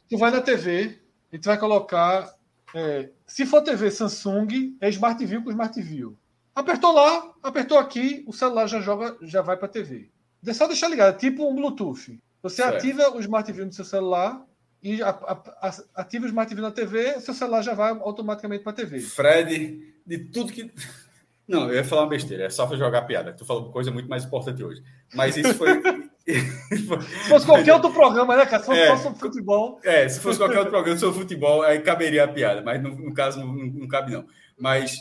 [0.10, 1.00] tu vai na TV
[1.32, 2.34] e tu vai colocar.
[2.76, 6.18] é, se for TV Samsung, é Smart View com Smart View.
[6.56, 10.10] Apertou lá, apertou aqui, o celular já joga, já vai para a TV.
[10.46, 12.20] É só deixar ligado, é tipo um Bluetooth.
[12.44, 12.76] Você Certo.
[12.78, 14.46] ativa o Smart View no seu celular
[14.82, 18.64] e a- a- a- ativa o Smart View na TV, seu celular já vai automaticamente
[18.64, 19.00] para a TV.
[19.00, 20.70] Fred, de tudo que.
[21.48, 23.34] Não, eu ia falar uma besteira, é só pra jogar piada.
[23.34, 24.82] Tu falou coisa muito mais importante hoje.
[25.14, 25.70] Mas isso foi.
[26.26, 28.62] Se fosse qualquer outro programa, né, cara?
[28.64, 28.96] Se fosse É.
[28.98, 29.80] sobre futebol.
[29.84, 33.14] É, se fosse qualquer outro programa sobre futebol, aí caberia a piada, mas no, no
[33.14, 34.26] caso não, não- não cabe, não.
[34.58, 34.96] Mas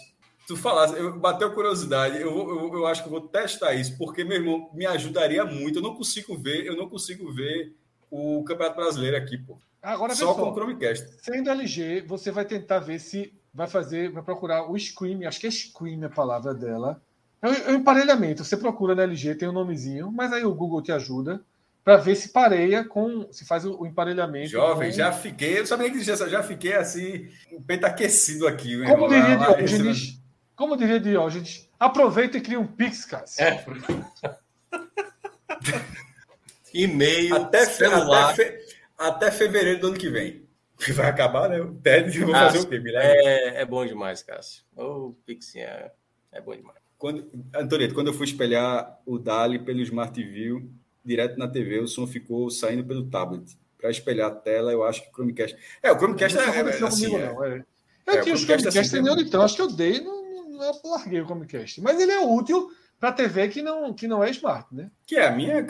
[0.47, 4.25] tu falasse, eu bateu curiosidade, eu, eu, eu acho que eu vou testar isso, porque,
[4.25, 5.79] meu irmão, me ajudaria muito.
[5.79, 7.75] Eu não consigo ver, eu não consigo ver
[8.11, 9.57] o Campeonato Brasileiro aqui, pô.
[9.83, 11.09] Agora, Só com o Chromecast.
[11.23, 15.47] sendo LG, você vai tentar ver se vai fazer, vai procurar o Scream, acho que
[15.47, 17.01] é Scream a palavra dela.
[17.41, 18.45] É o, é emparelhamento.
[18.45, 21.43] Você procura na LG, tem um nomezinho, mas aí o Google te ajuda
[21.85, 24.51] para ver se pareia com, se faz o, o emparelhamento.
[24.51, 28.81] Jovem, com- já fiquei, eu sabia que existia já fiquei assim, o peito aquecido aqui.
[28.87, 30.21] Como diria Diógenes,
[30.62, 33.24] como diria Diógenes, aproveita e cria um Pix, cara.
[33.36, 33.65] É.
[36.73, 38.31] E-mail, Até, fe- celular.
[38.31, 40.47] até, fe- até fevereiro do ano que vem.
[40.78, 41.60] Que vai acabar, né?
[41.60, 42.78] O TED, eu vou fazer o quê?
[42.78, 42.99] Leva.
[43.05, 44.62] É, é bom demais, Cássio.
[44.76, 45.91] O Pixinho é,
[46.31, 46.78] é bom demais.
[46.97, 50.70] Quando, Antônio, quando eu fui espelhar o Dali pelo Smart View,
[51.05, 53.58] direto na TV, o som ficou saindo pelo tablet.
[53.78, 55.57] Para espelhar a tela, eu acho que o Chromecast.
[55.82, 57.65] É, o Chromecast Não é, aconteceu é, assim, comigo, é- não, é.
[58.07, 59.16] É, Eu o tinha os Chromecast é Chromecast assim mesmo.
[59.16, 60.22] nenhum então, acho que eu dei, não,
[60.62, 61.81] não larguei o Chromecast.
[61.81, 64.89] Mas ele é útil para TV que não, que não é smart, né?
[65.07, 65.66] Que é a minha.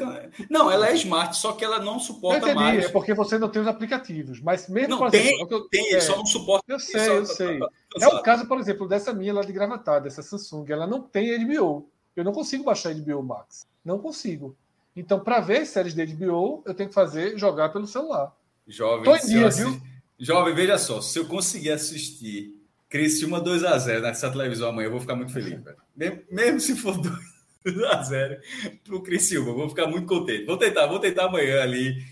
[0.50, 2.84] Não, ela é smart, só que ela não Eu suporta entendi, mais.
[2.84, 4.40] é porque você não tem os aplicativos.
[4.40, 6.64] Mas mesmo, Não, tem, exemplo, é eu- Tem, é, só não suporta.
[6.68, 7.58] Eu sei, eu sei.
[8.00, 10.66] É o caso, por exemplo, dessa minha lá de Gravatar, dessa Samsung.
[10.70, 11.88] Ela não tem HBO.
[12.14, 13.66] Eu não consigo baixar HBO Max.
[13.82, 14.54] Não consigo.
[14.94, 18.30] Então, para ver séries de HBO, eu tenho que fazer jogar pelo celular.
[18.68, 19.80] Jovem, Tô em dia, eu viu?
[20.18, 22.54] Jovem, veja só, se eu conseguir assistir
[22.92, 25.58] Criciúma 2x0 nessa televisão amanhã, eu vou ficar muito feliz.
[25.96, 26.94] Mesmo, mesmo se for
[27.64, 28.38] 2x0
[28.84, 30.44] pro Criciúma, eu vou ficar muito contente.
[30.44, 32.04] Vou tentar, vou tentar amanhã ali.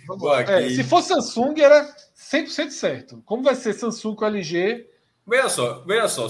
[0.48, 3.22] É, se for Samsung, era 100% certo.
[3.26, 4.88] Como vai ser Samsung com LG?
[5.26, 6.26] Veja só, veja só.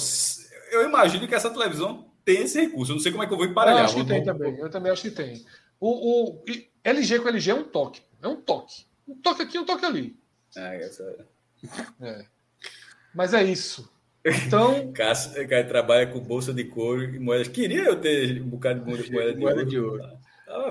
[0.72, 2.90] Eu imagino que essa televisão tem esse recurso.
[2.90, 3.82] Eu não sei como é que eu vou emparelhar.
[3.82, 4.58] Eu acho que tem também.
[4.58, 5.46] Eu também acho que tem.
[5.78, 6.44] O, o
[6.82, 8.02] LG com LG é um toque.
[8.20, 8.84] É um toque.
[9.06, 10.18] Um toque aqui, um toque ali.
[10.56, 11.24] Ah, essa...
[12.00, 12.24] é.
[13.14, 13.88] Mas é isso.
[14.24, 14.90] Então.
[14.94, 17.48] Cássio, cara, trabalha com bolsa de couro e moedas.
[17.48, 20.02] Queria eu ter um bocado de moeda de, moeda de ouro.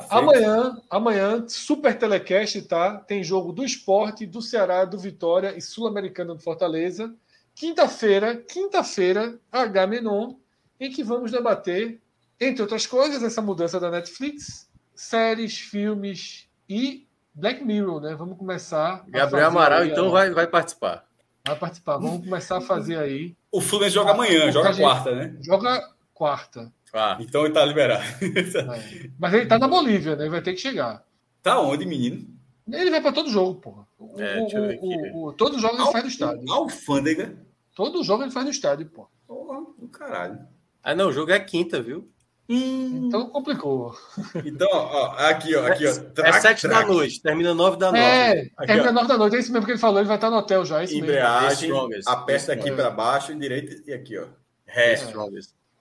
[0.10, 2.98] Amanhã, amanhã, Super Telecast, tá?
[2.98, 7.14] Tem jogo do esporte, do Ceará, do Vitória e Sul-Americana do Fortaleza.
[7.56, 10.36] Quinta-feira, quinta-feira, H Menon,
[10.80, 12.00] em que vamos debater,
[12.40, 18.16] entre outras coisas, essa mudança da Netflix, séries, filmes e Black Mirror, né?
[18.16, 19.04] Vamos começar.
[19.08, 21.09] Gabriel Amaral, então, vai, vai participar.
[21.46, 21.98] Vai participar.
[21.98, 23.36] Vamos começar a fazer aí.
[23.52, 25.36] O Fluminense joga amanhã, joga quarta, né?
[25.42, 26.72] Joga quarta.
[26.94, 28.04] Ah, então ele tá liberado.
[28.04, 29.10] É.
[29.18, 30.24] Mas ele tá na Bolívia, né?
[30.24, 31.04] Ele vai ter que chegar.
[31.42, 32.28] Tá onde, menino?
[32.72, 33.88] Ele vai para todo jogo, porra.
[34.18, 36.52] É, o, o, o, todo jogo ele faz no estádio.
[36.52, 37.38] Alfândega.
[37.76, 39.08] Todo jogo ele faz no estádio, pô.
[39.28, 40.40] Porra, do caralho.
[40.84, 42.08] Ah, não, o jogo é quinta, viu?
[42.50, 43.06] Hum.
[43.08, 43.96] Então complicou.
[44.44, 45.92] Então, ó, aqui, ó, aqui, ó.
[45.92, 48.04] É track, é sete da noite, termina nove da noite.
[48.04, 48.94] É, aqui, termina ó.
[48.94, 50.82] nove da noite, é isso mesmo que ele falou, ele vai estar no hotel já,
[50.82, 51.72] é isso Embreagem,
[52.08, 52.76] aperta aqui é.
[52.76, 54.26] para baixo, direita e aqui, ó.
[54.66, 54.96] Ré.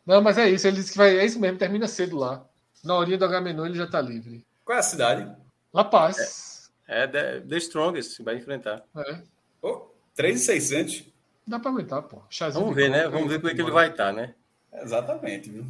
[0.07, 2.45] Não, mas é isso, ele disse que vai, é isso mesmo, termina cedo lá.
[2.85, 4.45] Na horinha do H-Menor ele já está livre.
[4.65, 5.31] Qual é a cidade?
[5.73, 6.71] La Paz.
[6.87, 8.83] É, é The, the Strongest, vai enfrentar.
[8.95, 9.23] É.
[9.63, 11.05] Oh, 3,600.
[11.47, 12.23] Dá para aguentar, pô.
[12.29, 13.09] Chazinho Vamos ver, né?
[13.09, 14.35] Vamos ver como é que ele vai estar, tá, né?
[14.83, 15.67] Exatamente, viu?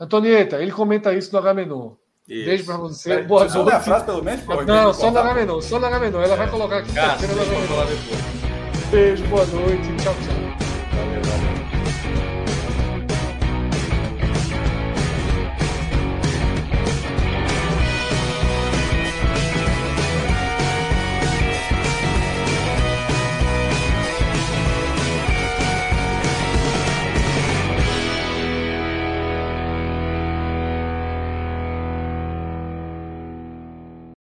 [0.00, 1.96] Antonieta, ele comenta isso no H-Menor.
[2.26, 3.12] Beijo pra você.
[3.12, 3.70] É, Boa noite.
[3.74, 4.40] a frase, pelo menos?
[4.42, 5.60] Pô, não, só no H-Menor.
[5.60, 6.24] Só no H-Menor.
[6.24, 6.36] Ela é.
[6.38, 6.92] vai colocar aqui.
[6.94, 7.48] Cara, depois.
[8.90, 9.96] Beijo, boa noite.
[10.02, 10.39] Tchau, tchau.